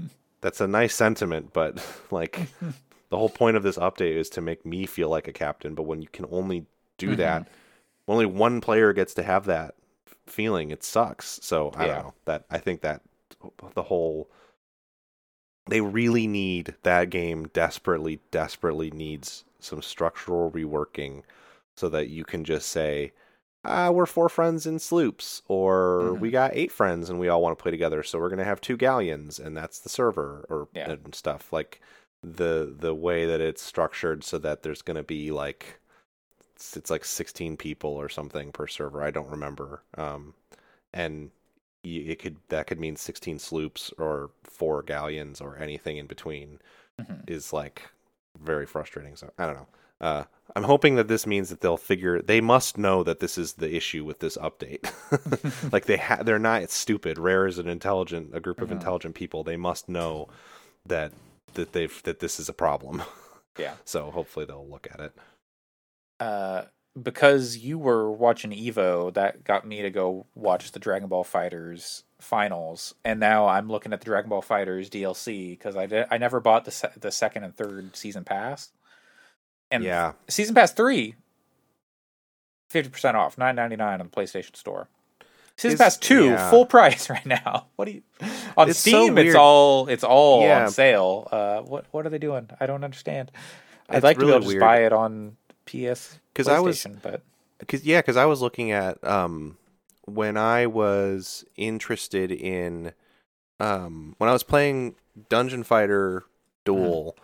that's 0.41 0.61
a 0.61 0.67
nice 0.67 0.95
sentiment, 0.95 1.53
but 1.53 1.83
like 2.11 2.49
the 3.09 3.17
whole 3.17 3.29
point 3.29 3.57
of 3.57 3.63
this 3.63 3.77
update 3.77 4.15
is 4.17 4.29
to 4.31 4.41
make 4.41 4.65
me 4.65 4.85
feel 4.85 5.09
like 5.09 5.27
a 5.27 5.33
captain. 5.33 5.75
But 5.75 5.83
when 5.83 6.01
you 6.01 6.07
can 6.09 6.25
only 6.31 6.65
do 6.97 7.15
Mhm. 7.15 7.17
that, 7.17 7.47
only 8.07 8.25
one 8.27 8.61
player 8.61 8.93
gets 8.93 9.13
to 9.15 9.23
have 9.23 9.45
that 9.45 9.75
feeling. 10.27 10.71
It 10.71 10.83
sucks. 10.83 11.39
So 11.43 11.73
I 11.75 11.85
Yeah. 11.85 11.87
don't 11.87 12.03
know 12.03 12.13
that. 12.25 12.45
I 12.51 12.59
think 12.59 12.81
that 12.81 13.01
the 13.75 13.83
whole 13.83 14.29
they 15.67 15.81
really 15.81 16.27
need 16.27 16.75
that 16.83 17.09
game 17.09 17.47
desperately, 17.49 18.19
desperately 18.31 18.91
needs 18.91 19.43
some 19.59 19.81
structural 19.81 20.51
reworking 20.51 21.23
so 21.75 21.89
that 21.89 22.09
you 22.09 22.23
can 22.23 22.43
just 22.43 22.69
say, 22.69 23.11
ah, 23.65 23.91
we're 23.91 24.05
four 24.05 24.29
friends 24.29 24.65
in 24.65 24.79
sloops, 24.79 25.41
or 25.47 26.17
Mhm. 26.17 26.19
we 26.19 26.31
got 26.31 26.51
eight 26.55 26.71
friends 26.71 27.09
and 27.09 27.19
we 27.19 27.27
all 27.29 27.41
want 27.41 27.57
to 27.57 27.61
play 27.61 27.71
together, 27.71 28.03
so 28.03 28.19
we're 28.19 28.29
gonna 28.29 28.43
have 28.43 28.61
two 28.61 28.77
galleons, 28.77 29.39
and 29.39 29.55
that's 29.57 29.79
the 29.79 29.89
server, 29.89 30.45
or 30.49 30.67
Yeah. 30.73 30.91
and 30.91 31.13
stuff 31.15 31.51
like 31.53 31.81
the 32.23 32.73
the 32.77 32.95
way 32.95 33.25
that 33.25 33.41
it's 33.41 33.61
structured, 33.61 34.23
so 34.23 34.37
that 34.39 34.63
there's 34.63 34.81
gonna 34.81 35.03
be 35.03 35.31
like 35.31 35.79
it's, 36.55 36.77
it's 36.77 36.89
like 36.91 37.05
16 37.05 37.57
people 37.57 37.91
or 37.91 38.09
something 38.09 38.51
per 38.51 38.67
server. 38.67 39.03
I 39.03 39.11
don't 39.11 39.29
remember, 39.29 39.83
um, 39.97 40.33
and 40.93 41.31
it 41.83 42.19
could 42.19 42.37
that 42.49 42.67
could 42.67 42.79
mean 42.79 42.95
16 42.95 43.39
sloops 43.39 43.91
or 43.97 44.31
four 44.43 44.83
galleons 44.83 45.41
or 45.41 45.57
anything 45.57 45.97
in 45.97 46.07
between 46.07 46.59
Mhm. 46.99 47.29
is 47.29 47.51
like 47.53 47.89
very 48.39 48.65
frustrating. 48.65 49.15
So 49.15 49.31
I 49.37 49.45
don't 49.47 49.55
know. 49.55 49.67
Uh, 50.03 50.25
I'm 50.55 50.63
hoping 50.63 50.95
that 50.95 51.07
this 51.07 51.25
means 51.25 51.49
that 51.49 51.61
they'll 51.61 51.77
figure. 51.77 52.21
They 52.21 52.41
must 52.41 52.77
know 52.77 53.03
that 53.03 53.19
this 53.19 53.37
is 53.37 53.53
the 53.53 53.73
issue 53.73 54.03
with 54.03 54.19
this 54.19 54.37
update. 54.37 54.91
like 55.71 55.85
they 55.85 55.97
ha- 55.97 56.21
they're 56.23 56.37
not 56.37 56.69
stupid. 56.69 57.17
Rare 57.17 57.47
is 57.47 57.57
an 57.57 57.67
intelligent, 57.69 58.31
a 58.33 58.39
group 58.39 58.61
of 58.61 58.71
intelligent 58.71 59.15
people. 59.15 59.43
They 59.43 59.57
must 59.57 59.87
know 59.87 60.27
that 60.85 61.13
that 61.53 61.71
they've 61.71 62.03
that 62.03 62.19
this 62.19 62.39
is 62.39 62.49
a 62.49 62.53
problem. 62.53 63.01
Yeah. 63.57 63.75
So 63.85 64.09
hopefully 64.09 64.45
they'll 64.45 64.67
look 64.67 64.87
at 64.91 64.99
it. 64.99 65.13
Uh, 66.19 66.63
because 66.99 67.57
you 67.57 67.77
were 67.77 68.11
watching 68.11 68.49
Evo, 68.51 69.13
that 69.13 69.43
got 69.43 69.67
me 69.67 69.83
to 69.83 69.89
go 69.89 70.25
watch 70.35 70.71
the 70.71 70.79
Dragon 70.79 71.07
Ball 71.07 71.23
FighterZ 71.23 72.01
finals, 72.19 72.95
and 73.03 73.19
now 73.19 73.47
I'm 73.47 73.69
looking 73.69 73.93
at 73.93 73.99
the 73.99 74.05
Dragon 74.05 74.29
Ball 74.29 74.41
FighterZ 74.41 74.89
DLC 74.89 75.51
because 75.51 75.75
I 75.75 75.85
did, 75.85 76.07
I 76.09 76.17
never 76.17 76.39
bought 76.39 76.65
the 76.65 76.71
se- 76.71 76.93
the 76.99 77.11
second 77.11 77.43
and 77.43 77.55
third 77.55 77.95
season 77.95 78.23
pass, 78.23 78.71
and 79.73 79.83
yeah, 79.83 80.13
season 80.29 80.55
pass 80.55 80.71
three, 80.71 81.15
fifty 82.69 82.89
percent 82.89 83.17
off, 83.17 83.37
nine 83.37 83.55
ninety 83.55 83.75
nine 83.75 83.99
on 83.99 84.09
the 84.09 84.11
PlayStation 84.21 84.55
Store. 84.55 84.87
Season 85.55 85.73
Is- 85.75 85.79
pass 85.79 85.97
two, 85.97 86.25
yeah. 86.25 86.49
full 86.49 86.65
price 86.75 87.09
right 87.09 87.25
now. 87.25 87.67
What 87.75 87.85
do 87.85 87.91
you 87.91 88.01
on 88.57 88.69
It's 88.69 88.79
so 88.79 88.89
Steam? 89.05 89.17
it's 89.17 89.35
all 89.35 89.87
it's 89.87 90.03
all 90.03 90.41
Yeah. 90.41 90.65
on 90.65 90.71
sale. 90.71 91.27
Uh, 91.31 91.61
what 91.61 91.85
what 91.91 92.05
are 92.05 92.09
they 92.09 92.17
doing? 92.19 92.49
I 92.59 92.65
don't 92.65 92.83
understand. 92.83 93.31
I'd 93.89 93.97
It's 93.97 94.03
like 94.03 94.17
to 94.19 94.25
be 94.25 94.31
able 94.31 94.41
to 94.41 94.45
just 94.47 94.59
buy 94.59 94.79
it 94.85 94.93
on 94.93 95.37
PS 95.65 96.19
'Cause 96.33 96.47
I 96.47 96.59
was- 96.59 96.85
but 97.01 97.21
Cause 97.67 97.83
yeah, 97.83 97.99
because 97.99 98.17
I 98.17 98.25
was 98.25 98.41
looking 98.41 98.71
at 98.71 99.01
um, 99.05 99.57
when 100.05 100.35
I 100.35 100.65
was 100.65 101.45
interested 101.55 102.31
in 102.31 102.91
um 103.59 104.15
when 104.17 104.29
I 104.29 104.33
was 104.33 104.43
playing 104.43 104.95
Dungeon 105.29 105.63
Fighter 105.63 106.23
Duel, 106.65 107.15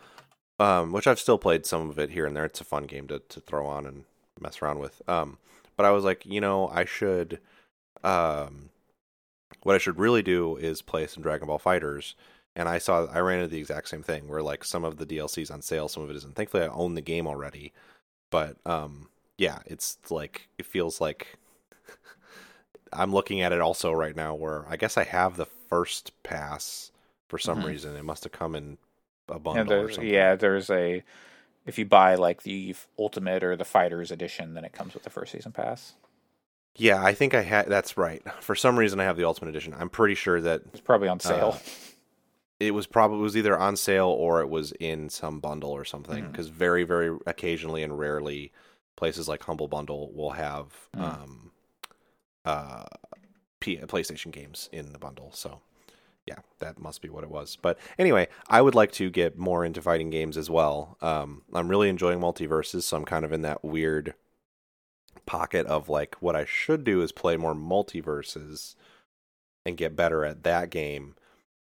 um, 0.59 0.91
which 0.91 1.07
I've 1.07 1.19
still 1.19 1.37
played 1.37 1.65
some 1.65 1.89
of 1.89 1.99
it 1.99 2.11
here 2.11 2.25
and 2.25 2.35
there. 2.35 2.45
It's 2.45 2.61
a 2.61 2.65
fun 2.65 2.85
game 2.85 3.07
to, 3.07 3.19
to 3.19 3.39
throw 3.41 3.65
on 3.67 3.85
and 3.85 4.05
mess 4.39 4.61
around 4.61 4.79
with. 4.79 5.01
Um, 5.09 5.37
but 5.77 5.85
I 5.85 5.91
was 5.91 6.03
like, 6.03 6.25
you 6.25 6.41
know, 6.41 6.67
I 6.69 6.85
should 6.85 7.39
um 8.03 8.69
what 9.63 9.75
I 9.75 9.79
should 9.79 9.99
really 9.99 10.21
do 10.23 10.55
is 10.57 10.81
play 10.81 11.07
some 11.07 11.23
Dragon 11.23 11.47
Ball 11.47 11.59
FighterZ. 11.59 12.13
And 12.55 12.67
I 12.69 12.77
saw 12.77 13.05
I 13.07 13.19
ran 13.19 13.39
into 13.39 13.49
the 13.49 13.59
exact 13.59 13.89
same 13.89 14.03
thing 14.03 14.27
where 14.27 14.41
like 14.41 14.63
some 14.63 14.83
of 14.83 14.97
the 14.97 15.05
DLC's 15.05 15.51
on 15.51 15.61
sale, 15.61 15.87
some 15.87 16.03
of 16.03 16.09
it 16.09 16.15
isn't. 16.17 16.35
Thankfully 16.35 16.63
I 16.63 16.67
own 16.67 16.95
the 16.95 17.01
game 17.01 17.27
already. 17.27 17.73
But 18.31 18.57
um 18.65 19.09
yeah, 19.37 19.59
it's 19.65 19.97
like 20.11 20.49
it 20.57 20.65
feels 20.65 21.01
like 21.01 21.37
I'm 22.93 23.13
looking 23.13 23.41
at 23.41 23.51
it 23.53 23.61
also 23.61 23.91
right 23.91 24.15
now 24.15 24.33
where 24.35 24.65
I 24.69 24.75
guess 24.77 24.97
I 24.97 25.03
have 25.03 25.35
the 25.37 25.45
first 25.45 26.11
pass 26.23 26.91
for 27.27 27.37
some 27.37 27.61
Mhm. 27.61 27.63
reason. 27.63 27.95
It 27.95 28.03
must 28.05 28.23
have 28.23 28.33
come 28.33 28.55
in 28.55 28.77
a 29.29 29.35
And 29.35 29.43
bundle 29.43 29.65
there's, 29.65 29.95
something. 29.95 30.13
yeah, 30.13 30.35
there's 30.35 30.69
a 30.69 31.03
if 31.65 31.77
you 31.77 31.85
buy 31.85 32.15
like 32.15 32.43
the 32.43 32.75
Ultimate 32.97 33.43
or 33.43 33.55
the 33.55 33.65
Fighters 33.65 34.11
edition, 34.11 34.53
then 34.53 34.65
it 34.65 34.73
comes 34.73 34.93
with 34.93 35.03
the 35.03 35.09
first 35.09 35.31
season 35.31 35.51
pass. 35.51 35.93
Yeah, 36.75 37.03
I 37.03 37.13
think 37.13 37.33
I 37.33 37.41
had 37.41 37.67
that's 37.67 37.97
right. 37.97 38.21
For 38.41 38.55
some 38.55 38.77
reason 38.79 38.99
I 38.99 39.03
have 39.03 39.17
the 39.17 39.25
Ultimate 39.25 39.49
Edition. 39.49 39.75
I'm 39.77 39.89
pretty 39.89 40.15
sure 40.15 40.39
that 40.41 40.61
It's 40.71 40.81
probably 40.81 41.07
on 41.09 41.19
sale. 41.19 41.55
Uh, 41.55 41.59
it 42.59 42.71
was 42.73 42.87
probably 42.87 43.19
it 43.19 43.23
was 43.23 43.37
either 43.37 43.57
on 43.57 43.75
sale 43.75 44.07
or 44.07 44.41
it 44.41 44.49
was 44.49 44.71
in 44.79 45.09
some 45.09 45.39
bundle 45.39 45.71
or 45.71 45.83
something 45.85 46.27
because 46.27 46.47
very 46.47 46.83
very 46.83 47.17
occasionally 47.25 47.83
and 47.83 47.97
rarely 47.99 48.51
places 48.95 49.27
like 49.27 49.43
humble 49.43 49.67
bundle 49.67 50.11
will 50.13 50.31
have 50.31 50.67
Mm. 50.95 51.01
um 51.23 51.51
uh 52.45 52.85
P- 53.59 53.77
playstation 53.77 54.31
games 54.31 54.69
in 54.71 54.93
the 54.93 54.99
bundle 54.99 55.31
so 55.33 55.59
yeah 56.29 56.39
that 56.59 56.79
must 56.79 57.01
be 57.01 57.09
what 57.09 57.23
it 57.23 57.29
was. 57.29 57.57
But 57.61 57.77
anyway 57.97 58.27
i 58.47 58.61
would 58.61 58.75
like 58.75 58.91
to 58.93 59.09
get 59.09 59.37
more 59.37 59.65
into 59.65 59.81
fighting 59.81 60.09
games 60.09 60.37
as 60.37 60.49
well. 60.49 60.97
Um 61.01 61.41
i'm 61.53 61.67
really 61.67 61.89
enjoying 61.89 62.19
MultiVersus 62.19 62.83
so 62.83 62.97
i'm 62.97 63.05
kind 63.05 63.25
of 63.25 63.33
in 63.33 63.41
that 63.41 63.63
weird 63.63 64.13
pocket 65.25 65.65
of 65.67 65.89
like 65.89 66.15
what 66.21 66.35
i 66.35 66.45
should 66.45 66.83
do 66.83 67.01
is 67.01 67.11
play 67.11 67.35
more 67.37 67.53
MultiVersus 67.53 68.75
and 69.65 69.77
get 69.77 69.95
better 69.95 70.25
at 70.25 70.43
that 70.43 70.69
game. 70.69 71.15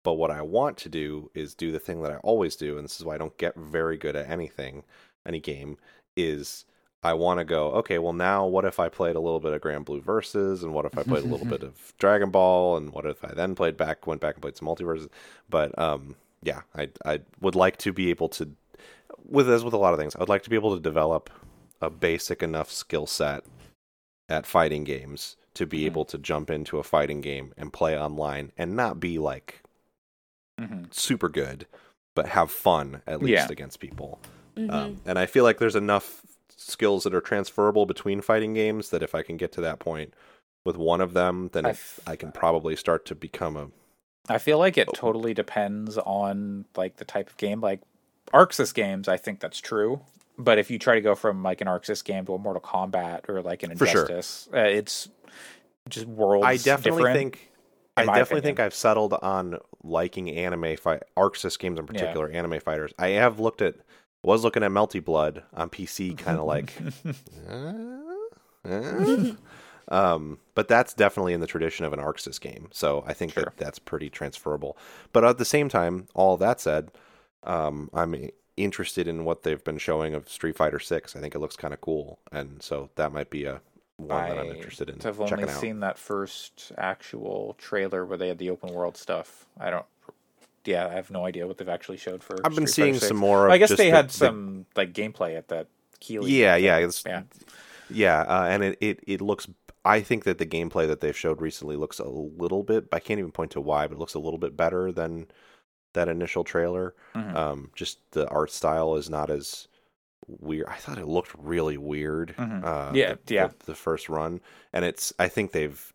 But 0.03 0.13
what 0.13 0.31
I 0.31 0.41
want 0.41 0.77
to 0.77 0.89
do 0.89 1.29
is 1.33 1.53
do 1.53 1.71
the 1.71 1.79
thing 1.79 2.01
that 2.03 2.11
I 2.11 2.17
always 2.17 2.55
do, 2.55 2.77
and 2.77 2.85
this 2.85 2.99
is 2.99 3.05
why 3.05 3.15
I 3.15 3.17
don't 3.17 3.37
get 3.37 3.55
very 3.55 3.97
good 3.97 4.15
at 4.15 4.29
anything, 4.29 4.83
any 5.25 5.39
game, 5.41 5.77
is 6.15 6.65
I 7.07 7.13
want 7.13 7.39
to 7.39 7.45
go, 7.45 7.71
okay, 7.73 7.99
well 7.99 8.13
now 8.13 8.45
what 8.47 8.65
if 8.65 8.79
I 8.79 8.89
played 8.89 9.15
a 9.15 9.19
little 9.19 9.39
bit 9.39 9.53
of 9.53 9.61
Granblue 9.61 10.03
Versus, 10.03 10.63
and 10.63 10.73
what 10.73 10.85
if 10.85 10.97
I 10.97 11.03
played 11.03 11.23
a 11.23 11.27
little 11.27 11.45
bit 11.55 11.63
of 11.63 11.93
Dragon 11.99 12.31
Ball, 12.31 12.77
and 12.77 12.91
what 12.91 13.05
if 13.05 13.23
I 13.25 13.33
then 13.33 13.55
played 13.55 13.77
back, 13.77 14.07
went 14.07 14.21
back 14.21 14.35
and 14.35 14.41
played 14.41 14.57
some 14.57 14.67
MultiVersus? 14.67 15.09
But 15.49 15.77
um, 15.79 16.15
yeah, 16.43 16.61
I 16.75 16.89
I 17.05 17.21
would 17.41 17.55
like 17.55 17.77
to 17.79 17.93
be 17.93 18.09
able 18.11 18.29
to, 18.29 18.49
with 19.25 19.49
as 19.49 19.63
with 19.63 19.73
a 19.73 19.77
lot 19.77 19.93
of 19.93 19.99
things, 19.99 20.15
I 20.15 20.19
would 20.19 20.29
like 20.29 20.43
to 20.43 20.49
be 20.49 20.55
able 20.57 20.75
to 20.75 20.81
develop 20.81 21.29
a 21.81 21.89
basic 21.89 22.43
enough 22.43 22.71
skill 22.71 23.07
set 23.07 23.43
at 24.29 24.45
fighting 24.47 24.83
games 24.85 25.37
to 25.55 25.65
be 25.67 25.83
Mhm. 25.83 25.85
able 25.87 26.05
to 26.05 26.17
jump 26.19 26.49
into 26.49 26.79
a 26.79 26.83
fighting 26.83 27.21
game 27.21 27.53
and 27.57 27.73
play 27.73 27.99
online 27.99 28.51
and 28.57 28.75
not 28.75 28.99
be 28.99 29.19
like 29.19 29.61
hmm 30.59 30.85
super 30.91 31.29
good, 31.29 31.67
but 32.15 32.29
have 32.29 32.51
fun 32.51 33.01
at 33.07 33.21
least 33.21 33.49
Yeah. 33.49 33.51
against 33.51 33.79
people. 33.79 34.19
Mhm. 34.57 34.73
Um, 34.73 35.01
and 35.05 35.19
I 35.19 35.25
feel 35.25 35.43
like 35.43 35.59
there's 35.59 35.75
enough 35.75 36.21
skills 36.57 37.03
that 37.05 37.13
are 37.15 37.21
transferable 37.21 37.85
between 37.85 38.19
fighting 38.19 38.53
games 38.53 38.89
that 38.89 39.01
if 39.03 39.15
I 39.15 39.21
can 39.21 39.37
get 39.37 39.51
to 39.53 39.61
that 39.61 39.79
point 39.79 40.13
with 40.65 40.75
one 40.75 40.99
of 40.99 41.13
them, 41.13 41.49
then 41.53 41.65
I 41.65 41.69
f- 41.69 41.99
I 42.05 42.15
can 42.17 42.31
probably 42.33 42.75
start 42.75 43.05
to 43.05 43.15
become 43.15 43.55
a. 43.55 43.67
I 44.27 44.37
feel 44.39 44.57
like 44.57 44.77
it 44.77 44.89
Oh. 44.89 44.93
totally 44.93 45.33
depends 45.33 45.97
on 45.97 46.65
like 46.75 46.97
the 46.97 47.05
type 47.05 47.29
of 47.29 47.37
game. 47.37 47.61
Like 47.61 47.79
ArcSys 48.33 48.73
games, 48.73 49.07
I 49.07 49.15
think 49.15 49.39
that's 49.39 49.59
true. 49.59 50.01
But 50.37 50.59
if 50.59 50.69
you 50.69 50.77
try 50.77 50.95
to 50.95 51.01
go 51.01 51.15
from 51.15 51.41
like 51.43 51.61
an 51.61 51.67
ArcSys 51.67 52.03
game 52.03 52.25
to 52.25 52.33
a 52.33 52.37
Mortal 52.37 52.61
Kombat 52.61 53.29
or 53.29 53.41
like 53.41 53.63
an 53.63 53.75
For 53.77 53.85
sure. 53.87 54.01
Injustice, 54.01 54.49
uh, 54.53 54.57
it's 54.59 55.07
just 55.89 56.05
worlds. 56.07 56.45
I 56.45 56.57
definitely 56.57 56.99
different. 57.03 57.17
think. 57.17 57.51
I 57.95 58.01
definitely 58.05 58.21
opinion. 58.21 58.43
think 58.43 58.59
I've 58.59 58.73
settled 58.75 59.13
on 59.13 59.57
liking 59.83 60.29
anime 60.29 60.75
fight 60.77 61.01
ArcSys 61.15 61.57
games 61.57 61.79
in 61.79 61.87
particular, 61.87 62.29
anime 62.29 62.59
fighters. 62.59 62.93
I 62.99 63.09
have 63.09 63.39
looked 63.39 63.61
at 63.63 63.75
was 64.23 64.43
looking 64.43 64.63
at 64.63 64.71
Melty 64.71 65.03
Blood 65.03 65.43
on 65.53 65.69
PC, 65.69 66.17
kind 66.17 66.39
of 66.39 66.45
like 66.47 66.73
uh, 67.49 68.69
uh? 68.69 69.31
um, 69.89 70.39
but 70.55 70.67
that's 70.67 70.93
definitely 70.93 71.33
in 71.33 71.39
the 71.39 71.47
tradition 71.47 71.85
of 71.85 71.93
an 71.93 71.99
ArcSys 71.99 72.39
game. 72.41 72.69
So 72.71 73.03
I 73.07 73.13
think 73.13 73.33
Sure. 73.33 73.43
that 73.43 73.57
that's 73.57 73.79
pretty 73.79 74.09
transferable. 74.09 74.77
But 75.13 75.23
at 75.23 75.37
the 75.37 75.45
same 75.45 75.69
time, 75.69 76.07
all 76.13 76.37
that 76.37 76.59
said, 76.59 76.91
um, 77.43 77.89
I'm 77.93 78.29
interested 78.57 79.07
in 79.07 79.23
what 79.23 79.43
they've 79.43 79.63
been 79.63 79.77
showing 79.77 80.13
of 80.15 80.27
Street 80.29 80.55
Fighter 80.57 80.79
Six. 80.79 81.15
I 81.15 81.19
think 81.19 81.35
it 81.35 81.39
looks 81.39 81.55
kind 81.55 81.73
of 81.73 81.81
cool, 81.81 82.19
and 82.31 82.61
so 82.61 82.89
that 82.95 83.11
might 83.13 83.29
be 83.29 83.45
a 83.45 83.61
one 83.97 84.29
that 84.29 84.37
I'm 84.37 84.51
interested 84.51 84.89
in 84.91 84.99
I've 85.05 85.19
only 85.19 85.43
out. 85.45 85.49
seen 85.49 85.79
that 85.79 85.97
first 85.97 86.71
actual 86.77 87.55
trailer 87.57 88.05
where 88.05 88.17
they 88.17 88.27
had 88.27 88.37
the 88.37 88.49
open 88.51 88.73
world 88.73 88.95
stuff. 88.97 89.45
I 89.59 89.69
don't. 89.71 89.85
Yeah, 90.67 90.87
I 90.87 90.91
have 90.93 91.09
no 91.09 91.25
idea 91.25 91.47
what 91.47 91.57
they've 91.57 91.67
actually 91.69 91.97
showed 91.97 92.23
for. 92.23 92.35
I've 92.45 92.53
been 92.55 92.67
Street 92.67 92.83
Fighter 92.83 92.91
seeing 92.91 92.93
6. 92.95 93.07
some 93.07 93.17
more. 93.17 93.47
Of 93.47 93.53
I 93.53 93.57
guess 93.57 93.69
just 93.69 93.77
they 93.77 93.89
the- 93.89 93.95
had 93.95 94.09
the- 94.09 94.13
some 94.13 94.65
like 94.75 94.93
gameplay 94.93 95.37
at 95.37 95.47
that 95.47 95.67
Keighley. 95.99 96.31
Yeah, 96.31 96.55
thing. 96.55 96.63
yeah, 96.65 96.77
it's- 96.77 97.03
yeah. 97.05 97.21
Yeah, 97.89 98.19
uh, 98.21 98.45
and 98.49 98.63
it, 98.63 98.77
it 98.81 98.99
it 99.07 99.21
looks. 99.21 99.47
I 99.85 100.01
think 100.01 100.25
that 100.25 100.37
the 100.39 100.45
gameplay 100.45 100.85
that 100.87 100.99
they've 100.99 101.15
showed 101.17 101.41
recently 101.41 101.77
looks 101.77 101.99
a 101.99 102.07
little 102.09 102.61
bit. 102.63 102.87
I 102.91 102.99
can't 102.99 103.19
even 103.19 103.31
point 103.31 103.51
to 103.51 103.61
why, 103.61 103.87
but 103.87 103.95
it 103.95 103.99
looks 103.99 104.13
a 104.13 104.19
little 104.19 104.37
bit 104.39 104.57
better 104.57 104.91
than 104.91 105.27
that 105.93 106.09
initial 106.09 106.43
trailer. 106.43 106.93
Mhm. 107.15 107.33
Um, 107.33 107.71
just 107.75 107.99
the 108.11 108.27
art 108.27 108.51
style 108.51 108.95
is 108.97 109.09
not 109.09 109.29
as 109.29 109.69
weird. 110.27 110.67
I 110.67 110.75
thought 110.75 110.97
it 110.97 111.07
looked 111.07 111.31
really 111.37 111.77
weird. 111.77 112.35
Mhm. 112.37 112.63
Uh, 112.65 112.91
Yeah, 112.93 113.15
the, 113.25 113.33
yeah. 113.33 113.47
The, 113.47 113.67
the 113.67 113.75
first 113.75 114.09
run, 114.09 114.41
and 114.73 114.83
it's. 114.83 115.13
I 115.17 115.29
think 115.29 115.53
they've 115.53 115.93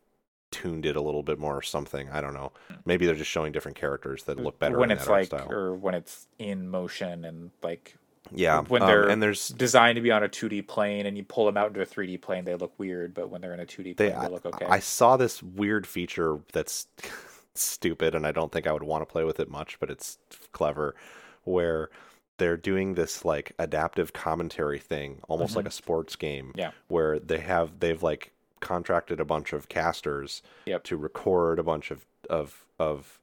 tuned 0.53 0.85
it 0.85 0.95
a 0.95 1.01
little 1.01 1.23
bit 1.23 1.39
more 1.39 1.57
or 1.57 1.61
something. 1.61 2.09
I 2.09 2.21
don't 2.21 2.33
know. 2.33 2.51
Maybe 2.85 3.05
they're 3.05 3.15
just 3.15 3.31
showing 3.31 3.51
different 3.51 3.77
characters 3.77 4.23
that 4.23 4.39
look 4.39 4.59
better 4.59 4.77
when 4.77 4.91
it's 4.91 5.07
like 5.07 5.33
or 5.33 5.75
when 5.75 5.93
it's 5.93 6.27
in 6.39 6.69
motion 6.69 7.25
and 7.25 7.51
like 7.61 7.97
yeah, 8.31 8.61
when 8.61 8.81
um, 8.81 8.87
they're 8.87 9.09
and 9.09 9.21
there's 9.21 9.49
designed 9.49 9.97
to 9.97 10.01
be 10.01 10.11
on 10.11 10.23
a 10.23 10.29
2D 10.29 10.67
plane 10.67 11.05
and 11.05 11.17
you 11.17 11.23
pull 11.23 11.45
them 11.45 11.57
out 11.57 11.67
into 11.67 11.81
a 11.81 11.85
3D 11.85 12.21
plane, 12.21 12.45
they 12.45 12.55
look 12.55 12.73
weird, 12.77 13.13
but 13.13 13.29
when 13.29 13.41
they're 13.41 13.53
in 13.53 13.59
a 13.59 13.65
2D 13.65 13.97
plane, 13.97 14.13
they, 14.21 14.27
look 14.29 14.45
okay. 14.45 14.65
I 14.65 14.79
saw 14.79 15.17
this 15.17 15.43
weird 15.43 15.85
feature 15.85 16.39
that's 16.53 16.87
stupid 17.55 18.15
and 18.15 18.25
I 18.25 18.31
don't 18.31 18.51
think 18.51 18.65
I 18.65 18.71
would 18.71 18.83
want 18.83 19.01
to 19.01 19.05
play 19.11 19.23
with 19.23 19.39
it 19.39 19.49
much, 19.49 19.79
but 19.79 19.89
it's 19.89 20.17
clever 20.53 20.95
where 21.43 21.89
they're 22.37 22.57
doing 22.57 22.95
this 22.95 23.23
like 23.25 23.53
adaptive 23.59 24.13
commentary 24.13 24.79
thing, 24.79 25.19
almost 25.27 25.53
Mhm. 25.53 25.57
like 25.57 25.67
a 25.67 25.71
sports 25.71 26.15
game. 26.15 26.51
Yeah. 26.55 26.71
Where 26.87 27.19
they 27.19 27.39
have 27.39 27.79
they've 27.79 28.01
like 28.01 28.32
contracted 28.63 29.19
a 29.19 29.25
bunch 29.25 29.53
of 29.53 29.69
casters 29.69 30.41
Yep. 30.65 30.83
to 30.85 30.97
record 30.97 31.59
a 31.59 31.63
bunch 31.63 31.91
of 31.91 32.05
of 32.29 32.65
of 32.79 33.19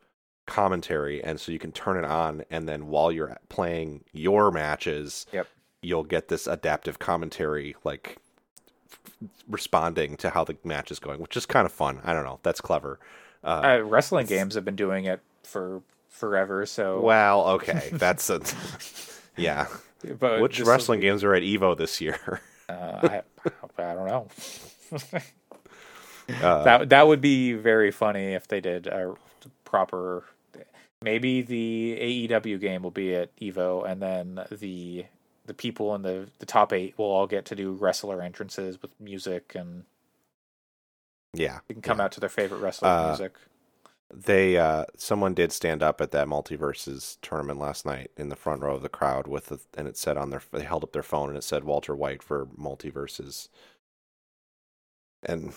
commentary 0.47 1.23
and 1.25 1.41
so 1.41 1.51
you 1.53 1.59
can 1.59 1.73
turn 1.73 1.97
it 1.97 2.05
on 2.05 2.43
and 2.51 2.69
then 2.69 2.89
while 2.89 3.11
you're 3.12 3.37
playing 3.49 4.05
your 4.12 4.51
matches 4.51 5.27
Yep. 5.33 5.47
you'll 5.83 6.05
get 6.05 6.29
this 6.29 6.47
adaptive 6.47 6.99
commentary 6.99 7.75
like 7.85 8.19
responding 9.49 10.17
to 10.17 10.31
how 10.31 10.45
the 10.45 10.57
match 10.65 10.91
is 10.91 10.99
going, 10.99 11.21
which 11.21 11.37
is 11.37 11.47
kind 11.47 11.67
of 11.67 11.73
fun. 11.73 12.01
I 12.05 12.12
don't 12.12 12.25
know. 12.25 12.39
That's 12.43 12.61
clever. 12.61 12.99
Uh, 13.45 13.47
uh, 13.81 13.83
wrestling 13.85 14.27
games 14.27 14.55
have 14.55 14.65
been 14.65 14.77
doing 14.77 15.05
it 15.05 15.21
for 15.45 15.83
forever, 16.09 16.67
so 16.67 17.01
well, 17.01 17.49
okay, 17.51 17.89
that's 17.93 18.29
a 18.31 18.41
yeah. 19.37 19.67
but 20.19 20.41
Which 20.41 20.59
will 20.61 20.67
wrestling 20.67 21.01
games 21.01 21.25
are 21.25 21.35
at 21.35 21.43
Evo 21.43 21.77
this 21.77 22.01
year? 22.01 22.41
Uh, 22.69 22.73
I, 23.03 23.23
I 23.83 23.95
don't 23.95 24.07
know. 24.07 24.29
Uh, 26.43 26.62
that 26.62 26.89
that 26.91 27.07
would 27.09 27.21
be 27.21 27.55
very 27.55 27.91
funny 27.91 28.35
if 28.35 28.47
they 28.47 28.61
did 28.61 28.87
a 28.87 29.15
proper. 29.65 30.25
Maybe 31.03 31.43
the 31.43 31.99
AEW 32.01 32.61
game 32.61 32.83
will 32.83 32.91
be 32.91 33.15
at 33.15 33.35
Evo, 33.39 33.85
and 33.89 34.01
then 34.03 34.41
the 34.51 35.07
the 35.47 35.55
people 35.55 35.95
in 35.95 36.03
the 36.03 36.29
the 36.39 36.47
top 36.47 36.73
eight 36.73 36.97
will 36.99 37.07
all 37.07 37.27
get 37.27 37.45
to 37.47 37.57
do 37.57 37.73
wrestler 37.73 38.23
entrances 38.23 38.81
with 38.81 38.93
music, 39.01 39.55
and 39.57 39.85
yeah, 41.35 41.61
you 41.69 41.75
can 41.75 41.83
come 41.83 41.99
yeah. 41.99 42.05
out 42.05 42.12
to 42.12 42.21
their 42.21 42.29
favorite 42.29 42.59
wrestler 42.59 42.89
Uh, 42.89 43.07
music. 43.09 43.35
They 44.12 44.57
uh, 44.57 44.87
someone 44.97 45.35
did 45.35 45.53
stand 45.53 45.83
up 45.83 46.01
at 46.01 46.11
that 46.11 46.27
MultiVersus 46.27 47.19
tournament 47.23 47.61
last 47.61 47.87
night 47.87 48.11
in 48.17 48.29
the 48.29 48.37
front 48.37 48.62
row 48.62 48.75
of 48.75 48.83
the 48.83 48.89
crowd 48.89 49.29
with 49.29 49.47
the, 49.47 49.61
and 49.77 49.87
it 49.87 49.97
said 49.97 50.17
on 50.17 50.31
their 50.31 50.43
they 50.53 50.65
held 50.65 50.83
up 50.83 50.93
their 50.93 51.03
phone 51.03 51.29
and 51.29 51.39
it 51.39 51.45
said 51.45 51.65
Walter 51.65 51.95
White 51.95 52.23
for 52.23 52.47
MultiVersus, 52.47 53.49
and 55.25 55.53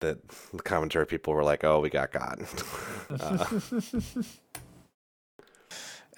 the, 0.00 0.18
the 0.52 0.62
commentary 0.62 1.06
people 1.06 1.32
were 1.34 1.44
like, 1.44 1.64
"Oh, 1.64 1.80
we 1.80 1.90
got 1.90 2.12
God." 2.12 2.44
uh, 3.20 3.46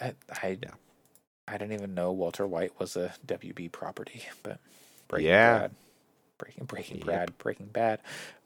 I 0.01 0.15
I, 0.43 0.59
yeah. 0.63 0.71
I 1.49 1.53
didn't 1.59 1.73
even 1.73 1.95
know 1.95 2.13
Walter 2.13 2.47
White 2.47 2.79
was 2.79 2.97
a 2.97 3.13
WB 3.27 3.73
property, 3.73 4.23
but 4.43 4.59
Breaking 5.09 5.29
Yeah. 5.29 5.59
Bad, 5.61 5.71
Breaking 6.39 6.65
Breaking 6.65 6.99
Yep. 6.99 7.07
Bad, 7.07 7.39
Breaking 7.39 7.67
Bad, 7.67 8.01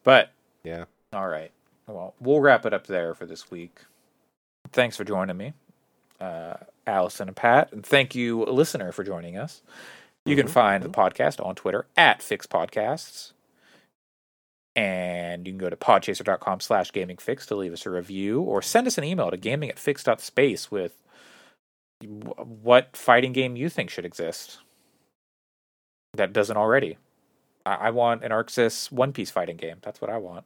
but 0.05 0.31
yeah, 0.65 0.85
All 1.13 1.29
right. 1.29 1.51
Well, 1.87 2.15
we'll 2.19 2.41
wrap 2.41 2.65
it 2.65 2.73
up 2.73 2.87
there 2.87 3.15
for 3.15 3.27
this 3.27 3.51
week. 3.51 3.81
Thanks 4.73 4.97
for 4.97 5.05
joining 5.05 5.37
me, 5.37 5.53
uh, 6.19 6.55
Allison 6.87 7.29
and 7.29 7.37
Pat, 7.37 7.71
and 7.73 7.85
thank 7.85 8.15
you, 8.15 8.45
listener, 8.47 8.91
for 8.91 9.05
joining 9.05 9.37
us. 9.37 9.61
You 10.25 10.35
can 10.37 10.47
Mhm, 10.47 10.51
find 10.51 10.83
the 10.83 10.89
podcast 10.89 11.45
on 11.45 11.55
Twitter 11.55 11.85
at 11.99 12.23
Fix 12.23 12.47
Podcasts. 12.47 13.34
And 14.77 15.47
you 15.47 15.53
can 15.53 15.59
go 15.59 15.71
to 15.71 15.77
podchaser.com 15.77 16.61
slash 16.61 16.91
gamingfix 16.91 17.47
to 17.47 17.55
leave 17.55 17.73
us 17.73 17.87
a 17.87 17.91
review 17.91 18.41
or 18.41 18.61
send 18.61 18.87
us 18.87 18.99
an 18.99 19.05
email 19.05 19.31
to 19.31 19.37
gaming 19.37 19.71
at 19.71 19.79
fix.space 19.79 20.71
with 20.71 20.99
what 22.03 22.97
fighting 22.97 23.33
game 23.33 23.57
you 23.57 23.69
think 23.69 23.89
should 23.89 24.05
exist 24.05 24.59
that 26.17 26.33
doesn't 26.33 26.57
already. 26.57 26.97
I, 27.67 27.75
I 27.75 27.91
want 27.91 28.25
an 28.25 28.31
ArcSys 28.31 28.91
One 28.91 29.13
Piece 29.13 29.31
fighting 29.31 29.57
game. 29.57 29.77
That's 29.83 30.01
what 30.01 30.11
I 30.11 30.19
want. 30.19 30.45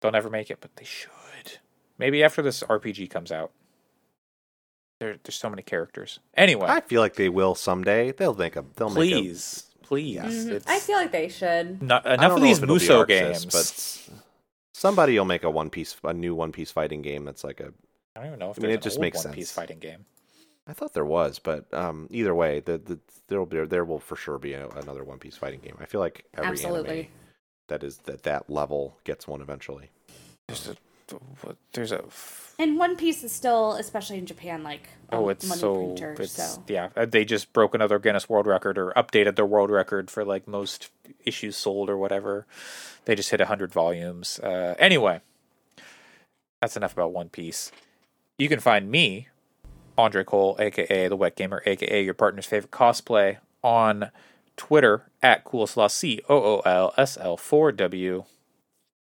They'll 0.00 0.12
never 0.12 0.30
make 0.30 0.50
it, 0.50 0.58
but 0.60 0.76
they 0.76 0.84
should. 0.84 1.58
Maybe 1.98 2.24
after 2.24 2.42
this 2.42 2.62
RPG 2.62 3.10
comes 3.10 3.30
out. 3.30 3.52
There, 4.98 5.16
there's 5.22 5.34
so 5.34 5.48
many 5.48 5.62
characters. 5.62 6.20
Anyway, 6.34 6.66
I 6.68 6.80
feel 6.80 7.00
like 7.00 7.14
they 7.16 7.28
will 7.28 7.54
someday. 7.54 8.12
They'll 8.12 8.34
make 8.34 8.56
a. 8.56 8.64
They'll 8.76 8.90
make 8.90 9.10
them. 9.10 9.22
please, 9.22 9.69
please. 9.90 10.14
Yes. 10.14 10.32
Mhm. 10.32 10.50
It's 10.52 10.66
I 10.68 10.78
feel 10.78 10.96
like 10.96 11.10
they 11.12 11.28
should. 11.28 11.82
not, 11.82 12.04
Make 12.04 12.10
a, 12.10 12.10
I 12.12 12.14
enough 12.14 12.36
of 12.36 12.42
these 12.42 12.58
if 12.58 12.62
it'll 12.62 12.76
be 12.76 12.78
Muso 12.80 13.04
ArcSys, 13.04 13.08
games. 13.08 13.44
but 13.46 14.16
somebody 14.72 15.18
will 15.18 15.24
make 15.26 15.42
a 15.42 15.50
one 15.50 15.68
piece, 15.68 15.96
a 16.04 16.12
new 16.14 16.34
One 16.34 16.52
Piece 16.52 16.70
fighting 16.70 17.02
game. 17.02 17.24
That's 17.24 17.42
like 17.44 17.58
a. 17.60 17.72
I 18.16 18.20
don't 18.20 18.26
even 18.28 18.38
know 18.38 18.50
if 18.52 18.58
I 18.58 18.62
mean, 18.62 18.68
there's 18.70 18.74
it 18.74 18.76
an 18.76 18.82
just 18.82 18.96
old 18.96 19.02
makes 19.02 19.24
One 19.24 19.34
Piece 19.34 19.48
sense. 19.50 19.56
fighting 19.56 19.78
game. 19.80 20.06
I 20.66 20.72
thought 20.72 20.94
there 20.94 21.04
was, 21.04 21.38
but 21.40 21.72
um, 21.74 22.06
either 22.10 22.34
way, 22.34 22.60
the, 22.60 22.78
the 22.78 22.98
there 23.28 23.38
will 23.40 23.46
be 23.46 23.64
there 23.64 23.84
will 23.84 23.98
for 23.98 24.14
sure 24.16 24.38
be 24.38 24.52
a, 24.52 24.68
another 24.68 25.02
One 25.04 25.18
Piece 25.18 25.36
fighting 25.36 25.60
game. 25.60 25.76
I 25.80 25.86
feel 25.86 26.00
like 26.00 26.24
every 26.34 26.50
Absolutely. 26.52 26.90
anime 27.00 27.08
that 27.68 27.82
is 27.82 27.98
that 27.98 28.22
that 28.22 28.48
level 28.48 28.96
gets 29.04 29.26
one 29.26 29.40
eventually. 29.40 29.90
There's 30.48 30.68
a 30.68 30.76
there's 31.72 31.92
a 31.92 32.04
And 32.58 32.78
One 32.78 32.96
Piece 32.96 33.24
is 33.24 33.32
still, 33.32 33.72
especially 33.72 34.18
in 34.18 34.26
Japan, 34.26 34.62
like 34.62 34.88
oh 35.12 35.28
it's 35.28 35.48
money 35.48 35.60
so 35.60 35.86
printer. 35.86 36.16
it's 36.18 36.32
so 36.32 36.62
yeah 36.68 36.90
uh, 36.96 37.06
they 37.06 37.24
just 37.24 37.52
broke 37.52 37.74
another 37.74 37.98
Guinness 37.98 38.28
World 38.28 38.46
Record 38.46 38.78
or 38.78 38.92
updated 38.96 39.36
their 39.36 39.46
world 39.46 39.70
record 39.70 40.10
for 40.10 40.24
like 40.24 40.46
most 40.46 40.90
issues 41.24 41.56
sold 41.56 41.90
or 41.90 41.96
whatever. 41.96 42.46
They 43.04 43.14
just 43.14 43.30
hit 43.30 43.40
hundred 43.40 43.72
volumes. 43.72 44.38
Uh, 44.38 44.74
anyway, 44.78 45.20
that's 46.60 46.76
enough 46.76 46.92
about 46.92 47.12
One 47.12 47.28
Piece. 47.28 47.72
You 48.38 48.48
can 48.48 48.60
find 48.60 48.90
me, 48.90 49.28
Andre 49.98 50.24
Cole, 50.24 50.56
aka 50.58 51.08
the 51.08 51.16
Wet 51.16 51.36
Gamer, 51.36 51.62
aka 51.66 52.02
your 52.02 52.14
partner's 52.14 52.46
favorite 52.46 52.70
cosplay, 52.70 53.38
on 53.62 54.10
Twitter 54.56 55.10
at 55.22 55.44
Coolslaw 55.44 55.90
C 55.90 56.20
O 56.28 56.36
O 56.36 56.60
L 56.60 56.92
S 56.96 57.16
L 57.20 57.36
4 57.36 57.72
W. 57.72 58.24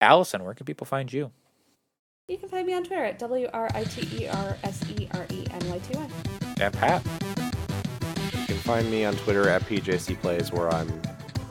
Allison, 0.00 0.44
where 0.44 0.54
can 0.54 0.66
people 0.66 0.86
find 0.86 1.12
you? 1.12 1.32
You 2.28 2.38
can 2.38 2.48
find 2.48 2.66
me 2.66 2.72
on 2.72 2.82
Twitter 2.82 3.04
at 3.04 3.18
W 3.18 3.48
R 3.52 3.70
I 3.74 3.84
T 3.84 4.24
E 4.24 4.28
R 4.28 4.56
S 4.64 4.82
E 4.90 5.08
R 5.12 5.26
E 5.30 5.46
N 5.50 5.68
Y 5.68 5.78
T 5.78 5.98
Y. 5.98 6.08
And 6.58 6.72
Pat. 6.72 7.04
You 8.32 8.46
can 8.46 8.56
find 8.56 8.90
me 8.90 9.04
on 9.04 9.14
Twitter 9.16 9.48
at 9.50 9.62
PJC 9.62 10.18
Plays, 10.20 10.50
where 10.50 10.72
I'm 10.72 10.88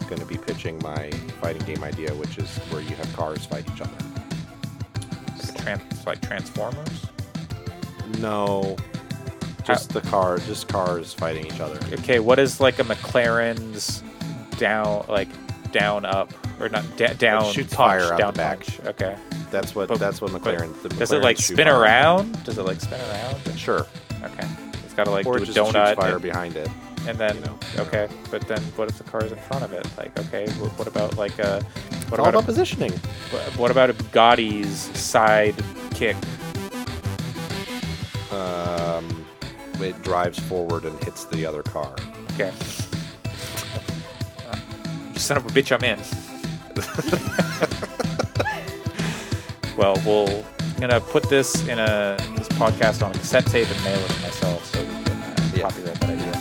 going 0.08 0.20
to 0.20 0.26
be 0.26 0.38
pitching 0.38 0.80
my 0.84 1.12
fighting 1.42 1.62
game 1.64 1.84
idea, 1.84 2.14
which 2.16 2.40
is 2.40 2.50
where 2.70 2.82
you 2.82 2.96
have 2.96 3.14
cars 3.16 3.46
fight 3.46 3.70
each 3.72 3.82
other. 3.82 3.92
Trans- 5.58 6.08
like 6.08 6.22
Transformers. 6.22 7.06
No, 8.18 8.76
just 9.64 9.92
the 9.92 10.02
car, 10.02 10.40
just 10.40 10.68
cars 10.68 11.14
fighting 11.14 11.46
each 11.46 11.60
other. 11.60 11.80
Okay, 12.00 12.20
what 12.20 12.40
is 12.40 12.60
like 12.60 12.80
a 12.80 12.84
McLaren's 12.84 14.04
down, 14.58 15.06
like 15.08 15.30
down 15.72 16.04
up 16.06 16.34
or 16.64 16.70
not 16.70 16.98
da- 16.98 17.14
down? 17.14 17.52
shoots 17.52 17.74
punch, 17.74 18.02
fire 18.02 18.14
out 18.14 18.18
down 18.20 18.34
the 18.34 18.38
back. 18.38 18.60
punch. 18.66 18.80
Okay. 18.88 19.16
That's 19.52 19.76
what 19.76 19.88
But- 19.90 20.00
that's 20.00 20.22
what 20.22 20.32
McLaren. 20.32 20.82
the 20.82 20.90
Does 20.90 21.12
it 21.12 21.22
like 21.22 21.38
spin 21.38 21.68
fire. 21.68 21.80
around? 21.80 22.44
Does 22.44 22.58
it 22.58 22.64
like 22.64 22.80
spin 22.82 23.00
around? 23.02 23.58
Sure, 23.60 23.86
Okay. 24.24 24.48
It's 24.86 24.94
got 24.94 25.06
to 25.06 25.12
like 25.12 25.26
or 25.26 25.38
do 25.38 25.44
it 25.44 25.50
a 25.50 25.54
donut 25.54 25.96
fire 25.96 26.14
and, 26.14 26.22
behind 26.22 26.56
it. 26.56 26.70
and 27.08 27.18
then 27.18 27.36
you 27.38 27.42
know. 27.46 27.58
okay, 27.80 28.08
but 28.32 28.48
then 28.48 28.62
what 28.76 28.90
if 28.90 28.98
the 28.98 29.04
car's 29.04 29.32
in 29.32 29.38
front 29.40 29.64
of 29.64 29.74
it? 29.74 29.86
Like 29.98 30.18
okay, 30.28 30.48
what, 30.60 30.72
what 30.78 30.88
about 30.88 31.18
like 31.18 31.38
a 31.40 31.62
what 31.62 31.64
It's 31.92 32.12
all 32.12 32.14
about 32.20 32.30
about 32.30 32.44
a, 32.44 32.46
positioning. 32.46 32.92
what 33.58 33.72
about 33.72 33.90
a 33.90 33.94
Bugatti's 33.94 34.80
side 35.00 35.56
kick? 35.96 36.16
Um, 38.32 39.26
it 39.80 40.00
drives 40.04 40.40
forward 40.40 40.86
and 40.86 41.04
hits 41.04 41.26
the 41.26 41.46
other 41.46 41.64
car. 41.64 41.96
Okay. 42.34 42.52
You 45.14 45.20
son 45.20 45.38
of 45.38 45.46
a 45.46 45.50
bitch, 45.50 45.72
I'm 45.72 45.84
in. 45.84 46.00
well, 49.78 49.96
we'll 50.06 50.44
I'm 50.60 50.80
gonna 50.80 51.00
put 51.00 51.30
this 51.30 51.66
in 51.68 51.78
a 51.80 52.18
this 52.36 52.48
podcast 52.50 53.04
on 53.06 53.12
a 53.12 53.14
cassette 53.14 53.46
tape 53.46 53.70
and 53.70 53.84
mail 53.84 54.00
it 54.00 54.10
to 54.10 54.22
myself 54.22 54.66
so 54.66 54.82
we 54.82 54.88
can 55.04 55.22
uh, 55.22 55.36
Yeah. 55.54 55.70
copyright 55.70 56.00
that 56.00 56.10
idea. 56.10 56.34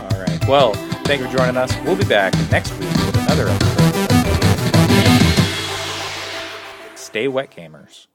All 0.10 0.20
right. 0.20 0.48
Well, 0.48 0.72
thank 1.04 1.20
you 1.20 1.28
for 1.28 1.36
joining 1.36 1.56
us. 1.56 1.72
We'll 1.84 1.96
be 1.96 2.04
back 2.04 2.34
next 2.50 2.72
week 2.72 2.90
with 2.90 3.16
another 3.16 3.48
episode. 3.48 3.84
Stay 6.96 7.28
wet, 7.28 7.50
gamers. 7.50 8.07